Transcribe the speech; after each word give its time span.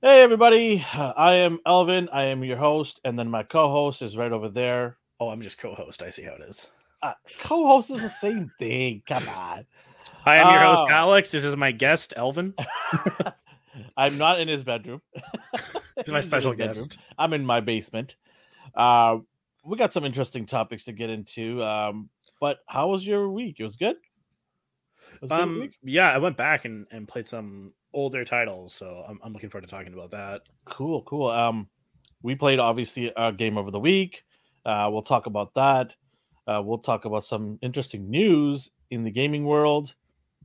Hey, 0.00 0.22
everybody. 0.22 0.84
I 0.94 1.34
am 1.36 1.58
Elvin. 1.66 2.08
I 2.12 2.24
am 2.26 2.44
your 2.44 2.56
host. 2.56 3.00
And 3.04 3.18
then 3.18 3.28
my 3.30 3.42
co 3.42 3.68
host 3.68 4.02
is 4.02 4.16
right 4.16 4.30
over 4.32 4.48
there. 4.48 4.96
Oh, 5.20 5.30
I'm 5.30 5.42
just 5.42 5.58
co-host. 5.58 6.02
I 6.02 6.10
see 6.10 6.22
how 6.22 6.34
it 6.34 6.42
is. 6.48 6.68
Uh, 7.02 7.14
co 7.40 7.66
host 7.66 7.90
is 7.90 8.02
the 8.02 8.08
same 8.08 8.48
thing. 8.58 9.02
Come 9.08 9.28
on. 9.28 9.66
Hi, 10.24 10.38
I'm 10.38 10.52
your 10.54 10.62
host, 10.62 10.84
Oh. 10.86 10.92
Alex. 10.92 11.32
This 11.32 11.42
is 11.44 11.56
my 11.56 11.72
guest, 11.72 12.14
Elvin. 12.16 12.54
I'm 13.96 14.16
not 14.18 14.40
in 14.40 14.46
his 14.46 14.62
bedroom. 14.62 15.02
He's 15.96 16.12
my 16.12 16.20
special 16.20 16.52
bedroom. 16.52 16.74
guest. 16.74 16.98
I'm 17.18 17.32
in 17.32 17.44
my 17.44 17.60
basement. 17.60 18.14
Uh, 18.76 19.18
we 19.64 19.76
got 19.76 19.92
some 19.92 20.04
interesting 20.04 20.46
topics 20.46 20.84
to 20.84 20.92
get 20.92 21.10
into. 21.10 21.62
Um, 21.64 22.08
but 22.40 22.58
how 22.68 22.88
was 22.90 23.04
your 23.04 23.28
week? 23.28 23.56
It 23.58 23.64
was 23.64 23.76
good. 23.76 23.96
It 25.14 25.22
was 25.22 25.30
Um, 25.32 25.70
yeah, 25.82 26.12
I 26.12 26.18
went 26.18 26.36
back 26.36 26.64
and, 26.64 26.86
and 26.92 27.08
played 27.08 27.26
some 27.26 27.72
older 27.92 28.24
titles, 28.24 28.74
so 28.74 29.04
I'm, 29.08 29.18
I'm 29.22 29.32
looking 29.32 29.50
forward 29.50 29.66
to 29.66 29.70
talking 29.70 29.92
about 29.92 30.10
that. 30.10 30.42
Cool, 30.64 31.02
cool. 31.02 31.28
Um, 31.28 31.68
we 32.22 32.34
played 32.34 32.58
obviously 32.58 33.12
a 33.16 33.32
game 33.32 33.56
of 33.56 33.70
the 33.72 33.80
week. 33.80 34.24
Uh, 34.64 34.88
we'll 34.90 35.02
talk 35.02 35.26
about 35.26 35.54
that. 35.54 35.94
Uh, 36.46 36.62
we'll 36.64 36.78
talk 36.78 37.04
about 37.04 37.24
some 37.24 37.58
interesting 37.62 38.10
news 38.10 38.70
in 38.90 39.04
the 39.04 39.10
gaming 39.10 39.44
world, 39.44 39.94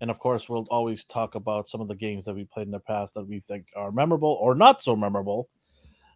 and 0.02 0.10
of 0.10 0.20
course, 0.20 0.50
we'll 0.50 0.68
always 0.70 1.06
talk 1.06 1.36
about 1.36 1.70
some 1.70 1.82
of 1.82 1.88
the 1.88 1.96
games 1.96 2.26
that 2.26 2.34
we 2.34 2.46
played 2.46 2.68
in 2.68 2.72
the 2.72 2.80
past 2.80 3.14
that 3.16 3.28
we 3.28 3.40
think 3.40 3.68
are 3.76 3.92
memorable 3.92 4.38
or 4.42 4.56
not 4.56 4.82
so 4.82 4.96
memorable. 4.96 5.50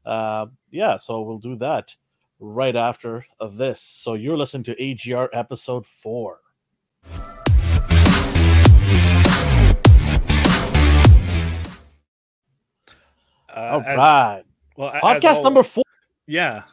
Uh, 0.06 0.48
yeah, 0.72 0.98
so 0.98 1.22
we'll 1.22 1.38
do 1.38 1.56
that 1.58 1.96
right 2.40 2.76
after 2.76 3.26
this. 3.54 3.82
So 3.82 4.14
you're 4.14 4.38
listening 4.38 4.64
to 4.64 4.82
AGR 4.82 5.30
episode 5.34 5.86
four. 5.86 6.40
Uh, 13.58 13.70
All 13.74 13.82
as- 13.82 13.98
right, 13.98 14.44
well, 14.76 14.92
podcast 15.02 15.42
number 15.44 15.64
four. 15.64 15.84
Yeah, 16.28 16.64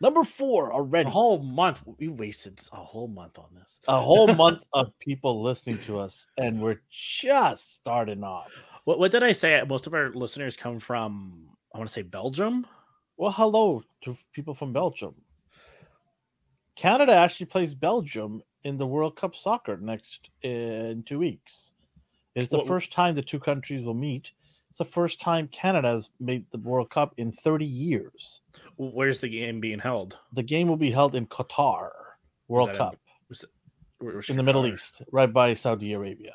Number 0.00 0.24
four 0.24 0.72
already. 0.72 1.06
a 1.06 1.10
whole 1.10 1.38
month. 1.42 1.82
We 1.98 2.08
wasted 2.08 2.60
a 2.72 2.76
whole 2.76 3.08
month 3.08 3.38
on 3.38 3.46
this. 3.54 3.80
a 3.88 4.00
whole 4.00 4.32
month 4.34 4.62
of 4.72 4.96
people 5.00 5.42
listening 5.42 5.78
to 5.80 5.98
us, 5.98 6.26
and 6.38 6.60
we're 6.60 6.80
just 6.90 7.74
starting 7.76 8.24
off. 8.24 8.50
What, 8.84 8.98
what 8.98 9.10
did 9.12 9.22
I 9.22 9.32
say? 9.32 9.62
Most 9.68 9.86
of 9.86 9.94
our 9.94 10.10
listeners 10.12 10.56
come 10.56 10.78
from, 10.78 11.48
I 11.74 11.78
want 11.78 11.88
to 11.88 11.92
say 11.94 12.02
Belgium. 12.02 12.66
Well, 13.16 13.30
hello 13.32 13.82
to 14.04 14.16
people 14.32 14.54
from 14.54 14.72
Belgium. 14.72 15.14
Canada 16.76 17.12
actually 17.14 17.46
plays 17.46 17.74
Belgium 17.74 18.42
in 18.64 18.76
the 18.78 18.86
World 18.86 19.16
Cup 19.16 19.36
soccer 19.36 19.76
next 19.76 20.30
in 20.42 21.02
two 21.04 21.18
weeks. 21.18 21.72
It's 22.34 22.50
the 22.50 22.58
What- 22.58 22.66
first 22.66 22.92
time 22.92 23.14
the 23.14 23.22
two 23.22 23.38
countries 23.38 23.84
will 23.84 23.94
meet. 23.94 24.32
It's 24.74 24.78
the 24.80 24.84
first 24.86 25.20
time 25.20 25.46
Canada 25.46 25.88
has 25.88 26.10
made 26.18 26.46
the 26.50 26.58
World 26.58 26.90
Cup 26.90 27.14
in 27.16 27.30
30 27.30 27.64
years. 27.64 28.40
Where's 28.76 29.20
the 29.20 29.28
game 29.28 29.60
being 29.60 29.78
held? 29.78 30.18
The 30.32 30.42
game 30.42 30.66
will 30.66 30.76
be 30.76 30.90
held 30.90 31.14
in 31.14 31.28
Qatar 31.28 31.90
World 32.48 32.70
in- 32.70 32.74
Cup 32.74 32.96
Where- 34.00 34.14
where's 34.14 34.28
in 34.30 34.36
the 34.36 34.42
Middle 34.42 34.66
East, 34.66 35.00
right 35.12 35.32
by 35.32 35.54
Saudi 35.54 35.92
Arabia. 35.92 36.34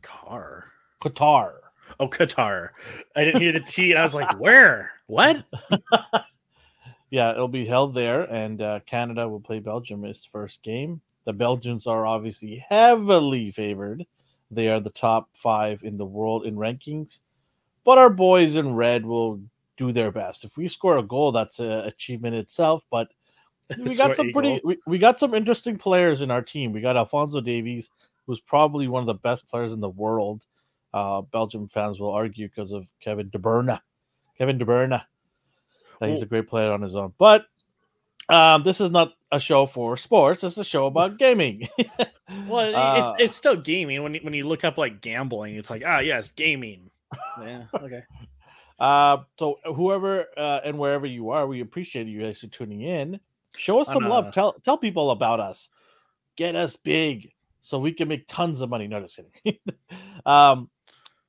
Qatar. 0.00 0.62
Qatar. 1.02 1.54
Oh, 1.98 2.06
Qatar. 2.06 2.68
I 3.16 3.24
didn't 3.24 3.40
hear 3.42 3.52
the 3.52 3.58
T, 3.58 3.90
and 3.90 3.98
I 3.98 4.02
was 4.02 4.14
like, 4.14 4.38
"Where? 4.38 4.92
What?" 5.08 5.44
Yeah, 7.10 7.30
it'll 7.32 7.46
be 7.48 7.66
held 7.66 7.94
there, 7.94 8.22
and 8.22 8.60
uh, 8.62 8.80
Canada 8.86 9.28
will 9.28 9.40
play 9.40 9.58
Belgium 9.60 10.04
its 10.04 10.24
first 10.26 10.62
game. 10.64 11.00
The 11.24 11.32
Belgians 11.32 11.86
are 11.88 12.04
obviously 12.06 12.64
heavily 12.68 13.50
favored. 13.52 14.04
They 14.50 14.68
are 14.68 14.80
the 14.80 14.90
top 14.90 15.28
five 15.34 15.82
in 15.82 15.96
the 15.96 16.06
world 16.06 16.46
in 16.46 16.56
rankings, 16.56 17.20
but 17.84 17.98
our 17.98 18.10
boys 18.10 18.56
in 18.56 18.74
red 18.74 19.04
will 19.04 19.40
do 19.76 19.92
their 19.92 20.10
best. 20.10 20.44
If 20.44 20.56
we 20.56 20.68
score 20.68 20.98
a 20.98 21.02
goal, 21.02 21.32
that's 21.32 21.58
an 21.58 21.70
achievement 21.70 22.36
itself. 22.36 22.84
But 22.90 23.08
we 23.78 23.96
got 23.96 24.16
some 24.16 24.32
pretty, 24.32 24.60
we, 24.64 24.78
we 24.86 24.98
got 24.98 25.18
some 25.18 25.34
interesting 25.34 25.78
players 25.78 26.22
in 26.22 26.30
our 26.30 26.42
team. 26.42 26.72
We 26.72 26.80
got 26.80 26.96
Alfonso 26.96 27.40
Davies, 27.40 27.90
who's 28.26 28.40
probably 28.40 28.88
one 28.88 29.02
of 29.02 29.06
the 29.06 29.14
best 29.14 29.48
players 29.48 29.72
in 29.72 29.80
the 29.80 29.88
world. 29.88 30.46
Uh, 30.94 31.22
Belgium 31.22 31.68
fans 31.68 32.00
will 32.00 32.12
argue 32.12 32.48
because 32.48 32.72
of 32.72 32.86
Kevin 33.00 33.28
De 33.30 33.38
Bruyne. 33.38 33.80
Kevin 34.38 34.58
De 34.58 34.64
Bruyne. 34.64 35.02
that 36.00 36.08
he's 36.08 36.22
a 36.22 36.26
great 36.26 36.48
player 36.48 36.72
on 36.72 36.82
his 36.82 36.94
own. 36.94 37.12
But 37.18 37.46
um, 38.28 38.62
this 38.62 38.80
is 38.80 38.90
not 38.90 39.12
a 39.32 39.40
show 39.40 39.66
for 39.66 39.96
sports. 39.96 40.44
It's 40.44 40.58
a 40.58 40.64
show 40.64 40.86
about 40.86 41.18
gaming. 41.18 41.68
Well, 42.48 42.74
Uh, 42.74 42.98
it's 42.98 43.22
it's 43.22 43.36
still 43.36 43.54
gaming. 43.54 44.02
When 44.02 44.14
you, 44.14 44.20
when 44.24 44.34
you 44.34 44.48
look 44.48 44.64
up 44.64 44.78
like 44.78 45.00
gambling, 45.00 45.54
it's 45.54 45.70
like 45.70 45.84
ah 45.86 46.00
yes, 46.00 46.32
gaming. 46.32 46.90
Yeah. 47.40 47.66
Okay. 47.72 48.02
uh, 48.80 49.18
so 49.38 49.60
whoever 49.64 50.26
uh, 50.36 50.60
and 50.64 50.76
wherever 50.76 51.06
you 51.06 51.30
are, 51.30 51.46
we 51.46 51.60
appreciate 51.60 52.08
you 52.08 52.20
guys 52.20 52.40
for 52.40 52.48
tuning 52.48 52.82
in. 52.82 53.20
Show 53.56 53.78
us 53.78 53.86
some 53.86 54.08
love. 54.08 54.34
Tell 54.34 54.54
tell 54.54 54.76
people 54.76 55.12
about 55.12 55.38
us. 55.38 55.70
Get 56.34 56.56
us 56.56 56.74
big 56.74 57.30
so 57.60 57.78
we 57.78 57.92
can 57.92 58.08
make 58.08 58.26
tons 58.26 58.60
of 58.60 58.70
money. 58.70 58.88
No, 58.88 59.00
just 59.00 59.20
kidding. 59.44 59.60
um, 60.26 60.68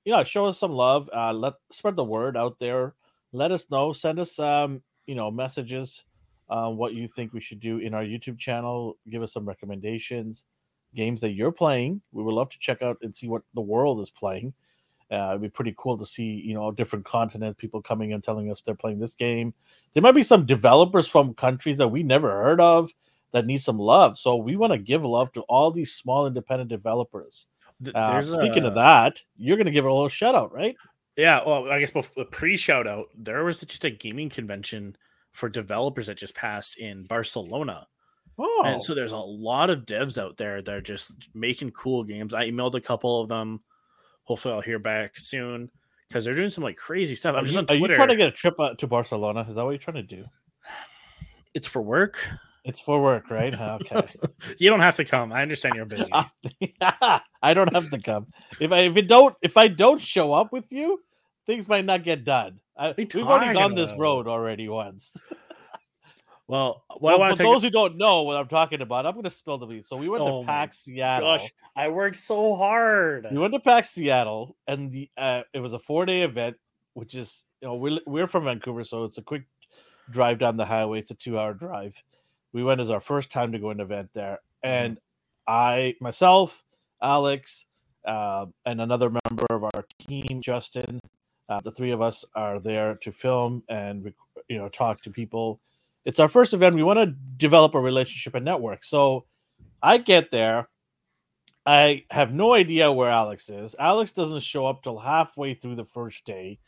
you 0.03 0.13
know, 0.13 0.23
show 0.23 0.47
us 0.47 0.57
some 0.57 0.71
love. 0.71 1.11
Uh, 1.13 1.31
let 1.31 1.53
spread 1.69 1.95
the 1.95 2.03
word 2.03 2.35
out 2.35 2.57
there. 2.57 2.95
Let 3.31 3.51
us 3.51 3.69
know. 3.69 3.93
Send 3.93 4.19
us 4.19 4.39
um, 4.39 4.81
you 5.05 5.13
know, 5.13 5.29
messages. 5.29 6.03
Uh, 6.49 6.69
what 6.69 6.93
you 6.93 7.07
think 7.07 7.33
we 7.33 7.41
should 7.41 7.59
do 7.59 7.77
in 7.79 7.93
our 7.93 8.03
YouTube 8.03 8.37
channel? 8.37 8.97
Give 9.09 9.21
us 9.21 9.33
some 9.33 9.45
recommendations. 9.45 10.45
Games 10.95 11.21
that 11.21 11.33
you're 11.33 11.51
playing. 11.51 12.01
We 12.11 12.23
would 12.23 12.33
love 12.33 12.49
to 12.49 12.59
check 12.59 12.81
out 12.81 12.97
and 13.01 13.15
see 13.15 13.27
what 13.27 13.41
the 13.53 13.61
world 13.61 13.99
is 14.01 14.09
playing. 14.09 14.53
Uh, 15.11 15.29
it'd 15.29 15.41
be 15.41 15.49
pretty 15.49 15.73
cool 15.77 15.97
to 15.97 16.05
see, 16.05 16.41
you 16.45 16.53
know, 16.53 16.71
different 16.71 17.05
continents, 17.05 17.59
people 17.59 17.81
coming 17.81 18.13
and 18.13 18.23
telling 18.23 18.51
us 18.51 18.61
they're 18.61 18.75
playing 18.75 18.99
this 18.99 19.15
game. 19.15 19.53
There 19.93 20.03
might 20.03 20.15
be 20.15 20.23
some 20.23 20.45
developers 20.45 21.07
from 21.07 21.33
countries 21.33 21.77
that 21.77 21.87
we 21.87 22.03
never 22.03 22.29
heard 22.29 22.59
of 22.59 22.91
that 23.31 23.45
need 23.45 23.61
some 23.61 23.79
love. 23.79 24.17
So 24.17 24.35
we 24.35 24.55
want 24.55 24.73
to 24.73 24.79
give 24.79 25.05
love 25.05 25.31
to 25.33 25.41
all 25.43 25.71
these 25.71 25.93
small 25.93 26.27
independent 26.27 26.69
developers. 26.69 27.47
Uh, 27.93 28.21
speaking 28.21 28.63
a- 28.63 28.67
of 28.67 28.75
that, 28.75 29.21
you're 29.37 29.57
going 29.57 29.65
to 29.65 29.71
give 29.71 29.85
a 29.85 29.91
little 29.91 30.09
shout 30.09 30.35
out, 30.35 30.53
right? 30.53 30.75
yeah. 31.15 31.41
Well, 31.45 31.69
I 31.71 31.79
guess 31.79 31.91
before, 31.91 32.25
pre 32.25 32.57
shout 32.57 32.87
out, 32.87 33.07
there 33.15 33.43
was 33.43 33.61
just 33.61 33.85
a 33.85 33.89
gaming 33.89 34.29
convention 34.29 34.95
for 35.37 35.49
developers 35.49 36.07
that 36.07 36.17
just 36.17 36.33
passed 36.33 36.79
in 36.79 37.03
Barcelona. 37.03 37.85
Oh, 38.39 38.63
And 38.65 38.81
so 38.81 38.95
there's 38.95 39.11
a 39.11 39.17
lot 39.17 39.69
of 39.69 39.85
devs 39.85 40.17
out 40.17 40.35
there 40.35 40.63
that 40.63 40.73
are 40.73 40.81
just 40.81 41.15
making 41.35 41.71
cool 41.71 42.03
games. 42.03 42.33
I 42.33 42.49
emailed 42.49 42.73
a 42.73 42.81
couple 42.81 43.21
of 43.21 43.27
them. 43.27 43.61
Hopefully, 44.23 44.55
I'll 44.55 44.61
hear 44.61 44.79
back 44.79 45.15
soon 45.15 45.69
because 46.07 46.25
they're 46.25 46.33
doing 46.33 46.49
some 46.49 46.63
like 46.63 46.75
crazy 46.75 47.13
stuff. 47.13 47.35
are, 47.35 47.37
I'm 47.37 47.45
just 47.45 47.53
you, 47.53 47.59
on 47.59 47.67
are 47.69 47.75
you 47.75 47.87
trying 47.93 48.07
to 48.07 48.15
get 48.15 48.27
a 48.27 48.31
trip 48.31 48.55
uh, 48.59 48.73
to 48.73 48.87
Barcelona? 48.87 49.45
Is 49.47 49.55
that 49.55 49.63
what 49.63 49.69
you're 49.69 49.77
trying 49.77 49.97
to 50.07 50.15
do? 50.15 50.25
It's 51.53 51.67
for 51.67 51.83
work. 51.83 52.17
It's 52.65 52.81
for 52.81 52.99
work, 52.99 53.29
right? 53.29 53.53
Okay. 53.59 54.07
You 54.57 54.71
don't 54.71 54.79
have 54.79 54.95
to 54.95 55.05
come. 55.05 55.31
I 55.31 55.43
understand 55.43 55.75
you're 55.75 55.85
busy. 55.85 56.11
I 56.81 57.53
don't 57.53 57.71
have 57.73 57.91
to 57.91 58.01
come. 58.01 58.27
If 58.59 58.71
I 58.71 58.79
if 58.79 58.97
it 58.97 59.07
don't 59.07 59.35
if 59.43 59.55
I 59.55 59.67
don't 59.67 60.01
show 60.01 60.33
up 60.33 60.51
with 60.51 60.71
you, 60.71 60.99
things 61.45 61.67
might 61.67 61.85
not 61.85 62.03
get 62.03 62.23
done. 62.23 62.59
I, 62.77 62.93
we've 62.97 63.15
already 63.15 63.53
gone 63.53 63.75
this 63.75 63.91
road 63.97 64.27
already 64.27 64.67
once. 64.69 65.17
Well, 66.47 66.83
Well, 67.01 67.35
for 67.35 67.43
those 67.43 67.61
who 67.61 67.69
don't 67.69 67.97
know 67.97 68.23
what 68.23 68.37
I'm 68.37 68.47
talking 68.47 68.81
about, 68.81 69.05
I'm 69.05 69.13
going 69.13 69.25
to 69.25 69.29
spill 69.29 69.57
the 69.57 69.65
beans. 69.65 69.87
So 69.87 69.97
we 69.97 70.09
went 70.09 70.23
Oh 70.23 70.41
to 70.41 70.47
PAX 70.47 70.79
Seattle. 70.79 71.37
gosh, 71.37 71.51
I 71.75 71.89
worked 71.89 72.15
so 72.15 72.55
hard. 72.55 73.27
We 73.29 73.37
went 73.37 73.53
to 73.53 73.59
PAX 73.59 73.89
Seattle, 73.89 74.55
and 74.67 74.91
the 74.91 75.09
uh, 75.17 75.43
it 75.53 75.59
was 75.59 75.73
a 75.73 75.79
four 75.79 76.05
day 76.05 76.21
event, 76.21 76.57
which 76.93 77.15
is 77.15 77.43
you 77.61 77.67
know 77.67 77.75
we're 77.75 77.99
we're 78.07 78.27
from 78.27 78.45
Vancouver, 78.45 78.83
so 78.83 79.03
it's 79.03 79.17
a 79.17 79.21
quick 79.21 79.43
drive 80.09 80.39
down 80.39 80.57
the 80.57 80.65
highway. 80.65 80.99
It's 80.99 81.11
a 81.11 81.15
two 81.15 81.37
hour 81.37 81.53
drive. 81.53 82.01
We 82.53 82.63
went 82.63 82.81
as 82.81 82.89
our 82.89 83.01
first 83.01 83.31
time 83.31 83.51
to 83.51 83.59
go 83.59 83.69
an 83.69 83.79
event 83.79 84.09
there, 84.13 84.39
and 84.63 84.99
I 85.47 85.95
myself, 85.99 86.63
Alex, 87.01 87.65
uh, 88.05 88.45
and 88.65 88.81
another 88.81 89.09
member 89.09 89.45
of 89.49 89.63
our 89.65 89.85
team, 89.99 90.41
Justin, 90.41 91.01
uh, 91.49 91.61
the 91.61 91.71
three 91.71 91.91
of 91.91 92.01
us 92.01 92.25
are 92.35 92.59
there 92.59 92.95
to 92.95 93.11
film 93.11 93.63
and 93.69 94.05
rec- 94.05 94.13
you 94.47 94.57
know 94.57 94.69
talk 94.69 95.01
to 95.01 95.09
people. 95.09 95.59
It's 96.05 96.19
our 96.19 96.27
first 96.27 96.53
event. 96.53 96.75
We 96.75 96.83
want 96.83 96.99
to 96.99 97.15
develop 97.37 97.75
a 97.75 97.79
relationship 97.79 98.35
and 98.35 98.45
network. 98.45 98.83
So 98.83 99.25
I 99.81 99.97
get 99.97 100.31
there. 100.31 100.69
I 101.65 102.05
have 102.11 102.33
no 102.33 102.53
idea 102.53 102.91
where 102.91 103.09
Alex 103.09 103.49
is. 103.49 103.75
Alex 103.77 104.13
doesn't 104.13 104.39
show 104.39 104.65
up 104.65 104.83
till 104.83 104.97
halfway 104.97 105.53
through 105.53 105.75
the 105.75 105.83
first 105.83 106.25
day. 106.25 106.59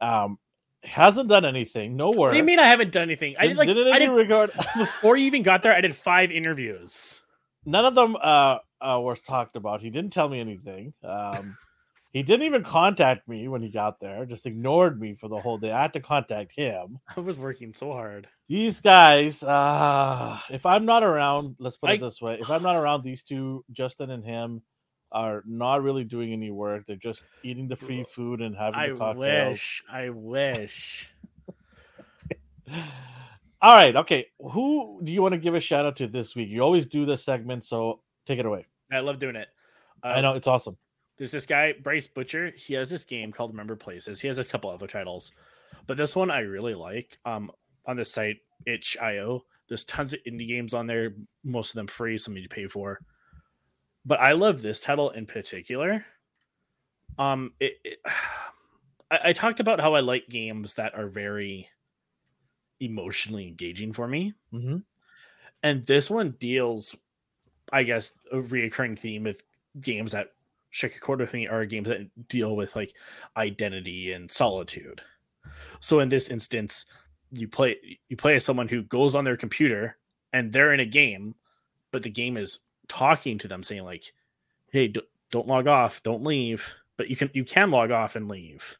Um, 0.00 0.38
hasn't 0.82 1.28
done 1.28 1.44
anything. 1.44 1.96
No 1.96 2.08
What 2.10 2.32
do 2.32 2.36
you 2.36 2.42
mean 2.42 2.58
I 2.58 2.66
haven't 2.66 2.90
done 2.90 3.04
anything? 3.04 3.36
I 3.38 3.48
did 3.48 3.56
like 3.56 3.68
did 3.68 3.76
it 3.76 3.86
I 3.86 3.96
any 3.96 4.06
did 4.06 4.12
regard? 4.12 4.50
before 4.76 5.16
you 5.16 5.26
even 5.26 5.42
got 5.42 5.62
there. 5.62 5.74
I 5.74 5.80
did 5.80 5.94
five 5.94 6.30
interviews. 6.30 7.20
None 7.64 7.84
of 7.84 7.94
them 7.94 8.16
uh, 8.20 8.58
uh, 8.80 9.00
were 9.00 9.14
talked 9.14 9.56
about. 9.56 9.82
He 9.82 9.90
didn't 9.90 10.12
tell 10.12 10.28
me 10.28 10.40
anything. 10.40 10.94
Um, 11.04 11.56
he 12.12 12.22
didn't 12.22 12.46
even 12.46 12.64
contact 12.64 13.28
me 13.28 13.46
when 13.48 13.62
he 13.62 13.68
got 13.68 14.00
there. 14.00 14.26
Just 14.26 14.46
ignored 14.46 15.00
me 15.00 15.14
for 15.14 15.28
the 15.28 15.38
whole 15.40 15.58
day. 15.58 15.70
I 15.72 15.82
had 15.82 15.92
to 15.94 16.00
contact 16.00 16.52
him. 16.54 16.98
I 17.16 17.20
was 17.20 17.38
working 17.38 17.72
so 17.74 17.92
hard. 17.92 18.26
These 18.48 18.80
guys, 18.80 19.42
uh, 19.42 20.38
if 20.50 20.66
I'm 20.66 20.84
not 20.84 21.02
around, 21.04 21.56
let's 21.58 21.76
put 21.76 21.90
it 21.90 22.00
this 22.00 22.20
way: 22.20 22.38
if 22.40 22.50
I'm 22.50 22.62
not 22.62 22.76
around, 22.76 23.02
these 23.04 23.22
two, 23.22 23.64
Justin 23.70 24.10
and 24.10 24.24
him, 24.24 24.62
are 25.12 25.42
not 25.46 25.82
really 25.82 26.04
doing 26.04 26.32
any 26.32 26.50
work. 26.50 26.86
They're 26.86 26.96
just 26.96 27.24
eating 27.42 27.68
the 27.68 27.76
free 27.76 28.04
food 28.04 28.40
and 28.40 28.56
having 28.56 28.80
I 28.80 28.86
the 28.88 28.94
cocktails. 28.96 29.24
I 29.28 29.48
wish. 29.50 29.84
I 29.90 30.10
wish. 30.10 31.14
All 33.62 33.74
right, 33.76 33.94
okay. 33.94 34.26
Who 34.52 35.00
do 35.04 35.12
you 35.12 35.20
want 35.20 35.32
to 35.34 35.38
give 35.38 35.54
a 35.54 35.60
shout 35.60 35.84
out 35.84 35.96
to 35.96 36.06
this 36.06 36.34
week? 36.34 36.48
You 36.48 36.62
always 36.62 36.86
do 36.86 37.04
this 37.04 37.22
segment, 37.22 37.64
so 37.64 38.00
take 38.26 38.38
it 38.38 38.46
away. 38.46 38.66
I 38.90 39.00
love 39.00 39.18
doing 39.18 39.36
it. 39.36 39.48
I 40.02 40.14
Uh, 40.14 40.20
know 40.22 40.34
it's 40.34 40.46
awesome. 40.46 40.78
There's 41.20 41.32
this 41.32 41.44
guy, 41.44 41.74
Bryce 41.74 42.08
Bucher. 42.08 42.50
He 42.56 42.72
has 42.74 42.88
this 42.88 43.04
game 43.04 43.30
called 43.30 43.50
Remember 43.50 43.76
Places. 43.76 44.22
He 44.22 44.28
has 44.28 44.38
a 44.38 44.44
couple 44.44 44.70
other 44.70 44.86
titles, 44.86 45.32
but 45.86 45.98
this 45.98 46.16
one 46.16 46.30
I 46.30 46.38
really 46.40 46.74
like. 46.74 47.18
Um, 47.26 47.50
on 47.84 47.96
the 47.96 48.06
site 48.06 48.38
itch.io, 48.64 49.44
there's 49.68 49.84
tons 49.84 50.14
of 50.14 50.20
indie 50.26 50.48
games 50.48 50.72
on 50.72 50.86
there. 50.86 51.12
Most 51.44 51.72
of 51.72 51.74
them 51.74 51.88
free, 51.88 52.16
some 52.16 52.38
you 52.38 52.48
pay 52.48 52.68
for. 52.68 53.00
But 54.06 54.18
I 54.20 54.32
love 54.32 54.62
this 54.62 54.80
title 54.80 55.10
in 55.10 55.26
particular. 55.26 56.06
Um, 57.18 57.52
it, 57.60 57.74
it 57.84 57.98
I, 59.10 59.18
I 59.24 59.32
talked 59.34 59.60
about 59.60 59.80
how 59.82 59.92
I 59.94 60.00
like 60.00 60.26
games 60.30 60.76
that 60.76 60.94
are 60.94 61.08
very 61.08 61.68
emotionally 62.80 63.46
engaging 63.46 63.92
for 63.92 64.08
me, 64.08 64.32
Mm-hmm. 64.54 64.78
and 65.62 65.84
this 65.84 66.08
one 66.08 66.30
deals, 66.40 66.96
I 67.70 67.82
guess, 67.82 68.12
a 68.32 68.36
reoccurring 68.36 68.98
theme 68.98 69.24
with 69.24 69.42
games 69.78 70.12
that 70.12 70.28
chord 70.72 71.20
with 71.20 71.34
are 71.34 71.64
games 71.64 71.88
that 71.88 72.28
deal 72.28 72.56
with 72.56 72.76
like 72.76 72.94
identity 73.36 74.12
and 74.12 74.30
solitude. 74.30 75.00
So 75.80 76.00
in 76.00 76.08
this 76.08 76.30
instance, 76.30 76.86
you 77.32 77.48
play 77.48 77.76
you 78.08 78.16
play 78.16 78.34
as 78.34 78.44
someone 78.44 78.68
who 78.68 78.82
goes 78.82 79.14
on 79.14 79.24
their 79.24 79.36
computer 79.36 79.96
and 80.32 80.52
they're 80.52 80.72
in 80.72 80.80
a 80.80 80.86
game, 80.86 81.34
but 81.92 82.02
the 82.02 82.10
game 82.10 82.36
is 82.36 82.60
talking 82.88 83.38
to 83.38 83.48
them 83.48 83.62
saying 83.62 83.84
like, 83.84 84.12
"Hey, 84.72 84.92
don't 85.30 85.48
log 85.48 85.66
off, 85.66 86.02
don't 86.02 86.24
leave." 86.24 86.74
But 86.96 87.08
you 87.08 87.16
can 87.16 87.30
you 87.32 87.44
can 87.44 87.70
log 87.70 87.90
off 87.90 88.16
and 88.16 88.28
leave. 88.28 88.78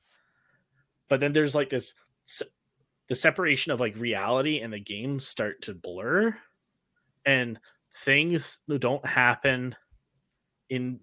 But 1.08 1.20
then 1.20 1.32
there's 1.32 1.54
like 1.54 1.70
this 1.70 1.94
the 3.08 3.14
separation 3.16 3.72
of 3.72 3.80
like 3.80 3.96
reality 3.96 4.60
and 4.60 4.72
the 4.72 4.78
game 4.78 5.18
start 5.18 5.62
to 5.62 5.74
blur 5.74 6.32
and 7.26 7.58
things 8.04 8.60
don't 8.78 9.04
happen 9.04 9.74
in 10.68 11.00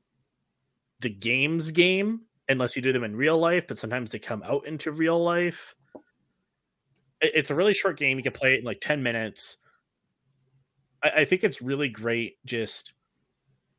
the 1.02 1.10
game's 1.10 1.72
game 1.72 2.22
unless 2.50 2.76
you 2.76 2.82
do 2.82 2.94
them 2.94 3.04
in 3.04 3.16
real 3.16 3.38
life, 3.38 3.66
but 3.68 3.78
sometimes 3.78 4.12
they 4.12 4.20
come 4.20 4.44
out 4.44 4.66
into 4.66 4.92
real 4.92 5.22
life. 5.22 5.76
It's 7.20 7.50
a 7.50 7.56
really 7.56 7.74
short 7.74 7.98
game. 7.98 8.18
You 8.18 8.24
can 8.24 8.32
play 8.32 8.54
it 8.54 8.60
in 8.60 8.66
like 8.66 8.80
10 8.80 9.04
minutes. 9.04 9.58
I, 11.04 11.10
I 11.22 11.26
think 11.26 11.44
it's 11.44 11.62
really 11.62 11.90
great 11.90 12.38
just 12.46 12.94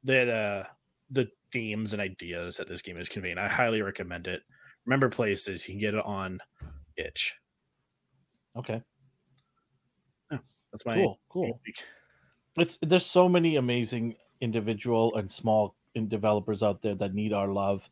that 0.04 0.28
uh 0.28 0.64
the 1.10 1.28
themes 1.50 1.92
and 1.92 2.00
ideas 2.00 2.56
that 2.56 2.68
this 2.68 2.82
game 2.82 2.98
is 2.98 3.08
conveying. 3.08 3.38
I 3.38 3.48
highly 3.48 3.82
recommend 3.82 4.28
it. 4.28 4.42
Remember 4.84 5.08
places, 5.08 5.66
you 5.66 5.74
can 5.74 5.80
get 5.80 5.94
it 5.94 6.04
on 6.04 6.40
itch. 6.96 7.36
Okay, 8.56 8.82
That's 10.72 10.84
my 10.84 10.94
cool, 10.96 11.20
cool. 11.28 11.60
It's 12.56 12.78
there's 12.82 13.06
so 13.06 13.28
many 13.28 13.56
amazing 13.56 14.16
individual 14.40 15.14
and 15.16 15.30
small 15.30 15.74
in 15.94 16.08
developers 16.08 16.62
out 16.62 16.82
there 16.82 16.94
that 16.96 17.14
need 17.14 17.32
our 17.32 17.48
love, 17.48 17.88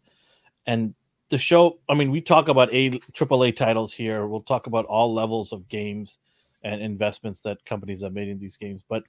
and 0.66 0.94
the 1.28 1.38
show. 1.38 1.78
I 1.88 1.94
mean, 1.94 2.10
we 2.10 2.20
talk 2.20 2.48
about 2.48 2.72
a 2.72 2.98
triple 3.12 3.44
A 3.44 3.52
titles 3.52 3.92
here. 3.92 4.26
We'll 4.26 4.42
talk 4.42 4.66
about 4.66 4.84
all 4.86 5.12
levels 5.12 5.52
of 5.52 5.68
games 5.68 6.18
and 6.62 6.80
investments 6.80 7.40
that 7.42 7.64
companies 7.64 8.02
have 8.02 8.12
made 8.12 8.28
in 8.28 8.38
these 8.38 8.56
games, 8.56 8.82
but 8.88 9.04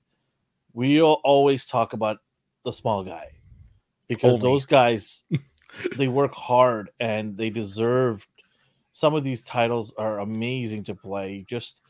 we 0.73 1.01
always 1.01 1.65
talk 1.65 1.93
about 1.93 2.19
the 2.63 2.71
small 2.71 3.03
guy 3.03 3.31
because 4.07 4.33
Only. 4.33 4.41
those 4.41 4.65
guys 4.65 5.23
they 5.97 6.07
work 6.07 6.33
hard 6.33 6.89
and 6.99 7.37
they 7.37 7.49
deserve 7.49 8.27
some 8.93 9.13
of 9.13 9.23
these 9.23 9.43
titles 9.43 9.93
are 9.97 10.19
amazing 10.19 10.83
to 10.83 10.95
play 10.95 11.45
just 11.47 11.81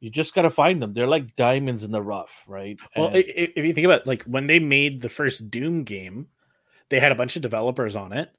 you 0.00 0.10
just 0.10 0.34
got 0.34 0.42
to 0.42 0.50
find 0.50 0.82
them. 0.82 0.92
They're 0.94 1.06
like 1.06 1.36
diamonds 1.36 1.84
in 1.84 1.90
the 1.92 2.02
rough 2.02 2.44
right? 2.48 2.78
Well, 2.96 3.08
And- 3.08 3.16
if 3.26 3.56
you 3.64 3.72
think 3.74 3.84
about 3.84 4.06
like 4.06 4.22
when 4.24 4.46
they 4.46 4.58
made 4.58 5.00
the 5.00 5.08
first 5.08 5.50
Doom 5.50 5.84
game, 5.84 6.28
they 6.88 6.98
had 7.00 7.12
a 7.12 7.16
bunch 7.16 7.36
of 7.36 7.42
developers 7.42 7.94
on 7.96 8.12
it, 8.12 8.30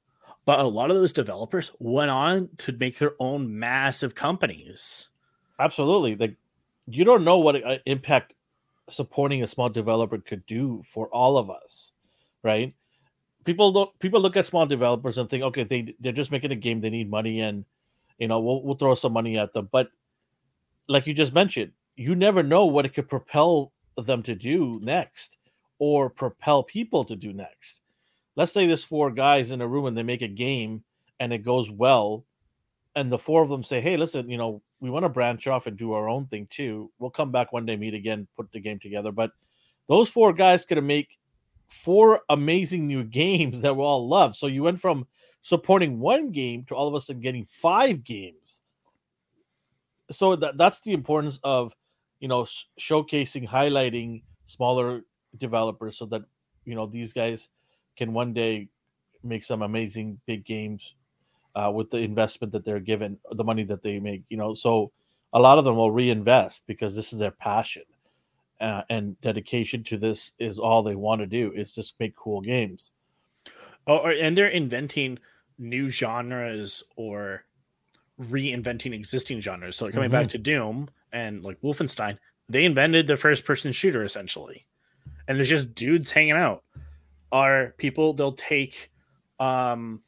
but 0.45 0.59
a 0.59 0.63
lot 0.63 0.89
of 0.91 0.97
those 0.97 1.13
developers 1.13 1.71
went 1.79 2.11
on 2.11 2.49
to 2.57 2.71
make 2.73 2.97
their 2.97 3.13
own 3.19 3.57
massive 3.59 4.15
companies. 4.15 5.09
absolutely. 5.59 6.15
Like 6.15 6.35
you 6.87 7.05
don't 7.05 7.23
know 7.23 7.37
what 7.37 7.63
uh, 7.63 7.77
impact 7.85 8.33
supporting 8.89 9.43
a 9.43 9.47
small 9.47 9.69
developer 9.69 10.17
could 10.17 10.45
do 10.47 10.81
for 10.83 11.07
all 11.09 11.37
of 11.37 11.49
us 11.49 11.93
right? 12.43 12.73
People 13.45 13.71
don't 13.71 13.99
people 13.99 14.19
look 14.19 14.35
at 14.35 14.47
small 14.47 14.65
developers 14.65 15.17
and 15.19 15.29
think 15.29 15.43
okay 15.43 15.63
they 15.63 15.93
they're 15.99 16.11
just 16.11 16.31
making 16.31 16.51
a 16.51 16.55
game 16.55 16.81
they 16.81 16.89
need 16.89 17.09
money 17.09 17.39
and 17.41 17.65
you 18.17 18.27
know 18.27 18.39
we'll, 18.39 18.63
we'll 18.63 18.75
throw 18.75 18.95
some 18.95 19.13
money 19.13 19.37
at 19.37 19.53
them. 19.53 19.69
But 19.71 19.89
like 20.87 21.07
you 21.07 21.13
just 21.13 21.33
mentioned 21.33 21.71
you 21.95 22.15
never 22.15 22.41
know 22.41 22.65
what 22.65 22.85
it 22.85 22.93
could 22.93 23.09
propel 23.09 23.71
them 23.97 24.23
to 24.23 24.35
do 24.35 24.79
next 24.81 25.37
or 25.79 26.09
propel 26.09 26.63
people 26.63 27.03
to 27.03 27.15
do 27.15 27.33
next. 27.33 27.81
Let's 28.35 28.51
say 28.51 28.65
there's 28.65 28.83
four 28.83 29.11
guys 29.11 29.51
in 29.51 29.61
a 29.61 29.67
room 29.67 29.85
and 29.85 29.97
they 29.97 30.03
make 30.03 30.21
a 30.21 30.27
game 30.27 30.83
and 31.19 31.33
it 31.33 31.39
goes 31.39 31.69
well 31.69 32.25
and 32.95 33.11
the 33.11 33.17
four 33.17 33.43
of 33.43 33.49
them 33.49 33.63
say 33.63 33.79
hey 33.79 33.95
listen 33.95 34.29
you 34.29 34.37
know 34.37 34.61
we 34.81 34.89
want 34.89 35.03
to 35.03 35.09
branch 35.09 35.47
off 35.47 35.67
and 35.67 35.77
do 35.77 35.93
our 35.93 36.09
own 36.09 36.25
thing 36.25 36.47
too. 36.49 36.91
We'll 36.99 37.11
come 37.11 37.31
back 37.31 37.53
one 37.53 37.65
day 37.65 37.77
meet 37.77 37.93
again 37.93 38.27
put 38.35 38.51
the 38.51 38.59
game 38.59 38.79
together. 38.79 39.11
But 39.11 39.31
those 39.87 40.09
four 40.09 40.33
guys 40.33 40.65
could 40.65 40.83
make 40.83 41.19
four 41.67 42.21
amazing 42.29 42.87
new 42.87 43.03
games 43.21 43.61
that 43.61 43.75
we 43.75 43.83
all 43.83 44.07
love. 44.07 44.35
So 44.35 44.47
you 44.47 44.63
went 44.63 44.81
from 44.81 45.07
supporting 45.43 45.99
one 45.99 46.31
game 46.31 46.65
to 46.65 46.75
all 46.75 46.87
of 46.87 46.95
a 46.95 47.01
sudden 47.01 47.21
getting 47.21 47.45
five 47.45 48.03
games 48.03 48.60
so 50.11 50.35
that, 50.35 50.57
that's 50.57 50.79
the 50.81 50.93
importance 50.93 51.39
of 51.43 51.73
you 52.19 52.27
know 52.27 52.45
sh- 52.45 52.65
showcasing 52.79 53.47
highlighting 53.47 54.21
smaller 54.45 55.01
developers 55.37 55.97
so 55.97 56.05
that 56.05 56.21
you 56.65 56.75
know 56.75 56.85
these 56.85 57.13
guys 57.13 57.49
can 57.97 58.13
one 58.13 58.33
day 58.33 58.69
make 59.23 59.43
some 59.43 59.61
amazing 59.61 60.19
big 60.25 60.45
games 60.45 60.95
uh, 61.55 61.71
with 61.73 61.89
the 61.89 61.97
investment 61.97 62.51
that 62.53 62.65
they're 62.65 62.79
given 62.79 63.17
the 63.31 63.43
money 63.43 63.63
that 63.63 63.83
they 63.83 63.99
make 63.99 64.23
you 64.29 64.37
know? 64.37 64.53
So 64.53 64.91
a 65.33 65.39
lot 65.39 65.57
of 65.57 65.65
them 65.65 65.75
will 65.75 65.91
reinvest 65.91 66.65
because 66.67 66.95
this 66.95 67.13
is 67.13 67.19
their 67.19 67.31
passion 67.31 67.83
uh, 68.59 68.83
and 68.89 69.19
dedication 69.21 69.83
to 69.83 69.97
this 69.97 70.33
is 70.39 70.59
all 70.59 70.83
they 70.83 70.95
want 70.95 71.21
to 71.21 71.27
do 71.27 71.51
is 71.55 71.73
just 71.73 71.95
make 71.99 72.15
cool 72.15 72.41
games. 72.41 72.93
Oh, 73.87 74.05
and 74.07 74.37
they're 74.37 74.47
inventing 74.47 75.19
new 75.57 75.89
genres 75.89 76.83
or 76.95 77.45
reinventing 78.19 78.93
existing 78.93 79.39
genres. 79.39 79.75
So 79.75 79.89
coming 79.91 80.11
back 80.11 80.29
to 80.29 80.37
Doom 80.37 80.89
and 81.11 81.43
like 81.43 81.59
Wolfenstein, 81.61 82.17
they 82.49 82.65
invented 82.65 83.07
the 83.07 83.17
first 83.17 83.45
person 83.45 83.71
shooter 83.71 84.03
essentially. 84.03 84.65
And 85.27 85.37
there's 85.37 85.49
just 85.49 85.75
dudes 85.75 86.11
hanging 86.11 86.33
out. 86.33 86.63
Are 87.31 87.73
people 87.77 88.13
they'll 88.13 88.33
take 88.33 88.91
um 89.39 90.01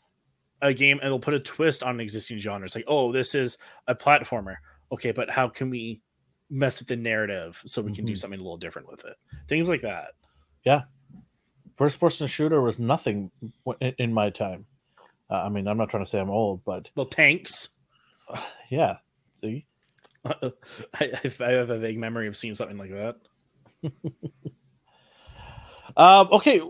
a 0.62 0.74
game 0.74 1.00
and 1.01 1.07
they'll 1.12 1.19
put 1.19 1.33
a 1.33 1.39
twist 1.39 1.83
on 1.83 1.95
an 1.95 2.00
existing 2.01 2.38
genres. 2.38 2.74
Like, 2.75 2.86
oh, 2.88 3.12
this 3.12 3.36
is 3.36 3.57
a 3.88 3.95
platformer. 3.95 4.55
Okay, 4.93 5.12
but 5.12 5.29
how 5.29 5.50
can 5.50 5.69
we 5.69 6.01
mess 6.50 6.79
with 6.79 6.88
the 6.88 6.95
narrative 6.95 7.62
so 7.65 7.81
we 7.81 7.91
can 7.93 8.05
do 8.05 8.13
Mhm. 8.13 8.17
something 8.17 8.39
a 8.39 8.43
little 8.43 8.57
different 8.57 8.88
with 8.89 9.03
it? 9.05 9.15
Things 9.48 9.67
like 9.67 9.81
that. 9.81 10.12
Yeah. 10.63 10.83
first 11.75 12.00
person 12.00 12.27
shooter 12.27 12.62
was 12.62 12.77
nothing 12.77 13.31
in, 13.81 13.93
in 13.98 14.13
my 14.13 14.29
time 14.29 14.63
uh, 15.31 15.41
i 15.41 15.50
mean 15.50 15.67
i'm 15.67 15.75
not 15.75 15.89
trying 15.89 16.03
to 16.03 16.10
say 16.10 16.19
i'm 16.19 16.29
old 16.29 16.63
but 16.63 16.91
Well, 16.95 17.07
tanks. 17.07 17.69
yeah 18.69 18.97
see 19.33 19.65
I, 20.25 20.51
I 21.01 21.51
have 21.51 21.69
a 21.69 21.79
vague 21.79 21.97
memory 21.97 22.27
of 22.27 22.37
seeing 22.37 22.55
something 22.55 22.77
like 22.77 22.91
that. 22.91 23.17
Um, 25.95 26.27
okay, 26.31 26.61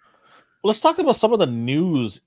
let's 0.64 0.80
talk 0.80 0.98
about 0.98 1.16
some 1.16 1.32
of 1.32 1.38
the 1.38 1.46
news 1.46 2.20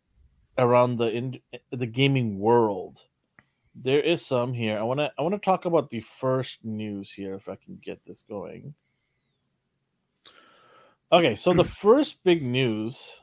around 0.57 0.97
the 0.97 1.11
in, 1.11 1.39
the 1.71 1.85
gaming 1.85 2.39
world. 2.39 3.05
There 3.75 3.99
is 3.99 4.25
some 4.25 4.53
here. 4.53 4.77
I 4.77 4.83
want 4.83 4.99
to 4.99 5.11
I 5.17 5.21
want 5.21 5.35
to 5.35 5.39
talk 5.39 5.65
about 5.65 5.89
the 5.89 6.01
first 6.01 6.63
news 6.63 7.11
here 7.11 7.35
if 7.35 7.49
I 7.49 7.55
can 7.55 7.79
get 7.83 8.03
this 8.05 8.23
going. 8.27 8.73
Okay, 11.11 11.35
so 11.35 11.53
the 11.53 11.63
first 11.63 12.23
big 12.23 12.41
news 12.41 13.19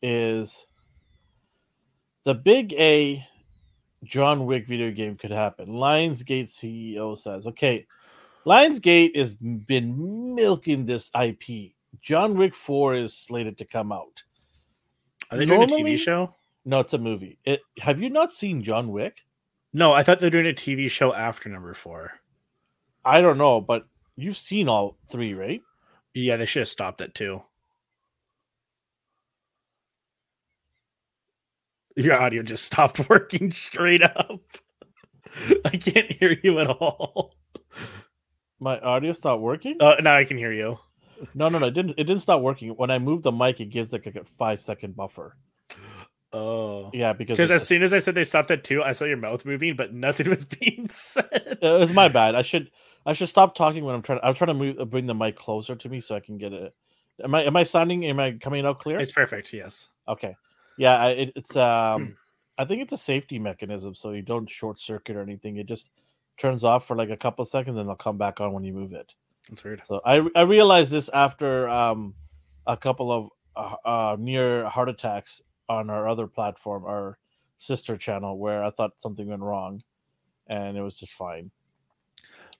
is 0.00 0.66
the 2.24 2.34
big 2.34 2.72
A 2.74 3.26
John 4.04 4.46
Wick 4.46 4.66
video 4.66 4.90
game 4.90 5.16
could 5.16 5.30
happen. 5.30 5.68
Lionsgate 5.68 6.48
CEO 6.48 7.16
says, 7.16 7.46
okay, 7.46 7.86
Lionsgate 8.44 9.16
has 9.16 9.34
been 9.34 10.34
milking 10.34 10.84
this 10.84 11.10
IP. 11.20 11.72
John 12.00 12.36
Wick 12.36 12.54
4 12.54 12.96
is 12.96 13.14
slated 13.14 13.58
to 13.58 13.64
come 13.64 13.92
out. 13.92 14.22
Are 15.30 15.38
they 15.38 15.46
doing 15.46 15.62
a 15.62 15.66
TV 15.66 15.98
show? 15.98 16.34
No, 16.64 16.80
it's 16.80 16.94
a 16.94 16.98
movie. 16.98 17.38
It 17.44 17.60
have 17.80 18.00
you 18.00 18.10
not 18.10 18.32
seen 18.32 18.62
John 18.62 18.90
Wick? 18.90 19.22
No, 19.72 19.92
I 19.92 20.02
thought 20.02 20.18
they're 20.18 20.30
doing 20.30 20.46
a 20.46 20.52
TV 20.52 20.90
show 20.90 21.14
after 21.14 21.48
number 21.48 21.74
four. 21.74 22.12
I 23.04 23.20
don't 23.20 23.38
know, 23.38 23.60
but 23.60 23.86
you've 24.16 24.36
seen 24.36 24.68
all 24.68 24.96
three, 25.10 25.34
right? 25.34 25.62
Yeah, 26.14 26.36
they 26.36 26.46
should 26.46 26.60
have 26.60 26.68
stopped 26.68 27.00
at 27.00 27.14
two. 27.14 27.42
Your 31.96 32.20
audio 32.20 32.42
just 32.42 32.64
stopped 32.64 33.08
working 33.08 33.50
straight 33.50 34.02
up. 34.02 34.40
I 35.64 35.70
can't 35.70 36.10
hear 36.12 36.36
you 36.42 36.58
at 36.60 36.66
all. 36.68 37.34
My 38.60 38.78
audio 38.80 39.12
stopped 39.12 39.42
working. 39.42 39.76
Uh, 39.80 39.96
now 40.00 40.16
I 40.16 40.24
can 40.24 40.36
hear 40.38 40.52
you. 40.52 40.78
No, 41.34 41.48
no, 41.48 41.58
no. 41.58 41.66
It 41.66 41.74
didn't. 41.74 41.90
It 41.98 42.04
didn't 42.04 42.20
stop 42.22 42.40
working. 42.40 42.70
When 42.70 42.90
I 42.90 42.98
moved 42.98 43.24
the 43.24 43.32
mic, 43.32 43.60
it 43.60 43.66
gives 43.66 43.92
like 43.92 44.06
a 44.06 44.24
five 44.24 44.60
second 44.60 44.96
buffer. 44.96 45.36
Oh, 46.34 46.90
Yeah, 46.94 47.12
because 47.12 47.50
as 47.50 47.66
soon 47.66 47.82
as 47.82 47.92
I 47.92 47.98
said 47.98 48.14
they 48.14 48.24
stopped 48.24 48.50
at 48.50 48.64
two, 48.64 48.82
I 48.82 48.92
saw 48.92 49.04
your 49.04 49.18
mouth 49.18 49.44
moving, 49.44 49.76
but 49.76 49.92
nothing 49.92 50.30
was 50.30 50.46
being 50.46 50.88
said. 50.88 51.58
it 51.60 51.78
was 51.78 51.92
my 51.92 52.08
bad. 52.08 52.34
I 52.34 52.42
should. 52.42 52.70
I 53.04 53.12
should 53.12 53.28
stop 53.28 53.54
talking 53.54 53.84
when 53.84 53.94
I'm 53.94 54.02
trying. 54.02 54.20
I'm 54.22 54.34
trying 54.34 54.48
to 54.48 54.54
move, 54.54 54.90
bring 54.90 55.06
the 55.06 55.14
mic 55.14 55.36
closer 55.36 55.74
to 55.74 55.88
me 55.88 56.00
so 56.00 56.14
I 56.14 56.20
can 56.20 56.38
get 56.38 56.52
it. 56.52 56.74
Am 57.22 57.34
I? 57.34 57.44
Am 57.44 57.56
I 57.56 57.64
sounding? 57.64 58.04
Am 58.06 58.18
I 58.18 58.32
coming 58.32 58.64
out 58.64 58.78
clear? 58.78 58.98
It's 58.98 59.12
perfect. 59.12 59.52
Yes. 59.52 59.88
Okay. 60.08 60.36
Yeah, 60.78 61.06
it, 61.08 61.32
it's 61.36 61.56
um 61.56 62.16
I 62.58 62.64
think 62.64 62.82
it's 62.82 62.92
a 62.92 62.98
safety 62.98 63.38
mechanism 63.38 63.94
so 63.94 64.10
you 64.10 64.22
don't 64.22 64.48
short 64.48 64.80
circuit 64.80 65.16
or 65.16 65.22
anything. 65.22 65.56
It 65.56 65.66
just 65.66 65.90
turns 66.36 66.64
off 66.64 66.86
for 66.86 66.96
like 66.96 67.10
a 67.10 67.16
couple 67.16 67.44
seconds 67.44 67.76
and 67.76 67.86
it'll 67.86 67.96
come 67.96 68.18
back 68.18 68.40
on 68.40 68.52
when 68.52 68.64
you 68.64 68.72
move 68.72 68.92
it. 68.92 69.12
That's 69.48 69.64
weird. 69.64 69.82
So 69.86 70.00
I 70.04 70.26
I 70.34 70.42
realized 70.42 70.90
this 70.90 71.08
after 71.12 71.68
um 71.68 72.14
a 72.66 72.76
couple 72.76 73.10
of 73.10 73.28
uh, 73.56 73.88
uh 73.88 74.16
near 74.18 74.68
heart 74.68 74.88
attacks 74.88 75.42
on 75.68 75.90
our 75.90 76.06
other 76.06 76.26
platform, 76.26 76.84
our 76.84 77.18
sister 77.58 77.96
channel 77.96 78.38
where 78.38 78.62
I 78.62 78.70
thought 78.70 79.00
something 79.00 79.26
went 79.26 79.42
wrong 79.42 79.82
and 80.46 80.76
it 80.76 80.82
was 80.82 80.96
just 80.96 81.12
fine. 81.12 81.50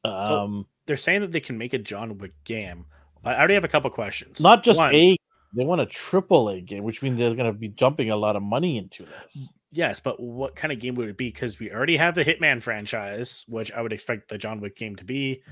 Um 0.04 0.66
They're 0.86 0.96
saying 0.96 1.20
that 1.20 1.32
they 1.32 1.40
can 1.40 1.58
make 1.58 1.74
a 1.74 1.78
John 1.78 2.18
Wick 2.18 2.32
game. 2.44 2.86
I 3.24 3.36
already 3.36 3.54
have 3.54 3.64
a 3.64 3.68
couple 3.68 3.90
questions. 3.90 4.40
not 4.40 4.64
just 4.64 4.78
One, 4.78 4.94
a 4.94 5.16
they 5.54 5.64
want 5.64 5.80
a 5.80 5.86
triple 5.86 6.48
A 6.48 6.60
game, 6.60 6.82
which 6.84 7.02
means 7.02 7.18
they're 7.18 7.34
gonna 7.34 7.52
be 7.52 7.68
jumping 7.68 8.10
a 8.10 8.16
lot 8.16 8.36
of 8.36 8.42
money 8.42 8.78
into 8.78 9.04
this. 9.04 9.52
Yes, 9.70 10.00
but 10.00 10.20
what 10.20 10.54
kind 10.54 10.70
of 10.72 10.78
game 10.80 10.94
would 10.96 11.08
it 11.08 11.16
be? 11.16 11.28
Because 11.28 11.58
we 11.58 11.70
already 11.72 11.96
have 11.96 12.14
the 12.14 12.24
Hitman 12.24 12.62
franchise, 12.62 13.44
which 13.48 13.72
I 13.72 13.80
would 13.80 13.92
expect 13.92 14.28
the 14.28 14.36
John 14.38 14.60
Wick 14.60 14.76
game 14.76 14.96
to 14.96 15.04
be. 15.04 15.42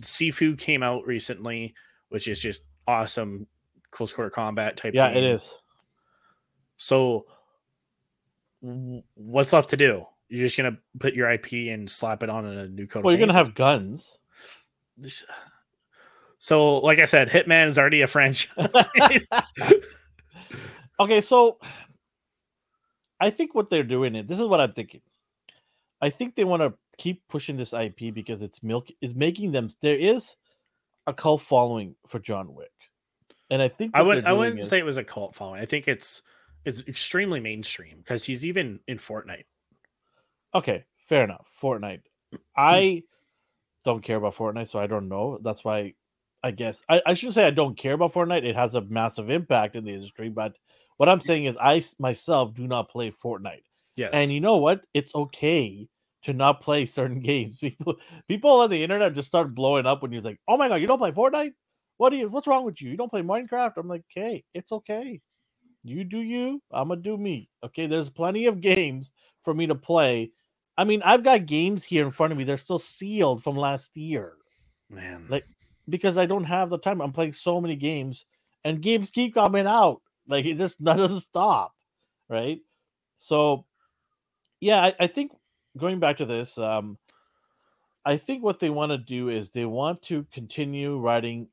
Sifu 0.00 0.58
came 0.58 0.82
out 0.82 1.04
recently, 1.06 1.74
which 2.08 2.28
is 2.28 2.40
just 2.40 2.62
awesome 2.86 3.46
close 3.90 4.12
quarter 4.12 4.30
combat 4.30 4.76
type. 4.76 4.94
Yeah, 4.94 5.08
it 5.08 5.14
game. 5.14 5.24
is. 5.24 5.56
So, 6.76 7.26
what's 9.14 9.52
left 9.52 9.70
to 9.70 9.76
do? 9.76 10.06
You're 10.28 10.46
just 10.46 10.56
gonna 10.56 10.78
put 10.98 11.14
your 11.14 11.30
IP 11.30 11.68
and 11.72 11.90
slap 11.90 12.22
it 12.22 12.30
on 12.30 12.46
a 12.46 12.68
new 12.68 12.86
code. 12.86 13.04
Well, 13.04 13.12
you're 13.12 13.20
gonna 13.26 13.38
have 13.38 13.54
guns. 13.54 14.18
This- 14.96 15.24
So, 16.44 16.76
like 16.76 16.98
I 16.98 17.06
said, 17.06 17.30
Hitman 17.30 17.68
is 17.68 17.78
already 17.78 18.02
a 18.02 18.06
franchise. 18.06 18.48
Okay, 21.00 21.20
so 21.20 21.58
I 23.18 23.30
think 23.30 23.52
what 23.52 23.68
they're 23.68 23.82
doing 23.82 24.14
is 24.14 24.26
this 24.26 24.38
is 24.38 24.46
what 24.46 24.60
I'm 24.60 24.72
thinking. 24.74 25.00
I 26.00 26.10
think 26.10 26.36
they 26.36 26.44
want 26.44 26.62
to 26.62 26.74
keep 26.98 27.26
pushing 27.28 27.56
this 27.56 27.72
IP 27.72 28.14
because 28.14 28.42
it's 28.42 28.62
milk 28.62 28.90
is 29.00 29.12
making 29.12 29.50
them 29.50 29.70
there 29.80 29.96
is 29.96 30.36
a 31.08 31.12
cult 31.12 31.42
following 31.42 31.96
for 32.06 32.20
John 32.20 32.54
Wick. 32.54 32.70
And 33.50 33.60
I 33.60 33.66
think 33.66 33.90
I 33.94 34.02
wouldn't. 34.02 34.26
I 34.26 34.34
wouldn't 34.34 34.60
is- 34.60 34.68
say 34.68 34.78
it 34.78 34.84
was 34.84 34.98
a 34.98 35.02
cult 35.02 35.34
following. 35.34 35.60
I 35.60 35.66
think 35.66 35.88
it's 35.88 36.22
it's 36.64 36.80
extremely 36.86 37.40
mainstream 37.40 37.96
because 37.98 38.22
he's 38.22 38.46
even 38.46 38.78
in 38.86 38.98
Fortnite. 38.98 39.46
Okay, 40.54 40.84
fair 41.08 41.24
enough. 41.24 41.48
Fortnite. 41.60 42.02
I 42.56 43.02
don't 43.84 44.04
care 44.04 44.18
about 44.18 44.36
Fortnite, 44.36 44.68
so 44.68 44.78
I 44.78 44.86
don't 44.86 45.08
know. 45.08 45.40
That's 45.42 45.64
why 45.64 45.94
I 46.44 46.50
guess 46.50 46.82
I, 46.90 47.00
I 47.06 47.14
shouldn't 47.14 47.34
say 47.34 47.46
I 47.46 47.50
don't 47.50 47.76
care 47.76 47.94
about 47.94 48.12
Fortnite. 48.12 48.44
It 48.44 48.54
has 48.54 48.74
a 48.74 48.82
massive 48.82 49.30
impact 49.30 49.76
in 49.76 49.84
the 49.84 49.94
industry, 49.94 50.28
but 50.28 50.54
what 50.98 51.08
I'm 51.08 51.20
saying 51.20 51.46
is 51.46 51.56
I 51.60 51.82
myself 51.98 52.54
do 52.54 52.68
not 52.68 52.90
play 52.90 53.10
Fortnite. 53.10 53.64
Yes, 53.96 54.10
And 54.12 54.30
you 54.30 54.40
know 54.40 54.58
what? 54.58 54.82
It's 54.92 55.14
okay 55.14 55.88
to 56.22 56.32
not 56.34 56.60
play 56.60 56.84
certain 56.98 57.20
games. 57.20 57.58
People 57.60 57.96
people 58.28 58.50
on 58.60 58.68
the 58.68 58.82
internet 58.82 59.14
just 59.14 59.26
start 59.28 59.54
blowing 59.54 59.86
up 59.86 60.02
when 60.02 60.12
you're 60.12 60.20
like, 60.20 60.38
"Oh 60.46 60.58
my 60.58 60.68
god, 60.68 60.76
you 60.82 60.86
don't 60.86 60.98
play 60.98 61.12
Fortnite? 61.12 61.54
What 61.96 62.10
do 62.10 62.16
you? 62.16 62.28
What's 62.28 62.46
wrong 62.46 62.64
with 62.64 62.82
you? 62.82 62.90
You 62.90 62.96
don't 62.98 63.10
play 63.10 63.22
Minecraft?" 63.22 63.78
I'm 63.78 63.88
like, 63.88 64.04
"Okay, 64.14 64.44
it's 64.52 64.70
okay. 64.70 65.22
You 65.82 66.04
do 66.04 66.18
you. 66.18 66.60
I'm 66.70 66.88
gonna 66.88 67.00
do 67.00 67.16
me. 67.16 67.48
Okay, 67.64 67.86
there's 67.86 68.10
plenty 68.10 68.46
of 68.46 68.60
games 68.60 69.12
for 69.40 69.54
me 69.54 69.66
to 69.66 69.74
play. 69.74 70.30
I 70.76 70.84
mean, 70.84 71.00
I've 71.04 71.22
got 71.22 71.46
games 71.46 71.84
here 71.84 72.04
in 72.04 72.10
front 72.10 72.32
of 72.32 72.38
me. 72.38 72.44
They're 72.44 72.56
still 72.58 72.78
sealed 72.78 73.42
from 73.42 73.56
last 73.56 73.96
year 73.96 74.34
man. 74.90 75.26
like- 75.28 75.46
because 75.88 76.16
I 76.16 76.26
don't 76.26 76.44
have 76.44 76.70
the 76.70 76.78
time. 76.78 77.00
I'm 77.00 77.12
playing 77.12 77.34
so 77.34 77.60
many 77.60 77.76
games, 77.76 78.24
and 78.64 78.80
games 78.82 79.10
keep 79.10 79.34
coming 79.34 79.66
out. 79.66 80.02
Like 80.26 80.44
it 80.44 80.58
just 80.58 80.82
doesn't 80.84 81.20
stop, 81.20 81.74
right? 82.28 82.60
So, 83.18 83.64
yeah, 84.60 84.82
I, 84.82 84.94
I 85.00 85.06
think 85.06 85.32
going 85.76 86.00
back 86.00 86.18
to 86.18 86.26
this, 86.26 86.58
um, 86.58 86.98
I 88.04 88.16
think 88.16 88.42
what 88.42 88.60
they 88.60 88.70
want 88.70 88.92
to 88.92 88.98
do 88.98 89.28
is 89.28 89.50
they 89.50 89.64
want 89.64 90.02
to 90.02 90.26
continue 90.32 90.98
writing, 90.98 91.48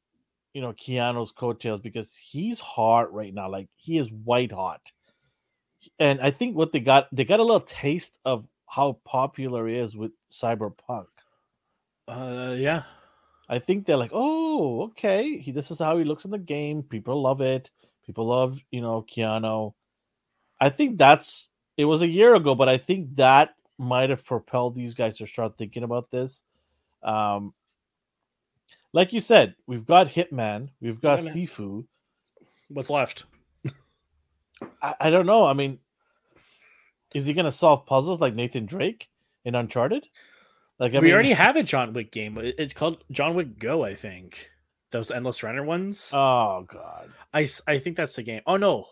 you 0.54 0.62
know, 0.62 0.74
Keanu's 0.74 1.32
coattails 1.32 1.80
because 1.80 2.16
he's 2.16 2.60
hot 2.60 3.14
right 3.14 3.34
now. 3.34 3.50
Like 3.50 3.70
he 3.76 3.98
is 3.98 4.10
white 4.12 4.52
hot, 4.52 4.92
and 6.00 6.20
I 6.22 6.32
think 6.32 6.56
what 6.56 6.72
they 6.72 6.80
got, 6.80 7.08
they 7.12 7.26
got 7.26 7.40
a 7.40 7.44
little 7.44 7.62
taste 7.62 8.20
of 8.26 8.48
how 8.68 9.00
popular 9.04 9.68
he 9.68 9.78
is 9.78 9.96
with 9.96 10.12
Cyberpunk. 10.30 11.08
uh, 12.08 12.56
yeah, 12.58 12.84
I 13.52 13.60
think 13.60 13.86
they're 13.86 13.98
like, 13.98 14.12
oh, 14.14 14.84
okay. 14.84 15.38
He, 15.38 15.52
this 15.52 15.72
is 15.72 15.80
how 15.80 15.98
he 15.98 16.06
looks 16.06 16.24
in 16.24 16.32
the 16.32 16.40
game. 16.40 16.84
People 16.84 17.22
love 17.22 17.42
it. 17.42 17.70
People 18.06 18.28
love, 18.28 18.58
you 18.72 18.80
know, 18.80 19.02
Keanu. 19.04 19.74
I 20.60 20.70
think 20.70 20.98
that's 20.98 21.50
it 21.76 21.84
was 21.84 22.02
a 22.02 22.08
year 22.08 22.34
ago, 22.34 22.56
but 22.56 22.70
I 22.70 22.78
think 22.78 23.16
that 23.18 23.56
might 23.78 24.10
have 24.10 24.26
propelled 24.26 24.76
these 24.76 24.94
guys 24.94 25.18
to 25.18 25.28
start 25.28 25.58
thinking 25.58 25.84
about 25.84 26.12
this. 26.12 26.46
Um, 27.04 27.54
like 28.94 29.12
you 29.12 29.20
said, 29.20 29.56
we've 29.68 29.86
got 29.86 30.08
Hitman, 30.08 30.70
we've 30.80 31.02
got 31.02 31.20
Sifu. 31.20 31.86
what's 32.70 32.90
left? 32.90 33.26
I, 34.82 34.96
I 35.00 35.10
don't 35.10 35.26
know. 35.26 35.46
I 35.46 35.54
mean, 35.54 35.80
is 37.14 37.26
he 37.26 37.34
gonna 37.34 37.52
solve 37.52 37.86
puzzles 37.86 38.22
like 38.22 38.34
Nathan 38.34 38.66
Drake 38.66 39.10
in 39.44 39.56
Uncharted? 39.56 40.08
Like 40.82 40.96
I 40.96 40.98
we 41.00 41.06
mean, 41.06 41.14
already 41.14 41.32
have 41.34 41.56
a 41.58 41.62
John 41.64 41.94
Wick 41.94 42.12
game. 42.12 42.40
It's 42.42 42.74
called 42.74 43.04
John 43.12 43.36
Wick 43.36 43.60
Go, 43.60 43.84
I 43.84 43.94
think. 43.94 44.50
Those 44.90 45.12
endless 45.12 45.44
runner 45.44 45.64
ones. 45.64 46.10
Oh 46.12 46.66
god. 46.68 47.12
I 47.32 47.48
I 47.68 47.78
think 47.78 47.96
that's 47.98 48.16
the 48.16 48.24
game. 48.24 48.42
Oh 48.48 48.58
no, 48.58 48.88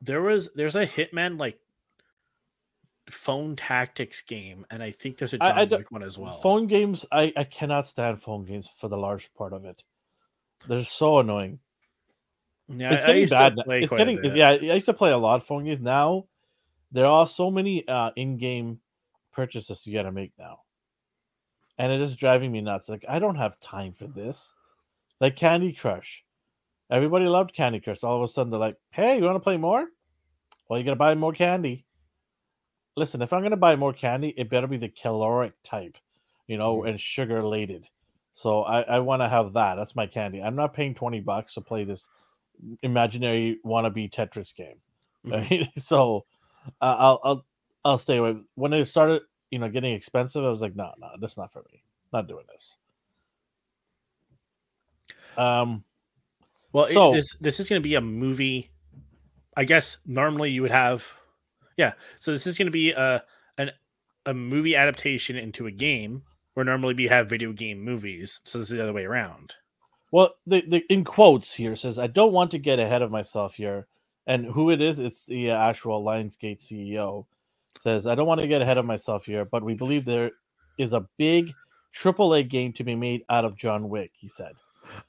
there 0.00 0.22
was 0.22 0.50
there's 0.54 0.76
a 0.76 0.86
Hitman 0.86 1.38
like 1.40 1.58
phone 3.10 3.56
tactics 3.56 4.22
game, 4.22 4.64
and 4.70 4.80
I 4.80 4.92
think 4.92 5.18
there's 5.18 5.34
a 5.34 5.38
John 5.38 5.52
I 5.58 5.64
don't- 5.64 5.80
Wick 5.80 5.90
one 5.90 6.04
as 6.04 6.16
well. 6.16 6.30
Phone 6.30 6.68
games, 6.68 7.04
I, 7.10 7.32
I 7.36 7.42
cannot 7.44 7.86
stand 7.88 8.22
phone 8.22 8.44
games 8.44 8.68
for 8.68 8.88
the 8.88 8.96
large 8.96 9.34
part 9.34 9.52
of 9.52 9.64
it. 9.64 9.82
They're 10.68 10.84
so 10.84 11.18
annoying. 11.18 11.58
yeah, 12.68 12.94
it's 12.94 13.04
I- 13.04 13.08
I 13.08 13.12
getting 13.12 13.28
bad. 13.28 13.54
It's 13.66 13.92
getting 13.92 14.36
yeah. 14.36 14.50
I 14.50 14.54
used 14.54 14.86
to 14.86 14.94
play 14.94 15.10
a 15.10 15.18
lot 15.18 15.36
of 15.36 15.44
phone 15.44 15.64
games. 15.64 15.80
Now 15.80 16.26
there 16.92 17.06
are 17.06 17.26
so 17.26 17.50
many 17.50 17.86
uh, 17.88 18.12
in-game 18.16 18.78
purchases 19.32 19.86
you 19.86 19.94
got 19.94 20.02
to 20.04 20.12
make 20.12 20.32
now, 20.38 20.60
and 21.78 21.92
it 21.92 22.00
is 22.00 22.16
driving 22.16 22.52
me 22.52 22.60
nuts. 22.60 22.88
Like 22.88 23.04
I 23.08 23.18
don't 23.18 23.36
have 23.36 23.58
time 23.60 23.92
for 23.92 24.06
this. 24.06 24.54
Like 25.20 25.36
Candy 25.36 25.72
Crush, 25.72 26.24
everybody 26.90 27.26
loved 27.26 27.54
Candy 27.54 27.80
Crush. 27.80 28.04
All 28.04 28.16
of 28.16 28.22
a 28.22 28.28
sudden 28.32 28.50
they're 28.50 28.60
like, 28.60 28.76
"Hey, 28.90 29.18
you 29.18 29.24
want 29.24 29.36
to 29.36 29.40
play 29.40 29.56
more? 29.56 29.86
Well, 30.68 30.78
you 30.78 30.84
got 30.84 30.92
to 30.92 30.96
buy 30.96 31.14
more 31.14 31.32
candy." 31.32 31.86
Listen, 32.96 33.22
if 33.22 33.32
I'm 33.32 33.42
gonna 33.42 33.56
buy 33.56 33.76
more 33.76 33.92
candy, 33.92 34.34
it 34.36 34.50
better 34.50 34.66
be 34.66 34.76
the 34.76 34.88
caloric 34.88 35.54
type, 35.62 35.96
you 36.46 36.58
know, 36.58 36.84
and 36.84 37.00
sugar 37.00 37.42
laden. 37.44 37.84
So 38.32 38.62
I, 38.62 38.82
I 38.82 38.98
want 39.00 39.22
to 39.22 39.28
have 39.28 39.52
that. 39.54 39.76
That's 39.76 39.96
my 39.96 40.06
candy. 40.06 40.42
I'm 40.42 40.56
not 40.56 40.74
paying 40.74 40.94
twenty 40.94 41.20
bucks 41.20 41.54
to 41.54 41.60
play 41.60 41.84
this 41.84 42.08
imaginary 42.82 43.58
wannabe 43.64 44.10
Tetris 44.10 44.54
game. 44.54 44.78
Mhm. 45.26 45.68
So 45.78 46.26
uh, 46.80 46.96
I'll 46.98 47.20
I'll 47.24 47.46
I'll 47.84 47.98
stay 47.98 48.18
away. 48.18 48.36
When 48.54 48.72
it 48.72 48.84
started, 48.86 49.22
you 49.50 49.58
know, 49.58 49.68
getting 49.68 49.94
expensive, 49.94 50.44
I 50.44 50.48
was 50.48 50.60
like, 50.60 50.76
no, 50.76 50.92
no, 50.98 51.08
that's 51.20 51.36
not 51.36 51.52
for 51.52 51.62
me. 51.72 51.82
Not 52.12 52.28
doing 52.28 52.44
this. 52.52 52.76
Um, 55.36 55.84
Well, 56.72 56.84
it- 56.84 56.92
this 57.12 57.34
this 57.40 57.60
is 57.60 57.68
going 57.68 57.82
to 57.82 57.88
be 57.88 57.94
a 57.94 58.00
movie. 58.00 58.70
I 59.56 59.64
guess 59.64 59.98
normally 60.06 60.50
you 60.50 60.62
would 60.62 60.70
have, 60.70 61.06
yeah. 61.76 61.94
So 62.20 62.30
this 62.32 62.46
is 62.46 62.56
going 62.56 62.66
to 62.66 62.72
be 62.72 62.92
a 62.92 63.24
an 63.58 63.72
a 64.26 64.34
movie 64.34 64.76
adaptation 64.76 65.36
into 65.36 65.66
a 65.66 65.70
game, 65.72 66.22
where 66.54 66.64
normally 66.64 66.94
we 66.94 67.06
have 67.08 67.28
video 67.28 67.52
game 67.52 67.80
movies. 67.80 68.40
So 68.44 68.58
this 68.58 68.70
is 68.70 68.76
the 68.76 68.82
other 68.82 68.92
way 68.92 69.04
around. 69.04 69.54
well, 70.12 70.34
the, 70.46 70.62
the 70.66 70.84
in 70.92 71.04
quotes 71.04 71.54
here 71.54 71.74
says, 71.76 71.98
I 71.98 72.06
don't 72.06 72.32
want 72.32 72.50
to 72.52 72.58
get 72.58 72.78
ahead 72.78 73.02
of 73.02 73.10
myself 73.10 73.54
here. 73.54 73.86
And 74.26 74.44
who 74.46 74.70
it 74.70 74.80
is, 74.80 74.98
it's 75.00 75.24
the 75.26 75.50
uh, 75.50 75.58
actual 75.58 76.04
Lionsgate 76.04 76.60
CEO 76.60 77.26
says, 77.78 78.06
I 78.06 78.14
don't 78.14 78.26
want 78.26 78.40
to 78.40 78.48
get 78.48 78.62
ahead 78.62 78.78
of 78.78 78.84
myself 78.84 79.26
here, 79.26 79.44
but 79.44 79.62
we 79.62 79.74
believe 79.74 80.04
there 80.04 80.32
is 80.78 80.92
a 80.92 81.06
big 81.18 81.52
AAA 81.94 82.48
game 82.48 82.72
to 82.74 82.84
be 82.84 82.94
made 82.94 83.22
out 83.28 83.44
of 83.44 83.56
John 83.56 83.88
Wick. 83.88 84.12
He 84.14 84.28
said. 84.28 84.52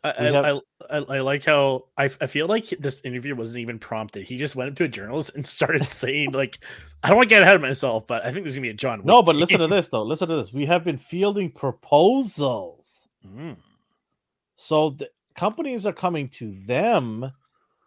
I, 0.03 0.13
I, 0.18 0.24
have- 0.32 0.46
I, 0.46 0.60
I, 0.89 0.98
I 0.98 1.20
like 1.22 1.46
how 1.46 1.86
I, 1.98 2.06
I 2.20 2.27
feel 2.27 2.48
like 2.48 2.70
this 2.70 3.01
interview 3.03 3.36
wasn't 3.36 3.60
even 3.60 3.80
prompted. 3.80 4.27
He 4.27 4.38
just 4.38 4.56
went 4.56 4.70
up 4.70 4.75
to 4.77 4.84
a 4.84 4.88
journalist 4.88 5.36
and 5.36 5.46
started 5.46 5.88
saying 5.88 6.32
like, 6.32 6.63
"I 7.03 7.08
don't 7.08 7.18
want 7.18 7.30
to 7.30 7.36
get 7.36 7.41
ahead 7.41 7.56
of 7.56 7.62
myself, 7.62 8.06
but 8.08 8.24
I 8.24 8.32
think 8.32 8.44
there's 8.44 8.56
gonna 8.56 8.62
be 8.62 8.70
a 8.70 8.74
John." 8.74 9.01
No, 9.03 9.18
Wick 9.18 9.25
but 9.27 9.36
listen 9.36 9.60
to 9.60 9.68
this 9.68 9.88
though. 9.88 10.03
Listen 10.03 10.27
to 10.30 10.36
this. 10.36 10.53
We 10.53 10.65
have 10.68 10.84
been 10.84 10.98
fielding 10.98 11.51
proposals. 11.51 13.08
Mm. 13.25 13.58
So 14.56 14.91
the 14.91 15.10
companies 15.36 15.88
are 15.88 15.94
coming 15.94 16.30
to 16.30 16.51
them, 16.51 17.32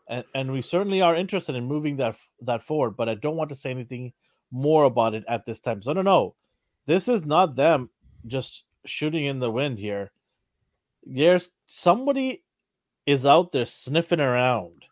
and, 0.08 0.24
and 0.34 0.52
we 0.52 0.62
certainly 0.62 1.00
are 1.00 1.14
interested 1.14 1.54
in 1.54 1.64
moving 1.64 1.96
that 1.96 2.16
that 2.42 2.62
forward. 2.62 2.96
But 2.96 3.08
I 3.08 3.14
don't 3.14 3.36
want 3.36 3.50
to 3.50 3.56
say 3.56 3.70
anything 3.70 4.12
more 4.54 4.84
about 4.84 5.14
it 5.14 5.24
at 5.28 5.44
this 5.44 5.58
time. 5.58 5.82
So 5.82 5.92
no, 5.92 6.02
no, 6.02 6.34
this 6.86 7.08
is 7.08 7.24
not 7.26 7.56
them 7.56 7.90
just 8.24 8.62
shooting 8.86 9.24
in 9.26 9.40
the 9.40 9.50
wind 9.50 9.78
here. 9.80 10.12
There's 11.04 11.50
somebody 11.66 12.42
is 13.04 13.26
out 13.26 13.52
there 13.52 13.66
sniffing 13.66 14.20
around, 14.20 14.84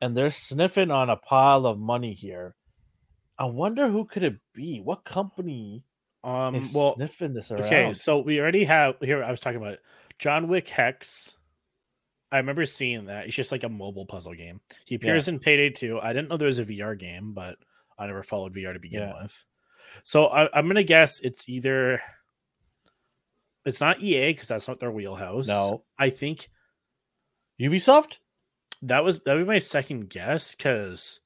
and 0.00 0.16
they're 0.16 0.30
sniffing 0.30 0.90
on 0.90 1.10
a 1.10 1.16
pile 1.16 1.66
of 1.66 1.78
money 1.78 2.14
here. 2.14 2.54
I 3.38 3.44
wonder 3.44 3.88
who 3.88 4.04
could 4.06 4.22
it 4.24 4.36
be? 4.54 4.80
What 4.80 5.04
company 5.04 5.84
Um. 6.24 6.54
is 6.54 6.72
Well. 6.74 6.94
sniffing 6.96 7.34
this 7.34 7.50
around? 7.52 7.64
Okay. 7.64 7.92
So 7.92 8.18
we 8.20 8.40
already 8.40 8.64
have 8.64 8.94
here. 9.02 9.22
I 9.22 9.30
was 9.30 9.40
talking 9.40 9.58
about 9.58 9.74
it. 9.74 9.82
John 10.18 10.48
Wick 10.48 10.68
Hex. 10.68 11.36
I 12.32 12.38
remember 12.38 12.64
seeing 12.64 13.04
that. 13.06 13.26
It's 13.26 13.36
just 13.36 13.52
like 13.52 13.62
a 13.62 13.68
mobile 13.68 14.06
puzzle 14.06 14.34
game. 14.34 14.60
He 14.86 14.96
appears 14.96 15.28
in 15.28 15.38
Payday 15.38 15.70
2. 15.70 16.00
I 16.00 16.12
didn't 16.12 16.28
know 16.30 16.36
there 16.36 16.46
was 16.46 16.58
a 16.58 16.64
VR 16.64 16.98
game, 16.98 17.32
but 17.32 17.58
I 17.98 18.06
never 18.06 18.22
followed 18.22 18.54
VR 18.54 18.72
to 18.74 18.80
begin 18.80 19.02
Yeah. 19.02 19.22
with. 19.22 19.44
So 20.02 20.26
I, 20.26 20.48
I'm 20.56 20.66
gonna 20.66 20.82
guess 20.82 21.20
it's 21.20 21.48
either 21.48 22.00
it's 23.64 23.80
not 23.80 24.02
EA 24.02 24.32
because 24.32 24.48
that's 24.48 24.68
not 24.68 24.80
their 24.80 24.90
wheelhouse. 24.90 25.46
No. 25.48 25.84
I 25.98 26.10
think 26.10 26.48
Ubisoft? 27.60 28.18
that 28.82 29.04
was 29.04 29.20
that 29.20 29.34
would 29.34 29.44
be 29.44 29.48
my 29.48 29.58
second 29.58 30.10
guess 30.10 30.54
because, 30.54 31.20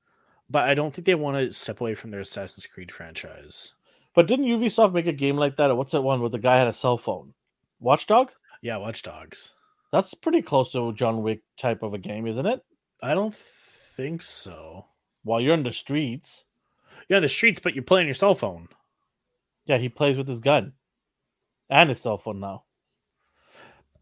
but 0.48 0.68
I 0.68 0.74
don't 0.74 0.94
think 0.94 1.06
they 1.06 1.14
want 1.14 1.36
to 1.38 1.52
step 1.52 1.80
away 1.80 1.94
from 1.94 2.10
their 2.10 2.20
Assassin's 2.20 2.66
Creed 2.66 2.92
franchise. 2.92 3.74
But 4.14 4.26
didn't 4.26 4.46
Ubisoft 4.46 4.92
make 4.92 5.06
a 5.06 5.12
game 5.12 5.36
like 5.36 5.56
that? 5.56 5.70
Or 5.70 5.74
what's 5.74 5.92
that 5.92 6.02
one 6.02 6.20
where 6.20 6.30
the 6.30 6.38
guy 6.38 6.58
had 6.58 6.66
a 6.66 6.72
cell 6.72 6.98
phone? 6.98 7.34
Watchdog? 7.80 8.30
Yeah, 8.62 8.76
Watch 8.78 9.02
Dogs. 9.02 9.54
That's 9.92 10.14
pretty 10.14 10.42
close 10.42 10.72
to 10.72 10.88
a 10.88 10.92
John 10.92 11.22
Wick 11.22 11.42
type 11.56 11.82
of 11.82 11.94
a 11.94 11.98
game, 11.98 12.26
isn't 12.26 12.44
it? 12.46 12.60
I 13.02 13.14
don't 13.14 13.34
think 13.34 14.22
so. 14.22 14.86
While 15.22 15.40
you're 15.40 15.54
in 15.54 15.62
the 15.62 15.72
streets, 15.72 16.44
You're 17.08 17.16
on 17.16 17.22
the 17.22 17.28
streets, 17.28 17.60
but 17.60 17.74
you're 17.74 17.84
playing 17.84 18.06
your 18.06 18.14
cell 18.14 18.34
phone. 18.34 18.68
yeah, 19.66 19.78
he 19.78 19.88
plays 19.88 20.16
with 20.16 20.28
his 20.28 20.40
gun 20.40 20.72
and 21.70 21.88
his 21.88 22.00
cell 22.00 22.18
phone 22.18 22.40
now. 22.40 22.64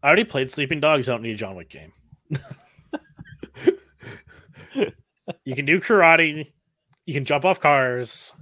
I 0.03 0.07
already 0.07 0.23
played 0.25 0.49
Sleeping 0.51 0.79
Dogs. 0.79 1.09
I 1.09 1.13
don't 1.13 1.23
need 1.23 1.31
a 1.31 1.35
John 1.35 1.55
Wick 1.55 1.69
game. 1.69 1.91
you 5.43 5.55
can 5.55 5.65
do 5.65 5.79
karate. 5.79 6.51
You 7.05 7.13
can 7.13 7.25
jump 7.25 7.45
off 7.45 7.59
cars. 7.59 8.33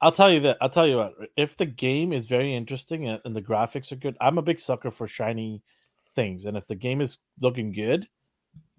I'll 0.00 0.12
tell 0.12 0.30
you 0.32 0.40
that. 0.40 0.58
I'll 0.60 0.68
tell 0.70 0.86
you 0.86 0.96
what. 0.98 1.14
If 1.36 1.56
the 1.56 1.66
game 1.66 2.12
is 2.12 2.26
very 2.26 2.54
interesting 2.54 3.08
and, 3.08 3.20
and 3.24 3.34
the 3.34 3.42
graphics 3.42 3.90
are 3.92 3.96
good, 3.96 4.16
I'm 4.20 4.38
a 4.38 4.42
big 4.42 4.60
sucker 4.60 4.90
for 4.90 5.06
shiny 5.08 5.62
things. 6.14 6.44
And 6.46 6.56
if 6.56 6.66
the 6.66 6.74
game 6.74 7.00
is 7.00 7.18
looking 7.40 7.72
good, 7.72 8.08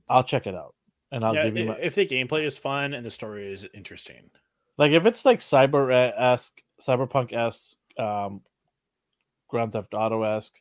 I'll 0.08 0.24
check 0.24 0.48
it 0.48 0.56
out. 0.56 0.76
And 1.12 1.24
I'll 1.26 1.34
Yeah, 1.36 1.46
give 1.46 1.58
you 1.58 1.66
my 1.66 1.78
if 1.82 1.96
the 1.96 2.06
gameplay 2.06 2.46
is 2.46 2.58
fun 2.58 2.94
and 2.94 3.06
the 3.06 3.12
story 3.12 3.52
is 3.52 3.68
interesting. 3.74 4.30
Like 4.78 4.92
if 4.92 5.06
it's 5.06 5.26
like 5.26 5.40
cyber 5.40 5.92
esque, 6.18 6.62
cyberpunk 6.82 7.34
esque, 7.34 7.78
um, 7.98 8.42
Grand 9.48 9.72
Theft 9.72 9.94
Auto 9.94 10.24
esque 10.24 10.60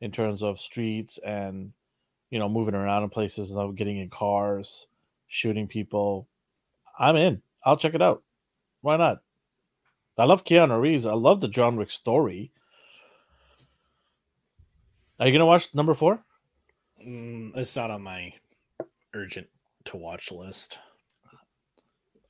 in 0.00 0.10
terms 0.10 0.42
of 0.42 0.58
streets 0.58 1.18
and 1.18 1.72
you 2.30 2.38
know 2.38 2.48
moving 2.48 2.74
around 2.74 3.02
in 3.02 3.10
places 3.10 3.50
and 3.50 3.76
getting 3.76 3.98
in 3.98 4.08
cars, 4.08 4.86
shooting 5.28 5.66
people. 5.66 6.28
I'm 6.98 7.16
in. 7.16 7.42
I'll 7.64 7.76
check 7.76 7.94
it 7.94 8.02
out. 8.02 8.22
Why 8.80 8.96
not? 8.96 9.22
I 10.18 10.24
love 10.24 10.44
Keanu 10.44 10.80
Reeves. 10.80 11.06
I 11.06 11.14
love 11.14 11.40
the 11.40 11.48
John 11.48 11.76
Wick 11.76 11.90
story. 11.90 12.52
Are 15.18 15.26
you 15.26 15.32
gonna 15.32 15.46
watch 15.46 15.74
number 15.74 15.94
four? 15.94 16.24
Mm, 17.06 17.56
it's 17.56 17.76
not 17.76 17.90
on 17.90 18.02
my 18.02 18.32
urgent 19.14 19.48
to 19.84 19.96
watch 19.96 20.32
list. 20.32 20.78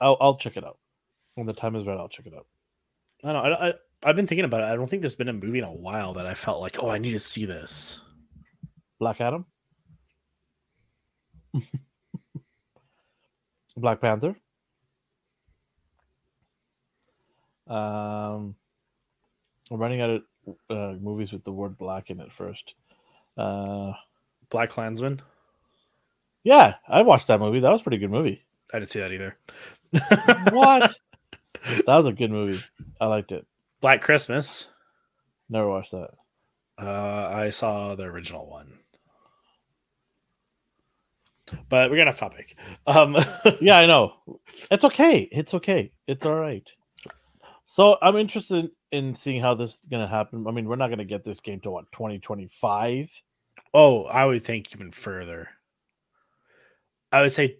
I'll 0.01 0.17
I'll 0.21 0.37
check 0.37 0.57
it 0.57 0.65
out 0.65 0.79
when 1.35 1.47
the 1.47 1.53
time 1.53 1.77
is 1.77 1.87
right. 1.87 1.99
I'll 1.99 2.09
check 2.09 2.27
it 2.27 2.35
out. 2.35 2.47
I 3.25 3.33
don't 3.33 3.43
know. 3.45 3.51
I, 3.51 3.69
I, 3.69 3.75
I've 4.05 4.17
been 4.17 4.27
thinking 4.27 4.45
about 4.45 4.63
it. 4.63 4.73
I 4.73 4.75
don't 4.75 4.89
think 4.89 5.03
there's 5.03 5.15
been 5.15 5.29
a 5.29 5.33
movie 5.33 5.59
in 5.59 5.65
a 5.65 5.73
while 5.73 6.15
that 6.15 6.27
I 6.27 6.35
felt 6.35 6.61
like, 6.61 6.79
oh, 6.83 6.91
I 6.91 6.99
need 6.99 7.13
to 7.13 7.21
see 7.21 7.45
this. 7.45 8.01
Black 8.99 9.21
Adam, 9.21 9.47
Black 13.77 14.01
Panther. 14.01 14.37
Um, 17.67 18.55
I'm 19.71 19.79
running 19.79 20.01
out 20.01 20.11
of 20.11 20.23
uh, 20.69 20.95
movies 21.01 21.33
with 21.33 21.45
the 21.45 21.53
word 21.53 21.79
black 21.79 22.11
in 22.11 22.21
it 22.21 22.33
first. 22.33 22.75
Uh, 23.37 23.93
Black 24.51 24.71
Klansman. 24.71 25.21
yeah, 26.45 26.75
I 26.87 27.03
watched 27.03 27.29
that 27.29 27.41
movie. 27.41 27.61
That 27.61 27.71
was 27.71 27.81
a 27.81 27.85
pretty 27.85 27.99
good 27.99 28.11
movie. 28.11 28.43
I 28.73 28.79
didn't 28.79 28.91
see 28.91 29.01
that 29.01 29.13
either. 29.13 29.37
What? 30.53 30.95
that 31.87 31.87
was 31.87 32.07
a 32.07 32.13
good 32.13 32.31
movie. 32.31 32.63
I 33.01 33.07
liked 33.07 33.33
it. 33.33 33.47
Black 33.81 34.01
Christmas. 34.01 34.69
Never 35.49 35.69
watched 35.69 35.93
that. 35.93 36.11
Uh, 36.81 37.31
I 37.33 37.51
saw 37.51 37.95
the 37.95 38.05
original 38.05 38.47
one. 38.49 38.73
But 41.69 41.91
we're 41.91 41.97
gonna 41.97 42.11
off 42.11 42.19
topic. 42.19 42.57
Um, 42.87 43.17
Yeah, 43.61 43.77
I 43.79 43.87
know. 43.87 44.15
It's 44.71 44.85
okay. 44.85 45.29
It's 45.31 45.55
okay. 45.55 45.93
It's 46.07 46.25
all 46.25 46.37
right. 46.37 46.69
So 47.67 47.99
I'm 48.03 48.17
interested 48.17 48.71
in 48.91 49.15
seeing 49.15 49.41
how 49.41 49.55
this 49.55 49.75
is 49.75 49.81
going 49.91 50.03
to 50.03 50.07
happen. 50.09 50.45
I 50.47 50.51
mean, 50.51 50.67
we're 50.67 50.77
not 50.77 50.89
going 50.89 50.99
to 50.99 51.07
get 51.07 51.25
this 51.25 51.41
game 51.41 51.61
to 51.61 51.71
what 51.71 51.91
2025. 51.93 53.11
oh, 53.73 54.05
I 54.05 54.27
would 54.27 54.43
think 54.45 54.75
even 54.75 54.93
further. 54.93 55.49
I 57.11 57.23
would 57.23 57.33
say 57.33 57.57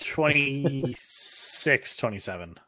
26, 0.00 1.96
27. 1.96 2.58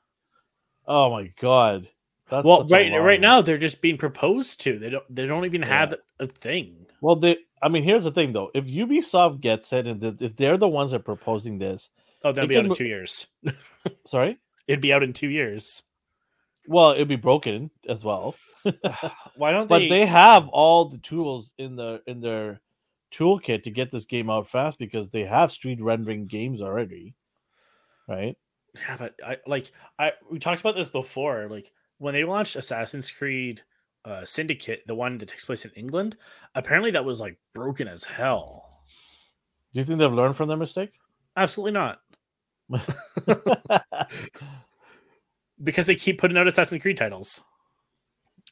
Oh 0.87 1.11
my 1.11 1.33
god. 1.40 1.88
That's 2.29 2.44
well, 2.44 2.66
right, 2.66 2.90
right 2.92 3.20
now 3.20 3.40
they're 3.40 3.57
just 3.59 3.81
being 3.81 3.99
proposed 3.99 4.61
to. 4.62 4.79
They 4.79 4.90
don't. 4.90 5.05
They 5.14 5.27
don't 5.27 5.44
even 5.44 5.62
have 5.62 5.94
a 6.18 6.27
thing. 6.27 6.87
Well, 7.01 7.16
they. 7.16 7.38
I 7.62 7.68
mean, 7.68 7.85
here's 7.85 8.05
the 8.05 8.11
thing 8.11 8.33
though. 8.33 8.51
If 8.55 8.66
Ubisoft 8.66 9.40
gets 9.40 9.72
it, 9.72 9.87
and 9.87 10.01
th- 10.01 10.22
if 10.22 10.37
they're 10.37 10.57
the 10.57 10.68
ones 10.68 10.90
that 10.90 11.01
are 11.01 11.05
proposing 11.05 11.59
this, 11.59 11.88
Oh, 12.25 12.33
that'll 12.33 12.49
be 12.49 12.57
out 12.57 12.64
in 12.64 12.68
mo- 12.68 12.75
two 12.75 12.85
years. 12.87 13.29
sorry. 14.07 14.38
It'd 14.66 14.81
be 14.81 14.92
out 14.92 15.05
in 15.05 15.12
two 15.12 15.29
years. 15.29 15.85
Well, 16.66 16.90
it'd 16.92 17.07
be 17.07 17.14
broken 17.16 17.70
as 17.88 18.03
well. 18.05 18.35
Why 19.37 19.53
don't 19.53 19.68
they 19.68 19.75
But 19.75 19.79
they? 19.81 19.88
they 19.88 20.07
have 20.07 20.49
all 20.49 20.87
the 20.87 20.99
tools 20.99 21.55
in 21.59 21.77
the 21.77 22.03
in 22.09 22.20
their 22.20 22.61
toolkit 23.14 23.62
to 23.62 23.70
get 23.70 23.92
this 23.92 24.05
game 24.05 24.29
out 24.29 24.49
fast 24.49 24.79
because 24.79 25.12
they 25.12 25.25
have 25.25 25.53
street 25.53 25.81
rendering 25.81 26.27
games 26.27 26.61
already, 26.61 27.14
right? 28.09 28.37
Yeah, 28.77 28.97
but 28.99 29.15
I 29.25 29.37
like 29.47 29.71
I 29.99 30.12
we 30.31 30.39
talked 30.39 30.61
about 30.61 30.77
this 30.77 30.89
before. 30.89 31.49
Like 31.49 31.73
when 31.99 32.15
they 32.15 32.25
launched 32.25 32.57
Assassin's 32.57 33.11
Creed 33.11 33.62
uh, 34.05 34.25
Syndicate, 34.25 34.83
the 34.87 34.95
one 34.95 35.19
that 35.19 35.29
takes 35.29 35.45
place 35.45 35.65
in 35.65 35.71
England, 35.73 36.17
apparently 36.55 36.91
that 36.93 37.05
was 37.05 37.21
like 37.21 37.39
broken 37.55 37.89
as 37.89 38.05
hell. 38.05 38.83
Do 39.73 39.81
you 39.81 39.85
think 39.85 39.99
they've 39.99 40.12
learned 40.12 40.37
from 40.37 40.49
their 40.49 40.57
mistake? 40.57 40.91
Absolutely 41.37 41.73
not, 41.73 42.01
because 45.62 45.87
they 45.87 45.95
keep 45.95 46.19
putting 46.19 46.37
out 46.37 46.47
Assassin's 46.49 46.83
Creed 46.83 46.97
titles. 46.97 47.41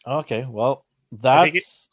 okay, 0.07 0.47
well, 0.49 0.85
I 1.25 1.45
think 1.45 1.57
it- 1.57 1.63
that's 1.63 1.89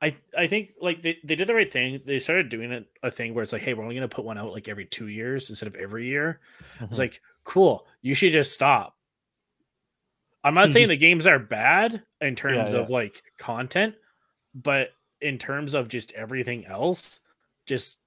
I 0.00 0.16
I 0.36 0.46
think 0.46 0.70
like 0.80 1.02
they, 1.02 1.18
they 1.22 1.34
did 1.34 1.48
the 1.48 1.54
right 1.54 1.70
thing. 1.70 2.00
They 2.06 2.18
started 2.18 2.48
doing 2.48 2.72
it 2.72 2.86
a 3.02 3.10
thing 3.10 3.34
where 3.34 3.42
it's 3.42 3.52
like, 3.52 3.60
hey, 3.60 3.74
we're 3.74 3.82
only 3.82 3.94
gonna 3.94 4.08
put 4.08 4.24
one 4.24 4.38
out 4.38 4.52
like 4.52 4.68
every 4.68 4.86
two 4.86 5.08
years 5.08 5.50
instead 5.50 5.66
of 5.66 5.74
every 5.74 6.06
year. 6.06 6.40
It's 6.80 6.94
Mhm. 6.94 6.98
like, 6.98 7.20
cool, 7.46 7.86
you 8.02 8.14
should 8.14 8.32
just 8.32 8.52
stop. 8.52 8.94
I'm 10.44 10.54
not 10.54 10.68
saying 10.68 10.86
mhm. 10.86 10.90
the 10.90 10.96
games 10.98 11.26
are 11.26 11.38
bad 11.38 12.02
in 12.20 12.36
terms 12.36 12.72
yeah. 12.72 12.80
of 12.80 12.90
like 12.90 13.22
content, 13.38 13.94
but 14.54 14.90
in 15.20 15.38
terms 15.38 15.74
of 15.74 15.88
just 15.88 16.12
everything 16.12 16.66
else, 16.66 17.20
just 17.64 17.98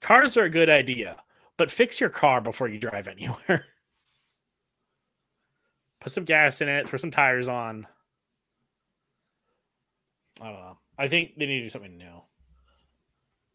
cars 0.00 0.36
are 0.36 0.44
a 0.44 0.50
good 0.50 0.70
idea, 0.70 1.16
but 1.58 1.70
fix 1.70 2.00
your 2.00 2.10
car 2.10 2.40
before 2.40 2.68
you 2.68 2.78
drive 2.78 3.06
anywhere. 3.06 3.66
Put 6.00 6.12
some 6.12 6.24
gas 6.24 6.60
in 6.60 6.68
it, 6.68 6.88
throw 6.88 6.96
some 6.96 7.12
tires 7.12 7.46
on. 7.46 7.86
I 10.40 10.46
don't 10.46 10.54
know. 10.54 10.78
I 10.98 11.06
think 11.06 11.36
they 11.36 11.46
need 11.46 11.58
to 11.58 11.66
do 11.66 11.68
something 11.68 11.96
new. 11.96 12.22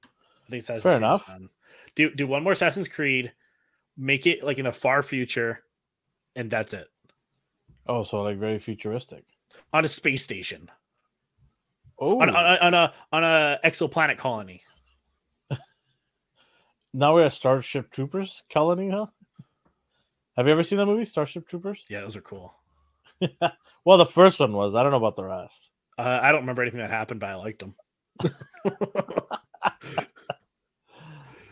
I 0.05 0.49
think 0.49 0.61
Assassin's 0.61 0.83
Fair 0.83 0.97
enough. 0.97 1.27
done. 1.27 1.49
Do 1.95 2.11
do 2.11 2.27
one 2.27 2.43
more 2.43 2.53
Assassin's 2.53 2.87
Creed, 2.87 3.33
make 3.97 4.27
it 4.27 4.43
like 4.43 4.59
in 4.59 4.65
the 4.65 4.71
far 4.71 5.01
future, 5.03 5.63
and 6.35 6.49
that's 6.49 6.73
it. 6.73 6.87
oh, 7.87 8.03
so 8.03 8.21
like 8.23 8.37
very 8.37 8.59
futuristic. 8.59 9.23
On 9.73 9.83
a 9.83 9.87
space 9.87 10.23
station. 10.23 10.69
Oh, 11.99 12.21
on, 12.21 12.29
on, 12.29 12.57
on 12.59 12.73
a 12.73 12.93
on 13.11 13.23
a 13.23 13.59
exoplanet 13.65 14.17
colony. 14.17 14.61
now 16.93 17.15
we're 17.15 17.25
at 17.25 17.33
Starship 17.33 17.89
Troopers 17.91 18.43
colony, 18.51 18.89
huh? 18.89 19.07
Have 20.35 20.45
you 20.45 20.51
ever 20.51 20.61
seen 20.63 20.77
that 20.77 20.85
movie, 20.85 21.05
Starship 21.05 21.47
Troopers? 21.47 21.83
Yeah, 21.89 22.01
those 22.01 22.15
are 22.15 22.21
cool. 22.21 22.53
well, 23.83 23.97
the 23.97 24.05
first 24.05 24.39
one 24.39 24.53
was. 24.53 24.75
I 24.75 24.83
don't 24.83 24.91
know 24.91 24.97
about 24.97 25.15
the 25.15 25.23
rest. 25.25 25.69
Uh, 25.97 26.19
I 26.21 26.31
don't 26.31 26.41
remember 26.41 26.61
anything 26.61 26.79
that 26.81 26.91
happened, 26.91 27.19
but 27.19 27.29
I 27.31 27.35
liked 27.35 27.57
them. 27.59 27.73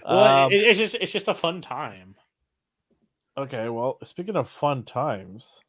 well, 0.05 0.45
Um, 0.45 0.51
it- 0.51 0.61
it's 0.63 0.77
just 0.77 0.95
it's 0.95 1.11
just 1.11 1.27
a 1.27 1.33
fun 1.33 1.61
time. 1.61 2.14
Okay, 3.37 3.67
well, 3.67 3.97
speaking 4.03 4.37
of 4.37 4.49
fun 4.49 4.83
times, 4.83 5.61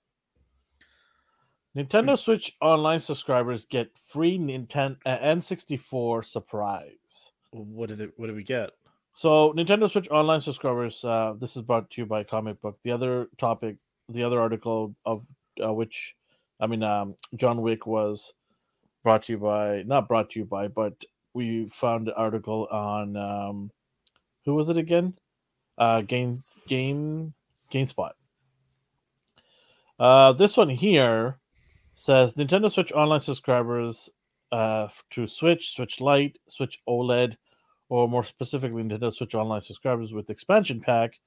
Nintendo 1.77 2.17
Switch 2.17 2.57
Online 2.61 3.01
subscribers 3.01 3.65
get 3.65 3.99
free 3.99 4.39
Nintendo 4.39 4.97
uh, 5.05 5.19
N64 5.19 6.25
surprise. 6.25 7.33
What 7.51 7.89
did 7.89 8.01
it, 8.01 8.13
what 8.17 8.29
did 8.29 8.37
we 8.37 8.45
get? 8.45 8.71
So, 9.15 9.53
Nintendo 9.55 9.91
Switch 9.91 10.09
Online 10.11 10.39
subscribers, 10.39 11.05
uh, 11.05 11.35
this 11.39 11.57
is 11.57 11.63
brought 11.63 11.91
to 11.91 12.03
you 12.03 12.07
by 12.07 12.23
Comic 12.23 12.61
Book. 12.61 12.79
The 12.83 12.93
other 12.93 13.29
topic, 13.37 13.77
the 14.09 14.23
other 14.23 14.41
article 14.41 14.95
of 15.05 15.27
uh, 15.63 15.73
which, 15.73 16.15
I 16.61 16.69
mean, 16.69 16.85
um, 16.85 17.17
John 17.35 17.63
Wick 17.63 17.85
was 17.85 18.33
brought 19.03 19.25
to 19.25 19.33
you 19.33 19.39
by, 19.39 19.83
not 19.83 20.07
brought 20.07 20.31
to 20.31 20.39
you 20.39 20.45
by, 20.45 20.69
but 20.69 21.05
we 21.35 21.67
found 21.67 22.07
an 22.07 22.15
article 22.17 22.69
on, 22.71 23.17
um, 23.17 23.71
who 24.45 24.55
was 24.55 24.69
it 24.69 24.77
again? 24.77 25.15
Uh, 25.79 26.03
Games, 26.03 26.59
Game, 26.69 27.35
GameSpot. 27.77 28.13
Uh, 29.99 30.33
this 30.33 30.57
one 30.57 30.69
here 30.69 31.39
says 31.95 32.35
Nintendo 32.35 32.71
Switch 32.71 32.93
Online 32.93 33.21
subscribers 33.21 34.11
uh, 34.53 34.89
to 35.11 35.27
Switch, 35.27 35.75
Switch 35.75 36.01
Lite, 36.01 36.39
Switch 36.49 36.81
OLED, 36.89 37.37
or 37.89 38.09
more 38.09 38.25
specifically, 38.25 38.83
Nintendo 38.83 39.13
Switch 39.13 39.35
Online 39.35 39.61
subscribers 39.61 40.13
with 40.13 40.31
expansion 40.31 40.81
pack 40.81 41.21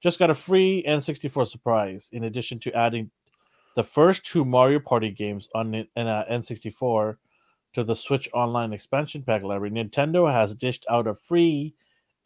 just 0.00 0.18
got 0.18 0.30
a 0.30 0.34
free 0.34 0.84
N64 0.86 1.48
surprise. 1.48 2.10
In 2.12 2.24
addition 2.24 2.58
to 2.60 2.72
adding 2.72 3.10
the 3.74 3.84
first 3.84 4.24
two 4.24 4.44
Mario 4.44 4.78
Party 4.78 5.10
games 5.10 5.48
on 5.54 5.74
N- 5.74 5.88
uh, 5.96 6.24
N64 6.30 7.16
to 7.74 7.84
the 7.84 7.96
Switch 7.96 8.28
Online 8.32 8.72
expansion 8.72 9.22
pack 9.22 9.42
library, 9.42 9.70
Nintendo 9.70 10.30
has 10.30 10.54
dished 10.54 10.86
out 10.90 11.06
a 11.06 11.14
free 11.14 11.74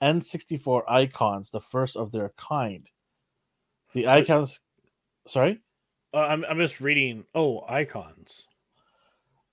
N64 0.03 0.83
icons, 0.89 1.51
the 1.51 1.61
first 1.61 1.97
of 1.97 2.13
their 2.13 2.31
kind. 2.37 2.89
The 3.93 4.05
So- 4.05 4.11
icons, 4.11 4.61
sorry, 5.27 5.61
Uh, 6.13 6.19
I'm 6.29 6.45
I'm 6.45 6.59
just 6.59 6.81
reading. 6.81 7.25
Oh, 7.35 7.65
icons. 7.69 8.47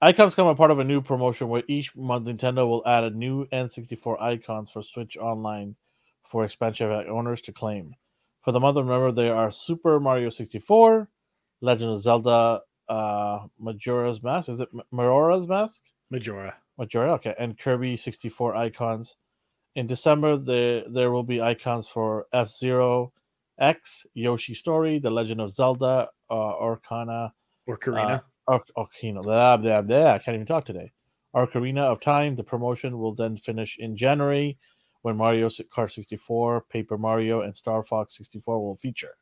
icons 0.01 0.35
come 0.35 0.47
a 0.47 0.55
part 0.55 0.71
of 0.71 0.79
a 0.79 0.83
new 0.83 1.01
promotion 1.01 1.49
where 1.49 1.63
each 1.67 1.95
month 1.95 2.27
Nintendo 2.27 2.67
will 2.67 2.85
add 2.87 3.03
a 3.03 3.09
new 3.11 3.45
N64 3.51 4.19
icons 4.21 4.71
for 4.71 4.81
Switch 4.83 5.17
Online 5.17 5.75
for 6.23 6.43
expansion 6.45 6.91
owners 6.91 7.41
to 7.43 7.53
claim. 7.53 7.95
For 8.41 8.51
the 8.51 8.59
month 8.59 8.77
of 8.77 8.85
November, 8.85 9.11
there 9.11 9.35
are 9.35 9.51
Super 9.51 9.99
Mario 9.99 10.29
64, 10.29 11.09
Legend 11.61 11.91
of 11.91 11.99
Zelda, 11.99 12.61
uh, 12.89 13.47
Majora's 13.59 14.21
Mask. 14.23 14.49
Is 14.49 14.59
it 14.59 14.69
Majora's 14.91 15.47
Mask? 15.47 15.83
Majora. 16.09 16.55
Majora, 16.77 17.13
okay, 17.13 17.35
and 17.39 17.57
Kirby 17.57 17.97
64 17.97 18.55
icons. 18.55 19.15
In 19.75 19.85
December, 19.87 20.37
there 20.37 20.83
there 20.89 21.11
will 21.11 21.23
be 21.23 21.41
icons 21.41 21.87
for 21.87 22.27
F 22.33 22.49
Zero, 22.49 23.13
X, 23.59 24.05
Yoshi 24.13 24.53
Story, 24.53 24.99
The 24.99 25.09
Legend 25.09 25.41
of 25.41 25.51
Zelda, 25.51 26.09
uh, 26.29 26.33
Orkana, 26.33 27.31
Or 27.65 27.77
Karina. 27.77 28.23
Ar- 28.47 28.63
Ocarina, 28.77 29.21
blah, 29.23 29.57
blah, 29.57 29.81
blah. 29.81 30.13
I 30.13 30.19
can't 30.19 30.35
even 30.35 30.47
talk 30.47 30.65
today. 30.65 30.91
Ocarina 31.35 31.81
of 31.81 31.99
Time. 31.99 32.35
The 32.35 32.43
promotion 32.43 32.97
will 32.97 33.13
then 33.13 33.37
finish 33.37 33.77
in 33.77 33.97
January 33.97 34.57
when 35.01 35.17
Mario 35.17 35.49
Kart 35.49 35.91
64, 35.91 36.65
Paper 36.69 36.97
Mario, 36.97 37.41
and 37.41 37.55
Star 37.55 37.83
Fox 37.83 38.17
64 38.17 38.59
will 38.59 38.75
feature. 38.75 39.17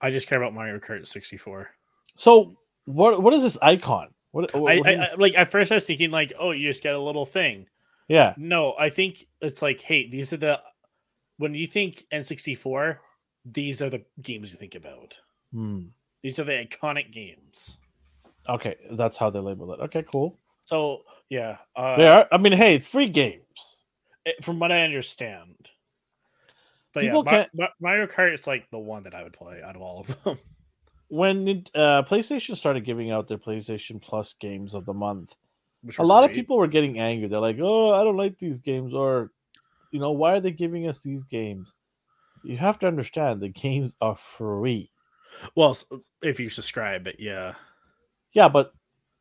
I 0.00 0.10
just 0.10 0.28
care 0.28 0.40
about 0.40 0.54
Mario 0.54 0.78
Kart 0.78 1.06
64. 1.06 1.70
So, 2.14 2.56
what 2.84 3.22
what 3.22 3.32
is 3.32 3.42
this 3.42 3.58
icon? 3.62 4.08
What, 4.32 4.54
what 4.54 4.72
I, 4.72 4.92
I, 4.92 5.04
I 5.04 5.14
like 5.16 5.34
at 5.36 5.50
first 5.50 5.72
I 5.72 5.76
was 5.76 5.86
thinking 5.86 6.10
like, 6.10 6.32
oh, 6.38 6.50
you 6.50 6.68
just 6.68 6.82
get 6.82 6.94
a 6.94 7.00
little 7.00 7.24
thing. 7.24 7.66
yeah, 8.08 8.34
No, 8.36 8.74
I 8.78 8.90
think 8.90 9.24
it's 9.40 9.62
like, 9.62 9.80
hey, 9.80 10.08
these 10.08 10.32
are 10.32 10.36
the 10.36 10.60
when 11.38 11.54
you 11.54 11.66
think 11.66 12.04
N64, 12.12 12.98
these 13.44 13.82
are 13.82 13.90
the 13.90 14.02
games 14.22 14.52
you 14.52 14.58
think 14.58 14.74
about. 14.74 15.18
Hmm. 15.52 15.86
These 16.22 16.38
are 16.38 16.44
the 16.44 16.52
iconic 16.66 17.12
games. 17.12 17.76
okay, 18.48 18.76
that's 18.92 19.16
how 19.16 19.30
they 19.30 19.40
label 19.40 19.72
it. 19.74 19.80
Okay, 19.80 20.04
cool. 20.10 20.38
So 20.64 21.02
yeah, 21.28 21.58
uh, 21.76 21.96
They 21.96 22.06
are. 22.08 22.26
I 22.32 22.38
mean, 22.38 22.52
hey, 22.52 22.74
it's 22.74 22.86
free 22.88 23.08
games. 23.08 23.82
it- 24.24 24.42
from 24.44 24.58
what 24.58 24.72
I 24.72 24.82
understand. 24.82 25.56
But 26.94 27.00
People 27.02 27.24
yeah, 27.26 27.46
Ma- 27.54 27.64
Ma- 27.64 27.72
Mario 27.80 28.06
Kart 28.06 28.32
is 28.32 28.46
like 28.46 28.70
the 28.70 28.78
one 28.78 29.02
that 29.02 29.14
I 29.14 29.24
would 29.24 29.32
play 29.32 29.60
out 29.62 29.74
of 29.76 29.82
all 29.82 30.00
of 30.00 30.22
them. 30.24 30.38
When 31.08 31.64
uh, 31.74 32.02
PlayStation 32.04 32.56
started 32.56 32.84
giving 32.84 33.10
out 33.10 33.28
their 33.28 33.38
PlayStation 33.38 34.00
Plus 34.00 34.34
games 34.34 34.74
of 34.74 34.86
the 34.86 34.94
month, 34.94 35.36
which 35.82 35.98
a 35.98 36.02
lot 36.02 36.24
of 36.24 36.30
people 36.32 36.56
were 36.56 36.66
getting 36.66 36.98
angry. 36.98 37.28
They're 37.28 37.40
like, 37.40 37.58
"Oh, 37.60 37.92
I 37.92 38.02
don't 38.02 38.16
like 38.16 38.38
these 38.38 38.58
games," 38.58 38.94
or, 38.94 39.30
you 39.92 40.00
know, 40.00 40.12
why 40.12 40.32
are 40.32 40.40
they 40.40 40.50
giving 40.50 40.88
us 40.88 41.00
these 41.00 41.22
games? 41.24 41.74
You 42.44 42.56
have 42.58 42.78
to 42.80 42.86
understand 42.86 43.40
the 43.40 43.48
games 43.48 43.96
are 44.00 44.16
free. 44.16 44.90
Well, 45.56 45.76
if 46.22 46.38
you 46.38 46.48
subscribe, 46.48 47.04
but 47.04 47.18
yeah, 47.18 47.54
Yeah, 48.32 48.48
but 48.48 48.72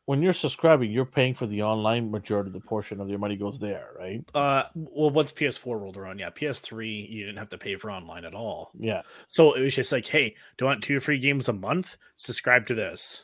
when 0.06 0.22
you're 0.22 0.34
subscribing, 0.34 0.92
you're 0.92 1.06
paying 1.06 1.34
for 1.34 1.48
the 1.48 1.64
online 1.64 2.12
majority 2.12 2.50
of 2.50 2.54
the 2.54 2.60
portion 2.60 3.00
of 3.00 3.10
your 3.10 3.20
money 3.20 3.38
goes 3.38 3.58
there, 3.58 3.88
right? 3.98 4.22
uh, 4.36 4.64
well, 4.76 5.10
once 5.10 5.32
PS4 5.32 5.80
rolled 5.80 5.96
around, 5.98 6.20
yeah, 6.20 6.30
PS3 6.30 7.10
you 7.10 7.26
didn't 7.26 7.38
have 7.38 7.50
to 7.50 7.58
pay 7.58 7.78
for 7.78 7.90
online 7.90 8.26
at 8.26 8.34
all. 8.34 8.72
Yeah. 8.78 9.04
So 9.28 9.54
it 9.54 9.62
was 9.62 9.76
just 9.76 9.92
like, 9.94 10.06
hey, 10.06 10.30
do 10.58 10.66
you 10.66 10.68
want 10.68 10.84
two 10.84 11.00
free 11.00 11.20
games 11.20 11.48
a 11.48 11.54
month? 11.54 11.96
Subscribe 12.18 12.68
to 12.68 12.76
this. 12.76 13.24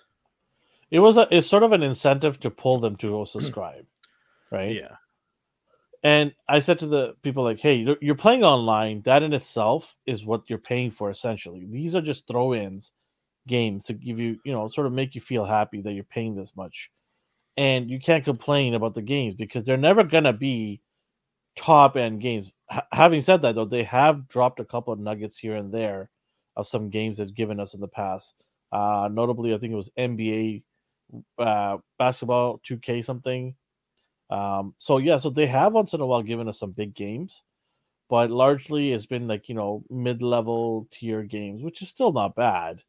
It 0.90 1.00
was 1.00 1.18
a 1.18 1.28
it's 1.30 1.48
sort 1.48 1.64
of 1.64 1.74
an 1.74 1.84
incentive 1.84 2.40
to 2.40 2.50
pull 2.50 2.80
them 2.80 2.96
to 2.98 3.10
go 3.10 3.26
subscribe. 3.26 3.86
Right? 4.52 4.76
Yeah, 4.76 4.96
And 6.04 6.34
I 6.48 6.60
said 6.60 6.80
to 6.80 6.88
the 6.88 7.16
people 7.24 7.44
like, 7.44 7.60
"Hey, 7.60 7.76
you're- 7.76 8.16
playing 8.16 8.44
online. 8.44 9.02
That 9.04 9.24
in 9.24 9.34
itself 9.34 9.96
is 10.06 10.26
what 10.26 10.50
you're 10.50 10.58
paying 10.60 10.92
for. 10.92 11.10
Essentially, 11.10 11.66
these 11.68 11.96
are 11.96 12.02
just 12.02 12.28
throw-ins 12.28 12.92
games 13.48 13.86
to 13.86 13.94
give 13.96 14.20
you, 14.20 14.40
you 14.46 14.54
know, 14.54 14.68
sort 14.70 14.88
of 14.88 14.94
make 14.94 15.16
you 15.16 15.22
feel 15.22 15.46
happy 15.46 15.82
that 15.82 15.94
you're 15.94 16.04
paying 16.06 16.36
this 16.36 16.56
much, 16.56 16.92
and 17.58 17.90
you 17.92 18.00
can't 18.00 18.26
complain 18.26 18.74
about 18.76 18.96
the 18.96 19.02
games 19.04 19.36
because 19.36 19.64
they're 19.66 19.78
never 19.78 20.04
gonna 20.04 20.34
be 20.34 20.82
top-end 21.56 22.22
games. 22.22 22.52
H- 22.72 22.82
having 22.92 23.22
said 23.22 23.42
that, 23.44 23.56
though, 23.56 23.66
they 23.66 23.84
have 23.84 24.28
dropped 24.28 24.60
a 24.60 24.66
couple 24.66 24.94
of 24.94 25.00
nuggets 25.00 25.38
here 25.38 25.56
and 25.56 25.72
there 25.74 26.10
of 26.56 26.68
some 26.68 26.90
games 26.90 27.18
they've 27.18 27.34
given 27.34 27.60
us 27.60 27.74
in 27.74 27.82
the 27.82 27.88
past. 27.88 28.36
Uh, 28.72 29.10
notably, 29.12 29.54
I 29.54 29.58
think 29.58 29.74
it 29.74 29.76
was 29.78 29.92
NBA 29.98 30.64
uh, 31.44 31.78
basketball 32.00 32.60
2K 32.64 33.02
something. 33.02 33.56
Um, 34.30 34.76
so 34.78 34.98
yeah, 34.98 35.18
so 35.18 35.30
they 35.30 35.48
have 35.48 35.74
once 35.74 35.94
in 35.94 36.02
a 36.02 36.06
while 36.06 36.22
given 36.22 36.48
us 36.48 36.60
some 36.60 36.72
big 36.72 36.94
games, 36.94 37.44
but 38.10 38.30
largely 38.30 38.94
it's 38.94 39.06
been 39.06 39.28
like 39.28 39.50
you 39.50 39.56
know 39.56 39.84
mid-level 39.90 40.88
tier 40.92 41.24
games, 41.24 41.64
which 41.64 41.82
is 41.82 41.90
still 41.90 42.14
not 42.14 42.36
bad. 42.36 42.82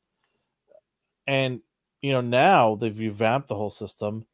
And 1.26 1.60
you 2.02 2.12
know 2.12 2.20
now 2.20 2.74
they've 2.76 2.98
revamped 2.98 3.48
the 3.48 3.56
whole 3.56 3.70
system. 3.70 4.26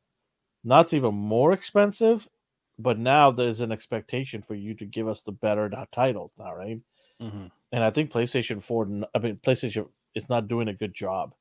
Not 0.65 0.93
even 0.93 1.15
more 1.15 1.53
expensive, 1.53 2.29
but 2.77 2.99
now 2.99 3.31
there's 3.31 3.61
an 3.61 3.71
expectation 3.71 4.43
for 4.43 4.57
you 4.57 4.75
to 4.75 4.85
give 4.85 5.07
us 5.07 5.23
the 5.23 5.31
better 5.33 5.71
titles 5.93 6.33
now, 6.39 6.55
right? 6.55 6.81
Mm-hmm. 7.23 7.47
and 7.73 7.83
I 7.83 7.89
think 7.91 8.11
PlayStation 8.11 8.63
Four, 8.63 8.87
I 9.15 9.19
mean 9.19 9.37
PlayStation 9.37 9.89
is 10.15 10.29
not 10.29 10.49
doing 10.49 10.69
a 10.69 10.75
good 10.75 10.93
job. 10.93 11.35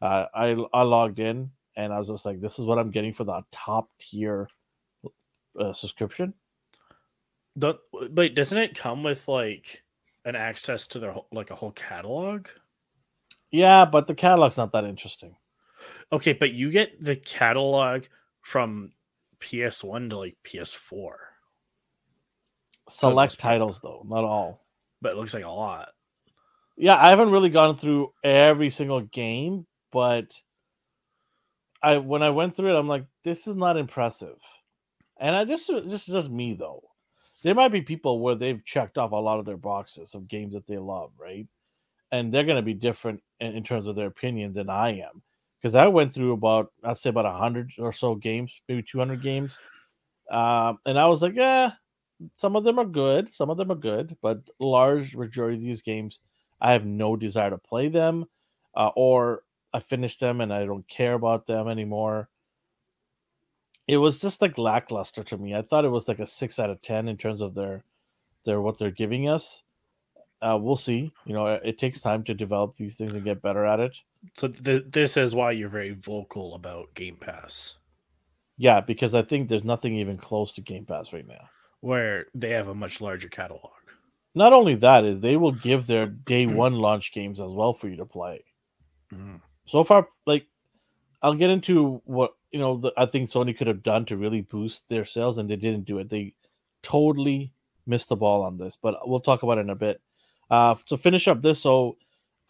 Uh, 0.00 0.26
I 0.34 0.56
I 0.72 0.82
logged 0.82 1.20
in 1.20 1.50
and 1.76 1.92
I 1.92 1.98
was 1.98 2.08
just 2.08 2.26
like, 2.26 2.40
this 2.40 2.58
is 2.58 2.64
what 2.64 2.78
I'm 2.78 2.90
getting 2.90 3.12
for 3.12 3.24
the 3.24 3.42
top 3.52 3.88
tier 3.98 4.48
uh, 5.58 5.72
subscription. 5.72 6.34
The, 7.56 7.74
but 8.10 8.34
doesn't 8.34 8.56
it 8.58 8.74
come 8.76 9.02
with 9.02 9.28
like 9.28 9.82
an 10.24 10.36
access 10.36 10.86
to 10.88 10.98
their 10.98 11.14
like 11.32 11.50
a 11.50 11.54
whole 11.54 11.72
catalog? 11.72 12.48
Yeah, 13.50 13.84
but 13.84 14.06
the 14.06 14.14
catalog's 14.14 14.56
not 14.56 14.72
that 14.72 14.84
interesting. 14.84 15.36
Okay, 16.12 16.32
but 16.32 16.52
you 16.52 16.70
get 16.70 17.00
the 17.00 17.16
catalog 17.16 18.04
from 18.40 18.92
PS1 19.40 20.10
to 20.10 20.18
like 20.18 20.36
PS4, 20.44 21.12
Select 22.88 23.38
titles 23.38 23.80
though, 23.80 24.02
not 24.06 24.24
all. 24.24 24.64
but 25.00 25.12
it 25.12 25.16
looks 25.16 25.34
like 25.34 25.44
a 25.44 25.48
lot. 25.50 25.90
Yeah, 26.76 26.96
I 26.96 27.10
haven't 27.10 27.30
really 27.30 27.50
gone 27.50 27.76
through 27.76 28.12
every 28.24 28.70
single 28.70 29.02
game, 29.02 29.66
but 29.90 30.32
I 31.82 31.98
when 31.98 32.22
I 32.22 32.30
went 32.30 32.56
through 32.56 32.74
it, 32.74 32.78
I'm 32.78 32.88
like, 32.88 33.04
this 33.24 33.46
is 33.46 33.56
not 33.56 33.76
impressive. 33.76 34.38
And 35.22 35.36
I 35.36 35.44
this 35.44 35.70
is 35.70 35.90
this 35.90 36.08
is 36.08 36.14
just 36.14 36.30
me 36.30 36.52
though. 36.54 36.82
There 37.42 37.54
might 37.54 37.72
be 37.72 37.80
people 37.80 38.18
where 38.20 38.34
they've 38.34 38.64
checked 38.64 38.98
off 38.98 39.12
a 39.12 39.16
lot 39.16 39.38
of 39.38 39.44
their 39.46 39.56
boxes 39.56 40.14
of 40.14 40.28
games 40.28 40.52
that 40.54 40.66
they 40.66 40.78
love, 40.78 41.12
right? 41.16 41.46
And 42.10 42.34
they're 42.34 42.44
going 42.44 42.56
to 42.56 42.62
be 42.62 42.74
different 42.74 43.22
in, 43.40 43.54
in 43.54 43.62
terms 43.64 43.86
of 43.86 43.96
their 43.96 44.08
opinion 44.08 44.52
than 44.52 44.68
I 44.68 44.98
am, 44.98 45.22
because 45.60 45.76
I 45.76 45.86
went 45.86 46.12
through 46.12 46.32
about 46.32 46.72
I'd 46.84 46.98
say 46.98 47.10
about 47.10 47.32
hundred 47.38 47.70
or 47.78 47.92
so 47.92 48.16
games, 48.16 48.52
maybe 48.68 48.82
two 48.82 48.98
hundred 48.98 49.22
games, 49.22 49.60
um, 50.28 50.78
and 50.86 50.98
I 50.98 51.06
was 51.06 51.22
like, 51.22 51.36
yeah, 51.36 51.72
some 52.34 52.56
of 52.56 52.64
them 52.64 52.80
are 52.80 52.84
good, 52.84 53.32
some 53.32 53.48
of 53.48 53.56
them 53.56 53.70
are 53.70 53.76
good, 53.76 54.16
but 54.22 54.50
large 54.58 55.14
majority 55.14 55.56
of 55.56 55.62
these 55.62 55.82
games, 55.82 56.18
I 56.60 56.72
have 56.72 56.84
no 56.84 57.16
desire 57.16 57.50
to 57.50 57.58
play 57.58 57.88
them, 57.88 58.26
uh, 58.74 58.90
or 58.96 59.44
I 59.72 59.78
finished 59.78 60.18
them 60.20 60.40
and 60.40 60.52
I 60.52 60.66
don't 60.66 60.86
care 60.88 61.14
about 61.14 61.46
them 61.46 61.68
anymore. 61.68 62.28
It 63.88 63.96
was 63.96 64.20
just 64.20 64.40
like 64.40 64.58
lackluster 64.58 65.22
to 65.24 65.36
me. 65.38 65.54
I 65.54 65.62
thought 65.62 65.84
it 65.84 65.90
was 65.90 66.06
like 66.08 66.18
a 66.20 66.26
six 66.26 66.58
out 66.58 66.70
of 66.70 66.80
ten 66.80 67.08
in 67.08 67.16
terms 67.16 67.40
of 67.40 67.54
their 67.54 67.82
their 68.44 68.60
what 68.60 68.78
they're 68.78 68.90
giving 68.90 69.28
us. 69.28 69.62
Uh, 70.40 70.58
we'll 70.60 70.76
see. 70.76 71.12
You 71.24 71.34
know, 71.34 71.46
it, 71.46 71.62
it 71.64 71.78
takes 71.78 72.00
time 72.00 72.24
to 72.24 72.34
develop 72.34 72.74
these 72.76 72.96
things 72.96 73.14
and 73.14 73.22
get 73.24 73.42
better 73.42 73.64
at 73.64 73.78
it. 73.80 73.96
So 74.36 74.48
th- 74.48 74.84
this 74.90 75.16
is 75.16 75.34
why 75.34 75.52
you're 75.52 75.68
very 75.68 75.90
vocal 75.94 76.54
about 76.54 76.94
Game 76.94 77.16
Pass, 77.16 77.74
Yeah, 78.56 78.80
because 78.80 79.14
I 79.14 79.22
think 79.22 79.48
there's 79.48 79.62
nothing 79.64 79.94
even 79.96 80.16
close 80.16 80.52
to 80.54 80.60
Game 80.60 80.84
Pass 80.84 81.12
right 81.12 81.26
now. 81.26 81.48
where 81.80 82.26
they 82.34 82.50
have 82.50 82.68
a 82.68 82.74
much 82.74 83.00
larger 83.00 83.28
catalog. 83.28 83.70
Not 84.34 84.52
only 84.52 84.74
that 84.76 85.04
is 85.04 85.20
they 85.20 85.36
will 85.36 85.52
give 85.52 85.86
their 85.86 86.06
day 86.06 86.46
one 86.64 86.74
launch 86.74 87.12
games 87.12 87.40
as 87.40 87.52
well 87.52 87.72
for 87.72 87.88
you 87.88 87.96
to 87.96 88.06
play. 88.06 88.44
So 89.66 89.84
far, 89.84 90.08
like 90.26 90.46
I'll 91.20 91.34
get 91.34 91.50
into 91.50 92.00
what 92.04 92.32
you 92.52 92.58
know. 92.60 92.76
The, 92.78 92.92
I 92.96 93.06
think 93.06 93.28
Sony 93.28 93.56
could 93.56 93.66
have 93.66 93.82
done 93.82 94.04
to 94.06 94.16
really 94.16 94.42
boost 94.42 94.88
their 94.88 95.04
sales, 95.04 95.38
and 95.38 95.48
they 95.50 95.56
didn't 95.56 95.86
do 95.86 95.98
it. 95.98 96.08
They 96.08 96.34
totally 96.82 97.52
missed 97.86 98.08
the 98.10 98.16
ball 98.16 98.42
on 98.42 98.58
this, 98.58 98.76
but 98.80 99.08
we'll 99.08 99.20
talk 99.20 99.42
about 99.42 99.58
it 99.58 99.62
in 99.62 99.70
a 99.70 99.74
bit. 99.76 100.00
Uh, 100.50 100.74
to 100.86 100.96
finish 100.98 101.28
up 101.28 101.40
this, 101.42 101.60
so 101.60 101.96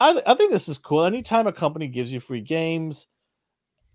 I, 0.01 0.13
th- 0.13 0.25
I 0.27 0.35
think 0.35 0.51
this 0.51 0.69
is 0.69 0.79
cool. 0.79 1.05
Anytime 1.05 1.47
a 1.47 1.53
company 1.53 1.87
gives 1.87 2.13
you 2.13 2.19
free 2.21 2.41
games, 2.41 3.07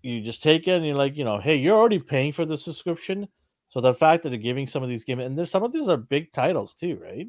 you 0.02 0.22
just 0.22 0.42
take 0.42 0.66
it 0.66 0.72
and 0.72 0.86
you're 0.86 0.96
like, 0.96 1.16
you 1.16 1.24
know, 1.24 1.38
hey, 1.38 1.56
you're 1.56 1.76
already 1.76 1.98
paying 1.98 2.32
for 2.32 2.46
the 2.46 2.56
subscription. 2.56 3.28
So 3.68 3.80
the 3.82 3.92
fact 3.94 4.22
that 4.22 4.30
they're 4.30 4.38
giving 4.38 4.66
some 4.66 4.82
of 4.82 4.88
these 4.88 5.04
games, 5.04 5.22
and 5.24 5.36
there's 5.36 5.50
some 5.50 5.62
of 5.62 5.72
these 5.72 5.88
are 5.88 5.98
big 5.98 6.32
titles 6.32 6.72
too, 6.74 6.96
right? 7.02 7.28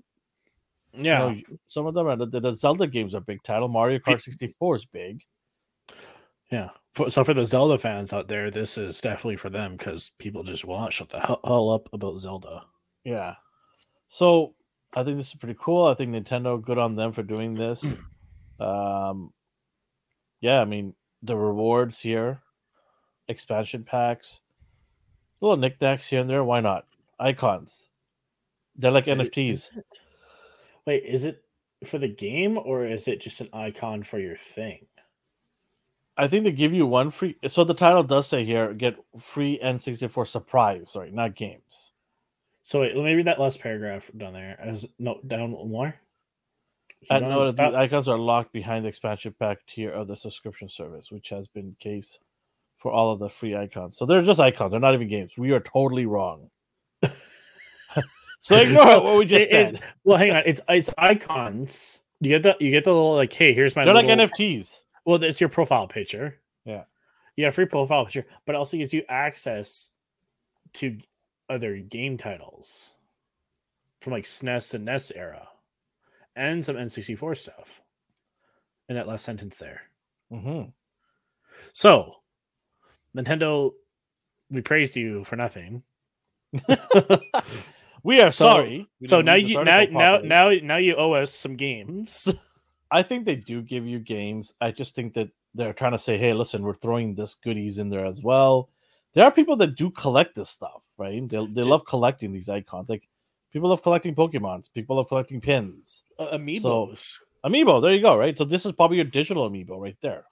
You 0.94 1.02
Yeah, 1.04 1.18
know, 1.18 1.42
some 1.68 1.86
of 1.88 1.94
them 1.94 2.08
are 2.08 2.16
the, 2.16 2.28
the 2.40 2.56
Zelda 2.56 2.88
games 2.88 3.14
are 3.16 3.20
big 3.22 3.44
title. 3.44 3.68
Mario 3.68 4.00
Kart 4.00 4.22
64 4.22 4.76
is 4.78 4.86
big. 4.86 5.24
Yeah. 6.52 6.70
For, 6.94 7.10
so 7.10 7.24
for 7.24 7.34
the 7.34 7.46
Zelda 7.46 7.78
fans 7.78 8.14
out 8.14 8.28
there, 8.28 8.50
this 8.50 8.78
is 8.78 9.00
definitely 9.02 9.38
for 9.38 9.50
them 9.50 9.78
because 9.78 10.12
people 10.18 10.44
just 10.44 10.66
will 10.66 10.80
not 10.80 10.94
shut 10.94 11.10
the 11.10 11.20
hell, 11.20 11.40
hell 11.44 11.70
up 11.70 11.90
about 11.94 12.18
Zelda. 12.18 12.64
Yeah. 13.04 13.36
So 14.08 14.56
I 14.94 15.04
think 15.04 15.18
this 15.18 15.28
is 15.28 15.36
pretty 15.36 15.58
cool. 15.60 15.86
I 15.86 15.94
think 15.94 16.12
Nintendo, 16.12 16.62
good 16.62 16.78
on 16.78 16.96
them 16.96 17.12
for 17.12 17.24
doing 17.24 17.54
this. 17.54 17.84
um, 18.60 19.32
yeah, 20.42 20.62
I 20.62 20.66
mean 20.66 20.94
the 21.22 21.36
rewards 21.36 22.00
here, 22.00 22.42
expansion 23.28 23.84
packs, 23.84 24.42
little 25.42 25.58
knickknacks 25.58 26.08
here 26.08 26.22
and 26.22 26.30
there. 26.30 26.44
Why 26.44 26.60
not? 26.62 26.86
Icons. 27.20 27.90
They're 28.76 28.92
like 28.92 29.06
NFTs. 29.06 29.70
Wait, 30.86 31.04
is 31.06 31.26
it 31.26 31.44
for 31.86 31.98
the 31.98 32.08
game 32.08 32.58
or 32.58 32.86
is 32.86 33.08
it 33.08 33.22
just 33.22 33.42
an 33.42 33.50
icon 33.54 34.04
for 34.04 34.20
your 34.20 34.38
thing? 34.38 34.86
I 36.20 36.28
think 36.28 36.44
they 36.44 36.52
give 36.52 36.74
you 36.74 36.86
one 36.86 37.12
free. 37.12 37.38
So 37.48 37.64
the 37.64 37.74
title 37.74 38.04
does 38.04 38.28
say 38.28 38.44
here, 38.46 38.74
get 38.74 38.96
free 39.18 39.60
N64 39.64 40.28
surprise. 40.28 40.92
Sorry, 40.92 41.12
not 41.12 41.36
games. 41.36 41.94
So 42.64 42.82
wait, 42.82 42.96
let 42.96 43.04
me 43.06 43.14
read 43.14 43.28
that 43.28 43.40
last 43.40 43.60
paragraph 43.62 44.12
down 44.18 44.34
there. 44.34 44.60
As 44.62 44.86
no 45.00 45.20
down 45.26 45.52
more. 45.52 45.96
I 47.10 47.20
know 47.20 47.46
that 47.46 47.56
the 47.56 47.78
icons 47.78 48.10
are 48.10 48.18
locked 48.18 48.52
behind 48.52 48.84
the 48.84 48.90
expansion 48.90 49.34
pack 49.40 49.60
tier 49.66 49.90
of 49.92 50.08
the 50.10 50.16
subscription 50.18 50.70
service, 50.70 51.10
which 51.12 51.30
has 51.30 51.48
been 51.48 51.76
case 51.80 52.20
for 52.78 52.92
all 52.92 53.12
of 53.12 53.20
the 53.20 53.30
free 53.30 53.56
icons. 53.56 53.98
So 53.98 54.06
they're 54.06 54.22
just 54.22 54.40
icons; 54.40 54.72
they're 54.72 54.80
not 54.82 54.94
even 54.94 55.08
games. 55.08 55.32
We 55.38 55.52
are 55.52 55.62
totally 55.62 56.06
wrong. 56.06 56.50
so 58.42 58.58
ignore 58.58 58.84
So 58.86 59.04
what 59.04 59.18
we 59.18 59.26
just 59.26 59.50
it- 59.50 59.52
it- 59.54 59.76
said. 59.76 59.84
well, 60.04 60.18
hang 60.18 60.32
on. 60.32 60.44
It's 60.46 60.62
it's 60.68 60.90
icons. 60.98 62.00
You 62.20 62.30
get 62.38 62.44
the 62.44 62.56
you 62.64 62.70
get 62.72 62.84
the 62.84 62.92
little 62.92 63.16
like, 63.16 63.32
hey, 63.32 63.54
here's 63.54 63.76
my. 63.76 63.86
They're 63.86 63.94
like 63.94 64.06
NFTs. 64.08 64.82
Well, 65.06 65.24
it's 65.24 65.40
your 65.42 65.50
profile 65.50 65.88
picture. 65.88 66.40
Yeah. 66.66 66.84
You 67.36 67.46
have 67.46 67.56
free 67.56 67.66
profile 67.66 68.06
picture, 68.06 68.26
but 68.46 68.56
also 68.56 68.78
gives 68.78 68.94
you 68.94 69.04
access 69.10 69.90
to 70.74 70.98
other 71.50 71.78
game 71.78 72.18
titles 72.18 72.94
from 74.02 74.14
like 74.14 74.26
SNES 74.26 74.74
and 74.76 74.86
NES 74.86 75.12
era, 75.16 75.48
and 76.36 76.64
some 76.64 76.76
N64 76.76 77.38
stuff. 77.38 77.82
In 78.88 78.96
that 78.96 79.08
last 79.08 79.24
sentence 79.26 79.58
there. 79.58 79.82
hmm 80.32 80.64
So, 81.74 82.16
Nintendo, 83.16 83.72
we 84.50 84.62
praised 84.62 84.96
you 84.96 85.24
for 85.26 85.36
nothing. 85.36 85.84
we 88.04 88.20
are 88.22 88.32
So- 88.32 88.46
sorry. 88.46 88.88
We 89.00 89.08
so 89.08 89.22
now 89.22 89.36
you 89.36 89.64
now 89.64 89.84
now 89.92 90.18
now 90.20 90.52
now 90.64 90.78
you 90.78 90.96
owe 90.96 91.14
us 91.14 91.32
some 91.34 91.56
games. 91.56 92.28
I 92.92 93.04
think 93.04 93.26
they 93.26 93.36
do 93.36 93.62
give 93.62 93.86
you 93.86 94.00
games. 94.00 94.54
I 94.62 94.72
just 94.72 94.96
think 94.96 95.14
that 95.14 95.30
they're 95.54 95.74
trying 95.74 95.92
to 95.92 96.00
say, 96.00 96.18
"Hey, 96.18 96.34
listen, 96.34 96.64
we're 96.64 96.74
throwing 96.74 97.16
this 97.16 97.36
goodies 97.36 97.80
in 97.80 97.90
there 97.90 98.06
as 98.06 98.22
well." 98.24 98.70
There 99.14 99.24
are 99.24 99.32
people 99.32 99.56
that 99.58 99.76
do 99.76 99.90
collect 99.90 100.36
this 100.36 100.50
stuff, 100.50 100.84
right? 100.98 101.28
They 101.28 101.46
they 101.48 101.64
love 101.64 101.86
collecting 101.86 102.32
these 102.32 102.50
icons. 102.50 102.90
Like 102.90 103.08
people 103.52 103.70
love 103.70 103.84
collecting 103.84 104.16
Pokemons. 104.16 104.72
People 104.72 104.98
love 104.98 105.08
collecting 105.08 105.42
pins. 105.42 106.04
Uh, 106.18 106.38
amiibos. 106.38 107.18
Amiibo, 107.46 107.82
there 107.82 107.94
you 107.94 108.02
go, 108.02 108.18
right? 108.18 108.38
So 108.38 108.44
this 108.44 108.66
is 108.66 108.74
probably 108.74 108.98
your 108.98 109.06
digital 109.06 109.50
amiibo 109.50 109.80
right 109.80 109.98
there. 110.02 110.26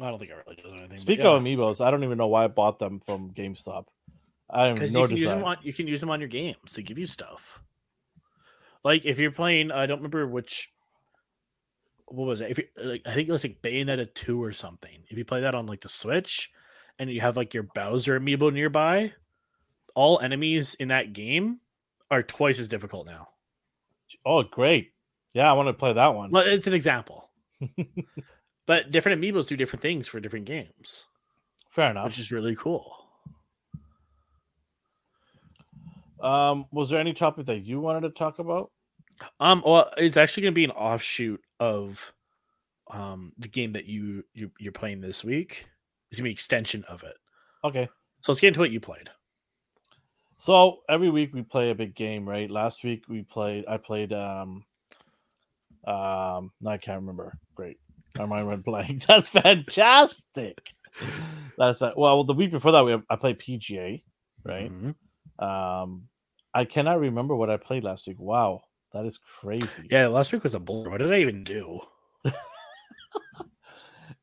I 0.00 0.10
don't 0.10 0.18
think 0.18 0.30
it 0.30 0.36
really 0.46 0.56
does 0.56 0.72
anything. 0.72 0.98
Speak 0.98 1.18
yeah. 1.18 1.28
of 1.28 1.42
amiibos, 1.42 1.84
I 1.84 1.90
don't 1.90 2.02
even 2.02 2.18
know 2.18 2.26
why 2.26 2.44
I 2.44 2.48
bought 2.48 2.78
them 2.78 3.00
from 3.00 3.30
GameStop. 3.30 3.86
I 4.50 4.68
have 4.68 4.92
no 4.92 5.02
you 5.02 5.08
can 5.08 5.16
use 5.16 5.28
them 5.28 5.44
on 5.44 5.56
you 5.62 5.72
can 5.72 5.86
use 5.86 6.00
them 6.00 6.10
on 6.10 6.20
your 6.20 6.28
games. 6.28 6.72
They 6.74 6.82
give 6.82 6.98
you 6.98 7.06
stuff. 7.06 7.60
Like 8.82 9.04
if 9.04 9.18
you're 9.18 9.30
playing, 9.30 9.70
I 9.70 9.86
don't 9.86 9.98
remember 9.98 10.26
which. 10.26 10.70
What 12.06 12.26
was 12.26 12.40
it? 12.40 12.50
If 12.50 12.58
you, 12.58 12.64
like, 12.76 13.02
I 13.06 13.14
think 13.14 13.28
it 13.28 13.32
was 13.32 13.44
like 13.44 13.62
Bayonetta 13.62 14.12
two 14.14 14.42
or 14.42 14.52
something. 14.52 15.04
If 15.08 15.16
you 15.18 15.24
play 15.24 15.40
that 15.42 15.54
on 15.54 15.66
like 15.66 15.80
the 15.80 15.88
Switch, 15.88 16.50
and 16.98 17.10
you 17.10 17.20
have 17.20 17.36
like 17.36 17.54
your 17.54 17.64
Bowser 17.74 18.18
amiibo 18.20 18.52
nearby, 18.52 19.12
all 19.94 20.20
enemies 20.20 20.74
in 20.74 20.88
that 20.88 21.12
game 21.12 21.60
are 22.10 22.22
twice 22.22 22.58
as 22.58 22.68
difficult 22.68 23.06
now. 23.06 23.28
Oh, 24.26 24.42
great! 24.42 24.92
Yeah, 25.32 25.50
I 25.50 25.54
want 25.54 25.68
to 25.68 25.72
play 25.72 25.92
that 25.92 26.14
one. 26.14 26.30
Well, 26.30 26.44
it's 26.46 26.66
an 26.66 26.74
example. 26.74 27.30
but 28.66 28.90
different 28.90 29.20
amiibos 29.20 29.48
do 29.48 29.56
different 29.56 29.82
things 29.82 30.06
for 30.06 30.20
different 30.20 30.44
games, 30.44 31.06
Fair 31.70 31.90
enough. 31.90 32.06
which 32.06 32.18
is 32.18 32.30
really 32.30 32.54
cool. 32.54 32.96
Um, 36.20 36.66
was 36.70 36.90
there 36.90 37.00
any 37.00 37.12
topic 37.12 37.46
that 37.46 37.66
you 37.66 37.80
wanted 37.80 38.02
to 38.02 38.10
talk 38.10 38.38
about? 38.38 38.70
Um, 39.40 39.62
well, 39.64 39.90
it's 39.96 40.16
actually 40.16 40.42
going 40.42 40.54
to 40.54 40.56
be 40.56 40.64
an 40.64 40.70
offshoot 40.72 41.40
of 41.60 42.12
um 42.90 43.32
the 43.38 43.48
game 43.48 43.72
that 43.72 43.86
you, 43.86 44.24
you 44.34 44.50
you're 44.58 44.72
playing 44.72 45.00
this 45.00 45.24
week. 45.24 45.66
It's 46.10 46.20
gonna 46.20 46.24
be 46.24 46.30
an 46.30 46.34
extension 46.34 46.84
of 46.88 47.02
it. 47.02 47.16
Okay. 47.64 47.88
So 48.20 48.32
let's 48.32 48.40
get 48.40 48.48
into 48.48 48.60
what 48.60 48.70
you 48.70 48.80
played. 48.80 49.10
So 50.36 50.80
every 50.88 51.10
week 51.10 51.32
we 51.32 51.42
play 51.42 51.70
a 51.70 51.74
big 51.74 51.94
game, 51.94 52.28
right? 52.28 52.50
Last 52.50 52.84
week 52.84 53.04
we 53.08 53.22
played. 53.22 53.64
I 53.66 53.78
played. 53.78 54.12
Um, 54.12 54.64
um, 55.86 56.52
no, 56.60 56.70
I 56.70 56.76
can't 56.78 57.00
remember. 57.00 57.38
Great, 57.54 57.78
my 58.18 58.26
mind 58.26 58.46
went 58.46 58.64
blank. 58.64 59.04
That's 59.06 59.28
fantastic. 59.28 60.72
That's 61.56 61.78
fa- 61.78 61.94
well. 61.96 62.24
The 62.24 62.34
week 62.34 62.50
before 62.50 62.72
that, 62.72 62.84
we 62.84 62.98
I 63.08 63.16
played 63.16 63.38
PGA, 63.38 64.02
right? 64.44 64.70
Mhm. 64.70 64.94
Um, 65.42 66.08
I 66.52 66.64
cannot 66.64 67.00
remember 67.00 67.34
what 67.34 67.50
I 67.50 67.56
played 67.56 67.84
last 67.84 68.06
week. 68.06 68.18
Wow, 68.18 68.62
that 68.94 69.04
is 69.06 69.18
crazy. 69.18 69.88
Yeah, 69.90 70.06
last 70.06 70.32
week 70.32 70.44
was 70.44 70.54
a 70.54 70.60
blur. 70.60 70.88
What 70.88 70.98
did 70.98 71.12
I 71.12 71.18
even 71.18 71.42
do? 71.42 71.80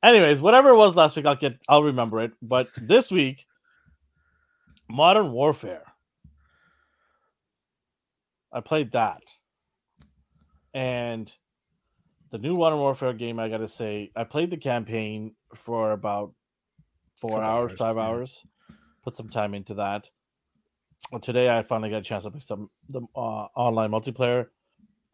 Anyways, 0.04 0.40
whatever 0.40 0.70
it 0.70 0.78
was 0.78 0.96
last 0.96 1.18
week, 1.18 1.26
I'll 1.26 1.36
get. 1.36 1.60
I'll 1.68 1.84
remember 1.84 2.22
it. 2.22 2.32
But 2.42 2.70
this 2.78 3.12
week, 3.12 3.46
Modern 4.90 5.34
Warfare. 5.34 5.84
I 8.54 8.62
played 8.62 8.94
that, 8.94 9.22
and 10.74 11.32
the 12.32 12.38
new 12.38 12.56
Modern 12.56 12.80
Warfare 12.80 13.14
game. 13.14 13.40
I 13.40 13.50
gotta 13.50 13.68
say, 13.68 14.12
I 14.16 14.24
played 14.24 14.52
the 14.52 14.58
campaign 14.58 15.36
for 15.54 15.92
about 15.92 16.34
four 17.18 17.44
hours, 17.44 17.72
hours, 17.72 17.78
five 17.78 17.98
hours. 17.98 18.46
Put 19.04 19.18
some 19.18 19.30
time 19.30 19.54
into 19.54 19.74
that. 19.76 20.10
Well, 21.12 21.20
today, 21.20 21.50
I 21.50 21.62
finally 21.62 21.90
got 21.90 21.98
a 21.98 22.04
chance 22.04 22.24
to 22.24 22.32
play 22.32 22.40
some 22.40 22.70
the 22.88 23.02
uh, 23.16 23.48
online 23.56 23.92
multiplayer. 23.92 24.48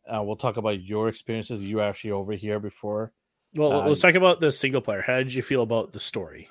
Uh, 0.07 0.23
we'll 0.23 0.35
talk 0.35 0.57
about 0.57 0.81
your 0.81 1.09
experiences. 1.09 1.63
You 1.63 1.77
were 1.77 1.83
actually 1.83 2.11
over 2.11 2.33
here 2.33 2.59
before. 2.59 3.11
Well, 3.53 3.81
Uh, 3.81 3.87
let's 3.87 4.01
talk 4.01 4.15
about 4.15 4.39
the 4.39 4.51
single 4.51 4.81
player. 4.81 5.01
How 5.01 5.17
did 5.17 5.33
you 5.33 5.41
feel 5.41 5.61
about 5.63 5.93
the 5.93 5.99
story? 5.99 6.49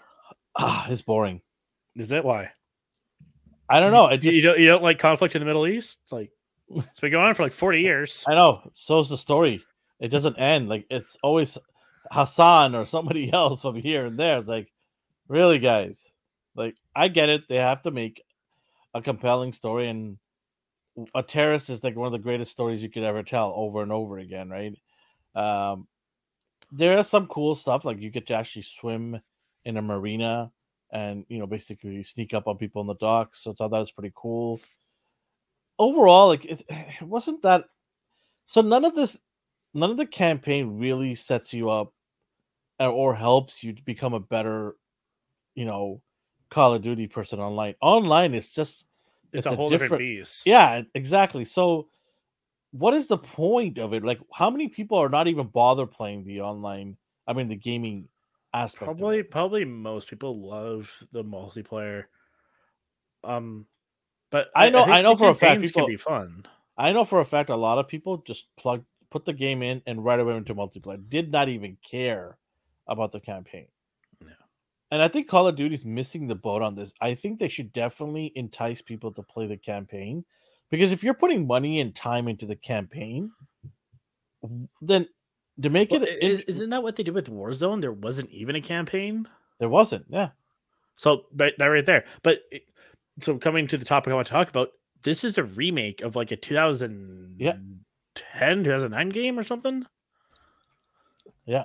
Ah, 0.57 0.87
it's 0.89 1.03
boring. 1.03 1.41
Is 1.95 2.11
that 2.11 2.25
why? 2.25 2.51
I 3.69 3.81
don't 3.81 3.93
know. 3.93 4.15
Just 4.17 4.37
you 4.37 4.43
don't 4.43 4.59
you 4.59 4.67
don't 4.67 4.83
like 4.83 4.99
conflict 4.99 5.35
in 5.35 5.41
the 5.41 5.47
Middle 5.47 5.67
East? 5.67 5.99
Like 6.11 6.31
it's 6.71 7.01
been 7.01 7.13
going 7.13 7.27
on 7.27 7.35
for 7.35 7.43
like 7.43 7.53
forty 7.53 7.81
years. 7.81 8.25
I 8.29 8.35
know. 8.35 8.71
So's 8.75 9.09
the 9.11 9.17
story. 9.17 9.63
It 9.99 10.09
doesn't 10.09 10.39
end. 10.39 10.69
Like 10.69 10.87
it's 10.91 11.17
always 11.23 11.59
Hassan 12.11 12.75
or 12.75 12.87
somebody 12.87 13.33
else 13.33 13.63
from 13.63 13.77
here 13.77 14.07
and 14.07 14.19
there. 14.19 14.37
It's 14.39 14.49
like, 14.49 14.71
really, 15.29 15.59
guys? 15.59 16.13
Like, 16.55 16.77
I 16.95 17.09
get 17.09 17.29
it. 17.29 17.49
They 17.49 17.57
have 17.57 17.83
to 17.83 17.91
make 17.91 18.23
a 18.95 19.03
compelling 19.03 19.53
story, 19.53 19.89
and 19.89 20.19
a 21.15 21.23
terrace 21.23 21.69
is 21.69 21.83
like 21.85 21.97
one 21.97 22.07
of 22.07 22.13
the 22.13 22.19
greatest 22.19 22.53
stories 22.53 22.83
you 22.83 22.91
could 22.91 23.03
ever 23.03 23.23
tell 23.23 23.53
over 23.57 23.83
and 23.83 23.93
over 23.93 24.19
again, 24.19 24.49
right? 24.49 24.75
Um, 25.35 25.87
there 26.73 26.97
is 26.99 27.07
some 27.09 27.27
cool 27.27 27.55
stuff 27.55 27.85
like 27.85 28.01
you 28.01 28.11
get 28.11 28.27
to 28.29 28.35
actually 28.35 28.63
swim 28.63 29.21
in 29.65 29.77
a 29.77 29.83
marina 29.83 30.51
and 30.93 31.25
you 31.29 31.39
know 31.39 31.47
basically 31.47 32.03
sneak 32.03 32.33
up 32.33 32.47
on 32.47 32.57
people 32.57 32.81
in 32.81 32.87
the 32.87 32.95
docks. 32.95 33.43
So 33.43 33.51
I 33.51 33.55
thought 33.55 33.71
that 33.71 33.79
was 33.79 33.93
pretty 33.93 34.13
cool. 34.15 34.61
Overall, 35.79 36.29
like 36.29 36.45
it, 36.45 36.63
it 36.69 37.03
wasn't 37.03 37.43
that. 37.43 37.65
So 38.47 38.61
none 38.61 38.85
of 38.85 38.95
this, 38.95 39.21
none 39.75 39.91
of 39.91 39.97
the 39.97 40.07
campaign 40.07 40.79
really 40.79 41.15
sets 41.15 41.53
you 41.53 41.69
up 41.71 41.93
or, 42.79 43.15
helps 43.15 43.65
you 43.65 43.73
to 43.73 43.83
become 43.83 44.15
a 44.15 44.21
better, 44.21 44.77
you 45.55 45.65
know, 45.65 46.03
Call 46.51 46.75
of 46.75 46.83
Duty 46.83 47.09
person 47.09 47.41
online. 47.41 47.75
Online, 47.81 48.35
it's 48.35 48.55
just 48.55 48.85
it's, 49.33 49.47
it's 49.47 49.53
a 49.53 49.57
whole 49.57 49.69
different, 49.69 49.93
different 49.93 50.19
beast. 50.19 50.47
Yeah, 50.47 50.83
exactly. 50.95 51.45
So 51.45 51.89
what 52.73 52.95
is 52.95 53.07
the 53.07 53.19
point 53.19 53.79
of 53.79 53.93
it? 53.93 54.05
Like, 54.05 54.21
how 54.33 54.51
many 54.51 54.69
people 54.69 54.99
are 54.99 55.09
not 55.09 55.29
even 55.29 55.47
bother 55.47 55.87
playing 55.87 56.25
the 56.25 56.43
online? 56.43 56.97
I 57.27 57.33
mean, 57.33 57.49
the 57.49 57.57
gaming 57.57 58.09
aspect. 58.53 58.85
Probably, 58.85 59.23
probably 59.23 59.65
most 59.65 60.09
people 60.09 60.49
love 60.49 60.91
the 61.13 61.25
multiplayer. 61.25 62.05
Um, 63.25 63.67
but 64.31 64.49
I 64.55 64.71
know, 64.71 64.81
I, 64.81 64.99
I 64.99 65.03
know 65.03 65.17
for 65.17 65.31
a 65.31 65.35
fact 65.35 65.61
people 65.61 65.83
can 65.83 65.91
be 65.91 65.97
fun. 65.97 66.47
I 66.77 66.93
know 66.93 67.05
for 67.05 67.21
a 67.21 67.25
fact 67.25 67.51
a 67.51 67.57
lot 67.57 67.79
of 67.79 67.89
people 67.89 68.19
just 68.27 68.47
plug, 68.57 68.85
put 69.11 69.25
the 69.25 69.33
game 69.33 69.63
in, 69.63 69.83
and 69.87 70.05
right 70.05 70.21
away 70.21 70.37
into 70.37 70.55
multiplayer. 70.55 71.01
Did 71.09 71.33
not 71.33 71.49
even 71.49 71.79
care 71.83 72.37
about 72.87 73.13
the 73.13 73.21
campaign. 73.21 73.67
And 74.91 75.03
I 75.03 75.09
think 75.09 75.29
Call 75.29 75.49
of 75.49 75.57
Duty's 75.57 75.85
missing 75.85 76.27
the 76.27 76.35
boat 76.35 76.63
on 76.63 76.75
this. 76.75 76.93
I 77.01 77.15
think 77.15 77.39
they 77.39 77.49
should 77.49 77.73
definitely 77.73 78.33
entice 78.37 78.81
people 78.81 79.13
to 79.13 79.23
play 79.23 79.47
the 79.47 79.57
campaign 79.57 80.25
because 80.71 80.93
if 80.93 81.03
you're 81.03 81.15
putting 81.15 81.47
money 81.47 81.81
and 81.81 81.95
time 81.95 82.29
into 82.29 82.47
the 82.47 82.57
campaign, 82.57 83.31
then 84.81 85.09
to 85.63 85.71
make 85.71 85.91
well, 85.91 86.03
it 86.03 86.23
is, 86.23 86.41
isn't 86.41 86.71
that 86.71 86.83
what 86.83 86.97
they 86.97 87.03
did 87.03 87.15
with 87.15 87.31
Warzone? 87.31 87.81
There 87.81 87.93
wasn't 87.93 88.31
even 88.31 88.57
a 88.57 88.61
campaign. 88.61 89.29
There 89.59 89.69
wasn't, 89.69 90.07
yeah. 90.09 90.31
So 90.97 91.23
that, 91.35 91.55
that 91.59 91.67
right 91.67 91.85
there. 91.85 92.05
But 92.23 92.41
so 93.21 93.39
coming 93.39 93.67
to 93.69 93.79
the 93.79 93.85
topic 93.85 94.13
I 94.13 94.15
want 94.15 94.27
to 94.27 94.33
talk 94.33 94.49
about, 94.49 94.69
this 95.03 95.25
is 95.25 95.39
a 95.39 95.45
remake 95.45 96.03
of 96.03 96.17
like 96.17 96.31
a 96.31 96.37
2010, 96.37 97.37
yeah. 97.39 97.57
2009 98.15 99.09
game 99.11 99.39
or 99.39 99.45
something. 99.45 99.85
Yeah. 101.45 101.65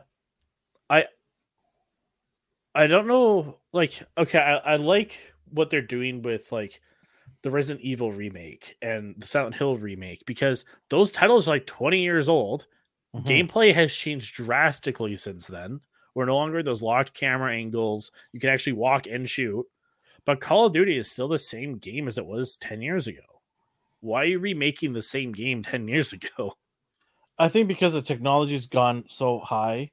I 2.74 2.88
don't 2.88 3.08
know 3.08 3.58
like 3.74 4.02
okay, 4.18 4.40
I, 4.40 4.74
I 4.74 4.76
like 4.78 5.34
what 5.50 5.70
they're 5.70 5.82
doing 5.82 6.22
with 6.22 6.52
like 6.52 6.80
the 7.44 7.52
Resident 7.52 7.84
Evil 7.84 8.12
remake 8.12 8.76
and 8.82 9.16
the 9.18 9.28
Silent 9.28 9.56
Hill 9.56 9.78
remake 9.78 10.24
because 10.26 10.66
those 10.90 11.12
titles 11.12 11.48
are 11.48 11.52
like 11.52 11.66
20 11.66 12.02
years 12.02 12.30
old. 12.30 12.68
Mm-hmm. 13.16 13.28
Gameplay 13.28 13.74
has 13.74 13.94
changed 13.94 14.36
drastically 14.36 15.16
since 15.16 15.48
then. 15.48 15.82
We're 16.14 16.26
no 16.26 16.36
longer 16.36 16.62
those 16.62 16.82
locked 16.82 17.14
camera 17.14 17.54
angles. 17.54 18.12
You 18.32 18.40
can 18.40 18.50
actually 18.50 18.74
walk 18.74 19.08
and 19.08 19.30
shoot. 19.30 19.66
But 20.26 20.40
Call 20.40 20.68
of 20.68 20.74
Duty 20.74 20.98
is 20.98 21.10
still 21.10 21.28
the 21.28 21.38
same 21.38 21.78
game 21.78 22.08
as 22.08 22.18
it 22.18 22.26
was 22.26 22.58
10 22.58 22.82
years 22.82 23.08
ago. 23.08 23.22
Why 24.02 24.22
are 24.22 24.26
you 24.26 24.40
remaking 24.40 24.94
the 24.94 25.02
same 25.02 25.32
game 25.32 25.64
10 25.64 25.88
years 25.88 26.14
ago? 26.14 26.58
I 27.38 27.50
think 27.50 27.68
because 27.68 27.94
the 27.94 28.02
technology's 28.02 28.68
gone 28.68 29.06
so 29.08 29.40
high, 29.40 29.92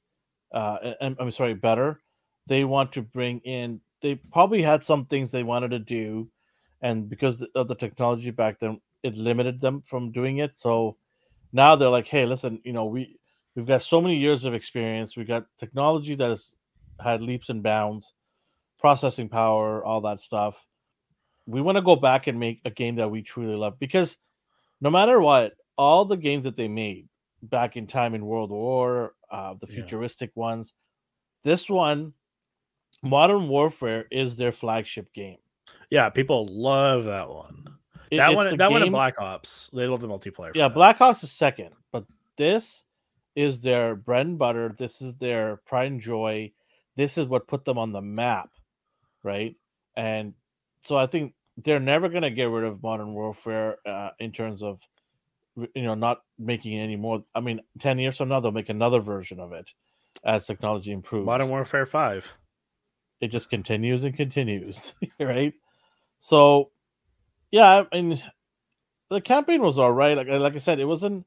uh, 0.52 0.92
and 1.00 1.16
I'm 1.18 1.30
sorry, 1.30 1.54
better. 1.54 2.00
They 2.48 2.64
want 2.64 2.92
to 2.92 3.02
bring 3.02 3.40
in. 3.40 3.80
They 4.00 4.16
probably 4.16 4.62
had 4.62 4.82
some 4.82 5.06
things 5.06 5.30
they 5.30 5.42
wanted 5.42 5.70
to 5.70 5.78
do 5.78 6.30
and 6.80 7.08
because 7.08 7.42
of 7.54 7.68
the 7.68 7.74
technology 7.74 8.30
back 8.30 8.58
then, 8.58 8.80
it 9.02 9.16
limited 9.16 9.60
them 9.60 9.82
from 9.82 10.12
doing 10.12 10.38
it. 10.38 10.58
So 10.58 10.96
now 11.52 11.76
they're 11.76 11.88
like, 11.88 12.06
hey, 12.06 12.26
listen, 12.26 12.60
you 12.64 12.72
know, 12.72 12.86
we 12.86 13.18
we've 13.54 13.66
got 13.66 13.82
so 13.82 14.00
many 14.00 14.16
years 14.16 14.44
of 14.44 14.54
experience. 14.54 15.16
We've 15.16 15.28
got 15.28 15.46
technology 15.58 16.14
that 16.14 16.30
has 16.30 16.54
had 17.02 17.22
leaps 17.22 17.48
and 17.48 17.62
bounds, 17.62 18.12
processing 18.78 19.28
power, 19.28 19.84
all 19.84 20.00
that 20.02 20.20
stuff. 20.20 20.64
We 21.46 21.60
want 21.60 21.76
to 21.76 21.82
go 21.82 21.96
back 21.96 22.26
and 22.26 22.38
make 22.38 22.60
a 22.64 22.70
game 22.70 22.96
that 22.96 23.10
we 23.10 23.22
truly 23.22 23.56
love 23.56 23.78
because 23.78 24.16
no 24.80 24.90
matter 24.90 25.20
what, 25.20 25.54
all 25.76 26.04
the 26.04 26.16
games 26.16 26.44
that 26.44 26.56
they 26.56 26.68
made 26.68 27.08
back 27.42 27.76
in 27.76 27.86
time 27.86 28.14
in 28.14 28.26
World 28.26 28.50
War, 28.50 29.14
uh, 29.30 29.54
the 29.54 29.66
futuristic 29.66 30.32
yeah. 30.36 30.40
ones, 30.40 30.74
this 31.44 31.70
one, 31.70 32.12
Modern 33.02 33.48
Warfare, 33.48 34.06
is 34.10 34.36
their 34.36 34.52
flagship 34.52 35.12
game. 35.12 35.38
Yeah, 35.90 36.10
people 36.10 36.46
love 36.46 37.04
that 37.04 37.28
one. 37.28 37.64
It, 38.10 38.16
that 38.18 38.34
one, 38.34 38.56
that 38.56 38.58
game... 38.58 38.70
one, 38.70 38.82
in 38.82 38.92
Black 38.92 39.20
Ops. 39.20 39.70
They 39.72 39.86
love 39.86 40.00
the 40.00 40.08
multiplayer. 40.08 40.54
Yeah, 40.54 40.68
that. 40.68 40.74
Black 40.74 41.00
Ops 41.00 41.22
is 41.22 41.30
second, 41.30 41.70
but 41.92 42.04
this 42.36 42.84
is 43.36 43.60
their 43.60 43.94
bread 43.94 44.26
and 44.26 44.38
butter. 44.38 44.74
This 44.76 45.00
is 45.00 45.14
their 45.16 45.56
pride 45.66 45.92
and 45.92 46.00
joy. 46.00 46.52
This 46.96 47.18
is 47.18 47.26
what 47.26 47.46
put 47.46 47.64
them 47.64 47.78
on 47.78 47.92
the 47.92 48.02
map, 48.02 48.50
right? 49.22 49.54
And 49.96 50.34
so 50.82 50.96
I 50.96 51.06
think 51.06 51.34
they're 51.56 51.80
never 51.80 52.08
going 52.08 52.22
to 52.22 52.30
get 52.30 52.48
rid 52.48 52.64
of 52.64 52.82
Modern 52.82 53.12
Warfare 53.12 53.76
uh, 53.86 54.10
in 54.18 54.32
terms 54.32 54.62
of 54.62 54.80
you 55.74 55.82
know 55.82 55.94
not 55.94 56.22
making 56.38 56.78
any 56.78 56.96
more. 56.96 57.24
I 57.34 57.40
mean, 57.40 57.60
ten 57.78 57.98
years 57.98 58.16
from 58.16 58.28
now 58.28 58.40
they'll 58.40 58.52
make 58.52 58.68
another 58.68 59.00
version 59.00 59.40
of 59.40 59.52
it 59.52 59.72
as 60.24 60.46
technology 60.46 60.92
improves. 60.92 61.26
Modern 61.26 61.48
Warfare 61.48 61.86
Five. 61.86 62.32
It 63.20 63.28
just 63.28 63.50
continues 63.50 64.04
and 64.04 64.14
continues, 64.14 64.94
right? 65.20 65.52
So, 66.18 66.70
yeah, 67.50 67.84
I 67.92 68.00
mean, 68.00 68.22
the 69.10 69.20
campaign 69.20 69.62
was 69.62 69.78
all 69.78 69.92
right. 69.92 70.16
Like, 70.16 70.28
like 70.28 70.54
I 70.54 70.58
said, 70.58 70.80
it 70.80 70.84
wasn't. 70.84 71.26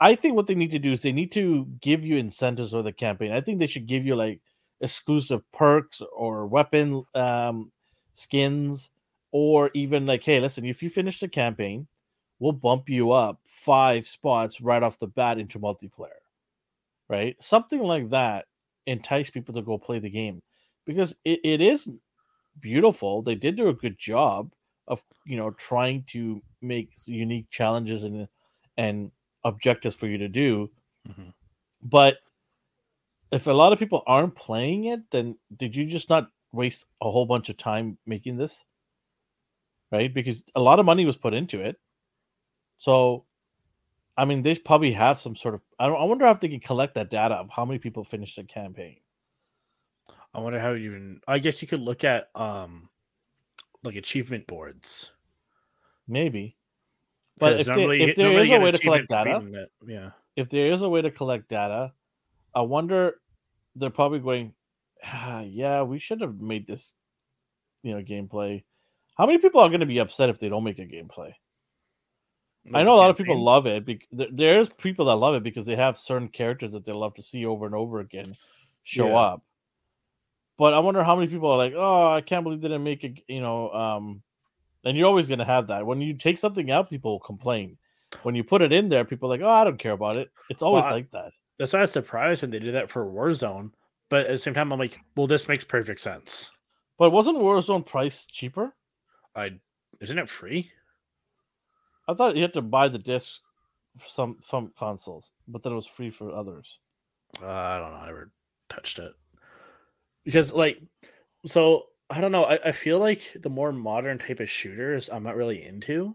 I 0.00 0.14
think 0.14 0.36
what 0.36 0.46
they 0.46 0.54
need 0.54 0.70
to 0.72 0.78
do 0.78 0.92
is 0.92 1.00
they 1.00 1.12
need 1.12 1.32
to 1.32 1.66
give 1.80 2.04
you 2.04 2.16
incentives 2.16 2.70
for 2.70 2.82
the 2.82 2.92
campaign. 2.92 3.32
I 3.32 3.40
think 3.40 3.58
they 3.58 3.66
should 3.66 3.86
give 3.86 4.06
you 4.06 4.14
like 4.14 4.40
exclusive 4.80 5.42
perks 5.52 6.02
or 6.14 6.46
weapon 6.46 7.04
um, 7.14 7.72
skins, 8.14 8.90
or 9.32 9.70
even 9.74 10.06
like, 10.06 10.22
hey, 10.22 10.40
listen, 10.40 10.64
if 10.64 10.82
you 10.82 10.88
finish 10.88 11.20
the 11.20 11.28
campaign, 11.28 11.88
we'll 12.38 12.52
bump 12.52 12.88
you 12.88 13.12
up 13.12 13.40
five 13.44 14.06
spots 14.06 14.60
right 14.60 14.82
off 14.82 14.98
the 14.98 15.08
bat 15.08 15.38
into 15.38 15.58
multiplayer, 15.58 16.22
right? 17.08 17.36
Something 17.40 17.80
like 17.80 18.10
that 18.10 18.46
entice 18.86 19.30
people 19.30 19.54
to 19.54 19.62
go 19.62 19.78
play 19.78 19.98
the 19.98 20.10
game 20.10 20.40
because 20.88 21.14
it, 21.26 21.40
it 21.44 21.60
is 21.60 21.86
beautiful. 22.60 23.20
They 23.20 23.34
did 23.34 23.56
do 23.56 23.68
a 23.68 23.74
good 23.74 23.98
job 23.98 24.50
of 24.88 25.04
you 25.26 25.36
know 25.36 25.50
trying 25.50 26.04
to 26.08 26.40
make 26.62 26.90
unique 27.04 27.50
challenges 27.50 28.02
and 28.02 28.26
and 28.78 29.12
objectives 29.44 29.94
for 29.94 30.06
you 30.08 30.16
to 30.16 30.28
do. 30.28 30.70
Mm-hmm. 31.06 31.28
But 31.82 32.16
if 33.30 33.46
a 33.46 33.52
lot 33.52 33.74
of 33.74 33.78
people 33.78 34.02
aren't 34.06 34.34
playing 34.34 34.84
it, 34.86 35.00
then 35.10 35.36
did 35.58 35.76
you 35.76 35.84
just 35.84 36.08
not 36.08 36.28
waste 36.52 36.86
a 37.02 37.10
whole 37.10 37.26
bunch 37.26 37.50
of 37.50 37.58
time 37.58 37.98
making 38.06 38.38
this? 38.38 38.64
Right? 39.92 40.12
Because 40.12 40.42
a 40.54 40.60
lot 40.60 40.78
of 40.80 40.86
money 40.86 41.04
was 41.04 41.16
put 41.16 41.34
into 41.34 41.60
it. 41.60 41.76
So 42.78 43.26
I 44.16 44.24
mean, 44.24 44.42
they 44.42 44.54
probably 44.54 44.92
have 44.92 45.18
some 45.18 45.36
sort 45.36 45.54
of. 45.54 45.60
I, 45.78 45.88
I 45.88 46.04
wonder 46.04 46.26
if 46.26 46.40
they 46.40 46.48
can 46.48 46.60
collect 46.60 46.94
that 46.94 47.10
data 47.10 47.34
of 47.34 47.50
how 47.50 47.66
many 47.66 47.78
people 47.78 48.04
finished 48.04 48.36
the 48.36 48.44
campaign. 48.44 48.96
I 50.34 50.40
wonder 50.40 50.58
how 50.58 50.72
you 50.72 50.90
even. 50.90 51.20
I 51.26 51.38
guess 51.38 51.62
you 51.62 51.68
could 51.68 51.80
look 51.80 52.04
at 52.04 52.28
um, 52.34 52.88
like 53.82 53.96
achievement 53.96 54.46
boards. 54.46 55.12
Maybe, 56.06 56.56
but 57.38 57.60
if, 57.60 57.66
they, 57.66 58.00
if 58.00 58.16
there 58.16 58.38
is 58.38 58.50
a 58.50 58.58
way 58.58 58.70
to 58.70 58.78
collect 58.78 59.08
data, 59.08 59.68
yeah. 59.86 60.10
If 60.36 60.48
there 60.48 60.70
is 60.70 60.82
a 60.82 60.88
way 60.88 61.02
to 61.02 61.10
collect 61.10 61.48
data, 61.48 61.92
I 62.54 62.62
wonder. 62.62 63.20
They're 63.76 63.90
probably 63.90 64.18
going. 64.18 64.54
Ah, 65.04 65.42
yeah, 65.42 65.82
we 65.82 65.98
should 65.98 66.20
have 66.20 66.40
made 66.40 66.66
this, 66.66 66.94
you 67.82 67.94
know, 67.94 68.02
gameplay. 68.02 68.64
How 69.16 69.26
many 69.26 69.38
people 69.38 69.60
are 69.60 69.68
going 69.68 69.80
to 69.80 69.86
be 69.86 69.98
upset 69.98 70.30
if 70.30 70.38
they 70.38 70.48
don't 70.48 70.64
make 70.64 70.78
a 70.78 70.86
gameplay? 70.86 71.32
I 72.74 72.82
know 72.82 72.94
a 72.94 72.96
lot 72.96 73.10
of 73.10 73.16
people 73.16 73.42
love 73.42 73.66
it. 73.66 73.84
Because 73.84 74.28
There's 74.32 74.68
people 74.68 75.06
that 75.06 75.16
love 75.16 75.34
it 75.34 75.42
because 75.42 75.66
they 75.66 75.76
have 75.76 75.98
certain 75.98 76.28
characters 76.28 76.72
that 76.72 76.84
they 76.84 76.92
love 76.92 77.14
to 77.14 77.22
see 77.22 77.46
over 77.46 77.66
and 77.66 77.74
over 77.74 78.00
again 78.00 78.36
show 78.84 79.08
yeah. 79.08 79.16
up. 79.16 79.42
But 80.58 80.74
I 80.74 80.80
wonder 80.80 81.04
how 81.04 81.14
many 81.14 81.28
people 81.28 81.50
are 81.50 81.56
like, 81.56 81.74
"Oh, 81.76 82.12
I 82.12 82.20
can't 82.20 82.42
believe 82.42 82.60
they 82.60 82.68
didn't 82.68 82.82
make 82.82 83.04
it." 83.04 83.22
You 83.28 83.40
know, 83.40 83.70
um, 83.70 84.22
and 84.84 84.98
you're 84.98 85.06
always 85.06 85.28
going 85.28 85.38
to 85.38 85.44
have 85.44 85.68
that. 85.68 85.86
When 85.86 86.00
you 86.00 86.14
take 86.14 86.36
something 86.36 86.70
out, 86.70 86.90
people 86.90 87.20
complain. 87.20 87.78
When 88.22 88.34
you 88.34 88.42
put 88.42 88.62
it 88.62 88.72
in 88.72 88.88
there, 88.88 89.04
people 89.04 89.28
are 89.28 89.36
like, 89.36 89.40
"Oh, 89.40 89.48
I 89.48 89.64
don't 89.64 89.78
care 89.78 89.92
about 89.92 90.16
it." 90.16 90.30
It's 90.50 90.62
always 90.62 90.82
well, 90.82 90.92
like 90.92 91.10
that. 91.12 91.32
That's 91.58 91.72
why 91.72 91.78
I 91.78 91.82
was 91.82 91.92
surprised 91.92 92.42
when 92.42 92.50
they 92.50 92.58
did 92.58 92.74
that 92.74 92.90
for 92.90 93.06
Warzone. 93.06 93.70
But 94.08 94.26
at 94.26 94.32
the 94.32 94.38
same 94.38 94.54
time, 94.54 94.72
I'm 94.72 94.78
like, 94.78 94.98
"Well, 95.16 95.28
this 95.28 95.48
makes 95.48 95.64
perfect 95.64 96.00
sense." 96.00 96.50
But 96.98 97.10
wasn't 97.12 97.38
Warzone 97.38 97.86
price 97.86 98.26
cheaper? 98.26 98.74
I 99.36 99.60
isn't 100.00 100.18
it 100.18 100.28
free? 100.28 100.72
I 102.08 102.14
thought 102.14 102.34
you 102.34 102.42
had 102.42 102.54
to 102.54 102.62
buy 102.62 102.88
the 102.88 102.98
disc 102.98 103.40
for 103.96 104.08
some 104.08 104.38
some 104.40 104.72
consoles, 104.76 105.30
but 105.46 105.62
then 105.62 105.72
it 105.72 105.76
was 105.76 105.86
free 105.86 106.10
for 106.10 106.32
others. 106.32 106.80
Uh, 107.40 107.46
I 107.46 107.78
don't 107.78 107.92
know. 107.92 107.98
I 107.98 108.06
never 108.06 108.32
touched 108.68 108.98
it 108.98 109.12
because, 110.24 110.52
like, 110.52 110.80
so 111.46 111.84
I 112.10 112.20
don't 112.20 112.32
know. 112.32 112.44
I, 112.44 112.58
I 112.66 112.72
feel 112.72 112.98
like 112.98 113.36
the 113.40 113.50
more 113.50 113.72
modern 113.72 114.18
type 114.18 114.40
of 114.40 114.50
shooters, 114.50 115.08
I'm 115.10 115.22
not 115.22 115.36
really 115.36 115.64
into. 115.64 116.14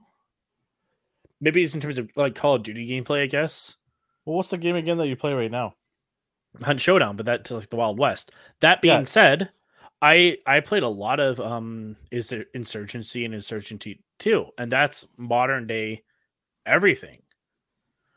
Maybe 1.41 1.61
it's 1.61 1.75
in 1.75 1.81
terms 1.81 1.97
of 1.97 2.09
like 2.15 2.35
Call 2.35 2.55
of 2.55 2.63
Duty 2.63 2.87
gameplay, 2.87 3.23
I 3.23 3.27
guess. 3.27 3.75
Well, 4.25 4.37
what's 4.37 4.49
the 4.49 4.57
game 4.57 4.75
again 4.75 4.97
that 4.97 5.07
you 5.07 5.15
play 5.15 5.33
right 5.33 5.51
now? 5.51 5.75
Hunt 6.61 6.79
Showdown, 6.79 7.15
but 7.17 7.25
that's 7.25 7.51
like 7.51 7.69
the 7.69 7.75
Wild 7.75 7.99
West. 7.99 8.31
That 8.61 8.81
being 8.81 8.99
Yeah. 8.99 9.03
said, 9.03 9.49
I 10.01 10.37
I 10.45 10.59
played 10.59 10.83
a 10.83 10.87
lot 10.87 11.19
of 11.19 11.39
um 11.39 11.95
is 12.11 12.29
there 12.29 12.45
Insurgency 12.53 13.25
and 13.25 13.33
Insurgency 13.33 14.01
2, 14.19 14.45
and 14.57 14.71
that's 14.71 15.07
modern 15.17 15.67
day 15.67 16.03
everything. 16.65 17.21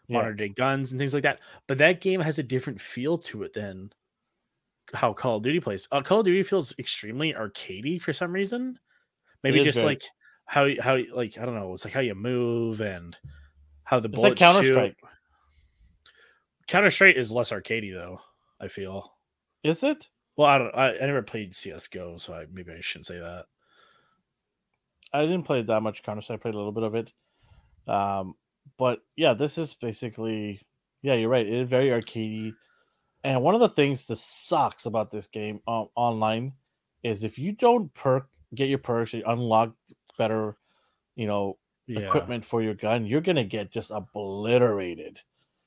Yeah. 0.09 0.19
Modern 0.19 0.37
day 0.37 0.49
guns 0.49 0.93
and 0.93 1.01
things 1.01 1.15
like 1.15 1.25
that. 1.25 1.41
But 1.67 1.79
that 1.79 2.01
game 2.01 2.21
has 2.21 2.39
a 2.39 2.43
different 2.45 2.81
feel 2.81 3.19
to 3.19 3.43
it 3.43 3.55
than 3.55 3.93
how 4.95 5.13
Call 5.13 5.37
of 5.37 5.43
Duty 5.43 5.61
plays. 5.61 5.89
Uh, 5.91 6.03
Call 6.03 6.21
of 6.21 6.25
Duty 6.27 6.43
feels 6.43 6.75
extremely 6.79 7.33
arcadey 7.33 8.01
for 8.01 8.13
some 8.13 8.33
reason. 8.33 8.79
Maybe 9.43 9.63
just 9.63 9.77
very- 9.77 9.87
like 9.87 10.03
how 10.45 10.69
how 10.81 10.99
like 11.15 11.39
I 11.39 11.45
don't 11.45 11.55
know, 11.55 11.73
it's 11.75 11.85
like 11.85 11.95
how 11.95 12.01
you 12.01 12.15
move 12.15 12.81
and 12.81 13.17
how 13.85 14.01
the 14.01 14.09
It's 14.09 14.19
like 14.19 14.23
bullets 14.23 14.39
Counter 14.39 14.63
shoot. 14.63 14.73
Strike. 14.73 14.97
Counter 16.69 16.91
Strike 16.91 17.17
is 17.17 17.31
less 17.31 17.51
arcadey 17.51 17.93
though. 17.93 18.21
I 18.61 18.69
feel. 18.69 19.13
Is 19.63 19.83
it? 19.83 20.09
Well, 20.37 20.49
I 20.49 20.59
don't. 20.59 20.75
I, 20.75 20.97
I 20.97 21.07
never 21.07 21.23
played 21.23 21.55
CS:GO, 21.55 22.19
so 22.19 22.35
I 22.35 22.47
maybe 22.53 22.73
I 22.73 22.81
shouldn't 22.81 23.07
say 23.07 23.19
that. 23.19 23.45
I 25.13 25.23
didn't 25.23 25.45
play 25.45 25.63
that 25.63 25.81
much 25.81 26.03
Counter 26.03 26.21
Strike. 26.21 26.41
I 26.41 26.43
played 26.43 26.55
a 26.55 26.59
little 26.59 26.73
bit 26.73 26.83
of 26.83 26.95
it. 26.95 27.13
Um, 27.87 28.35
but 28.79 29.01
yeah, 29.17 29.35
this 29.35 29.59
is 29.59 29.75
basically 29.75 30.61
yeah, 31.03 31.15
you're 31.15 31.29
right. 31.29 31.47
It 31.47 31.55
is 31.55 31.69
very 31.69 31.89
arcadey. 31.89 32.53
And 33.27 33.43
one 33.43 33.55
of 33.57 33.61
the 33.61 33.69
things 33.69 34.07
that 34.07 34.19
sucks 34.19 34.87
about 34.87 35.11
this 35.11 35.27
game 35.27 35.61
um, 35.67 35.89
online 35.97 36.53
is 37.03 37.25
if 37.25 37.39
you 37.41 37.51
don't 37.51 37.93
perk 37.93 38.29
get 38.55 38.69
your 38.69 38.79
perks, 38.79 39.13
you 39.13 39.25
unlock 39.27 39.73
better, 40.17 40.57
you 41.17 41.27
know, 41.27 41.59
Yeah. 41.89 42.01
equipment 42.07 42.45
for 42.45 42.63
your 42.63 42.75
gun, 42.75 43.05
you're 43.05 43.21
gonna 43.21 43.45
get 43.45 43.73
just 43.73 43.91
obliterated. 43.91 45.19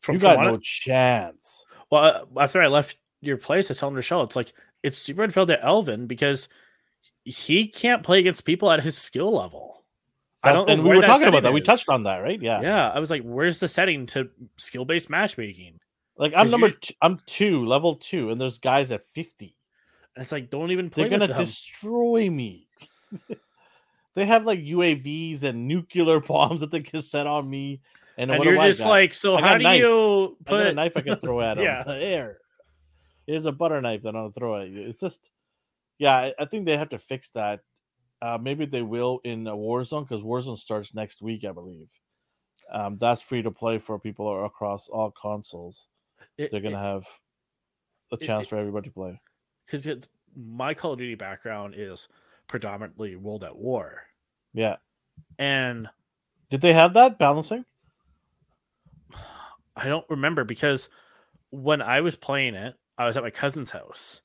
From, 0.01 0.15
you 0.15 0.19
got 0.21 0.39
no 0.39 0.53
I- 0.55 0.59
chance. 0.61 1.65
well, 1.91 2.25
uh, 2.37 2.41
after 2.41 2.61
I 2.61 2.67
left 2.67 2.97
your 3.21 3.35
place, 3.35 3.69
I 3.69 3.73
told 3.73 3.93
Michelle, 3.93 4.23
it's 4.23 4.37
like 4.37 4.53
it's 4.81 4.97
super 4.97 5.23
unfair 5.23 5.45
to 5.45 5.61
Elvin 5.61 6.07
because 6.07 6.47
he 7.25 7.67
can't 7.67 8.03
play 8.03 8.19
against 8.19 8.45
people 8.45 8.71
at 8.71 8.81
his 8.81 8.97
skill 8.97 9.35
level. 9.35 9.83
I 10.43 10.53
don't 10.53 10.69
and 10.69 10.83
we 10.85 10.95
were 10.95 11.01
talking 11.01 11.27
about 11.27 11.43
that. 11.43 11.51
We 11.51 11.59
touched 11.59 11.89
on 11.89 12.03
that, 12.03 12.19
right? 12.19 12.41
Yeah. 12.41 12.61
Yeah, 12.61 12.89
I 12.89 12.99
was 12.99 13.11
like, 13.11 13.23
"Where's 13.23 13.59
the 13.59 13.67
setting 13.67 14.05
to 14.07 14.29
skill 14.55 14.85
based 14.85 15.09
matchmaking?" 15.09 15.77
Like 16.19 16.33
I'm 16.35 16.51
number 16.51 16.67
you- 16.67 16.73
two, 16.73 16.93
I'm 17.01 17.19
two, 17.25 17.65
level 17.65 17.95
two, 17.95 18.29
and 18.29 18.39
there's 18.39 18.59
guys 18.59 18.91
at 18.91 19.07
50. 19.15 19.55
And 20.15 20.21
it's 20.21 20.33
like, 20.33 20.49
don't 20.49 20.69
even 20.71 20.89
play 20.89 21.03
They're 21.07 21.17
gonna 21.17 21.33
them. 21.33 21.45
destroy 21.45 22.29
me. 22.29 22.67
they 24.15 24.25
have 24.25 24.45
like 24.45 24.59
UAVs 24.59 25.43
and 25.43 25.67
nuclear 25.67 26.19
bombs 26.27 26.59
that 26.59 26.71
they 26.71 26.81
can 26.81 27.01
set 27.01 27.25
on 27.25 27.49
me. 27.49 27.81
And, 28.17 28.29
and 28.31 28.43
you're 28.43 28.61
just 28.61 28.81
like, 28.81 29.13
so 29.13 29.37
I 29.37 29.41
how 29.41 29.57
do 29.57 29.63
knife. 29.63 29.79
you 29.79 30.37
put 30.43 30.67
a 30.67 30.73
knife 30.73 30.91
I 30.97 31.01
can 31.01 31.15
throw 31.21 31.39
at 31.39 31.55
them. 31.55 31.63
Yeah. 31.63 31.85
Here. 31.97 32.39
Here's 33.25 33.45
a 33.45 33.53
butter 33.53 33.79
knife 33.79 34.01
that 34.01 34.15
I'll 34.15 34.31
throw 34.31 34.57
at 34.59 34.67
you. 34.67 34.81
It's 34.81 34.99
just, 34.99 35.31
yeah, 35.99 36.31
I, 36.37 36.45
think 36.45 36.65
they 36.65 36.75
have 36.75 36.89
to 36.89 36.99
fix 36.99 37.29
that. 37.31 37.61
Uh, 38.21 38.37
maybe 38.41 38.65
they 38.65 38.81
will 38.81 39.21
in 39.23 39.45
Warzone 39.45 40.05
because 40.05 40.21
Warzone 40.21 40.57
starts 40.57 40.93
next 40.93 41.21
week, 41.21 41.45
I 41.45 41.53
believe. 41.53 41.87
Um, 42.73 42.97
that's 42.99 43.21
free 43.21 43.41
to 43.41 43.51
play 43.51 43.77
for 43.77 43.97
people 43.99 44.43
across 44.43 44.89
all 44.89 45.11
consoles. 45.11 45.87
It- 46.37 46.51
They're 46.51 46.61
gonna 46.61 46.77
it- 46.79 46.81
have 46.81 47.05
a 48.11 48.17
chance 48.17 48.47
it- 48.47 48.49
for 48.49 48.57
everybody 48.57 48.89
to 48.89 48.93
play. 48.93 49.21
because 49.65 49.85
it's 49.87 50.07
my 50.35 50.73
Call 50.73 50.93
of 50.93 50.99
Duty 50.99 51.15
background 51.15 51.73
is 51.75 52.07
predominantly 52.47 53.15
World 53.15 53.43
at 53.43 53.55
War, 53.55 54.03
Yeah. 54.53 54.77
and 55.37 55.89
Did 56.49 56.61
they 56.61 56.73
have 56.73 56.93
that 56.93 57.17
balancing? 57.19 57.65
I 59.75 59.85
don't 59.87 60.09
remember 60.09 60.43
because 60.43 60.89
when 61.51 61.81
I 61.81 62.01
was 62.01 62.15
playing 62.15 62.55
it, 62.55 62.75
I 62.97 63.05
was 63.05 63.17
at 63.17 63.23
my 63.23 63.29
cousin's 63.29 63.71
house, 63.71 64.21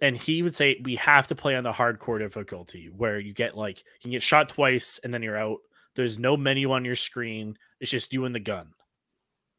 and 0.00 0.16
he 0.16 0.42
would 0.42 0.54
say 0.54 0.80
we 0.82 0.96
have 0.96 1.26
to 1.28 1.34
play 1.34 1.54
on 1.56 1.64
the 1.64 1.72
hardcore 1.72 2.18
difficulty 2.18 2.88
where 2.88 3.18
you 3.18 3.32
get 3.32 3.56
like 3.56 3.78
you 3.78 4.00
can 4.02 4.10
get 4.10 4.22
shot 4.22 4.48
twice 4.48 4.98
and 5.04 5.12
then 5.14 5.22
you're 5.22 5.36
out. 5.38 5.58
There's 5.94 6.18
no 6.18 6.36
menu 6.36 6.72
on 6.72 6.84
your 6.84 6.96
screen. 6.96 7.56
It's 7.80 7.90
just 7.90 8.12
you 8.12 8.24
and 8.26 8.34
the 8.34 8.40
gun. 8.40 8.72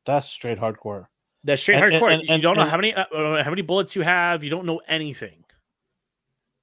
That's 0.06 0.28
straight 0.28 0.60
hardcore. 0.60 1.08
That's 1.48 1.62
straight 1.62 1.76
And- 1.82 1.86
and- 1.86 2.04
hardcore. 2.04 2.14
and- 2.14 2.22
you 2.30 2.38
don't 2.39 2.56
know 2.58 2.62
and- 2.64 2.70
how 2.72 2.78
many 2.78 2.93
uh, 2.93 3.06
uh, 3.06 3.43
how 3.43 3.50
many 3.50 3.64
bullets 3.64 3.95
you 3.95 4.04
have. 4.04 4.43
You 4.43 4.50
don't 4.52 4.66
know 4.66 4.82
anything. 4.88 5.43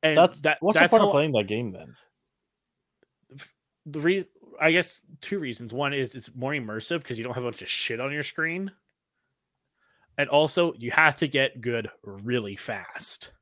And 0.02 0.16
That's 0.16 0.38
that, 0.42 0.58
what's 0.60 0.78
that's 0.78 0.92
the 0.92 0.98
point 0.98 1.08
of 1.08 1.12
playing 1.12 1.32
that 1.32 1.44
game 1.48 1.72
then? 1.72 1.96
the 3.86 4.00
reason 4.00 4.28
I 4.60 4.70
guess 4.70 5.00
two 5.20 5.38
reasons. 5.38 5.72
One 5.74 5.92
is 5.92 6.14
it's 6.14 6.34
more 6.34 6.52
immersive 6.52 6.98
because 6.98 7.18
you 7.18 7.24
don't 7.24 7.34
have 7.34 7.42
a 7.44 7.46
bunch 7.46 7.62
of 7.62 7.68
shit 7.68 8.00
on 8.00 8.12
your 8.12 8.22
screen. 8.22 8.70
And 10.16 10.28
also 10.28 10.74
you 10.74 10.90
have 10.92 11.16
to 11.18 11.26
get 11.28 11.60
good 11.60 11.90
really 12.02 12.54
fast. 12.54 13.32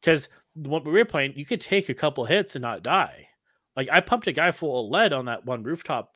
Because 0.00 0.28
when 0.54 0.84
we 0.84 0.92
were 0.92 1.04
playing, 1.04 1.34
you 1.36 1.44
could 1.44 1.60
take 1.60 1.88
a 1.88 1.94
couple 1.94 2.24
hits 2.24 2.54
and 2.54 2.62
not 2.62 2.82
die. 2.82 3.28
Like 3.76 3.88
I 3.92 4.00
pumped 4.00 4.26
a 4.26 4.32
guy 4.32 4.52
full 4.52 4.86
of 4.86 4.90
lead 4.90 5.12
on 5.12 5.26
that 5.26 5.44
one 5.44 5.64
rooftop 5.64 6.14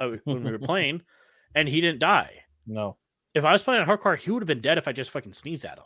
uh, 0.00 0.10
when 0.24 0.42
we 0.44 0.50
were 0.52 0.58
playing, 0.70 1.02
and 1.54 1.68
he 1.68 1.80
didn't 1.80 1.98
die. 2.00 2.30
No. 2.66 2.96
If 3.34 3.44
I 3.44 3.52
was 3.52 3.62
playing 3.62 3.82
on 3.82 3.88
hardcore, 3.88 4.18
he 4.18 4.30
would 4.30 4.42
have 4.42 4.46
been 4.46 4.60
dead 4.60 4.78
if 4.78 4.86
I 4.86 4.92
just 4.92 5.10
fucking 5.10 5.32
sneezed 5.32 5.64
at 5.64 5.78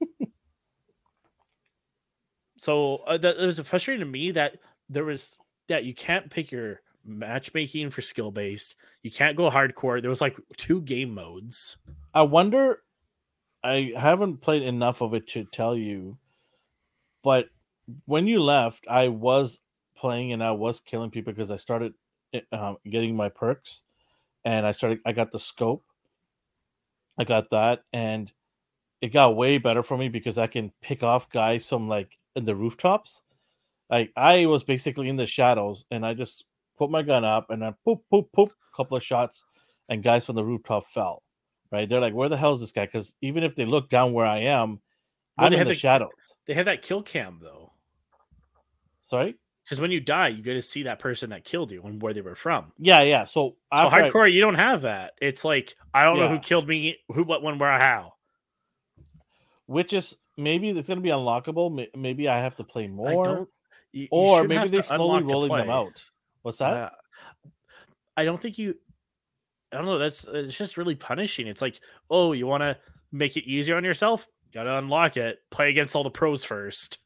him. 0.00 0.28
so 2.58 2.96
uh, 3.06 3.18
that 3.18 3.36
it 3.36 3.44
was 3.46 3.58
frustrating 3.60 4.04
to 4.04 4.10
me 4.10 4.30
that 4.32 4.58
there 4.88 5.04
was 5.04 5.36
that 5.68 5.84
you 5.84 5.94
can't 5.94 6.30
pick 6.30 6.52
your 6.52 6.80
matchmaking 7.04 7.90
for 7.90 8.00
skill 8.00 8.30
based. 8.30 8.76
You 9.02 9.10
can't 9.10 9.36
go 9.36 9.50
hardcore. 9.50 10.00
There 10.00 10.10
was 10.10 10.20
like 10.20 10.36
two 10.56 10.80
game 10.82 11.14
modes. 11.14 11.76
I 12.14 12.22
wonder. 12.22 12.82
I 13.64 13.92
haven't 13.96 14.38
played 14.38 14.62
enough 14.62 15.02
of 15.02 15.14
it 15.14 15.28
to 15.28 15.44
tell 15.44 15.76
you, 15.76 16.18
but 17.22 17.48
when 18.06 18.26
you 18.26 18.42
left, 18.42 18.84
I 18.88 19.08
was 19.08 19.60
playing 19.96 20.32
and 20.32 20.42
I 20.42 20.50
was 20.50 20.80
killing 20.80 21.10
people 21.10 21.32
because 21.32 21.50
I 21.50 21.56
started 21.56 21.94
um, 22.50 22.76
getting 22.88 23.14
my 23.14 23.28
perks, 23.28 23.82
and 24.44 24.66
I 24.66 24.72
started. 24.72 24.98
I 25.06 25.12
got 25.12 25.30
the 25.30 25.38
scope. 25.38 25.84
I 27.18 27.24
got 27.24 27.50
that, 27.50 27.84
and 27.92 28.32
it 29.00 29.08
got 29.12 29.36
way 29.36 29.58
better 29.58 29.82
for 29.82 29.96
me 29.98 30.08
because 30.08 30.38
I 30.38 30.46
can 30.46 30.72
pick 30.80 31.02
off 31.02 31.28
guys 31.30 31.66
from 31.66 31.88
like 31.88 32.18
in 32.36 32.44
the 32.44 32.54
rooftops. 32.54 33.22
Like 33.90 34.12
I 34.16 34.46
was 34.46 34.64
basically 34.64 35.08
in 35.08 35.16
the 35.16 35.26
shadows, 35.26 35.84
and 35.90 36.04
I 36.06 36.14
just 36.14 36.44
put 36.78 36.90
my 36.90 37.02
gun 37.02 37.24
up, 37.24 37.50
and 37.50 37.60
then 37.62 37.74
poop, 37.84 38.02
poop, 38.10 38.30
poop, 38.32 38.52
couple 38.74 38.96
of 38.96 39.02
shots, 39.04 39.44
and 39.88 40.02
guys 40.02 40.24
from 40.26 40.36
the 40.36 40.44
rooftop 40.44 40.86
fell 40.86 41.22
right? 41.70 41.88
They're 41.88 42.00
like, 42.02 42.12
where 42.12 42.28
the 42.28 42.36
hell 42.36 42.52
is 42.52 42.60
this 42.60 42.70
guy? 42.70 42.84
Because 42.84 43.14
even 43.22 43.42
if 43.42 43.54
they 43.54 43.64
look 43.64 43.88
down 43.88 44.12
where 44.12 44.26
I 44.26 44.40
am, 44.40 44.78
Well, 45.38 45.46
I'm 45.46 45.52
in 45.54 45.60
the 45.60 45.64
the- 45.64 45.74
shadows. 45.74 46.10
They 46.46 46.52
have 46.52 46.66
that 46.66 46.82
kill 46.82 47.02
cam 47.02 47.38
though, 47.40 47.72
Sorry? 49.00 49.36
Because 49.64 49.80
when 49.80 49.90
you 49.90 50.00
die, 50.00 50.28
you 50.28 50.42
get 50.42 50.54
to 50.54 50.62
see 50.62 50.82
that 50.84 50.98
person 50.98 51.30
that 51.30 51.44
killed 51.44 51.70
you 51.70 51.82
and 51.84 52.00
where 52.02 52.12
they 52.12 52.20
were 52.20 52.34
from. 52.34 52.72
Yeah, 52.78 53.02
yeah. 53.02 53.24
So, 53.24 53.32
So 53.32 53.56
after 53.72 53.94
I- 54.02 54.10
hardcore, 54.10 54.32
you 54.32 54.40
don't 54.40 54.54
have 54.56 54.82
that. 54.82 55.12
It's 55.20 55.44
like 55.44 55.76
I 55.94 56.04
don't 56.04 56.18
know 56.18 56.28
who 56.28 56.38
killed 56.38 56.66
me, 56.68 56.96
who, 57.08 57.24
what, 57.24 57.42
when, 57.42 57.58
where, 57.58 57.70
how. 57.78 58.14
which 59.66 59.92
is 59.92 60.16
maybe 60.36 60.70
it's 60.70 60.88
going 60.88 60.98
to 60.98 61.02
be 61.02 61.10
unlockable. 61.10 61.86
Maybe 61.96 62.28
I 62.28 62.38
have 62.40 62.56
to 62.56 62.64
play 62.64 62.86
more, 62.88 63.12
you- 63.92 64.02
you 64.02 64.08
or 64.10 64.38
shouldn't 64.42 64.48
maybe 64.48 64.68
they 64.70 64.82
slowly 64.82 65.22
rolling 65.22 65.50
them 65.56 65.70
out. 65.70 66.02
What's 66.42 66.58
that? 66.58 66.72
Yeah. 67.44 67.50
I 68.16 68.24
don't 68.24 68.40
think 68.40 68.58
you. 68.58 68.74
I 69.72 69.76
don't 69.76 69.86
know. 69.86 69.98
That's 69.98 70.24
it's 70.30 70.56
just 70.58 70.76
really 70.76 70.94
punishing. 70.96 71.46
It's 71.46 71.62
like, 71.62 71.78
oh, 72.10 72.32
you 72.32 72.46
want 72.46 72.62
to 72.62 72.76
make 73.10 73.36
it 73.36 73.48
easier 73.48 73.76
on 73.76 73.84
yourself? 73.84 74.26
Got 74.52 74.64
to 74.64 74.76
unlock 74.76 75.16
it. 75.16 75.38
Play 75.50 75.70
against 75.70 75.94
all 75.96 76.04
the 76.04 76.10
pros 76.10 76.44
first. 76.44 76.98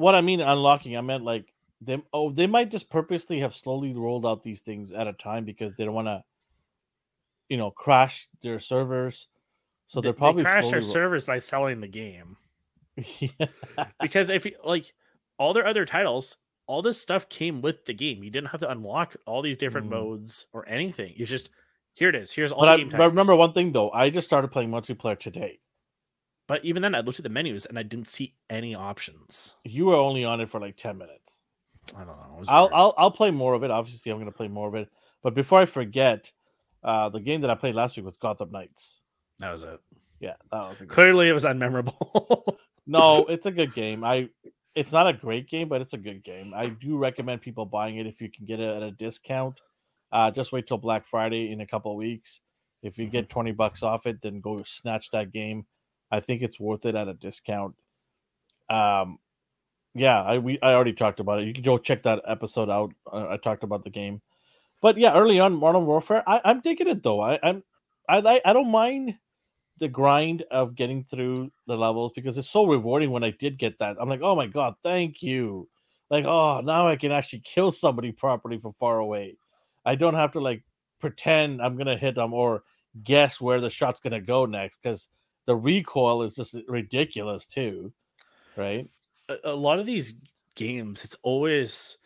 What 0.00 0.14
I 0.14 0.20
mean 0.22 0.40
unlocking, 0.40 0.96
I 0.96 1.00
meant 1.02 1.24
like 1.24 1.52
them. 1.80 2.02
Oh, 2.12 2.30
they 2.30 2.46
might 2.46 2.70
just 2.70 2.88
purposely 2.90 3.40
have 3.40 3.54
slowly 3.54 3.92
rolled 3.92 4.24
out 4.26 4.42
these 4.42 4.60
things 4.62 4.92
at 4.92 5.06
a 5.06 5.12
time 5.12 5.44
because 5.44 5.76
they 5.76 5.84
don't 5.84 5.94
want 5.94 6.08
to, 6.08 6.24
you 7.48 7.56
know, 7.56 7.70
crash 7.70 8.28
their 8.42 8.58
servers. 8.58 9.28
So 9.86 10.00
They- 10.00 10.06
they're 10.06 10.12
probably 10.14 10.42
they 10.42 10.50
crash 10.50 10.70
their 10.70 10.80
servers 10.80 11.26
by 11.26 11.38
selling 11.38 11.80
the 11.80 11.88
game 11.88 12.36
Yeah. 13.18 13.46
because 14.00 14.30
if 14.30 14.44
you 14.46 14.52
like 14.64 14.92
all 15.38 15.52
their 15.52 15.66
other 15.66 15.84
titles, 15.84 16.36
all 16.66 16.82
this 16.82 17.00
stuff 17.00 17.28
came 17.28 17.60
with 17.62 17.84
the 17.86 17.92
game. 17.94 18.22
You 18.22 18.30
didn't 18.30 18.50
have 18.50 18.60
to 18.60 18.70
unlock 18.70 19.16
all 19.26 19.42
these 19.42 19.56
different 19.56 19.88
Mm. 19.88 19.90
modes 19.90 20.46
or 20.52 20.68
anything. 20.68 21.14
It's 21.16 21.28
just 21.30 21.50
here 21.94 22.08
it 22.08 22.14
is. 22.14 22.30
Here's 22.32 22.52
all 22.52 22.60
But 22.60 22.76
the 22.76 22.82
I 22.82 22.84
types. 22.84 22.94
remember 23.10 23.34
one 23.36 23.52
thing 23.52 23.72
though. 23.72 23.90
I 23.90 24.10
just 24.10 24.26
started 24.28 24.48
playing 24.52 24.70
multiplayer 24.70 25.18
today. 25.18 25.58
But 26.50 26.64
even 26.64 26.82
then, 26.82 26.96
I 26.96 27.00
looked 27.00 27.20
at 27.20 27.22
the 27.22 27.28
menus 27.28 27.64
and 27.66 27.78
I 27.78 27.84
didn't 27.84 28.08
see 28.08 28.34
any 28.50 28.74
options. 28.74 29.54
You 29.64 29.84
were 29.86 29.94
only 29.94 30.24
on 30.24 30.40
it 30.40 30.48
for 30.48 30.58
like 30.58 30.76
ten 30.76 30.98
minutes. 30.98 31.44
I 31.94 31.98
don't 31.98 32.08
know. 32.08 32.42
I'll. 32.48 32.68
I'll 32.72 32.94
I'll 32.98 33.10
play 33.12 33.30
more 33.30 33.54
of 33.54 33.62
it. 33.62 33.70
Obviously, 33.70 34.10
I'm 34.10 34.18
going 34.18 34.26
to 34.26 34.36
play 34.36 34.48
more 34.48 34.66
of 34.66 34.74
it. 34.74 34.88
But 35.22 35.34
before 35.34 35.60
I 35.60 35.66
forget, 35.66 36.32
Uh, 36.82 37.08
the 37.08 37.20
game 37.20 37.42
that 37.42 37.50
I 37.50 37.54
played 37.54 37.76
last 37.76 37.96
week 37.96 38.04
was 38.04 38.16
Gotham 38.16 38.50
Knights. 38.50 39.00
That 39.38 39.52
was 39.52 39.62
it. 39.62 39.78
Yeah, 40.18 40.34
that 40.50 40.68
was 40.68 40.80
a 40.80 40.86
good 40.86 40.94
Clearly, 40.94 41.28
it 41.28 41.34
was 41.34 41.44
unmemorable. 41.44 42.56
No, 42.86 43.26
it's 43.26 43.46
a 43.46 43.52
good 43.52 43.72
game. 43.72 44.02
I 44.02 44.30
it's 44.74 44.90
not 44.90 45.06
a 45.06 45.12
great 45.12 45.48
game, 45.48 45.68
but 45.68 45.80
it's 45.80 45.92
a 45.92 45.98
good 45.98 46.24
game. 46.24 46.52
I 46.52 46.66
do 46.66 46.96
recommend 46.98 47.42
people 47.42 47.64
buying 47.64 47.98
it 47.98 48.08
if 48.08 48.20
you 48.20 48.28
can 48.28 48.44
get 48.44 48.58
it 48.58 48.74
at 48.76 48.82
a 48.82 48.90
discount. 48.90 49.60
Uh, 50.10 50.32
just 50.32 50.50
wait 50.50 50.66
till 50.66 50.78
Black 50.78 51.06
Friday 51.06 51.52
in 51.52 51.60
a 51.60 51.66
couple 51.66 51.92
of 51.92 51.98
weeks. 51.98 52.40
If 52.82 52.98
you 52.98 53.06
get 53.06 53.28
20 53.28 53.52
bucks 53.52 53.84
off 53.84 54.06
it, 54.06 54.20
then 54.20 54.40
go 54.40 54.64
snatch 54.64 55.12
that 55.12 55.30
game. 55.30 55.66
I 56.10 56.20
think 56.20 56.42
it's 56.42 56.60
worth 56.60 56.86
it 56.86 56.94
at 56.94 57.08
a 57.08 57.14
discount. 57.14 57.74
Um 58.68 59.18
yeah, 59.94 60.22
I 60.22 60.38
we 60.38 60.58
I 60.62 60.74
already 60.74 60.92
talked 60.92 61.20
about 61.20 61.40
it. 61.40 61.46
You 61.46 61.52
can 61.52 61.64
go 61.64 61.78
check 61.78 62.04
that 62.04 62.22
episode 62.26 62.70
out. 62.70 62.92
Uh, 63.10 63.28
I 63.30 63.36
talked 63.36 63.64
about 63.64 63.82
the 63.82 63.90
game. 63.90 64.22
But 64.80 64.96
yeah, 64.96 65.14
early 65.14 65.40
on 65.40 65.54
Modern 65.54 65.84
Warfare, 65.84 66.22
I, 66.26 66.40
I'm 66.44 66.60
digging 66.60 66.88
it 66.88 67.02
though. 67.02 67.20
I, 67.20 67.38
I'm 67.42 67.62
I 68.08 68.40
I 68.44 68.52
don't 68.52 68.70
mind 68.70 69.16
the 69.78 69.88
grind 69.88 70.44
of 70.50 70.74
getting 70.74 71.04
through 71.04 71.50
the 71.66 71.76
levels 71.76 72.12
because 72.14 72.38
it's 72.38 72.50
so 72.50 72.66
rewarding 72.66 73.10
when 73.10 73.24
I 73.24 73.30
did 73.30 73.58
get 73.58 73.78
that. 73.78 73.96
I'm 73.98 74.08
like, 74.08 74.20
oh 74.22 74.36
my 74.36 74.46
god, 74.46 74.74
thank 74.84 75.22
you. 75.22 75.68
Like, 76.10 76.24
oh, 76.26 76.60
now 76.60 76.86
I 76.86 76.96
can 76.96 77.12
actually 77.12 77.40
kill 77.40 77.72
somebody 77.72 78.12
properly 78.12 78.58
from 78.58 78.72
far 78.74 78.98
away. 78.98 79.38
I 79.84 79.94
don't 79.94 80.14
have 80.14 80.32
to 80.32 80.40
like 80.40 80.62
pretend 81.00 81.62
I'm 81.62 81.76
gonna 81.76 81.96
hit 81.96 82.14
them 82.14 82.32
or 82.34 82.62
guess 83.02 83.40
where 83.40 83.60
the 83.60 83.70
shot's 83.70 84.00
gonna 84.00 84.20
go 84.20 84.46
next 84.46 84.80
because 84.82 85.08
the 85.46 85.56
recoil 85.56 86.22
is 86.22 86.36
just 86.36 86.54
ridiculous 86.68 87.46
too, 87.46 87.92
right? 88.56 88.88
a, 89.30 89.52
a 89.52 89.54
lot 89.54 89.78
of 89.78 89.86
these 89.86 90.14
games, 90.54 91.04
it's 91.04 91.16
always 91.22 91.96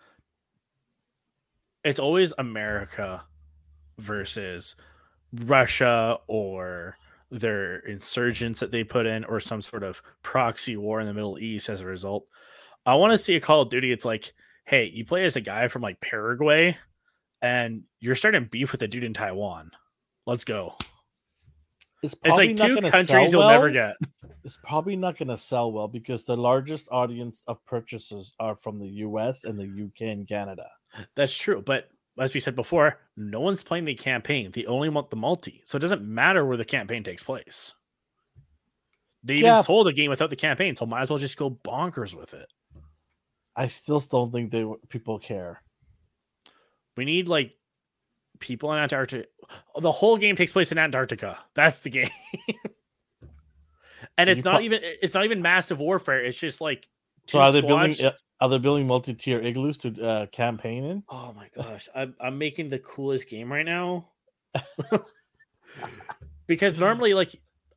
it's 1.83 1.99
always 1.99 2.33
America 2.39 3.25
versus 3.99 4.77
Russia 5.33 6.19
or 6.29 6.97
their 7.31 7.79
insurgents 7.81 8.61
that 8.61 8.71
they 8.71 8.85
put 8.85 9.07
in 9.07 9.25
or 9.25 9.41
some 9.41 9.61
sort 9.61 9.83
of 9.83 10.01
proxy 10.23 10.77
war 10.77 11.01
in 11.01 11.07
the 11.07 11.13
Middle 11.13 11.39
East 11.39 11.69
as 11.69 11.81
a 11.81 11.87
result. 11.87 12.27
I 12.87 12.95
want 12.95 13.13
to 13.13 13.19
see 13.19 13.35
a 13.35 13.41
Call 13.41 13.63
of 13.63 13.71
Duty. 13.71 13.93
It's 13.93 14.05
like, 14.05 14.33
hey, 14.65 14.91
you 14.93 15.05
play 15.05 15.25
as 15.25 15.37
a 15.37 15.41
guy 15.41 15.69
from 15.69 15.83
like 15.83 16.01
Paraguay 16.01 16.77
and 17.43 17.85
you're 18.01 18.15
starting 18.15 18.49
beef 18.51 18.73
with 18.73 18.83
a 18.83 18.89
dude 18.89 19.05
in 19.05 19.13
Taiwan. 19.13 19.73
Let's 20.27 20.45
go. 20.45 20.77
It's, 22.05 22.13
It's 22.13 22.21
probably 22.23 22.49
like 22.49 22.59
not 22.59 22.67
two 22.69 22.81
countries 22.91 23.07
sell 23.09 23.27
you'll 23.31 23.49
never 23.49 23.71
well. 23.71 23.73
get. 23.73 23.97
It's 24.45 24.59
probably 24.63 24.95
not 24.95 25.17
going 25.17 25.29
to 25.29 25.37
sell 25.39 25.73
well 25.73 25.89
because 25.89 26.27
the 26.27 26.37
largest 26.37 26.87
audience 26.93 27.45
of 27.47 27.65
purchases 27.65 28.35
are 28.39 28.55
from 28.55 28.79
the 28.79 28.89
U.S. 28.89 29.45
and 29.45 29.59
the 29.59 29.67
U.K. 29.67 30.09
and 30.11 30.29
Canada. 30.29 30.67
That's 31.17 31.37
true. 31.37 31.63
But 31.65 31.89
as 32.19 32.35
we 32.35 32.41
said 32.41 32.55
before, 32.55 32.99
no 33.17 33.41
one's 33.41 33.65
playing 33.65 33.87
the 33.87 33.95
campaign. 33.95 34.51
They 34.53 34.67
only 34.67 34.91
want 34.91 35.09
the 35.11 35.17
multi. 35.17 35.63
So 35.65 35.77
it 35.77 35.81
doesn't 35.81 36.03
matter 36.03 36.45
where 36.45 36.59
the 36.59 36.65
campaign 36.65 37.03
takes 37.03 37.23
place. 37.23 37.73
They 39.23 39.37
even 39.37 39.47
Yeah. 39.47 39.63
sold 39.63 39.89
a 39.89 39.93
game 39.95 40.11
without 40.11 40.29
the 40.29 40.37
campaign, 40.37 40.77
so 40.77 40.85
might 40.85 41.01
as 41.03 41.11
well 41.11 41.19
just 41.19 41.39
go 41.39 41.51
bonkers 41.51 42.15
with 42.15 42.35
it. 42.35 42.47
I 43.57 43.69
still 43.69 43.99
don't 44.01 44.31
think 44.31 44.51
they 44.51 44.67
people 44.91 45.19
care. 45.19 45.63
We 46.99 47.07
need 47.07 47.29
like 47.29 47.55
people 48.41 48.73
in 48.73 48.79
Antarctica. 48.79 49.27
The 49.81 49.91
whole 49.93 50.17
game 50.17 50.37
takes 50.37 50.53
place 50.53 50.73
in 50.73 50.79
Antarctica. 50.79 51.39
That's 51.55 51.81
the 51.81 51.91
game. 51.91 52.09
and 54.19 54.29
You 54.29 54.33
it's 54.33 54.45
not 54.45 54.57
pro- 54.57 54.61
even 54.65 54.81
it's 54.83 55.15
not 55.15 55.25
even 55.25 55.43
massive 55.43 55.79
warfare. 55.81 56.25
It's 56.25 56.39
just 56.39 56.61
like 56.61 56.89
So 57.27 57.41
are 57.41 57.53
they 57.53 57.61
building? 57.61 57.95
uh, 58.05 58.13
Are 58.41 58.49
they 58.49 58.59
building 58.59 58.87
multi-tier 58.87 59.41
igloos 59.41 59.79
to 59.79 60.03
uh, 60.05 60.27
campaign 60.27 60.85
in? 60.85 61.03
Oh 61.09 61.33
my 61.35 61.49
gosh, 61.55 61.89
I'm 61.95 62.15
I'm 62.21 62.39
making 62.39 62.71
the 62.71 62.79
coolest 62.79 63.29
game 63.29 63.53
right 63.53 63.65
now. 63.67 64.09
because 66.47 66.79
normally, 66.79 67.15
like, 67.15 67.35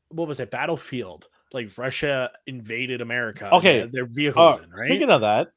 what 0.10 0.28
was 0.28 0.39
it? 0.39 0.51
Battlefield, 0.51 1.28
like 1.53 1.76
Russia 1.78 2.32
invaded 2.45 3.01
America. 3.01 3.53
Okay. 3.55 3.86
their 3.91 4.05
vehicles 4.05 4.58
Oh, 4.60 4.64
in, 4.64 4.70
right? 4.70 4.86
Speaking 4.88 5.10
of 5.10 5.22
that, 5.22 5.51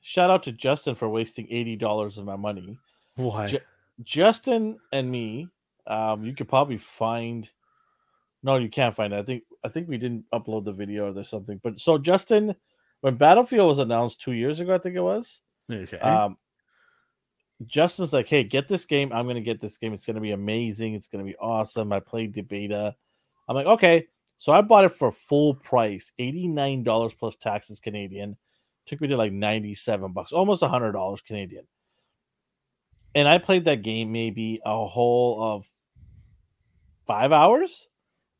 shout 0.00 0.30
out 0.30 0.42
to 0.44 0.52
Justin 0.52 0.94
for 0.94 1.08
wasting 1.08 1.46
eighty 1.50 1.76
dollars 1.76 2.18
of 2.18 2.24
my 2.24 2.36
money. 2.36 2.78
Why? 3.16 3.46
Ju- 3.46 3.58
Justin 4.02 4.78
and 4.92 5.10
me, 5.10 5.48
um, 5.86 6.24
you 6.24 6.34
could 6.34 6.48
probably 6.48 6.78
find. 6.78 7.48
No, 8.42 8.56
you 8.56 8.68
can't 8.68 8.94
find 8.94 9.12
it. 9.12 9.18
I 9.18 9.22
think 9.22 9.44
I 9.64 9.68
think 9.68 9.88
we 9.88 9.98
didn't 9.98 10.24
upload 10.32 10.64
the 10.64 10.72
video 10.72 11.08
or 11.08 11.12
there's 11.12 11.30
something. 11.30 11.60
But 11.62 11.78
so 11.78 11.96
Justin, 11.98 12.54
when 13.00 13.16
Battlefield 13.16 13.68
was 13.68 13.78
announced 13.78 14.20
two 14.20 14.32
years 14.32 14.60
ago, 14.60 14.74
I 14.74 14.78
think 14.78 14.96
it 14.96 15.00
was. 15.00 15.40
okay. 15.70 15.98
Um, 15.98 16.36
Justin's 17.66 18.12
like, 18.12 18.28
"Hey, 18.28 18.44
get 18.44 18.68
this 18.68 18.84
game. 18.84 19.12
I'm 19.12 19.26
gonna 19.26 19.40
get 19.40 19.60
this 19.60 19.78
game. 19.78 19.92
It's 19.92 20.04
gonna 20.04 20.20
be 20.20 20.32
amazing. 20.32 20.94
It's 20.94 21.06
gonna 21.06 21.24
be 21.24 21.36
awesome." 21.36 21.92
I 21.92 22.00
played 22.00 22.34
the 22.34 22.42
beta. 22.42 22.94
I'm 23.48 23.54
like, 23.54 23.66
"Okay." 23.66 24.06
So 24.38 24.52
I 24.52 24.60
bought 24.60 24.84
it 24.84 24.92
for 24.92 25.12
full 25.12 25.54
price, 25.54 26.12
eighty 26.18 26.48
nine 26.48 26.82
dollars 26.82 27.14
plus 27.14 27.36
taxes 27.36 27.80
Canadian. 27.80 28.36
Took 28.86 29.00
me 29.00 29.08
to 29.08 29.16
like 29.16 29.32
ninety 29.32 29.74
seven 29.74 30.12
bucks, 30.12 30.32
almost 30.32 30.62
hundred 30.62 30.92
dollars 30.92 31.22
Canadian. 31.22 31.66
And 33.14 33.28
I 33.28 33.38
played 33.38 33.64
that 33.66 33.82
game 33.82 34.12
maybe 34.12 34.60
a 34.64 34.86
whole 34.86 35.42
of 35.42 35.66
five 37.06 37.32
hours, 37.32 37.88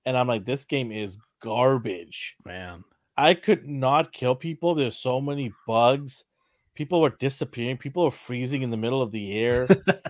and 0.05 0.17
I'm 0.17 0.27
like, 0.27 0.45
"This 0.45 0.65
game 0.65 0.91
is 0.91 1.19
garbage." 1.41 2.37
Man. 2.45 2.85
I 3.17 3.35
could 3.35 3.69
not 3.69 4.13
kill 4.13 4.35
people. 4.35 4.75
There's 4.75 4.99
so 4.99 5.21
many 5.21 5.53
bugs. 5.67 6.25
People 6.75 7.01
were 7.01 7.11
disappearing. 7.11 7.77
People 7.77 8.05
were 8.05 8.11
freezing 8.11 8.63
in 8.63 8.71
the 8.71 8.77
middle 8.77 9.01
of 9.01 9.13
the 9.13 9.39
air. 9.39 9.69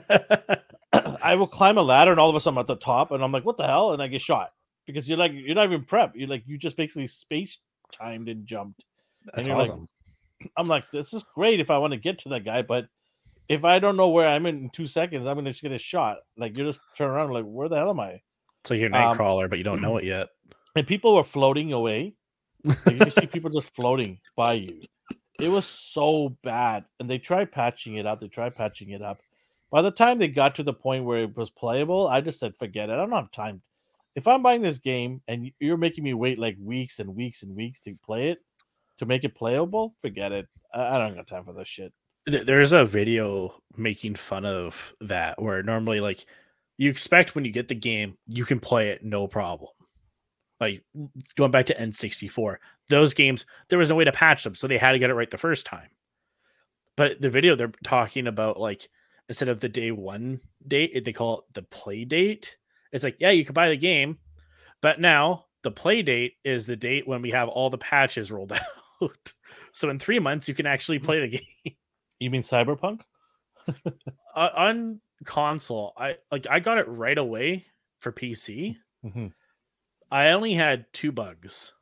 I 1.23 1.35
will 1.35 1.47
climb 1.47 1.79
a 1.79 1.83
ladder 1.83 2.11
and 2.11 2.21
all 2.21 2.31
of 2.31 2.37
a 2.37 2.41
sudden 2.41 2.57
I'm 2.57 2.63
at 2.63 2.67
the 2.67 2.77
top 2.77 3.11
and 3.11 3.23
I'm 3.23 3.33
like, 3.33 3.45
what 3.45 3.57
the 3.57 3.67
hell? 3.67 3.93
And 3.93 4.03
I 4.03 4.09
get 4.09 4.23
shot 4.23 4.53
because 4.87 5.09
you're 5.09 5.19
like, 5.19 5.33
you're 5.35 5.55
not 5.55 5.67
even 5.67 5.85
prep. 5.85 6.13
You're 6.15 6.29
like, 6.29 6.45
you 6.47 6.57
just 6.57 6.77
basically 6.77 7.07
space 7.07 7.59
timed 7.93 8.29
and 8.29 8.47
jumped. 8.47 8.85
That's 9.35 9.47
you're 9.47 9.57
like. 9.57 9.71
I'm 10.57 10.69
like, 10.69 10.91
this 10.91 11.15
is 11.15 11.25
great 11.35 11.61
if 11.61 11.71
I 11.71 11.79
want 11.79 11.93
to 11.93 11.99
get 11.99 12.19
to 12.21 12.29
that 12.31 12.45
guy, 12.45 12.63
but 12.63 12.89
if 13.49 13.65
I 13.65 13.79
don't 13.79 13.97
know 13.97 14.09
where 14.09 14.29
I'm 14.29 14.47
in, 14.47 14.65
in 14.65 14.71
two 14.71 14.87
seconds, 14.87 15.27
I'm 15.27 15.37
gonna 15.37 15.51
just 15.51 15.63
get 15.63 15.73
a 15.73 15.79
shot. 15.79 16.19
Like 16.37 16.57
you 16.57 16.65
just 16.65 16.81
turn 16.97 17.11
around, 17.11 17.33
like, 17.33 17.45
where 17.45 17.69
the 17.69 17.77
hell 17.77 17.91
am 17.91 18.01
I? 18.01 18.21
it's 18.65 18.71
like 18.71 18.81
your 18.81 18.95
um, 18.95 19.19
Nightcrawler, 19.19 19.51
but 19.51 19.59
you 19.59 19.65
don't 19.65 19.83
know 19.83 19.99
it 19.99 20.05
yet. 20.05 20.29
and 20.77 20.87
people 20.87 21.15
were 21.15 21.25
floating 21.25 21.75
away. 21.75 22.15
Like, 22.65 22.99
you 22.99 23.11
see 23.11 23.27
people 23.27 23.51
just 23.51 23.75
floating 23.75 24.21
by 24.37 24.55
you. 24.55 24.81
It 25.39 25.51
was 25.51 25.67
so 25.67 26.39
bad, 26.43 26.87
and 26.99 27.11
they 27.11 27.19
tried 27.19 27.53
patching 27.53 27.97
it 27.97 28.07
up. 28.07 28.21
They 28.21 28.29
tried 28.29 28.57
patching 28.57 28.91
it 28.91 29.03
up. 29.03 29.21
By 29.71 29.83
the 29.83 29.91
time 29.91 30.19
they 30.19 30.29
got 30.29 30.55
to 30.55 30.63
the 30.63 30.73
point 30.73 31.05
where 31.05 31.25
it 31.25 31.37
was 31.37 31.51
playable, 31.51 32.09
I 32.09 32.23
just 32.23 32.41
said, 32.41 32.57
"Forget 32.57 32.89
it. 32.89 32.95
I 32.95 32.97
don't 32.97 33.13
have 33.13 33.31
time. 33.33 33.61
If 34.15 34.27
I'm 34.27 34.43
buying 34.43 34.63
this 34.63 34.79
game 34.79 35.21
and 35.29 35.51
you're 35.59 35.77
making 35.77 36.05
me 36.05 36.15
wait 36.15 36.39
like 36.39 36.57
weeks 36.59 37.01
and 37.01 37.15
weeks 37.15 37.43
and 37.43 37.55
weeks 37.55 37.81
to 37.81 37.95
play 38.03 38.31
it, 38.31 38.39
to 38.99 39.07
make 39.07 39.25
it 39.25 39.35
playable, 39.35 39.95
forget 39.99 40.33
it. 40.33 40.47
I, 40.73 40.95
I 40.95 40.99
don't 40.99 41.17
got 41.17 41.27
time 41.27 41.45
for 41.45 41.53
this 41.53 41.69
shit." 41.69 41.93
Th- 42.29 42.45
There's 42.45 42.73
a 42.73 42.85
video 42.85 43.55
making 43.77 44.15
fun 44.15 44.45
of 44.45 44.95
that 45.01 45.41
where 45.41 45.63
normally, 45.63 46.01
like, 46.01 46.25
you 46.77 46.91
expect 46.91 47.35
when 47.35 47.45
you 47.45 47.53
get 47.53 47.69
the 47.69 47.75
game, 47.75 48.17
you 48.27 48.45
can 48.45 48.61
play 48.61 48.91
it 48.91 49.05
no 49.05 49.27
problem. 49.27 49.71
Like 50.61 50.83
going 51.37 51.51
back 51.51 51.67
to 51.67 51.75
N64, 51.75 52.57
those 52.89 53.15
games, 53.15 53.45
there 53.69 53.79
was 53.79 53.91
no 53.91 53.97
way 53.97 54.05
to 54.05 54.13
patch 54.13 54.45
them, 54.45 54.55
so 54.55 54.67
they 54.67 54.79
had 54.79 54.93
to 54.93 54.99
get 54.99 55.11
it 55.11 55.15
right 55.15 55.31
the 55.31 55.37
first 55.37 55.67
time. 55.67 55.89
But 56.97 57.21
the 57.21 57.31
video 57.31 57.57
they're 57.57 57.73
talking 57.85 58.27
about, 58.27 58.59
like, 58.59 58.89
instead 59.29 59.49
of 59.49 59.61
the 59.61 59.69
day 59.69 59.91
one 59.91 60.41
date, 60.67 61.05
they 61.05 61.13
call 61.13 61.41
it 61.41 61.45
the 61.55 61.63
play 61.63 62.05
date. 62.05 62.57
It's 62.93 63.05
like, 63.05 63.17
yeah, 63.19 63.31
you 63.31 63.45
can 63.45 63.55
buy 63.55 63.69
the 63.69 63.77
game, 63.77 64.19
but 64.81 65.01
now 65.01 65.47
the 65.63 65.71
play 65.71 66.03
date 66.03 66.35
is 66.45 66.67
the 66.67 66.77
date 66.77 67.07
when 67.07 67.21
we 67.21 67.31
have 67.31 67.49
all 67.49 67.71
the 67.71 67.79
patches 67.79 68.31
rolled 68.31 68.53
out. 69.03 69.33
so 69.73 69.91
in 69.91 69.99
three 69.99 70.21
months, 70.21 70.49
you 70.49 70.55
can 70.55 70.67
actually 70.67 70.99
mm-hmm. 70.99 71.07
play 71.07 71.21
the 71.21 71.29
game 71.65 71.77
You 72.25 72.31
mean 72.31 72.43
Cyberpunk? 72.43 73.01
uh, 74.35 74.49
on 74.57 75.01
console 75.25 75.95
i 75.97 76.17
like 76.31 76.47
i 76.51 76.61
got 76.61 76.77
it 76.77 76.87
right 76.87 77.17
away 77.17 77.65
for 78.01 78.13
pc 78.13 78.77
Mhm. 79.05 79.33
i 80.11 80.29
only 80.33 80.53
had 80.53 80.85
two 80.93 81.13
bugs 81.13 81.73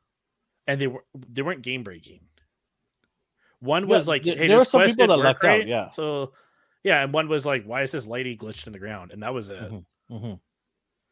and 0.65 0.79
they 0.79 0.87
were 0.87 1.03
they 1.13 1.41
weren't 1.41 1.61
game 1.61 1.83
breaking 1.83 2.21
one 3.59 3.83
Yeah, 3.83 3.95
was 3.95 4.07
like 4.07 4.23
th- 4.23 4.37
hey, 4.37 4.47
there 4.47 4.57
were 4.57 4.65
some 4.65 4.81
people 4.85 5.07
that 5.07 5.17
work 5.17 5.25
lucked 5.25 5.43
out, 5.45 5.67
yeah. 5.67 5.89
so 5.89 6.31
yeah 6.83 7.03
and 7.03 7.11
one 7.13 7.27
was 7.27 7.45
like 7.45 7.65
why 7.65 7.81
is 7.81 7.91
this 7.91 8.07
lady 8.07 8.37
glitched 8.37 8.65
in 8.67 8.71
the 8.73 8.79
ground 8.79 9.11
and 9.11 9.21
that 9.23 9.33
was 9.33 9.49
it 9.49 9.59
Mhm. 9.61 9.85
Mhm. 10.11 10.39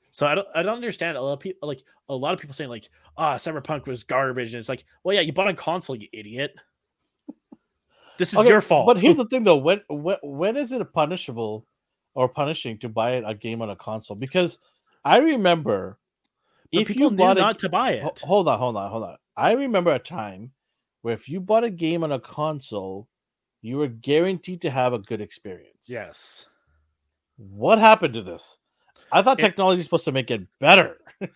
so 0.10 0.26
i 0.28 0.36
don't 0.36 0.48
i 0.56 0.64
don't 0.64 0.76
understand 0.76 1.18
a 1.18 1.22
lot 1.22 1.34
of 1.34 1.40
people 1.42 1.68
like 1.68 1.84
a 2.08 2.16
lot 2.16 2.34
of 2.34 2.40
people 2.40 2.54
saying 2.54 2.70
like 2.70 2.90
ah 3.18 3.36
cyberpunk 3.36 3.88
was 3.88 4.04
garbage 4.04 4.54
and 4.54 4.60
it's 4.60 4.70
like 4.70 4.86
well 5.04 5.14
yeah 5.16 5.22
you 5.22 5.34
bought 5.34 5.50
a 5.50 5.54
console 5.54 5.98
you 5.98 6.08
idiot 6.14 6.56
this 8.18 8.34
is 8.34 8.40
Okay, 8.40 8.50
your 8.50 8.62
fault 8.62 8.88
But 8.88 9.00
here's 9.00 9.16
the 9.22 9.26
thing, 9.26 9.44
though: 9.44 9.58
when 9.58 9.82
when 9.90 10.18
when 10.22 10.58
is 10.58 10.72
it 10.72 10.94
punishable 10.94 11.66
or 12.14 12.28
punishing 12.30 12.78
to 12.80 12.90
buy 12.90 13.12
a 13.12 13.34
game 13.34 13.62
on 13.62 13.70
a 13.70 13.76
console? 13.76 14.16
Because 14.16 14.60
I 15.04 15.18
remember 15.18 15.98
But 16.72 16.82
if 16.82 16.88
people 16.88 17.12
you 17.12 17.18
bought 17.18 17.38
a 17.38 17.42
not 17.42 17.60
to 17.60 17.70
buy 17.70 17.92
it 17.92 18.22
hold 18.24 18.48
on, 18.48 18.58
hold 18.58 18.78
on, 18.78 18.92
hold 18.92 19.04
on. 19.04 19.18
I 19.36 19.54
remember 19.54 19.92
a 19.94 20.00
time 20.00 20.52
where 21.02 21.14
if 21.14 21.28
you 21.28 21.40
bought 21.40 21.64
a 21.64 21.70
game 21.70 22.04
on 22.04 22.12
a 22.12 22.20
console, 22.20 23.08
you 23.62 23.78
were 23.78 23.88
guaranteed 23.88 24.62
to 24.62 24.70
have 24.70 24.94
a 24.94 25.00
good 25.00 25.22
experience. 25.22 25.88
yes 25.88 26.48
What 27.38 27.80
happened 27.80 28.14
to 28.16 28.22
this? 28.22 28.58
I 29.12 29.22
thought 29.22 29.40
technology 29.40 29.80
is 29.80 29.86
supposed 29.86 30.06
to 30.06 30.12
make 30.12 30.32
it 30.32 30.48
better. 30.60 30.98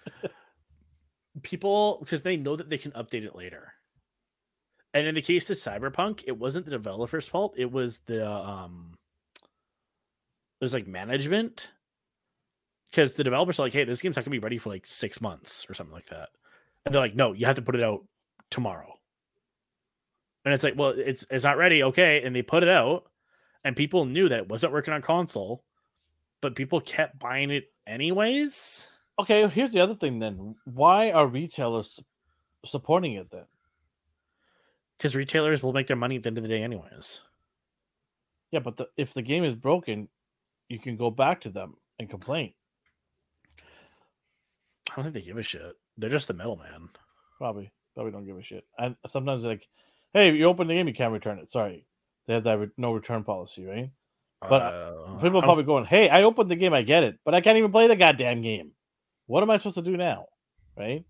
people 1.42 1.98
because 2.00 2.24
they 2.24 2.38
know 2.38 2.56
that 2.56 2.70
they 2.70 2.78
can 2.78 2.92
update 2.92 3.24
it 3.24 3.36
later. 3.36 3.74
And 4.96 5.08
in 5.08 5.14
the 5.14 5.22
case 5.22 5.50
of 5.50 5.58
Cyberpunk, 5.58 6.24
it 6.26 6.40
wasn't 6.40 6.64
the 6.64 6.72
developer's 6.72 7.28
fault. 7.28 7.56
It 7.58 7.70
was 7.70 8.00
the 8.06 8.26
um 8.28 8.94
it 10.62 10.64
was 10.64 10.74
like 10.74 10.88
management. 10.88 11.70
Because 12.90 13.16
the 13.16 13.26
developers 13.26 13.60
are 13.60 13.64
like, 13.64 13.74
hey, 13.74 13.84
this 13.84 14.02
game's 14.02 14.16
not 14.16 14.24
gonna 14.24 14.32
be 14.32 14.40
ready 14.40 14.58
for 14.58 14.70
like 14.70 14.88
six 14.88 15.20
months 15.20 15.70
or 15.70 15.74
something 15.74 15.94
like 15.94 16.06
that. 16.08 16.30
And 16.86 16.96
they're 16.96 17.02
like, 17.02 17.14
no, 17.14 17.34
you 17.34 17.46
have 17.46 17.58
to 17.58 17.62
put 17.62 17.76
it 17.76 17.84
out 17.84 18.06
tomorrow. 18.50 18.94
And 20.46 20.54
it's 20.54 20.64
like, 20.64 20.78
well, 20.78 20.94
it's 20.96 21.26
it's 21.30 21.44
not 21.44 21.58
ready, 21.58 21.84
okay. 21.84 22.22
And 22.24 22.34
they 22.34 22.42
put 22.42 22.64
it 22.64 22.70
out, 22.70 23.04
and 23.66 23.76
people 23.76 24.06
knew 24.06 24.30
that 24.30 24.40
it 24.40 24.48
wasn't 24.48 24.72
working 24.72 24.94
on 24.94 25.02
console, 25.02 25.66
but 26.40 26.56
people 26.56 26.80
kept 26.80 27.20
buying 27.20 27.52
it 27.52 27.66
anyways. 27.86 28.88
Okay, 29.20 29.46
here's 29.50 29.72
the 29.72 29.82
other 29.82 29.96
thing 29.96 30.20
then. 30.20 30.56
Why 30.64 31.12
are 31.12 31.28
retailers 31.28 32.00
supporting 32.64 33.14
it 33.14 33.30
then? 33.32 33.46
Because 34.98 35.16
retailers 35.16 35.62
will 35.62 35.74
make 35.74 35.88
their 35.88 35.96
money 35.96 36.16
at 36.16 36.24
the 36.24 36.28
end 36.28 36.38
of 36.38 36.44
the 36.44 36.50
day 36.50 36.64
anyways. 36.64 37.22
Yeah, 38.52 38.60
but 38.60 38.78
the, 38.78 38.88
if 38.96 39.14
the 39.14 39.22
game 39.22 39.44
is 39.44 39.54
broken, 39.54 40.08
you 40.70 40.80
can 40.80 40.96
go 40.96 41.12
back 41.12 41.42
to 41.42 41.50
them 41.50 41.76
and 42.00 42.10
complain. 42.10 42.54
I 44.90 44.96
don't 44.96 45.06
think 45.06 45.16
they 45.16 45.22
give 45.22 45.38
a 45.38 45.44
shit. 45.44 45.76
They're 45.98 46.10
just 46.10 46.28
the 46.28 46.34
middleman. 46.34 46.90
Probably, 47.38 47.72
probably 47.96 48.12
don't 48.12 48.26
give 48.26 48.38
a 48.38 48.44
shit. 48.44 48.66
And 48.78 48.96
sometimes 49.08 49.44
like, 49.44 49.68
"Hey, 50.14 50.32
you 50.34 50.46
open 50.46 50.68
the 50.68 50.76
game, 50.76 50.88
you 50.88 50.94
can't 50.94 51.12
return 51.12 51.40
it." 51.40 51.50
Sorry, 51.50 51.86
they 52.28 52.34
have 52.36 52.44
that 52.44 52.60
re- 52.60 52.70
no 52.78 52.94
return 52.94 53.24
policy, 53.24 53.66
right? 53.66 53.92
But, 54.42 54.62
uh, 54.62 55.16
People 55.22 55.40
are 55.40 55.44
probably 55.44 55.64
going, 55.64 55.86
"Hey, 55.86 56.08
I 56.08 56.24
opened 56.24 56.52
the 56.52 56.56
game, 56.56 56.74
I 56.74 56.84
get 56.84 57.04
it, 57.04 57.20
but 57.26 57.34
I 57.34 57.42
can't 57.42 57.58
even 57.58 57.72
play 57.72 57.88
the 57.88 57.96
goddamn 57.96 58.42
game. 58.42 58.72
What 59.26 59.44
am 59.44 59.50
I 59.50 59.58
supposed 59.58 59.76
to 59.76 59.82
do 59.82 59.98
now?" 59.98 60.28
Right? 60.78 61.04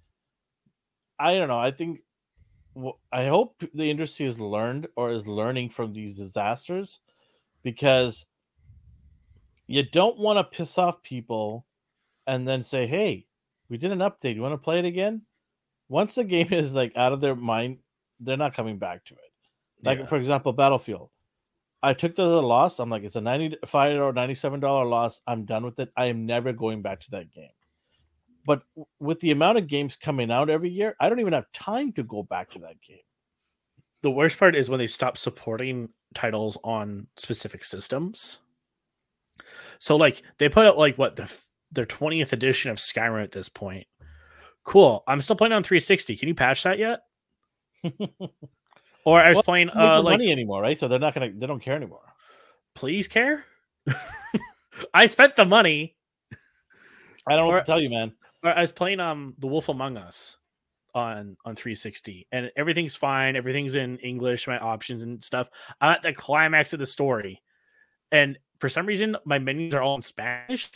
I 1.20 1.36
don't 1.36 1.48
know. 1.48 1.60
I 1.60 1.72
think 1.72 2.00
wh- 2.78 2.98
I 3.12 3.26
hope 3.28 3.64
the 3.74 3.90
industry 3.90 4.26
has 4.26 4.40
learned 4.40 4.88
or 4.96 5.10
is 5.12 5.28
learning 5.28 5.70
from 5.70 5.92
these 5.94 6.18
disasters 6.18 7.00
because 7.64 8.26
you 9.68 9.84
don't 9.84 10.20
want 10.20 10.38
to 10.38 10.58
piss 10.58 10.78
off 10.78 11.02
people 11.04 11.66
and 12.28 12.48
then 12.48 12.64
say, 12.64 12.86
"Hey, 12.88 13.28
we 13.70 13.78
did 13.78 13.92
an 13.92 14.00
update. 14.00 14.36
You 14.36 14.42
want 14.42 14.54
to 14.54 14.58
play 14.64 14.80
it 14.80 14.86
again?" 14.86 15.22
Once 15.90 16.16
the 16.16 16.24
game 16.24 16.48
is 16.54 16.74
like 16.74 16.96
out 16.98 17.14
of 17.14 17.22
their 17.22 17.36
mind, 17.36 17.80
they're 18.20 18.38
not 18.38 18.54
coming 18.54 18.78
back 18.78 19.04
to 19.06 19.14
it. 19.16 19.32
Like 19.84 20.00
Yeah. 20.00 20.06
for 20.06 20.18
example, 20.18 20.54
Battlefield. 20.54 21.10
I 21.84 21.94
took 21.94 22.16
this 22.16 22.24
as 22.26 22.32
a 22.32 22.42
loss. 22.42 22.80
I'm 22.80 22.90
like, 22.90 23.04
it's 23.04 23.16
a 23.16 23.22
ninety-five 23.22 24.00
or 24.00 24.12
ninety-seven 24.14 24.60
dollar 24.60 24.86
loss. 24.86 25.22
I'm 25.28 25.46
done 25.46 25.64
with 25.66 25.80
it. 25.80 25.92
I 25.96 26.06
am 26.08 26.26
never 26.26 26.52
going 26.54 26.82
back 26.82 27.02
to 27.02 27.12
that 27.12 27.32
game. 27.32 27.52
But 28.46 28.62
with 29.00 29.20
the 29.22 29.32
amount 29.32 29.58
of 29.58 29.68
games 29.68 29.96
coming 29.96 30.32
out 30.32 30.50
every 30.50 30.70
year, 30.70 30.96
I 31.00 31.10
don't 31.10 31.20
even 31.20 31.34
have 31.34 31.52
time 31.52 31.92
to 31.94 32.04
go 32.04 32.22
back 32.24 32.52
to 32.52 32.60
that 32.60 32.80
game. 32.82 33.00
the 34.04 34.12
worst 34.12 34.38
part 34.38 34.56
is 34.56 34.70
when 34.70 34.78
they 34.80 34.86
stop 34.88 35.18
supporting 35.18 35.90
titles 36.14 36.58
on 36.64 37.08
specific 37.18 37.64
systems. 37.64 38.40
So 39.80 39.96
like 39.96 40.22
they 40.38 40.48
put 40.48 40.66
out 40.68 40.78
like 40.78 40.98
what 40.98 41.16
the 41.16 41.32
their 41.72 41.86
20th 41.88 42.32
edition 42.34 42.70
of 42.72 42.78
Skyrim 42.78 43.24
at 43.24 43.32
this 43.32 43.50
point. 43.50 43.88
Cool. 44.64 45.04
I'm 45.08 45.22
still 45.22 45.36
playing 45.36 45.54
on 45.54 45.64
360. 45.64 46.16
Can 46.16 46.28
you 46.28 46.36
patch 46.36 46.64
that 46.64 46.78
yet? 46.80 47.02
Or 49.08 49.20
I 49.22 49.30
was 49.30 49.36
Well, 49.36 49.44
playing 49.44 49.70
uh 49.70 49.98
the 49.98 50.02
like 50.02 50.14
money 50.20 50.32
anymore, 50.32 50.62
right? 50.64 50.80
So 50.80 50.88
they're 50.88 50.98
not 50.98 51.14
gonna. 51.14 51.30
They 51.32 51.46
don't 51.46 51.60
care 51.62 51.76
anymore. 51.76 52.02
please 52.74 53.08
care. 53.08 53.44
I 54.96 55.06
spent 55.06 55.36
the 55.36 55.46
money. 55.46 55.96
I 57.28 57.36
don't 57.36 57.46
know 57.46 57.50
Or- 57.52 57.54
what 57.54 57.60
to 57.60 57.66
tell 57.68 57.80
you, 57.80 57.92
man. 57.92 58.14
I 58.48 58.62
was 58.62 58.72
playing 58.72 59.00
um 59.00 59.34
The 59.40 59.48
Wolf 59.48 59.70
Among 59.70 59.98
Us 59.98 60.38
on 60.94 61.36
on 61.44 61.56
360 61.56 62.26
and 62.32 62.52
everything's 62.56 62.96
fine 62.96 63.36
everything's 63.36 63.76
in 63.76 63.98
english 63.98 64.48
my 64.48 64.58
options 64.58 65.04
and 65.04 65.22
stuff 65.22 65.50
i'm 65.82 65.92
at 65.92 66.02
the 66.04 66.14
climax 66.14 66.72
of 66.72 66.80
the 66.80 66.86
story 66.86 67.42
and 68.14 68.38
for 68.60 68.70
some 68.70 68.86
reason 68.86 69.18
my 69.26 69.38
menus 69.38 69.74
are 69.74 69.82
all 69.82 69.96
in 69.98 70.02
spanish 70.02 70.72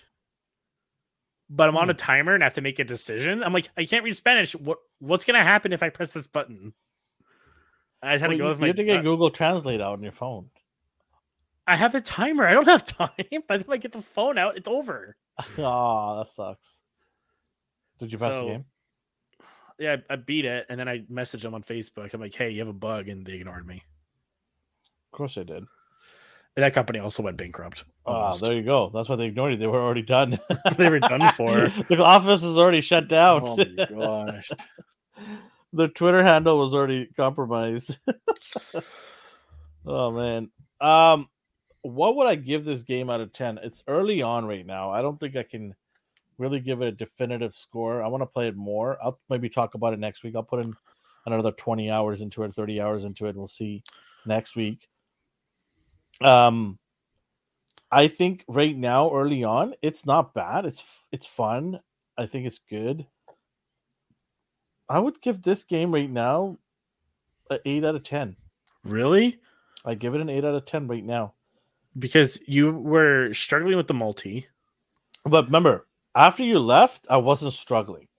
but 1.49 1.69
i'm 1.69 1.77
on 1.77 1.85
Hmm. 1.85 1.91
a 1.91 1.93
timer 1.93 2.33
and 2.33 2.43
i 2.43 2.47
have 2.47 2.55
to 2.55 2.61
make 2.61 2.79
a 2.79 2.83
decision 2.83 3.41
i'm 3.45 3.53
like 3.53 3.69
i 3.77 3.85
can't 3.85 4.03
read 4.03 4.13
spanish 4.13 4.53
what 4.57 4.79
what's 4.99 5.23
gonna 5.23 5.41
happen 5.41 5.71
if 5.71 5.81
i 5.81 5.87
press 5.87 6.11
this 6.11 6.27
button 6.27 6.73
i 8.03 8.13
just 8.15 8.21
had 8.21 8.27
Well, 8.27 8.37
to 8.37 8.43
go 8.43 8.43
you, 8.43 8.49
with 8.49 8.59
you 8.59 8.67
have 8.67 8.75
to 8.75 8.83
get. 8.83 9.03
Google 9.03 9.29
Translate 9.29 9.79
out 9.79 9.93
on 9.93 10.03
your 10.03 10.11
phone. 10.11 10.49
i 11.65 11.77
have 11.77 11.95
a 11.95 12.01
timer 12.01 12.45
i 12.45 12.51
don't 12.53 12.67
have 12.67 12.85
time 12.97 13.09
by 13.47 13.55
the 13.55 13.63
time 13.63 13.71
i 13.73 13.77
get 13.77 13.93
the 13.93 14.01
phone 14.01 14.37
out 14.37 14.57
it's 14.57 14.67
over 14.67 15.15
oh, 15.57 16.17
that 16.17 16.27
sucks. 16.27 16.81
Did 17.99 18.11
you 18.11 18.17
pass 18.17 18.33
So- 18.33 18.41
the 18.41 18.47
game? 18.51 18.65
yeah 19.77 19.95
I, 20.09 20.13
I 20.13 20.15
beat 20.17 20.43
it 20.43 20.65
and 20.69 20.77
then 20.77 20.89
i 20.89 20.99
messaged 21.09 21.41
them 21.43 21.53
on 21.53 21.63
facebook 21.63 22.13
i'm 22.13 22.19
like 22.19 22.35
hey 22.35 22.49
you 22.49 22.59
have 22.59 22.67
a 22.67 22.73
bug 22.73 23.07
and 23.07 23.25
they 23.25 23.33
ignored 23.35 23.65
me 23.65 23.81
Of 25.11 25.17
course 25.17 25.37
I 25.37 25.43
did. 25.43 25.57
and 25.59 26.63
that 26.65 26.73
company 26.73 26.99
also 26.99 27.23
went 27.23 27.37
bankrupt 27.37 27.85
Ah, 28.05 28.11
almost. 28.11 28.41
there 28.41 28.53
you 28.55 28.63
go. 28.63 28.89
That's 28.93 29.07
why 29.07 29.15
they 29.15 29.25
ignored 29.27 29.51
you. 29.53 29.57
They 29.57 29.67
were 29.67 29.79
already 29.81 30.01
done. 30.01 30.37
They 30.77 30.89
were 30.89 30.99
done 30.99 31.31
for. 31.33 31.71
the 31.89 32.03
office 32.03 32.41
was 32.43 32.57
already 32.57 32.81
shut 32.81 33.07
down. 33.07 33.41
Oh 33.45 33.55
my 33.55 33.85
gosh. 34.31 34.49
the 35.71 35.87
Twitter 35.89 36.23
handle 36.23 36.57
was 36.59 36.73
already 36.73 37.05
compromised. 37.15 37.97
oh 39.85 40.11
man. 40.11 40.49
Um 40.81 41.27
what 41.81 42.17
would 42.17 42.27
I 42.27 42.35
give 42.35 42.65
this 42.65 42.83
game 42.83 43.09
out 43.09 43.21
of 43.21 43.31
10? 43.31 43.59
It's 43.63 43.83
early 43.87 44.21
on 44.21 44.45
right 44.45 44.65
now. 44.65 44.89
I 44.91 45.01
don't 45.01 45.17
think 45.19 45.37
I 45.37 45.43
can 45.43 45.75
really 46.39 46.59
give 46.59 46.81
it 46.81 46.87
a 46.87 46.91
definitive 46.91 47.53
score. 47.53 48.01
I 48.01 48.07
want 48.07 48.21
to 48.21 48.27
play 48.27 48.47
it 48.47 48.55
more. 48.55 48.97
I'll 49.03 49.19
maybe 49.29 49.49
talk 49.49 49.75
about 49.75 49.93
it 49.93 49.99
next 49.99 50.23
week. 50.23 50.35
I'll 50.35 50.43
put 50.43 50.61
in 50.61 50.73
another 51.25 51.51
20 51.51 51.91
hours 51.91 52.21
into 52.21 52.43
it, 52.43 52.53
30 52.53 52.81
hours 52.81 53.03
into 53.03 53.27
it. 53.27 53.35
We'll 53.35 53.47
see 53.47 53.83
next 54.25 54.55
week. 54.55 54.87
Um 56.21 56.79
I 57.91 58.07
think 58.07 58.43
right 58.47 58.75
now 58.77 59.13
early 59.13 59.43
on 59.43 59.73
it's 59.81 60.05
not 60.05 60.33
bad. 60.33 60.65
It's 60.65 60.83
it's 61.11 61.25
fun. 61.25 61.79
I 62.17 62.25
think 62.25 62.45
it's 62.45 62.59
good. 62.69 63.05
I 64.89 64.99
would 64.99 65.21
give 65.21 65.41
this 65.41 65.63
game 65.63 65.93
right 65.93 66.09
now 66.09 66.57
an 67.49 67.59
8 67.63 67.85
out 67.85 67.95
of 67.95 68.03
10. 68.03 68.35
Really? 68.83 69.39
I 69.85 69.93
give 69.93 70.15
it 70.15 70.21
an 70.21 70.29
8 70.29 70.43
out 70.43 70.55
of 70.55 70.65
10 70.65 70.87
right 70.87 71.05
now. 71.05 71.33
Because 71.97 72.39
you 72.45 72.71
were 72.71 73.33
struggling 73.33 73.77
with 73.77 73.87
the 73.87 73.93
multi 73.93 74.47
But 75.25 75.45
remember, 75.45 75.87
after 76.19 76.43
you 76.45 76.59
left, 76.59 77.07
I 77.09 77.17
wasn't 77.17 77.53
struggling. 77.53 78.09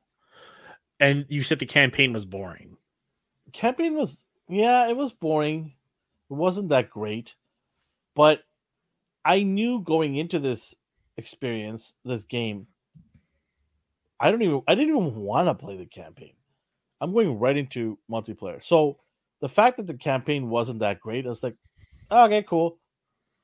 and 1.00 1.26
you 1.28 1.42
said 1.42 1.58
the 1.58 1.66
campaign 1.66 2.12
was 2.12 2.24
boring. 2.24 2.76
Campaign 3.52 3.94
was 3.94 4.24
yeah, 4.48 4.88
it 4.88 4.96
was 4.96 5.12
boring. 5.12 5.74
It 6.30 6.34
wasn't 6.34 6.70
that 6.70 6.90
great. 6.90 7.36
But 8.14 8.42
I 9.24 9.42
knew 9.44 9.82
going 9.82 10.16
into 10.16 10.38
this 10.40 10.74
experience, 11.16 11.94
this 12.04 12.24
game, 12.24 12.68
I 14.20 14.30
don't 14.30 14.42
even 14.42 14.62
I 14.68 14.74
didn't 14.74 14.96
even 14.96 15.16
want 15.16 15.48
to 15.48 15.54
play 15.54 15.76
the 15.76 15.86
campaign. 15.86 16.34
I'm 17.00 17.12
going 17.12 17.38
right 17.38 17.56
into 17.56 17.98
multiplayer. 18.10 18.62
So 18.62 18.98
the 19.40 19.48
fact 19.48 19.78
that 19.78 19.86
the 19.88 19.94
campaign 19.94 20.50
wasn't 20.50 20.80
that 20.80 21.00
great, 21.00 21.26
I 21.26 21.30
was 21.30 21.42
like, 21.42 21.56
okay, 22.10 22.42
cool. 22.44 22.78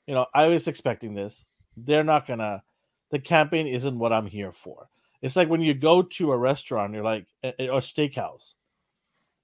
You 0.07 0.15
know, 0.15 0.27
I 0.35 0.49
was 0.49 0.69
expecting 0.69 1.15
this. 1.15 1.47
They're 1.77 2.05
not 2.05 2.27
gonna 2.27 2.63
the 3.11 3.19
campaign 3.19 3.67
isn't 3.67 3.99
what 3.99 4.13
I'm 4.13 4.27
here 4.27 4.53
for. 4.53 4.89
It's 5.23 5.37
like 5.37 5.49
when 5.49 5.61
you 5.61 5.75
go 5.75 6.03
to 6.03 6.33
a 6.33 6.37
restaurant, 6.37 6.95
you're 6.95 7.05
like 7.05 7.27
or 7.43 7.81
steakhouse. 7.81 8.55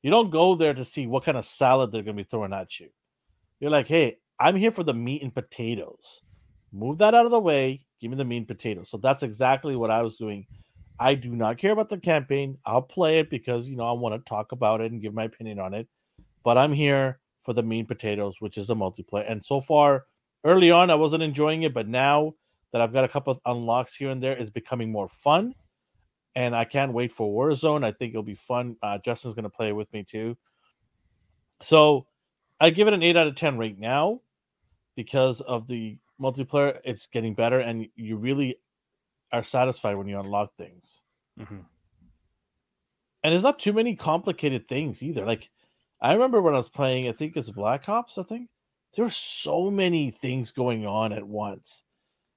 You 0.02 0.10
don't 0.10 0.30
go 0.30 0.54
there 0.54 0.74
to 0.74 0.84
see 0.84 1.06
what 1.06 1.24
kind 1.24 1.38
of 1.38 1.44
salad 1.44 1.92
they're 1.92 2.02
gonna 2.02 2.16
be 2.16 2.22
throwing 2.24 2.52
at 2.52 2.78
you. 2.80 2.88
You're 3.60 3.70
like, 3.70 3.88
hey, 3.88 4.18
I'm 4.38 4.56
here 4.56 4.72
for 4.72 4.82
the 4.82 4.94
meat 4.94 5.22
and 5.22 5.32
potatoes. 5.32 6.22
Move 6.72 6.98
that 6.98 7.14
out 7.14 7.24
of 7.24 7.30
the 7.30 7.40
way. 7.40 7.86
Give 8.00 8.10
me 8.10 8.16
the 8.16 8.24
meat 8.24 8.38
and 8.38 8.48
potatoes. 8.48 8.90
So 8.90 8.96
that's 8.96 9.22
exactly 9.22 9.76
what 9.76 9.90
I 9.90 10.02
was 10.02 10.16
doing. 10.16 10.46
I 10.98 11.14
do 11.14 11.30
not 11.30 11.58
care 11.58 11.72
about 11.72 11.88
the 11.88 11.98
campaign. 11.98 12.58
I'll 12.64 12.82
play 12.82 13.18
it 13.18 13.30
because 13.30 13.68
you 13.68 13.76
know 13.76 13.86
I 13.86 13.92
want 13.92 14.14
to 14.14 14.28
talk 14.28 14.52
about 14.52 14.80
it 14.80 14.92
and 14.92 15.00
give 15.00 15.14
my 15.14 15.24
opinion 15.24 15.58
on 15.58 15.74
it. 15.74 15.88
But 16.44 16.58
I'm 16.58 16.72
here 16.72 17.20
for 17.42 17.52
the 17.52 17.62
meat 17.62 17.80
and 17.80 17.88
potatoes, 17.88 18.34
which 18.40 18.58
is 18.58 18.66
the 18.66 18.76
multiplayer. 18.76 19.30
And 19.30 19.44
so 19.44 19.60
far, 19.60 20.06
early 20.44 20.70
on, 20.70 20.90
I 20.90 20.94
wasn't 20.94 21.22
enjoying 21.22 21.62
it, 21.62 21.74
but 21.74 21.88
now 21.88 22.34
that 22.72 22.80
I've 22.80 22.92
got 22.92 23.04
a 23.04 23.08
couple 23.08 23.32
of 23.32 23.40
unlocks 23.46 23.94
here 23.94 24.10
and 24.10 24.22
there 24.22 24.36
is 24.36 24.50
becoming 24.50 24.90
more 24.90 25.08
fun. 25.08 25.54
And 26.34 26.56
I 26.56 26.64
can't 26.64 26.94
wait 26.94 27.12
for 27.12 27.28
Warzone. 27.30 27.84
I 27.84 27.92
think 27.92 28.10
it'll 28.12 28.22
be 28.22 28.34
fun. 28.34 28.76
Uh, 28.82 28.98
Justin's 29.04 29.34
going 29.34 29.44
to 29.44 29.50
play 29.50 29.72
with 29.72 29.92
me 29.92 30.02
too. 30.02 30.36
So 31.60 32.06
I 32.60 32.70
give 32.70 32.88
it 32.88 32.94
an 32.94 33.02
8 33.02 33.16
out 33.16 33.26
of 33.26 33.34
10 33.34 33.58
right 33.58 33.78
now 33.78 34.20
because 34.96 35.40
of 35.42 35.66
the 35.66 35.98
multiplayer. 36.20 36.78
It's 36.84 37.06
getting 37.06 37.34
better, 37.34 37.60
and 37.60 37.86
you 37.96 38.16
really 38.16 38.56
are 39.32 39.42
satisfied 39.42 39.96
when 39.96 40.08
you 40.08 40.18
unlock 40.18 40.56
things. 40.56 41.02
Mhm. 41.38 41.64
And 43.24 43.32
there's 43.32 43.42
not 43.42 43.58
too 43.58 43.72
many 43.72 43.94
complicated 43.94 44.68
things 44.68 45.02
either. 45.02 45.24
Like 45.24 45.50
I 46.00 46.12
remember 46.12 46.42
when 46.42 46.54
I 46.54 46.58
was 46.58 46.68
playing, 46.68 47.08
I 47.08 47.12
think 47.12 47.36
it's 47.36 47.50
Black 47.50 47.88
Ops, 47.88 48.18
I 48.18 48.22
think 48.24 48.48
there 48.94 49.04
were 49.04 49.10
so 49.10 49.70
many 49.70 50.10
things 50.10 50.50
going 50.50 50.86
on 50.86 51.12
at 51.12 51.26
once. 51.26 51.84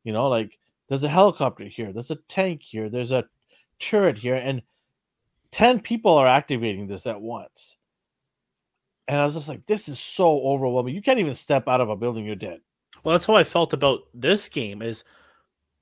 You 0.05 0.13
know, 0.13 0.29
like 0.29 0.57
there's 0.87 1.03
a 1.03 1.09
helicopter 1.09 1.65
here, 1.65 1.91
there's 1.91 2.11
a 2.11 2.15
tank 2.15 2.61
here, 2.61 2.89
there's 2.89 3.11
a 3.11 3.25
turret 3.79 4.17
here, 4.17 4.35
and 4.35 4.61
10 5.51 5.81
people 5.81 6.13
are 6.13 6.27
activating 6.27 6.87
this 6.87 7.05
at 7.05 7.19
once. 7.19 7.75
And 9.07 9.19
I 9.19 9.25
was 9.25 9.33
just 9.33 9.49
like, 9.49 9.65
this 9.65 9.89
is 9.89 9.99
so 9.99 10.39
overwhelming. 10.41 10.95
You 10.95 11.01
can't 11.01 11.19
even 11.19 11.33
step 11.33 11.67
out 11.67 11.81
of 11.81 11.89
a 11.89 11.95
building, 11.95 12.25
you're 12.25 12.35
dead. 12.35 12.61
Well, 13.03 13.13
that's 13.13 13.25
how 13.25 13.35
I 13.35 13.43
felt 13.43 13.73
about 13.73 14.01
this 14.13 14.47
game 14.49 14.81
is 14.81 15.03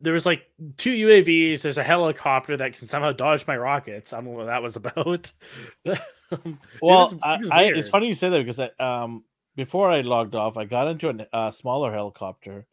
there 0.02 0.14
was 0.14 0.26
like 0.26 0.44
two 0.78 0.92
UAVs, 0.92 1.62
there's 1.62 1.78
a 1.78 1.84
helicopter 1.84 2.58
that 2.58 2.74
can 2.76 2.88
somehow 2.88 3.14
dodge 3.14 3.48
my 3.48 3.56
rockets. 3.56 4.12
I 4.12 4.18
don't 4.18 4.26
know 4.26 4.32
what 4.32 4.48
that 4.48 4.62
was 4.62 4.76
about. 4.76 5.32
well, 5.86 5.98
it 6.36 6.58
was, 6.82 7.14
it 7.14 7.20
was 7.40 7.50
I, 7.50 7.64
it's 7.64 7.90
funny 7.90 8.08
you 8.08 8.16
say 8.16 8.30
that 8.30 8.46
because 8.46 8.60
I, 8.60 8.72
um, 8.80 9.24
before 9.56 9.90
I 9.90 10.02
logged 10.02 10.36
off, 10.36 10.58
I 10.58 10.66
got 10.66 10.88
into 10.88 11.10
a 11.10 11.36
uh, 11.36 11.52
smaller 11.52 11.94
helicopter, 11.94 12.66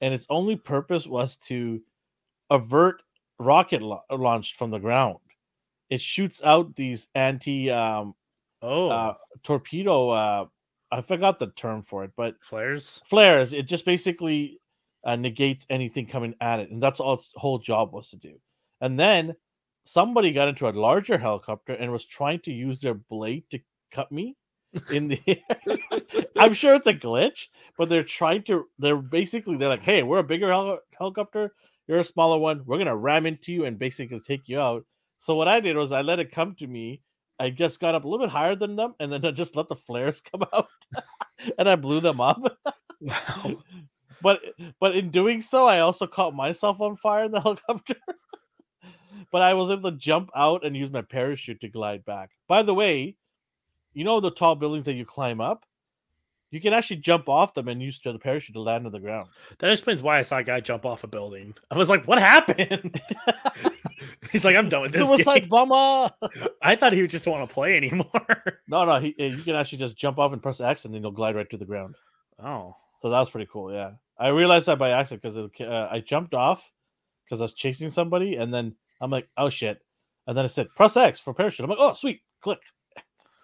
and 0.00 0.14
its 0.14 0.26
only 0.30 0.56
purpose 0.56 1.06
was 1.06 1.36
to 1.36 1.80
avert 2.50 3.02
rocket 3.38 3.82
la- 3.82 4.02
launched 4.10 4.56
from 4.56 4.70
the 4.70 4.78
ground. 4.78 5.18
It 5.88 6.00
shoots 6.00 6.42
out 6.42 6.76
these 6.76 7.08
anti 7.14 7.70
um, 7.70 8.14
Oh, 8.62 8.90
uh, 8.90 9.14
torpedo. 9.42 10.10
Uh, 10.10 10.46
I 10.92 11.00
forgot 11.00 11.38
the 11.38 11.48
term 11.48 11.82
for 11.82 12.04
it, 12.04 12.10
but 12.16 12.36
flares. 12.42 13.00
flares. 13.06 13.52
It 13.52 13.66
just 13.66 13.84
basically 13.84 14.60
uh, 15.04 15.16
negates 15.16 15.64
anything 15.70 16.06
coming 16.06 16.34
at 16.40 16.60
it, 16.60 16.70
and 16.70 16.82
that's 16.82 17.00
all 17.00 17.14
its 17.14 17.32
whole 17.36 17.58
job 17.58 17.92
was 17.92 18.10
to 18.10 18.16
do. 18.16 18.34
And 18.80 18.98
then 18.98 19.34
somebody 19.84 20.32
got 20.32 20.48
into 20.48 20.68
a 20.68 20.70
larger 20.70 21.16
helicopter 21.16 21.72
and 21.72 21.90
was 21.90 22.04
trying 22.04 22.40
to 22.40 22.52
use 22.52 22.80
their 22.80 22.94
blade 22.94 23.44
to 23.50 23.60
cut 23.90 24.12
me 24.12 24.36
in 24.92 25.08
the. 25.08 25.42
I'm 26.36 26.54
sure 26.54 26.74
it's 26.74 26.86
a 26.86 26.94
glitch, 26.94 27.48
but 27.76 27.88
they're 27.88 28.04
trying 28.04 28.42
to. 28.44 28.66
They're 28.78 28.96
basically 28.96 29.56
they're 29.56 29.68
like, 29.68 29.82
"Hey, 29.82 30.02
we're 30.02 30.18
a 30.18 30.24
bigger 30.24 30.48
heli- 30.48 30.78
helicopter. 30.98 31.52
You're 31.86 31.98
a 31.98 32.04
smaller 32.04 32.38
one. 32.38 32.62
We're 32.64 32.78
gonna 32.78 32.96
ram 32.96 33.26
into 33.26 33.52
you 33.52 33.64
and 33.64 33.78
basically 33.78 34.20
take 34.20 34.48
you 34.48 34.60
out." 34.60 34.84
So 35.18 35.34
what 35.34 35.48
I 35.48 35.60
did 35.60 35.76
was 35.76 35.92
I 35.92 36.02
let 36.02 36.20
it 36.20 36.32
come 36.32 36.54
to 36.56 36.66
me. 36.66 37.02
I 37.38 37.50
just 37.50 37.80
got 37.80 37.94
up 37.94 38.04
a 38.04 38.08
little 38.08 38.26
bit 38.26 38.32
higher 38.32 38.54
than 38.54 38.76
them, 38.76 38.94
and 39.00 39.12
then 39.12 39.24
I 39.24 39.30
just 39.30 39.56
let 39.56 39.68
the 39.68 39.76
flares 39.76 40.20
come 40.32 40.42
out, 40.52 40.68
and 41.58 41.68
I 41.68 41.76
blew 41.76 42.00
them 42.00 42.20
up. 42.20 42.40
Wow. 43.00 43.62
but 44.22 44.40
but 44.78 44.94
in 44.94 45.10
doing 45.10 45.42
so, 45.42 45.66
I 45.66 45.80
also 45.80 46.06
caught 46.06 46.34
myself 46.34 46.80
on 46.80 46.96
fire 46.96 47.24
in 47.24 47.32
the 47.32 47.40
helicopter. 47.40 47.96
but 49.32 49.42
I 49.42 49.54
was 49.54 49.70
able 49.70 49.90
to 49.90 49.96
jump 49.96 50.30
out 50.36 50.64
and 50.64 50.76
use 50.76 50.90
my 50.90 51.02
parachute 51.02 51.60
to 51.62 51.68
glide 51.68 52.04
back. 52.04 52.30
By 52.46 52.62
the 52.62 52.74
way, 52.74 53.16
you 53.92 54.04
know 54.04 54.20
the 54.20 54.30
tall 54.30 54.54
buildings 54.54 54.86
that 54.86 54.94
you 54.94 55.04
climb 55.04 55.40
up, 55.40 55.66
you 56.50 56.60
can 56.60 56.72
actually 56.72 56.96
jump 56.96 57.28
off 57.28 57.54
them 57.54 57.68
and 57.68 57.80
use 57.80 58.00
the 58.02 58.18
parachute 58.18 58.54
to 58.54 58.60
land 58.60 58.84
on 58.86 58.92
the 58.92 58.98
ground. 58.98 59.28
That 59.58 59.70
explains 59.70 60.02
why 60.02 60.18
I 60.18 60.22
saw 60.22 60.38
a 60.38 60.42
guy 60.44 60.60
jump 60.60 60.84
off 60.84 61.04
a 61.04 61.06
building. 61.06 61.54
I 61.70 61.78
was 61.78 61.88
like, 61.88 62.06
"What 62.06 62.18
happened?" 62.18 63.00
He's 64.32 64.44
like, 64.44 64.56
"I'm 64.56 64.68
done 64.68 64.82
with 64.82 64.92
this." 64.92 65.06
Suicide 65.06 65.40
game." 65.40 65.48
bomber! 65.48 66.12
I 66.62 66.74
thought 66.74 66.92
he 66.92 67.02
would 67.02 67.10
just 67.10 67.26
want 67.26 67.48
to 67.48 67.54
play 67.54 67.76
anymore. 67.76 68.10
no, 68.68 68.84
no, 68.84 69.00
he, 69.00 69.14
you 69.16 69.38
can 69.38 69.54
actually 69.54 69.78
just 69.78 69.96
jump 69.96 70.18
off 70.18 70.32
and 70.32 70.42
press 70.42 70.60
X, 70.60 70.84
and 70.84 70.94
then 70.94 71.02
you'll 71.02 71.12
glide 71.12 71.36
right 71.36 71.48
to 71.50 71.56
the 71.56 71.64
ground. 71.64 71.94
oh, 72.42 72.76
So 72.98 73.10
that 73.10 73.20
was 73.20 73.30
pretty 73.30 73.48
cool. 73.52 73.72
Yeah, 73.72 73.92
I 74.18 74.28
realized 74.28 74.66
that 74.66 74.78
by 74.78 74.90
accident 74.90 75.22
because 75.22 75.36
uh, 75.36 75.88
I 75.90 76.00
jumped 76.00 76.34
off 76.34 76.70
because 77.24 77.40
I 77.40 77.44
was 77.44 77.52
chasing 77.52 77.90
somebody, 77.90 78.36
and 78.36 78.52
then 78.52 78.74
I'm 79.00 79.10
like, 79.10 79.28
"Oh 79.36 79.50
shit!" 79.50 79.82
And 80.26 80.36
then 80.36 80.44
I 80.44 80.48
said, 80.48 80.68
"Press 80.74 80.96
X 80.96 81.20
for 81.20 81.32
parachute." 81.32 81.62
I'm 81.62 81.70
like, 81.70 81.78
"Oh 81.80 81.94
sweet, 81.94 82.22
click." 82.40 82.60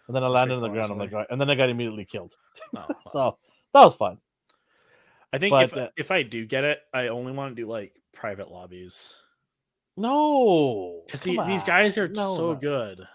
And 0.06 0.14
then 0.14 0.22
I 0.22 0.28
landed 0.28 0.54
on 0.54 0.62
the 0.62 0.68
ground. 0.68 0.92
I'm 0.92 0.98
like, 0.98 1.06
actually. 1.06 1.14
"All 1.16 1.20
right," 1.22 1.28
and 1.30 1.40
then 1.40 1.50
I 1.50 1.54
got 1.54 1.68
immediately 1.68 2.04
killed. 2.04 2.36
oh. 2.76 2.86
So 3.10 3.38
that 3.74 3.84
was 3.84 3.94
fun. 3.94 4.18
I 5.32 5.38
think 5.38 5.50
but, 5.50 5.64
if, 5.64 5.76
uh, 5.76 5.90
if 5.96 6.10
I 6.10 6.22
do 6.22 6.46
get 6.46 6.64
it, 6.64 6.78
I 6.94 7.08
only 7.08 7.32
want 7.32 7.54
to 7.56 7.62
do 7.62 7.68
like 7.68 8.00
private 8.12 8.50
lobbies 8.50 9.14
No, 9.96 11.02
because 11.06 11.22
come 11.22 11.46
these 11.46 11.62
guys 11.62 11.98
are 11.98 12.08
No, 12.08 12.36
so 12.36 12.52
no. 12.52 12.58
good. 12.58 13.06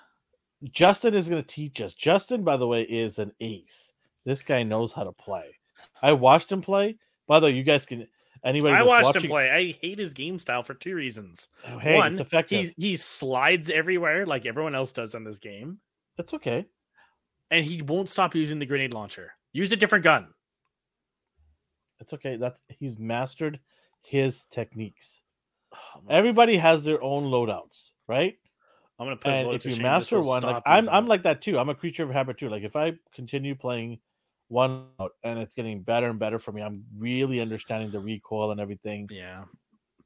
Justin 0.72 1.16
is 1.16 1.30
going 1.30 1.42
to 1.42 1.48
teach 1.48 1.82
us. 1.82 1.94
Justin, 1.96 2.44
by 2.44 2.58
the 2.58 2.68
way, 2.68 2.84
is 2.84 3.18
an 3.18 3.32
ace. 3.39 3.94
This 4.26 4.42
guy 4.44 4.62
knows 4.64 4.94
how 4.94 5.04
to 5.04 5.12
play. 5.12 5.56
I 6.04 6.14
watched 6.14 6.52
him 6.52 6.62
play. 6.62 6.98
By 7.28 7.39
the 7.39 7.48
way, 7.48 7.54
you 7.54 7.64
guys 7.64 7.86
can. 7.86 8.08
Anybody 8.44 8.74
I 8.74 8.84
watched 8.84 9.06
watching, 9.06 9.24
him 9.24 9.30
play. 9.30 9.50
I 9.50 9.72
hate 9.82 10.00
his 10.00 10.14
game 10.14 10.39
style 10.39 10.64
for 10.64 10.74
two 10.74 10.96
reasons. 10.96 11.50
Oh, 11.68 11.78
Hey, 11.78 11.96
One, 11.96 12.18
he's, 12.48 12.74
he 12.76 12.96
slides 12.96 13.70
everywhere 13.70 14.26
like 14.26 14.48
everyone 14.48 14.74
else 14.74 14.92
does 14.92 15.14
in 15.14 15.24
this 15.24 15.38
game, 15.38 15.80
That's 16.18 16.34
okay. 16.34 16.66
And 17.52 17.64
he 17.66 17.82
won't 17.82 18.10
stop 18.10 18.34
using 18.34 18.58
the 18.58 18.66
grenade 18.66 18.93
launcher. 18.93 19.34
Use 19.54 19.72
a 19.72 19.76
different 19.76 20.04
gun. 20.04 20.30
It's 21.99 22.14
okay. 22.14 22.36
That's 22.38 22.62
he's 22.80 22.97
mastered 22.97 23.60
his 24.02 24.45
techniques. 24.45 25.22
Oh, 25.74 26.02
Everybody 26.10 26.58
has 26.58 26.84
their 26.84 27.02
own 27.04 27.26
loadouts, 27.26 27.91
right? 28.08 28.36
I'm 28.99 29.06
gonna 29.06 29.18
put 29.18 29.32
his 29.32 29.39
And 29.45 29.54
if 29.54 29.62
to 29.64 29.72
you 29.72 29.82
master 29.82 30.20
one, 30.20 30.41
like 30.43 30.64
I'm, 30.66 30.89
I'm 30.89 31.06
it. 31.06 31.10
like 31.10 31.24
that 31.24 31.41
too. 31.41 31.60
I'm 31.60 31.70
a 31.70 31.76
creature 31.76 32.04
of 32.04 32.10
habit 32.10 32.38
too. 32.38 32.49
Like 32.49 32.64
if 32.64 32.76
I 32.76 32.93
continue 33.14 33.56
playing 33.56 33.99
one 34.47 34.88
out 34.99 35.12
and 35.24 35.39
it's 35.39 35.54
getting 35.54 35.82
better 35.82 36.10
and 36.10 36.20
better 36.20 36.39
for 36.39 36.52
me, 36.52 36.62
I'm 36.62 36.84
really 36.97 37.39
understanding 37.39 37.91
the 37.91 37.99
recoil 37.99 38.52
and 38.52 38.60
everything. 38.60 39.08
yeah. 39.12 39.43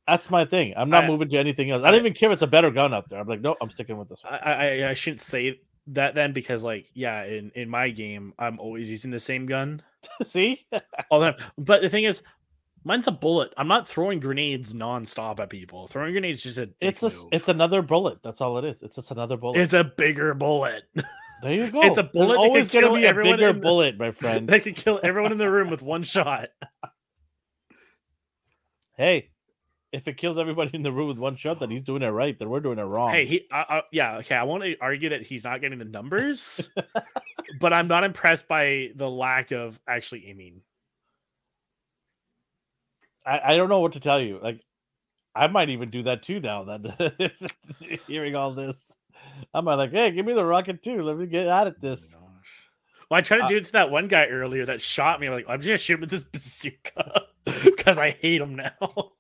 That's 0.07 0.29
my 0.29 0.45
thing. 0.45 0.71
I'm 0.77 0.91
not 0.91 1.05
I- 1.05 1.07
moving 1.07 1.29
to 1.29 1.37
anything 1.37 1.71
else. 1.71 1.83
I 1.83 1.89
don't 1.89 1.99
even 1.99 2.13
care 2.13 2.29
if 2.29 2.33
it's 2.33 2.41
a 2.43 2.47
better 2.47 2.69
gun 2.69 2.93
out 2.93 3.09
there. 3.09 3.19
I'm 3.19 3.27
like, 3.27 3.41
no, 3.41 3.55
I'm 3.59 3.71
sticking 3.71 3.97
with 3.97 4.07
this 4.07 4.23
one. 4.23 4.33
I, 4.35 4.83
I 4.83 4.89
I 4.89 4.93
shouldn't 4.93 5.19
say 5.19 5.59
that 5.88 6.15
then 6.15 6.33
because 6.33 6.63
like 6.63 6.89
yeah, 6.93 7.23
in 7.23 7.51
in 7.55 7.69
my 7.69 7.89
game 7.89 8.33
I'm 8.39 8.59
always 8.59 8.89
using 8.89 9.11
the 9.11 9.19
same 9.19 9.45
gun 9.45 9.81
See, 10.23 10.65
all 11.09 11.19
the 11.19 11.31
time. 11.31 11.47
But 11.57 11.81
the 11.81 11.89
thing 11.89 12.03
is, 12.03 12.21
mine's 12.83 13.07
a 13.07 13.11
bullet. 13.11 13.53
I'm 13.57 13.67
not 13.67 13.88
throwing 13.88 14.19
grenades 14.19 14.73
nonstop 14.73 15.39
at 15.39 15.49
people. 15.49 15.88
Throwing 15.88 16.13
grenades 16.13 16.43
just 16.43 16.57
a 16.57 16.69
it's 16.79 17.01
a, 17.03 17.05
move. 17.05 17.29
it's 17.31 17.49
another 17.49 17.81
bullet. 17.81 18.21
That's 18.23 18.41
all 18.41 18.57
it 18.57 18.65
is. 18.65 18.81
It's 18.81 18.95
just 18.95 19.11
another 19.11 19.38
bullet. 19.38 19.59
it's 19.59 19.73
a 19.73 19.83
bigger 19.83 20.33
bullet 20.33 20.83
there 21.41 21.53
you 21.53 21.71
go. 21.71 21.81
it's 21.81 21.97
a 21.97 22.03
bullet 22.03 22.36
can 22.36 22.45
always 22.45 22.69
to 22.69 22.93
be 22.93 23.05
a 23.05 23.13
bigger 23.13 23.53
the- 23.53 23.59
bullet, 23.59 23.97
my 23.97 24.11
friend. 24.11 24.47
that 24.49 24.63
could 24.63 24.75
kill 24.75 24.99
everyone 25.03 25.31
in 25.31 25.38
the 25.38 25.49
room 25.49 25.69
with 25.69 25.81
one 25.81 26.03
shot. 26.03 26.49
hey, 28.97 29.29
if 29.95 30.07
it 30.07 30.17
kills 30.17 30.37
everybody 30.37 30.71
in 30.73 30.83
the 30.83 30.91
room 30.91 31.07
with 31.07 31.17
one 31.17 31.35
shot, 31.35 31.59
then 31.59 31.69
he's 31.71 31.81
doing 31.81 32.01
it 32.01 32.07
right. 32.09 32.37
Then 32.37 32.49
we're 32.49 32.59
doing 32.59 32.79
it 32.79 32.83
wrong. 32.83 33.09
Hey, 33.11 33.25
he, 33.25 33.47
uh, 33.51 33.63
uh, 33.69 33.81
yeah, 33.91 34.17
okay. 34.17 34.35
I 34.35 34.43
want 34.43 34.63
to 34.63 34.75
argue 34.79 35.09
that 35.09 35.21
he's 35.23 35.43
not 35.43 35.61
getting 35.61 35.79
the 35.79 35.85
numbers, 35.85 36.69
but 37.59 37.73
I'm 37.73 37.87
not 37.87 38.03
impressed 38.03 38.47
by 38.47 38.89
the 38.95 39.09
lack 39.09 39.51
of 39.51 39.79
actually 39.87 40.27
aiming. 40.27 40.61
I, 43.25 43.53
I 43.53 43.57
don't 43.57 43.69
know 43.69 43.79
what 43.79 43.93
to 43.93 43.99
tell 43.99 44.19
you. 44.21 44.39
Like, 44.41 44.61
I 45.33 45.47
might 45.47 45.69
even 45.69 45.89
do 45.89 46.03
that 46.03 46.23
too 46.23 46.39
now. 46.39 46.63
That 46.65 47.41
hearing 48.07 48.35
all 48.35 48.53
this, 48.53 48.95
I 49.53 49.61
might 49.61 49.75
like, 49.75 49.91
hey, 49.91 50.11
give 50.11 50.25
me 50.25 50.33
the 50.33 50.45
rocket 50.45 50.83
too. 50.83 51.01
Let 51.01 51.17
me 51.17 51.25
get 51.25 51.47
at 51.47 51.67
it. 51.67 51.75
Oh 51.77 51.81
This. 51.81 52.11
gosh. 52.11 52.21
Well, 53.09 53.17
I 53.17 53.21
tried 53.21 53.37
to 53.39 53.43
Uh, 53.45 53.47
do 53.49 53.57
it 53.57 53.65
to 53.65 53.71
that 53.73 53.91
one 53.91 54.07
guy 54.07 54.25
earlier 54.27 54.65
that 54.67 54.81
shot 54.81 55.19
me. 55.19 55.27
I'm 55.27 55.33
like, 55.33 55.45
I'm 55.47 55.59
just 55.59 55.67
gonna 55.67 55.77
shoot 55.77 55.93
him 55.95 56.01
with 56.01 56.09
this 56.09 56.23
bazooka 56.23 57.23
because 57.63 57.97
I 57.97 58.11
hate 58.11 58.41
him 58.41 58.55
now. 58.55 59.13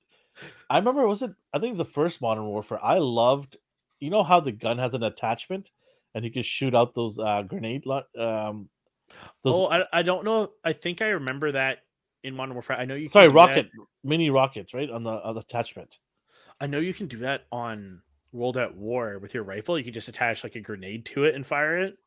I 0.69 0.77
remember 0.77 1.07
was 1.07 1.21
it? 1.21 1.31
I 1.53 1.59
think 1.59 1.69
it 1.69 1.77
was 1.77 1.87
the 1.87 1.93
first 1.93 2.21
Modern 2.21 2.45
Warfare. 2.45 2.83
I 2.83 2.97
loved. 2.97 3.57
You 3.99 4.09
know 4.09 4.23
how 4.23 4.39
the 4.39 4.51
gun 4.51 4.77
has 4.77 4.93
an 4.93 5.03
attachment, 5.03 5.71
and 6.13 6.25
you 6.25 6.31
can 6.31 6.43
shoot 6.43 6.75
out 6.75 6.95
those 6.95 7.17
uh, 7.17 7.43
grenade. 7.43 7.85
Um, 7.87 8.69
those 9.43 9.53
oh, 9.53 9.67
I, 9.67 9.83
I 9.93 10.01
don't 10.01 10.25
know. 10.25 10.51
I 10.63 10.73
think 10.73 11.01
I 11.01 11.07
remember 11.07 11.53
that 11.53 11.79
in 12.23 12.35
Modern 12.35 12.55
Warfare. 12.55 12.77
I 12.77 12.85
know 12.85 12.95
you. 12.95 13.05
Can 13.05 13.13
sorry, 13.13 13.27
do 13.27 13.33
that- 13.33 13.35
rocket 13.35 13.69
mini 14.03 14.29
rockets, 14.29 14.73
right 14.73 14.89
on 14.89 15.03
the 15.03 15.11
on 15.11 15.35
the 15.35 15.41
attachment. 15.41 15.97
I 16.59 16.67
know 16.67 16.79
you 16.79 16.93
can 16.93 17.07
do 17.07 17.19
that 17.19 17.45
on 17.51 18.01
World 18.31 18.57
at 18.57 18.75
War 18.75 19.19
with 19.19 19.33
your 19.33 19.43
rifle. 19.43 19.77
You 19.77 19.83
can 19.83 19.93
just 19.93 20.07
attach 20.07 20.43
like 20.43 20.55
a 20.55 20.61
grenade 20.61 21.05
to 21.07 21.23
it 21.23 21.35
and 21.35 21.45
fire 21.45 21.79
it. 21.79 21.97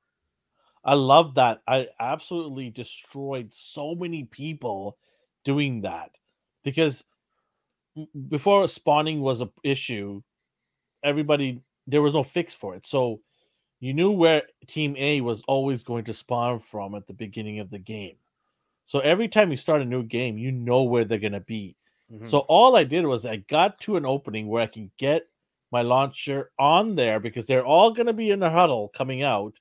I 0.84 0.94
love 0.94 1.34
that. 1.34 1.60
I 1.66 1.88
absolutely 1.98 2.70
destroyed 2.70 3.52
so 3.52 3.94
many 3.94 4.24
people 4.24 4.96
doing 5.44 5.82
that 5.82 6.12
because 6.64 7.04
before 8.28 8.66
spawning 8.68 9.20
was 9.20 9.40
a 9.40 9.50
issue, 9.62 10.22
everybody 11.02 11.62
there 11.86 12.02
was 12.02 12.12
no 12.12 12.22
fix 12.22 12.54
for 12.54 12.74
it. 12.74 12.86
So 12.86 13.20
you 13.80 13.94
knew 13.94 14.10
where 14.10 14.42
team 14.66 14.94
A 14.98 15.20
was 15.20 15.42
always 15.48 15.82
going 15.82 16.04
to 16.04 16.12
spawn 16.12 16.58
from 16.58 16.94
at 16.94 17.06
the 17.06 17.14
beginning 17.14 17.60
of 17.60 17.70
the 17.70 17.78
game. 17.78 18.16
So 18.84 19.00
every 19.00 19.28
time 19.28 19.50
you 19.50 19.56
start 19.56 19.82
a 19.82 19.86
new 19.86 20.02
game, 20.02 20.38
you 20.38 20.50
know 20.50 20.82
where 20.82 21.04
they're 21.04 21.18
going 21.18 21.32
to 21.32 21.40
be. 21.40 21.76
Mhm. 22.12 22.26
So 22.26 22.40
all 22.40 22.76
I 22.76 22.84
did 22.84 23.06
was 23.06 23.24
I 23.24 23.36
got 23.36 23.78
to 23.80 23.96
an 23.96 24.06
opening 24.06 24.48
where 24.48 24.62
I 24.62 24.66
can 24.66 24.90
get 24.98 25.28
my 25.70 25.82
launcher 25.82 26.50
on 26.58 26.94
there 26.94 27.20
because 27.20 27.46
they're 27.46 27.64
all 27.66 27.90
going 27.90 28.06
to 28.06 28.12
be 28.14 28.30
in 28.30 28.42
a 28.42 28.50
huddle 28.50 28.88
coming 28.88 29.22
out. 29.22 29.58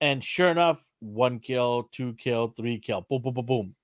And 0.00 0.22
sure 0.24 0.48
enough, 0.48 0.84
one 1.00 1.38
kill, 1.38 1.84
two 1.92 2.14
kill, 2.14 2.48
three 2.48 2.78
kill, 2.78 3.02
boom, 3.02 3.22
boom, 3.22 3.34
boom, 3.34 3.46
boom, 3.46 3.74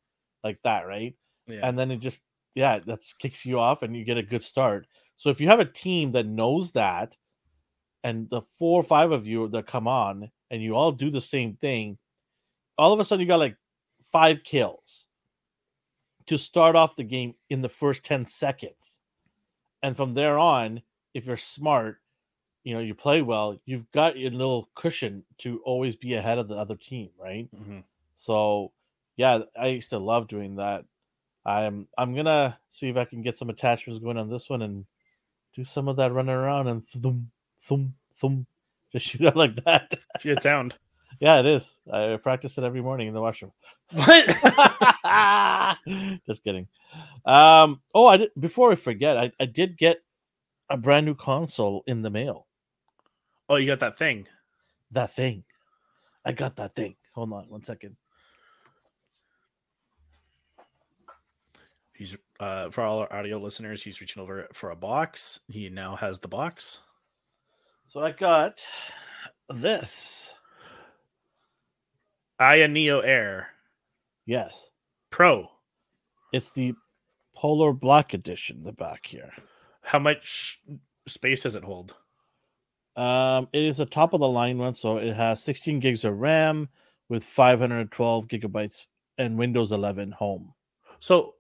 like 0.43 0.59
that, 0.65 0.87
right? 0.87 1.15
yeah. 1.47 1.61
And 1.63 1.79
then 1.79 1.91
it 1.91 1.99
just, 1.99 2.23
yeah, 2.55 2.79
that 2.87 3.01
kicks 3.19 3.47
you 3.47 3.59
off 3.59 3.83
and 3.83 3.97
you 3.97 4.05
get 4.05 4.19
a 4.19 4.23
good 4.23 4.43
start. 4.43 4.87
So 5.17 5.31
if 5.31 5.41
you 5.41 5.49
have 5.49 5.61
a 5.61 5.65
team 5.65 6.13
that 6.13 6.27
knows 6.27 6.73
that, 6.73 7.17
and 8.03 8.31
the 8.31 8.41
four 8.41 8.81
or 8.81 8.85
five 8.85 9.13
of 9.13 9.27
you 9.27 9.49
that 9.49 9.67
come 9.67 9.87
on 9.87 10.31
and 10.51 10.63
you 10.63 10.75
all 10.75 10.93
do 10.93 11.11
the 11.11 11.21
same 11.21 11.55
thing, 11.55 11.99
all 12.79 12.93
of 12.93 13.01
a 13.01 13.05
sudden 13.05 13.21
you 13.21 13.29
got 13.29 13.39
like 13.39 13.57
five 14.11 14.43
kills 14.43 15.07
to 16.27 16.39
start 16.39 16.77
off 16.77 16.97
the 16.97 17.05
game 17.05 17.35
in 17.51 17.61
the 17.61 17.69
first 17.69 18.05
10 18.05 18.25
seconds. 18.27 19.01
and 19.83 19.97
from 19.97 20.15
there 20.15 20.39
on, 20.39 20.83
if 21.15 21.27
you're 21.27 21.37
smart, 21.37 21.99
you 22.65 22.75
know, 22.75 22.81
you 22.81 22.95
play 22.95 23.23
well, 23.23 23.59
you've 23.65 23.91
got 23.93 24.19
your 24.19 24.31
little 24.31 24.69
cushion 24.75 25.25
to 25.39 25.61
always 25.65 25.97
be 25.97 26.15
ahead 26.15 26.39
of 26.39 26.49
the 26.49 26.55
other 26.55 26.77
team, 26.77 27.11
right? 27.19 27.49
Mm-hmm. 27.55 27.81
So, 28.17 28.73
yeah, 29.17 29.41
I 29.59 29.69
used 29.69 29.91
to 29.91 29.99
love 29.99 30.29
doing 30.29 30.57
that. 30.57 30.85
I'm 31.45 31.89
I'm 31.97 32.15
gonna 32.15 32.59
see 32.69 32.89
if 32.89 32.97
I 32.97 33.05
can 33.05 33.23
get 33.23 33.39
some 33.39 33.51
attachments 33.51 34.03
going 34.03 34.19
on 34.19 34.29
this 34.29 34.49
one 34.51 34.63
and 34.63 34.85
do 35.55 35.65
some 35.65 35.89
of 35.89 35.97
that 35.97 36.13
running 36.13 36.35
around 36.35 36.69
and 36.69 36.85
thum 36.85 37.31
thum 37.63 37.95
thum, 38.21 38.47
just 38.93 39.07
shoot 39.07 39.25
out 39.25 39.37
like 39.37 39.57
that. 39.65 39.99
It's 40.15 40.25
a 40.25 40.29
good 40.29 40.43
sound. 40.43 40.75
yeah, 41.21 41.41
it 41.41 41.47
is. 41.47 41.81
I 41.93 42.17
practice 42.17 42.59
it 42.59 42.65
every 42.65 42.83
morning 42.83 43.09
in 43.09 43.15
the 43.15 43.21
washroom. 43.21 43.53
What? 43.93 44.27
Just 46.27 46.45
kidding. 46.45 46.69
Um. 47.25 47.81
Oh, 47.95 48.07
I 48.07 48.19
did. 48.19 48.31
Before 48.39 48.71
I 48.71 48.77
forget, 48.77 49.17
I, 49.17 49.33
I 49.41 49.47
did 49.47 49.77
get 49.77 50.03
a 50.69 50.77
brand 50.77 51.07
new 51.07 51.15
console 51.15 51.83
in 51.87 52.03
the 52.03 52.11
mail. 52.11 52.47
oh, 53.49 53.57
you 53.57 53.67
got 53.67 53.81
that 53.81 53.99
thing. 53.99 54.29
That 54.93 55.13
thing. 55.15 55.45
I 56.25 56.33
got 56.33 56.57
that 56.57 56.75
thing. 56.75 56.97
Hold 57.15 57.33
on 57.33 57.49
one 57.49 57.65
second. 57.65 57.97
He's 62.01 62.17
uh 62.41 62.71
for 62.71 62.83
all 62.83 63.01
our 63.01 63.13
audio 63.13 63.37
listeners, 63.37 63.83
he's 63.83 64.01
reaching 64.01 64.23
over 64.23 64.49
for 64.55 64.71
a 64.71 64.77
box. 64.77 65.39
He 65.49 65.69
now 65.69 65.97
has 65.97 66.19
the 66.19 66.29
box. 66.29 66.79
So 67.89 68.01
I 68.01 68.13
got 68.13 68.65
this. 69.51 70.33
Aya 72.39 72.69
Neo 72.69 73.01
Air 73.01 73.49
Yes, 74.25 74.71
Pro. 75.11 75.51
it's 76.33 76.51
the 76.53 76.73
Polar 77.37 77.75
Black 77.75 78.15
Edition. 78.15 78.63
The 78.63 78.73
back 78.73 79.05
here. 79.05 79.31
How 79.83 79.99
much 79.99 80.59
space 81.07 81.43
does 81.43 81.55
it 81.55 81.65
hold? 81.65 81.95
Um, 82.97 83.47
it 83.53 83.63
is 83.63 83.79
a 83.79 83.85
top 83.85 84.15
of 84.15 84.21
the 84.21 84.29
line 84.29 84.57
one, 84.57 84.73
so 84.73 84.97
it 84.97 85.15
has 85.15 85.43
16 85.43 85.81
gigs 85.81 86.07
of 86.07 86.19
RAM 86.19 86.71
with 87.11 87.25
512 87.25 88.27
gigabytes 88.27 88.87
and 89.19 89.37
Windows 89.37 89.73
11 89.73 90.13
Home. 90.13 90.55
So 90.99 91.35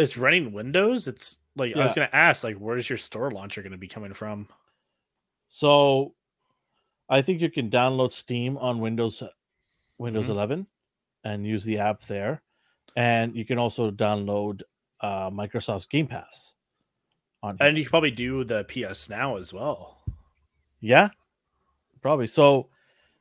it's 0.00 0.16
running 0.16 0.52
Windows. 0.52 1.06
It's 1.08 1.38
like 1.56 1.76
I 1.76 1.82
was 1.82 1.94
gonna 1.94 2.10
ask, 2.12 2.44
like, 2.44 2.56
where's 2.56 2.88
your 2.88 2.98
store 2.98 3.30
launcher 3.30 3.62
gonna 3.62 3.76
be 3.76 3.88
coming 3.88 4.12
from? 4.14 4.48
So 5.48 6.14
I 7.08 7.22
think 7.22 7.40
you 7.40 7.50
can 7.50 7.70
download 7.70 8.12
Steam 8.12 8.56
on 8.58 8.80
Windows 8.80 9.22
Windows 9.98 10.26
Mhm. 10.26 10.30
11 10.30 10.66
and 11.24 11.46
use 11.46 11.64
the 11.64 11.78
app 11.78 12.02
there. 12.04 12.42
And 12.96 13.36
you 13.36 13.44
can 13.44 13.58
also 13.58 13.90
download 13.90 14.62
uh, 15.00 15.30
Microsoft's 15.30 15.86
Game 15.86 16.06
Pass 16.06 16.54
on. 17.42 17.56
And 17.60 17.76
you 17.78 17.84
can 17.84 17.90
probably 17.90 18.10
do 18.10 18.44
the 18.44 18.64
PS 18.64 19.08
Now 19.08 19.36
as 19.36 19.52
well. 19.52 20.02
Yeah, 20.80 21.08
probably. 22.00 22.26
So, 22.26 22.68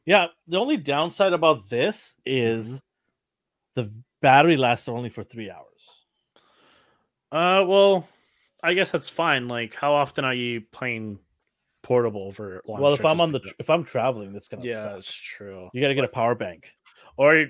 yeah, 0.06 0.28
the 0.48 0.60
only 0.60 0.78
downside 0.78 1.34
about 1.34 1.70
this 1.70 2.16
is 2.26 2.82
the 3.76 3.90
battery 4.22 4.58
lasts 4.58 4.88
only 4.90 5.10
for 5.10 5.24
three 5.24 5.50
hours. 5.50 5.99
Uh, 7.32 7.64
well, 7.68 8.08
I 8.64 8.74
guess 8.74 8.92
that's 8.92 9.10
fine. 9.10 9.48
Like, 9.48 9.76
how 9.76 9.94
often 9.94 10.26
are 10.26 10.34
you 10.34 10.62
playing 10.72 11.20
portable 11.84 12.32
for? 12.32 12.62
long 12.68 12.82
well, 12.82 12.94
if 12.94 13.06
I'm 13.06 13.22
on 13.22 13.32
the 13.32 13.40
like 13.40 13.48
that? 13.48 13.56
if 13.60 13.70
I'm 13.70 13.84
traveling, 13.84 14.34
that's 14.34 14.48
gonna 14.48 14.66
yeah, 14.66 14.84
suck. 14.84 14.94
that's 14.96 15.14
true. 15.14 15.70
You 15.74 15.82
got 15.82 15.90
to 15.90 15.96
get 15.96 16.04
a 16.04 16.10
power 16.10 16.36
bank. 16.36 16.72
Or 17.18 17.46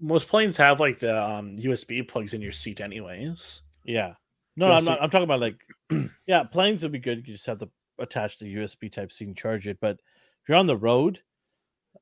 most 0.00 0.28
planes 0.28 0.56
have 0.56 0.80
like 0.80 0.98
the 0.98 1.22
um, 1.22 1.56
USB 1.56 2.06
plugs 2.06 2.34
in 2.34 2.42
your 2.42 2.52
seat, 2.52 2.80
anyways. 2.80 3.62
Yeah. 3.84 4.14
No, 4.56 4.68
Yeah, 4.68 4.76
I'm 4.76 4.84
not. 4.84 5.02
I'm 5.02 5.10
talking 5.10 5.24
about 5.24 5.40
like, 5.40 5.58
yeah, 6.26 6.44
planes 6.44 6.82
would 6.82 6.92
be 6.92 6.98
good. 6.98 7.26
You 7.26 7.34
just 7.34 7.46
have 7.46 7.58
to 7.58 7.68
attach 7.98 8.38
the 8.38 8.54
USB 8.56 8.90
Type 8.90 9.12
C 9.12 9.24
and 9.24 9.36
charge 9.36 9.66
it. 9.66 9.78
But 9.80 9.96
if 10.42 10.48
you're 10.48 10.58
on 10.58 10.66
the 10.66 10.76
road, 10.76 11.20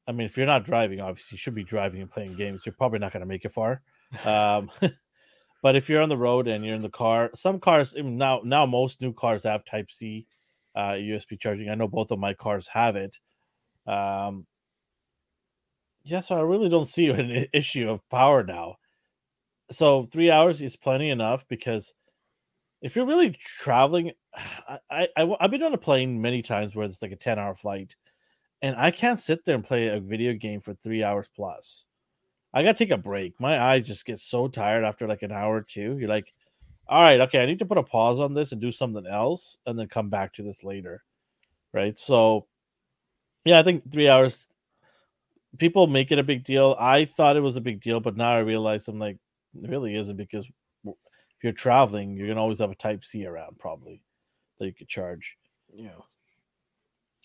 I 0.06 0.12
mean, 0.12 0.26
if 0.26 0.36
you're 0.36 0.46
not 0.46 0.64
driving, 0.64 1.00
obviously 1.00 1.36
you 1.36 1.38
should 1.38 1.54
be 1.54 1.64
driving 1.64 2.02
and 2.02 2.10
playing 2.10 2.34
games. 2.34 2.62
You're 2.66 2.74
probably 2.74 2.98
not 2.98 3.12
going 3.12 3.20
to 3.20 3.26
make 3.26 3.44
it 3.44 3.52
far. 3.52 3.82
Um, 4.24 4.70
but 5.62 5.76
if 5.76 5.88
you're 5.88 6.02
on 6.02 6.08
the 6.08 6.16
road 6.16 6.48
and 6.48 6.64
you're 6.64 6.74
in 6.74 6.82
the 6.82 6.90
car, 6.90 7.30
some 7.34 7.60
cars 7.60 7.94
now 7.96 8.42
now 8.44 8.66
most 8.66 9.00
new 9.00 9.12
cars 9.12 9.44
have 9.44 9.64
Type 9.64 9.90
C 9.90 10.26
uh, 10.74 10.92
USB 10.92 11.38
charging. 11.38 11.70
I 11.70 11.74
know 11.74 11.88
both 11.88 12.10
of 12.10 12.18
my 12.18 12.34
cars 12.34 12.68
have 12.68 12.96
it. 12.96 13.18
Um, 13.86 14.46
yeah, 16.04 16.20
so 16.20 16.36
I 16.36 16.40
really 16.40 16.68
don't 16.68 16.88
see 16.88 17.06
an 17.10 17.46
issue 17.52 17.88
of 17.88 18.06
power 18.10 18.42
now. 18.42 18.76
So 19.70 20.04
three 20.04 20.30
hours 20.30 20.60
is 20.60 20.76
plenty 20.76 21.10
enough 21.10 21.46
because 21.48 21.94
if 22.82 22.96
you're 22.96 23.06
really 23.06 23.30
traveling, 23.30 24.12
I, 24.34 24.78
I, 24.90 25.08
I 25.16 25.36
have 25.40 25.50
been 25.50 25.62
on 25.62 25.74
a 25.74 25.78
plane 25.78 26.20
many 26.20 26.42
times 26.42 26.74
where 26.74 26.84
it's 26.84 27.00
like 27.00 27.12
a 27.12 27.16
ten 27.16 27.38
hour 27.38 27.54
flight, 27.54 27.94
and 28.62 28.76
I 28.76 28.90
can't 28.90 29.20
sit 29.20 29.44
there 29.44 29.54
and 29.54 29.64
play 29.64 29.88
a 29.88 30.00
video 30.00 30.34
game 30.34 30.60
for 30.60 30.74
three 30.74 31.04
hours 31.04 31.28
plus. 31.34 31.86
I 32.54 32.62
gotta 32.62 32.76
take 32.76 32.90
a 32.90 32.98
break. 32.98 33.40
My 33.40 33.58
eyes 33.60 33.86
just 33.86 34.04
get 34.04 34.20
so 34.20 34.48
tired 34.48 34.84
after 34.84 35.06
like 35.06 35.22
an 35.22 35.32
hour 35.32 35.56
or 35.56 35.62
two. 35.62 35.96
You're 35.98 36.08
like, 36.08 36.32
all 36.86 37.02
right, 37.02 37.20
okay, 37.20 37.42
I 37.42 37.46
need 37.46 37.60
to 37.60 37.64
put 37.64 37.78
a 37.78 37.82
pause 37.82 38.20
on 38.20 38.34
this 38.34 38.52
and 38.52 38.60
do 38.60 38.72
something 38.72 39.06
else, 39.06 39.58
and 39.66 39.78
then 39.78 39.88
come 39.88 40.10
back 40.10 40.34
to 40.34 40.42
this 40.42 40.62
later, 40.62 41.02
right? 41.72 41.96
So, 41.96 42.46
yeah, 43.44 43.58
I 43.58 43.62
think 43.62 43.90
three 43.90 44.08
hours. 44.08 44.46
People 45.58 45.86
make 45.86 46.10
it 46.12 46.18
a 46.18 46.22
big 46.22 46.44
deal. 46.44 46.76
I 46.78 47.04
thought 47.04 47.36
it 47.36 47.42
was 47.42 47.56
a 47.56 47.60
big 47.60 47.80
deal, 47.82 48.00
but 48.00 48.16
now 48.16 48.32
I 48.32 48.38
realize 48.38 48.88
I'm 48.88 48.98
like, 48.98 49.18
it 49.62 49.68
really 49.68 49.94
isn't 49.96 50.16
because 50.16 50.46
if 50.84 50.94
you're 51.42 51.52
traveling, 51.52 52.16
you're 52.16 52.28
gonna 52.28 52.40
always 52.40 52.58
have 52.58 52.70
a 52.70 52.74
Type 52.74 53.04
C 53.04 53.26
around 53.26 53.58
probably 53.58 54.02
that 54.58 54.66
you 54.66 54.74
could 54.74 54.88
charge. 54.88 55.36
Yeah. 55.74 55.90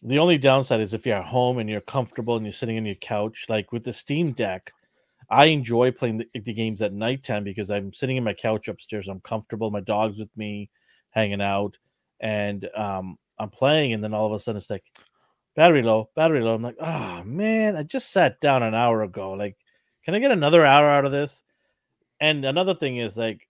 The 0.03 0.19
only 0.19 0.37
downside 0.37 0.81
is 0.81 0.93
if 0.93 1.05
you're 1.05 1.15
at 1.15 1.25
home 1.25 1.57
and 1.57 1.69
you're 1.69 1.81
comfortable 1.81 2.35
and 2.35 2.45
you're 2.45 2.53
sitting 2.53 2.77
on 2.77 2.85
your 2.85 2.95
couch, 2.95 3.45
like 3.49 3.71
with 3.71 3.83
the 3.83 3.93
Steam 3.93 4.31
Deck. 4.31 4.71
I 5.29 5.45
enjoy 5.45 5.91
playing 5.91 6.17
the, 6.17 6.27
the 6.33 6.53
games 6.53 6.81
at 6.81 6.93
nighttime 6.93 7.43
because 7.43 7.69
I'm 7.69 7.91
sitting 7.91 8.17
in 8.17 8.23
my 8.23 8.33
couch 8.33 8.67
upstairs. 8.67 9.07
I'm 9.07 9.19
comfortable. 9.19 9.71
My 9.71 9.81
dog's 9.81 10.19
with 10.19 10.35
me, 10.37 10.69
hanging 11.11 11.41
out, 11.41 11.77
and 12.19 12.67
um, 12.75 13.17
I'm 13.37 13.49
playing. 13.49 13.93
And 13.93 14.03
then 14.03 14.13
all 14.13 14.27
of 14.27 14.31
a 14.31 14.39
sudden, 14.39 14.57
it's 14.57 14.69
like 14.69 14.85
battery 15.55 15.81
low, 15.81 16.09
battery 16.15 16.41
low. 16.41 16.53
I'm 16.53 16.61
like, 16.61 16.77
oh 16.79 17.23
man, 17.25 17.75
I 17.75 17.83
just 17.83 18.11
sat 18.11 18.39
down 18.39 18.63
an 18.63 18.75
hour 18.75 19.03
ago. 19.03 19.31
Like, 19.33 19.57
can 20.05 20.15
I 20.15 20.19
get 20.19 20.31
another 20.31 20.65
hour 20.65 20.89
out 20.89 21.05
of 21.05 21.11
this? 21.11 21.43
And 22.21 22.45
another 22.45 22.73
thing 22.73 22.97
is 22.97 23.17
like, 23.17 23.47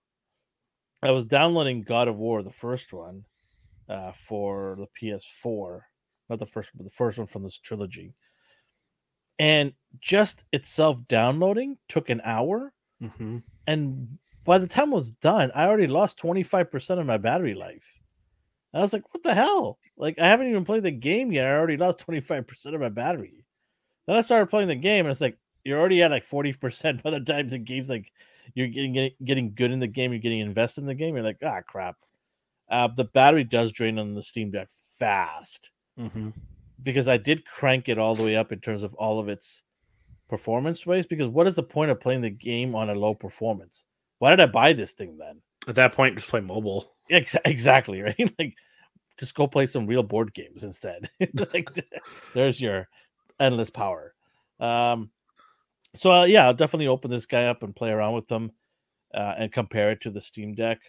I 1.04 1.12
was 1.12 1.26
downloading 1.26 1.84
God 1.84 2.08
of 2.08 2.18
War, 2.18 2.42
the 2.42 2.52
first 2.52 2.92
one, 2.92 3.24
uh, 3.88 4.14
for 4.14 4.78
the 4.80 4.88
PS4, 5.00 5.82
not 6.30 6.40
the 6.40 6.48
first, 6.48 6.72
but 6.74 6.86
the 6.86 6.90
first 6.90 7.20
one 7.20 7.28
from 7.28 7.44
this 7.44 7.60
trilogy. 7.60 8.16
And 9.40 9.74
just 10.00 10.44
itself 10.52 11.00
downloading 11.08 11.78
took 11.88 12.10
an 12.10 12.22
hour. 12.24 12.74
Mm-hmm. 13.02 13.38
And 13.68 14.18
by 14.46 14.58
the 14.58 14.68
time 14.68 14.92
it 14.92 14.96
was 14.96 15.12
done, 15.12 15.52
I 15.54 15.66
already 15.66 15.88
lost 15.88 16.20
25% 16.20 17.00
of 17.00 17.06
my 17.06 17.18
battery 17.18 17.54
life. 17.54 17.86
I 18.74 18.80
was 18.80 18.94
like, 18.94 19.04
what 19.14 19.24
the 19.24 19.34
hell? 19.34 19.80
Like, 19.98 20.20
I 20.20 20.28
haven't 20.28 20.50
even 20.50 20.66
played 20.66 20.84
the 20.84 20.92
game 20.92 21.32
yet. 21.32 21.46
I 21.46 21.52
already 21.52 21.78
lost 21.78 22.06
25% 22.06 22.76
of 22.76 22.82
my 22.82 22.90
battery. 22.90 23.46
Then 24.06 24.16
I 24.16 24.22
started 24.22 24.48
playing 24.48 24.68
the 24.68 24.76
game, 24.76 25.06
and 25.06 25.12
it's 25.12 25.22
like, 25.22 25.38
you're 25.64 25.80
already 25.80 26.02
at 26.04 26.12
like 26.12 26.28
40% 26.28 27.02
by 27.04 27.10
the 27.10 27.20
time 27.20 27.48
the 27.48 27.58
game's 27.58 27.90
like, 27.90 28.12
you're 28.54 28.68
getting, 28.68 28.94
getting 28.94 29.16
getting 29.24 29.54
good 29.56 29.72
in 29.72 29.80
the 29.80 29.88
game, 29.88 30.12
you're 30.12 30.22
getting 30.22 30.40
invested 30.40 30.82
in 30.82 30.88
the 30.88 30.96
game. 30.96 31.16
You're 31.16 31.24
like, 31.24 31.40
ah, 31.44 31.62
crap. 31.68 31.98
Uh, 32.70 32.88
the 32.88 33.04
battery 33.04 33.44
does 33.44 33.72
drain 33.72 34.00
on 34.00 34.14
the 34.14 34.24
Steam 34.24 34.52
Deck 34.52 34.70
fast 35.00 35.72
Mm-hmm. 36.00 36.30
Because 36.84 37.08
I 37.08 37.18
did 37.18 37.46
crank 37.46 37.90
it 37.90 37.98
all 37.98 38.16
the 38.16 38.24
way 38.24 38.36
up 38.36 38.52
in 38.52 38.60
terms 38.60 38.84
of 38.84 38.94
all 38.96 39.20
of 39.20 39.30
its 39.30 39.64
performance 40.30 40.86
ways. 40.86 41.06
Because 41.06 41.28
what 41.28 41.48
is 41.48 41.56
the 41.56 41.64
point 41.64 41.92
of 41.92 42.00
playing 42.00 42.22
the 42.22 42.30
game 42.30 42.76
on 42.76 42.90
a 42.90 42.96
low 42.96 43.14
performance? 43.14 43.86
Why 44.20 44.30
did 44.30 44.40
I 44.40 44.48
buy 44.48 44.74
this 44.74 44.94
thing 44.94 45.18
then? 45.18 45.42
At 45.68 45.76
that 45.76 45.94
point, 45.94 46.16
just 46.16 46.30
play 46.30 46.42
mobile. 46.42 46.92
Ex- 47.10 47.36
exactly 47.46 48.02
right. 48.02 48.34
like, 48.40 48.54
just 49.18 49.34
go 49.34 49.48
play 49.48 49.66
some 49.66 49.88
real 49.88 50.04
board 50.04 50.34
games 50.34 50.64
instead. 50.64 51.10
like, 51.54 51.70
there's 52.34 52.62
your 52.62 52.88
endless 53.40 53.70
power. 53.70 54.14
Um, 54.60 55.12
so 55.96 56.12
uh, 56.12 56.26
yeah, 56.26 56.46
I'll 56.46 56.54
definitely 56.54 56.88
open 56.88 57.10
this 57.10 57.26
guy 57.26 57.46
up 57.46 57.64
and 57.64 57.76
play 57.76 57.90
around 57.90 58.14
with 58.14 58.28
them, 58.28 58.52
uh, 59.14 59.36
and 59.38 59.52
compare 59.52 59.92
it 59.92 60.02
to 60.02 60.12
the 60.12 60.22
Steam 60.22 60.54
Deck. 60.54 60.80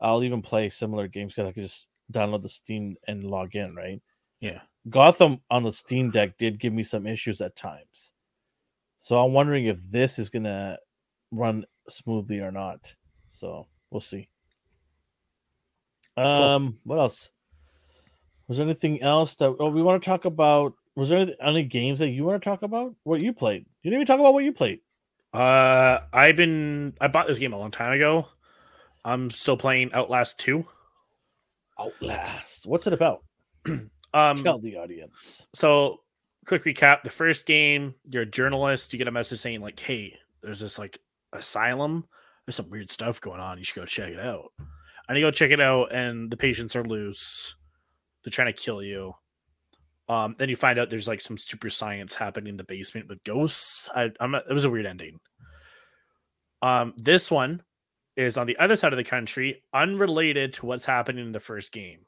I'll 0.00 0.22
even 0.22 0.42
play 0.42 0.70
similar 0.70 1.08
games 1.08 1.34
because 1.34 1.48
I 1.48 1.52
could 1.52 1.64
just 1.64 1.88
download 2.12 2.42
the 2.42 2.48
Steam 2.48 2.96
and 3.06 3.24
log 3.24 3.54
in. 3.54 3.74
Right. 3.74 4.00
Yeah. 4.40 4.60
Gotham 4.88 5.40
on 5.50 5.64
the 5.64 5.72
Steam 5.72 6.10
Deck 6.10 6.38
did 6.38 6.60
give 6.60 6.72
me 6.72 6.82
some 6.82 7.06
issues 7.06 7.40
at 7.40 7.56
times. 7.56 8.12
So 8.98 9.22
I'm 9.22 9.32
wondering 9.32 9.66
if 9.66 9.82
this 9.90 10.18
is 10.18 10.30
gonna 10.30 10.78
run 11.30 11.64
smoothly 11.88 12.40
or 12.40 12.50
not. 12.50 12.94
So 13.28 13.66
we'll 13.90 14.00
see. 14.00 14.28
Um, 16.16 16.78
what 16.84 16.98
else? 16.98 17.30
Was 18.48 18.58
there 18.58 18.66
anything 18.66 19.02
else 19.02 19.34
that 19.36 19.54
oh, 19.58 19.68
we 19.68 19.82
want 19.82 20.02
to 20.02 20.08
talk 20.08 20.24
about? 20.24 20.74
Was 20.94 21.10
there 21.10 21.18
any, 21.18 21.36
any 21.40 21.62
games 21.64 21.98
that 21.98 22.10
you 22.10 22.24
want 22.24 22.42
to 22.42 22.48
talk 22.48 22.62
about? 22.62 22.94
What 23.02 23.20
you 23.20 23.32
played? 23.32 23.66
You 23.82 23.90
didn't 23.90 24.02
even 24.02 24.06
talk 24.06 24.20
about 24.20 24.34
what 24.34 24.44
you 24.44 24.52
played. 24.52 24.80
Uh, 25.34 26.00
I've 26.12 26.36
been 26.36 26.94
I 27.00 27.08
bought 27.08 27.26
this 27.26 27.38
game 27.38 27.52
a 27.52 27.58
long 27.58 27.70
time 27.70 27.92
ago. 27.92 28.28
I'm 29.04 29.30
still 29.30 29.56
playing 29.56 29.92
Outlast 29.92 30.38
2. 30.40 30.64
Outlast. 31.78 32.66
What's 32.66 32.86
it 32.86 32.92
about? 32.92 33.22
Um, 34.16 34.36
Tell 34.36 34.58
the 34.58 34.76
audience. 34.76 35.46
so 35.52 36.00
quick 36.46 36.64
recap: 36.64 37.02
the 37.02 37.10
first 37.10 37.46
game, 37.46 37.94
you're 38.04 38.22
a 38.22 38.26
journalist. 38.26 38.92
You 38.92 38.98
get 38.98 39.08
a 39.08 39.12
message 39.12 39.40
saying 39.40 39.60
like, 39.60 39.78
"Hey, 39.78 40.16
there's 40.42 40.60
this 40.60 40.78
like 40.78 40.98
asylum. 41.32 42.06
There's 42.46 42.56
some 42.56 42.70
weird 42.70 42.90
stuff 42.90 43.20
going 43.20 43.40
on. 43.40 43.58
You 43.58 43.64
should 43.64 43.76
go 43.76 43.84
check 43.86 44.12
it 44.12 44.20
out." 44.20 44.52
And 45.08 45.18
you 45.18 45.24
go 45.24 45.30
check 45.30 45.50
it 45.50 45.60
out, 45.60 45.92
and 45.92 46.30
the 46.30 46.36
patients 46.36 46.74
are 46.74 46.84
loose. 46.84 47.54
They're 48.24 48.30
trying 48.30 48.48
to 48.48 48.52
kill 48.52 48.82
you. 48.82 49.14
Um, 50.08 50.34
then 50.38 50.48
you 50.48 50.56
find 50.56 50.78
out 50.78 50.88
there's 50.88 51.08
like 51.08 51.20
some 51.20 51.36
super 51.36 51.68
science 51.68 52.16
happening 52.16 52.50
in 52.50 52.56
the 52.56 52.64
basement 52.64 53.08
with 53.08 53.22
ghosts. 53.24 53.88
I, 53.94 54.10
I'm 54.20 54.30
not, 54.32 54.44
it 54.48 54.54
was 54.54 54.64
a 54.64 54.70
weird 54.70 54.86
ending. 54.86 55.20
Um, 56.62 56.94
this 56.96 57.30
one 57.30 57.62
is 58.16 58.36
on 58.36 58.46
the 58.46 58.56
other 58.58 58.76
side 58.76 58.92
of 58.92 58.96
the 58.96 59.04
country, 59.04 59.62
unrelated 59.74 60.54
to 60.54 60.66
what's 60.66 60.86
happening 60.86 61.26
in 61.26 61.32
the 61.32 61.40
first 61.40 61.72
game. 61.72 62.06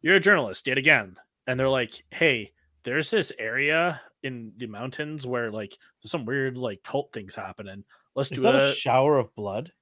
You're 0.00 0.16
a 0.16 0.20
journalist 0.20 0.66
yet 0.66 0.78
again, 0.78 1.16
and 1.46 1.58
they're 1.58 1.68
like, 1.68 2.04
"Hey, 2.10 2.52
there's 2.84 3.10
this 3.10 3.32
area 3.38 4.00
in 4.22 4.52
the 4.56 4.66
mountains 4.66 5.26
where 5.26 5.50
like 5.50 5.76
there's 6.02 6.10
some 6.10 6.24
weird 6.24 6.56
like 6.56 6.82
cult 6.82 7.12
things 7.12 7.34
happening. 7.34 7.84
Let's 8.14 8.30
Is 8.30 8.38
do 8.38 8.42
that 8.42 8.54
a, 8.54 8.70
a 8.70 8.74
shower 8.74 9.18
of 9.18 9.34
blood? 9.34 9.72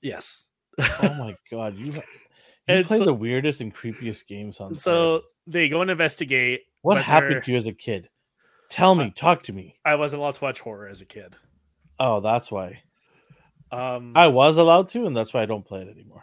yes." 0.00 0.48
Oh 0.78 1.14
my 1.18 1.36
god, 1.50 1.76
you, 1.76 1.92
you 2.66 2.84
play 2.84 3.04
the 3.04 3.12
weirdest 3.14 3.60
and 3.60 3.74
creepiest 3.74 4.26
games 4.26 4.58
on 4.60 4.74
So 4.74 5.16
earth. 5.16 5.22
they 5.46 5.68
go 5.68 5.82
and 5.82 5.90
investigate. 5.90 6.62
What 6.82 6.94
but 6.96 7.04
happened 7.04 7.42
to 7.44 7.52
you 7.52 7.58
as 7.58 7.66
a 7.66 7.72
kid? 7.72 8.08
Tell 8.70 8.94
me, 8.94 9.06
Uh, 9.06 9.10
talk 9.14 9.42
to 9.44 9.52
me. 9.52 9.76
I 9.84 9.96
wasn't 9.96 10.20
allowed 10.22 10.36
to 10.36 10.44
watch 10.44 10.60
horror 10.60 10.88
as 10.88 11.02
a 11.02 11.04
kid. 11.06 11.36
Oh, 12.00 12.20
that's 12.20 12.50
why. 12.50 12.82
Um, 13.70 14.12
I 14.16 14.28
was 14.28 14.56
allowed 14.56 14.88
to, 14.90 15.06
and 15.06 15.16
that's 15.16 15.32
why 15.34 15.42
I 15.42 15.46
don't 15.46 15.64
play 15.64 15.82
it 15.82 15.88
anymore. 15.88 16.22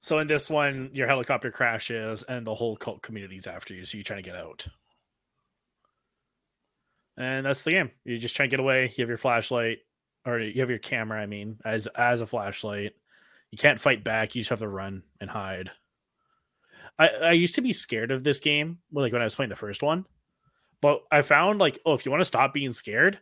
So 0.00 0.18
in 0.18 0.26
this 0.26 0.50
one, 0.50 0.90
your 0.92 1.06
helicopter 1.06 1.50
crashes 1.50 2.22
and 2.22 2.46
the 2.46 2.54
whole 2.54 2.76
cult 2.76 3.02
community's 3.02 3.46
after 3.46 3.74
you, 3.74 3.84
so 3.84 3.96
you're 3.96 4.04
trying 4.04 4.22
to 4.22 4.28
get 4.28 4.36
out. 4.36 4.66
And 7.16 7.44
that's 7.44 7.64
the 7.64 7.72
game. 7.72 7.90
You 8.04 8.18
just 8.18 8.34
try 8.34 8.46
to 8.46 8.50
get 8.50 8.60
away. 8.60 8.92
You 8.96 9.02
have 9.02 9.08
your 9.08 9.18
flashlight, 9.18 9.78
or 10.24 10.38
you 10.38 10.60
have 10.60 10.70
your 10.70 10.78
camera. 10.78 11.20
I 11.20 11.26
mean, 11.26 11.58
as 11.64 11.86
as 11.88 12.20
a 12.22 12.26
flashlight. 12.26 12.94
You 13.50 13.58
can't 13.58 13.80
fight 13.80 14.04
back. 14.04 14.34
You 14.34 14.42
just 14.42 14.50
have 14.50 14.60
to 14.60 14.68
run 14.68 15.02
and 15.20 15.28
hide. 15.28 15.70
I 16.98 17.08
I 17.08 17.32
used 17.32 17.56
to 17.56 17.60
be 17.60 17.72
scared 17.72 18.10
of 18.10 18.22
this 18.22 18.40
game, 18.40 18.78
like 18.92 19.12
when 19.12 19.20
I 19.20 19.24
was 19.24 19.34
playing 19.34 19.50
the 19.50 19.56
first 19.56 19.82
one, 19.82 20.06
but 20.80 21.02
I 21.10 21.22
found 21.22 21.58
like, 21.58 21.78
oh, 21.84 21.94
if 21.94 22.06
you 22.06 22.10
want 22.10 22.20
to 22.20 22.26
stop 22.26 22.54
being 22.54 22.72
scared, 22.72 23.18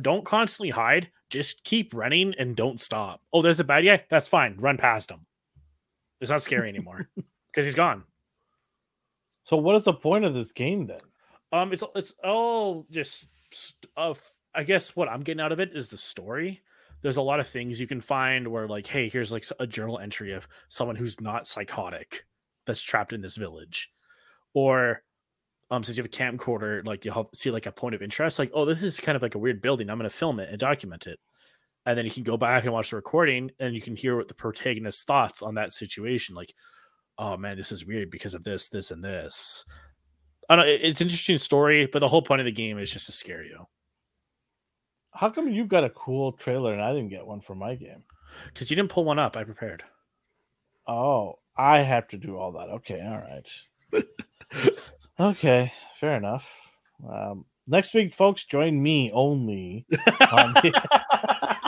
don't 0.00 0.24
constantly 0.24 0.70
hide. 0.70 1.10
Just 1.28 1.64
keep 1.64 1.92
running 1.92 2.34
and 2.38 2.56
don't 2.56 2.80
stop. 2.80 3.20
Oh, 3.32 3.42
there's 3.42 3.60
a 3.60 3.64
bad 3.64 3.84
guy. 3.84 4.04
That's 4.08 4.28
fine. 4.28 4.56
Run 4.58 4.76
past 4.76 5.10
him. 5.10 5.26
It's 6.24 6.30
not 6.30 6.42
scary 6.42 6.68
anymore 6.68 7.08
because 7.52 7.64
he's 7.64 7.74
gone. 7.74 8.04
So, 9.44 9.56
what 9.56 9.76
is 9.76 9.84
the 9.84 9.92
point 9.92 10.24
of 10.24 10.34
this 10.34 10.52
game 10.52 10.86
then? 10.86 11.00
Um, 11.52 11.72
it's 11.72 11.84
it's 11.94 12.14
all 12.24 12.86
just 12.90 13.26
stuff. 13.52 14.32
I 14.54 14.64
guess 14.64 14.96
what 14.96 15.08
I'm 15.08 15.20
getting 15.20 15.40
out 15.40 15.52
of 15.52 15.60
it 15.60 15.70
is 15.74 15.88
the 15.88 15.96
story. 15.96 16.62
There's 17.02 17.16
a 17.16 17.22
lot 17.22 17.40
of 17.40 17.46
things 17.46 17.80
you 17.80 17.86
can 17.86 18.00
find 18.00 18.48
where, 18.48 18.66
like, 18.66 18.86
hey, 18.86 19.08
here's 19.08 19.30
like 19.30 19.44
a 19.60 19.66
journal 19.66 19.98
entry 19.98 20.32
of 20.32 20.48
someone 20.68 20.96
who's 20.96 21.20
not 21.20 21.46
psychotic 21.46 22.24
that's 22.66 22.82
trapped 22.82 23.12
in 23.12 23.20
this 23.20 23.36
village, 23.36 23.92
or 24.54 25.02
um, 25.70 25.84
since 25.84 25.96
you 25.96 26.02
have 26.02 26.12
a 26.12 26.16
camcorder, 26.16 26.84
like 26.84 27.04
you'll 27.04 27.28
see 27.34 27.50
like 27.50 27.66
a 27.66 27.72
point 27.72 27.94
of 27.94 28.02
interest, 28.02 28.38
like, 28.38 28.50
oh, 28.54 28.64
this 28.64 28.82
is 28.82 28.98
kind 28.98 29.16
of 29.16 29.22
like 29.22 29.34
a 29.34 29.38
weird 29.38 29.60
building. 29.60 29.90
I'm 29.90 29.98
going 29.98 30.08
to 30.08 30.16
film 30.16 30.40
it 30.40 30.48
and 30.48 30.58
document 30.58 31.06
it, 31.06 31.18
and 31.86 31.96
then 31.98 32.04
you 32.04 32.10
can 32.10 32.22
go 32.22 32.36
back 32.36 32.64
and 32.64 32.72
watch 32.72 32.90
the 32.90 32.96
recording, 32.96 33.50
and 33.58 33.74
you 33.74 33.80
can 33.80 33.96
hear 33.96 34.16
what 34.16 34.28
the 34.28 34.34
protagonist's 34.34 35.04
thoughts 35.04 35.42
on 35.42 35.54
that 35.54 35.72
situation, 35.72 36.34
like, 36.34 36.54
oh 37.18 37.36
man, 37.36 37.56
this 37.56 37.72
is 37.72 37.86
weird 37.86 38.10
because 38.10 38.34
of 38.34 38.44
this, 38.44 38.68
this, 38.68 38.90
and 38.90 39.02
this. 39.04 39.64
I 40.48 40.56
don't 40.56 40.66
know. 40.66 40.72
It's 40.72 41.00
an 41.00 41.06
interesting 41.06 41.38
story, 41.38 41.86
but 41.86 42.00
the 42.00 42.08
whole 42.08 42.22
point 42.22 42.40
of 42.40 42.44
the 42.44 42.52
game 42.52 42.78
is 42.78 42.90
just 42.90 43.06
to 43.06 43.12
scare 43.12 43.42
you 43.44 43.66
How 45.12 45.30
come 45.30 45.48
you 45.48 45.64
got 45.64 45.84
a 45.84 45.90
cool 45.90 46.32
trailer 46.32 46.72
and 46.72 46.82
I 46.82 46.92
didn't 46.92 47.08
get 47.10 47.26
one 47.26 47.40
for 47.40 47.54
my 47.54 47.74
game? 47.76 48.02
because 48.52 48.68
you 48.70 48.76
didn't 48.76 48.90
pull 48.90 49.04
one 49.04 49.18
up. 49.18 49.36
I 49.36 49.44
prepared. 49.44 49.84
Oh, 50.88 51.38
I 51.56 51.78
have 51.78 52.08
to 52.08 52.18
do 52.18 52.36
all 52.36 52.52
that. 52.52 52.68
Okay, 52.68 53.00
all 53.00 53.22
right. 53.22 54.04
okay, 55.20 55.72
fair 55.98 56.16
enough. 56.16 56.52
Um, 57.08 57.44
next 57.66 57.94
week, 57.94 58.12
folks, 58.14 58.44
join 58.44 58.82
me 58.82 59.10
only 59.14 59.86
on 60.32 60.52
the- 60.54 61.58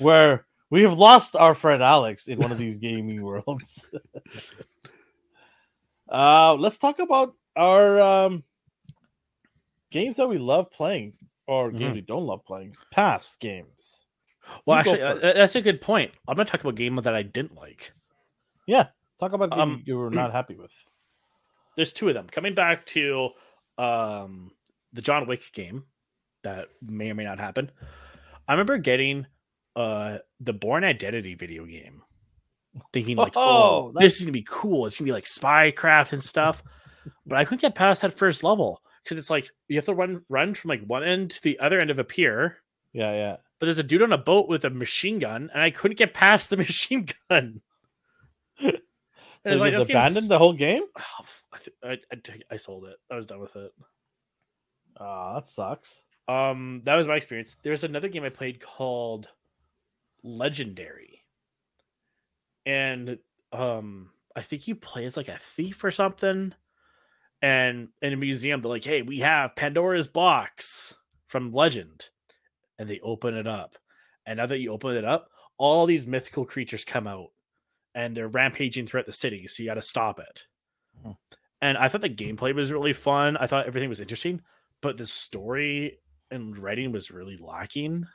where 0.00 0.46
we 0.70 0.82
have 0.82 0.98
lost 0.98 1.36
our 1.36 1.54
friend 1.54 1.82
Alex 1.82 2.28
in 2.28 2.38
one 2.38 2.52
of 2.52 2.58
these 2.58 2.78
gaming 2.88 3.22
worlds. 3.22 3.86
uh, 6.10 6.54
let's 6.58 6.78
talk 6.78 6.98
about 6.98 7.34
our 7.56 8.00
um, 8.00 8.44
games 9.90 10.16
that 10.16 10.28
we 10.28 10.38
love 10.38 10.70
playing 10.70 11.14
or 11.46 11.70
games 11.70 11.92
Mhm. 11.92 11.94
we 11.94 12.00
don't 12.02 12.26
love 12.26 12.44
playing. 12.44 12.76
Past 12.90 13.40
games. 13.40 14.06
Well, 14.66 14.76
You 14.76 14.80
actually, 14.80 15.02
uh, 15.02 15.32
that's 15.34 15.54
a 15.56 15.60
good 15.60 15.80
point. 15.80 16.12
I'm 16.26 16.34
going 16.36 16.46
to 16.46 16.50
talk 16.50 16.60
about 16.60 16.70
a 16.70 16.76
game 16.76 16.96
that 16.96 17.14
I 17.14 17.22
didn't 17.22 17.54
like. 17.54 17.92
Yeah, 18.66 18.88
talk 19.18 19.32
about 19.32 19.50
game 19.50 19.60
Um, 19.60 19.82
you 19.84 19.96
were 19.98 20.10
not 20.10 20.32
happy 20.32 20.56
with. 20.56 20.72
There's 21.76 21.92
two 21.92 22.08
of 22.08 22.14
them 22.14 22.26
coming 22.28 22.54
back 22.54 22.86
to 22.86 23.30
um, 23.78 24.52
the 24.92 25.02
John 25.02 25.26
Wick 25.26 25.42
game 25.52 25.84
that 26.42 26.68
may 26.82 27.10
or 27.10 27.14
may 27.14 27.24
not 27.24 27.38
happen. 27.38 27.70
I 28.48 28.52
remember 28.52 28.78
getting 28.78 29.26
uh, 29.80 30.18
the 30.40 30.52
Bourne 30.52 30.84
Identity 30.84 31.34
video 31.34 31.64
game, 31.66 32.02
thinking 32.92 33.16
like, 33.16 33.32
Oh, 33.36 33.92
"Oh, 33.94 34.00
this 34.00 34.16
is 34.18 34.22
gonna 34.22 34.32
be 34.32 34.46
cool. 34.48 34.86
It's 34.86 34.98
gonna 34.98 35.06
be 35.06 35.12
like 35.12 35.24
spycraft 35.24 36.12
and 36.12 36.22
stuff." 36.22 36.62
But 37.26 37.38
I 37.38 37.44
couldn't 37.44 37.62
get 37.62 37.74
past 37.74 38.02
that 38.02 38.12
first 38.12 38.44
level 38.44 38.82
because 39.02 39.16
it's 39.18 39.30
like 39.30 39.48
you 39.68 39.76
have 39.76 39.86
to 39.86 39.94
run 39.94 40.22
run 40.28 40.54
from 40.54 40.68
like 40.68 40.84
one 40.84 41.02
end 41.04 41.30
to 41.30 41.42
the 41.42 41.58
other 41.60 41.80
end 41.80 41.90
of 41.90 41.98
a 41.98 42.04
pier. 42.04 42.58
Yeah, 42.92 43.12
yeah. 43.12 43.36
But 43.58 43.66
there's 43.66 43.78
a 43.78 43.82
dude 43.82 44.02
on 44.02 44.12
a 44.12 44.18
boat 44.18 44.48
with 44.48 44.64
a 44.64 44.70
machine 44.70 45.18
gun, 45.18 45.50
and 45.52 45.62
I 45.62 45.70
couldn't 45.70 45.98
get 45.98 46.14
past 46.14 46.50
the 46.50 46.56
machine 46.64 47.06
gun. 47.28 47.60
So 48.60 49.52
it's 49.52 49.60
like, 49.60 49.72
game's- 49.72 49.84
abandoned 49.90 50.28
the 50.28 50.38
whole 50.38 50.52
game? 50.52 50.82
Oh, 50.98 51.24
I, 51.52 51.58
th- 51.58 51.76
I, 51.82 52.14
I, 52.14 52.54
I 52.54 52.56
sold 52.58 52.84
it. 52.86 52.96
I 53.10 53.16
was 53.16 53.26
done 53.26 53.40
with 53.40 53.56
it. 53.56 53.72
Oh, 54.98 55.34
that 55.34 55.46
sucks. 55.46 56.04
Um, 56.28 56.82
that 56.84 56.94
was 56.94 57.08
my 57.08 57.16
experience. 57.16 57.56
There's 57.62 57.82
another 57.84 58.08
game 58.08 58.22
I 58.22 58.28
played 58.28 58.60
called 58.60 59.28
Legendary, 60.22 61.24
and 62.66 63.18
um, 63.52 64.10
I 64.36 64.42
think 64.42 64.68
you 64.68 64.74
play 64.74 65.04
as 65.04 65.16
like 65.16 65.28
a 65.28 65.36
thief 65.36 65.82
or 65.84 65.90
something. 65.90 66.54
And 67.42 67.88
in 68.02 68.12
a 68.12 68.16
museum, 68.16 68.60
they're 68.60 68.70
like, 68.70 68.84
"Hey, 68.84 69.02
we 69.02 69.20
have 69.20 69.56
Pandora's 69.56 70.08
box 70.08 70.94
from 71.26 71.52
Legend," 71.52 72.10
and 72.78 72.88
they 72.88 73.00
open 73.00 73.34
it 73.34 73.46
up. 73.46 73.76
And 74.26 74.36
now 74.36 74.46
that 74.46 74.58
you 74.58 74.72
open 74.72 74.94
it 74.94 75.04
up, 75.04 75.30
all 75.56 75.86
these 75.86 76.06
mythical 76.06 76.44
creatures 76.44 76.84
come 76.84 77.06
out, 77.06 77.28
and 77.94 78.14
they're 78.14 78.28
rampaging 78.28 78.86
throughout 78.86 79.06
the 79.06 79.12
city. 79.12 79.46
So 79.46 79.62
you 79.62 79.70
got 79.70 79.74
to 79.74 79.82
stop 79.82 80.20
it. 80.20 80.44
Hmm. 81.02 81.12
And 81.62 81.78
I 81.78 81.88
thought 81.88 82.00
the 82.00 82.10
gameplay 82.10 82.54
was 82.54 82.72
really 82.72 82.92
fun. 82.92 83.36
I 83.36 83.46
thought 83.46 83.66
everything 83.66 83.88
was 83.88 84.00
interesting, 84.00 84.42
but 84.80 84.96
the 84.96 85.06
story 85.06 85.98
and 86.30 86.56
writing 86.56 86.92
was 86.92 87.10
really 87.10 87.36
lacking. 87.36 88.06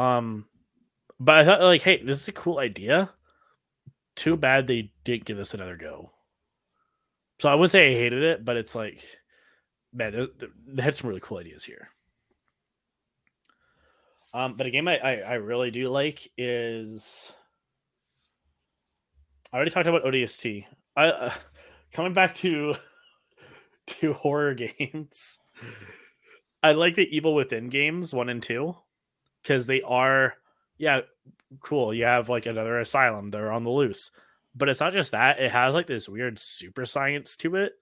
Um, 0.00 0.46
but 1.18 1.36
I 1.36 1.44
thought 1.44 1.60
like, 1.60 1.82
hey, 1.82 2.02
this 2.02 2.22
is 2.22 2.28
a 2.28 2.32
cool 2.32 2.58
idea. 2.58 3.10
Too 4.16 4.34
bad 4.36 4.66
they 4.66 4.92
didn't 5.04 5.26
give 5.26 5.36
this 5.36 5.52
another 5.52 5.76
go. 5.76 6.10
So 7.38 7.50
I 7.50 7.54
wouldn't 7.54 7.70
say 7.72 7.90
I 7.90 7.98
hated 7.98 8.22
it, 8.22 8.44
but 8.44 8.56
it's 8.56 8.74
like, 8.74 9.04
man, 9.92 10.28
they- 10.72 10.82
had 10.82 10.96
some 10.96 11.08
really 11.08 11.20
cool 11.20 11.38
ideas 11.38 11.64
here. 11.64 11.88
Um, 14.32 14.56
but 14.56 14.66
a 14.66 14.70
game 14.70 14.88
I, 14.88 14.98
I, 14.98 15.14
I 15.16 15.32
really 15.34 15.70
do 15.70 15.88
like 15.90 16.30
is 16.38 17.32
I 19.52 19.56
already 19.56 19.70
talked 19.72 19.88
about 19.88 20.04
ODST. 20.04 20.64
I 20.96 21.06
uh, 21.08 21.34
coming 21.92 22.12
back 22.14 22.34
to 22.36 22.74
to 23.86 24.12
horror 24.14 24.54
games. 24.78 25.40
I 26.62 26.72
like 26.72 26.94
the 26.94 27.08
Evil 27.14 27.34
Within 27.34 27.68
games 27.68 28.14
one 28.14 28.28
and 28.28 28.42
two 28.42 28.76
because 29.42 29.66
they 29.66 29.82
are 29.82 30.34
yeah 30.78 31.00
cool. 31.60 31.92
You 31.92 32.04
have 32.04 32.28
like 32.28 32.46
another 32.46 32.78
asylum. 32.78 33.30
They're 33.30 33.52
on 33.52 33.64
the 33.64 33.70
loose, 33.70 34.10
but 34.54 34.68
it's 34.68 34.80
not 34.80 34.92
just 34.92 35.12
that. 35.12 35.40
It 35.40 35.50
has 35.50 35.74
like 35.74 35.86
this 35.86 36.08
weird 36.08 36.38
super 36.38 36.86
science 36.86 37.36
to 37.36 37.56
it 37.56 37.74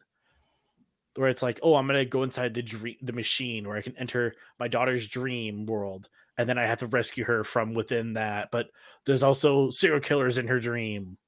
where 1.19 1.29
it's 1.29 1.43
like, 1.43 1.59
oh, 1.63 1.75
I'm 1.75 1.87
gonna 1.87 2.05
go 2.05 2.23
inside 2.23 2.55
the 2.55 2.63
dream, 2.63 2.97
the 3.03 3.13
machine, 3.13 3.67
where 3.67 3.77
I 3.77 3.83
can 3.83 3.97
enter 3.99 4.35
my 4.59 4.69
daughter's 4.69 5.09
dream 5.09 5.67
world, 5.67 6.09
and 6.37 6.49
then 6.49 6.59
I 6.59 6.67
have 6.67 6.79
to 6.79 6.87
rescue 6.87 7.25
her 7.25 7.43
from 7.43 7.75
within 7.75 8.15
that. 8.15 8.51
But 8.53 8.69
there's 9.05 9.25
also 9.25 9.69
serial 9.69 10.01
killers 10.01 10.39
in 10.39 10.47
her 10.47 10.61
dream, 10.61 11.19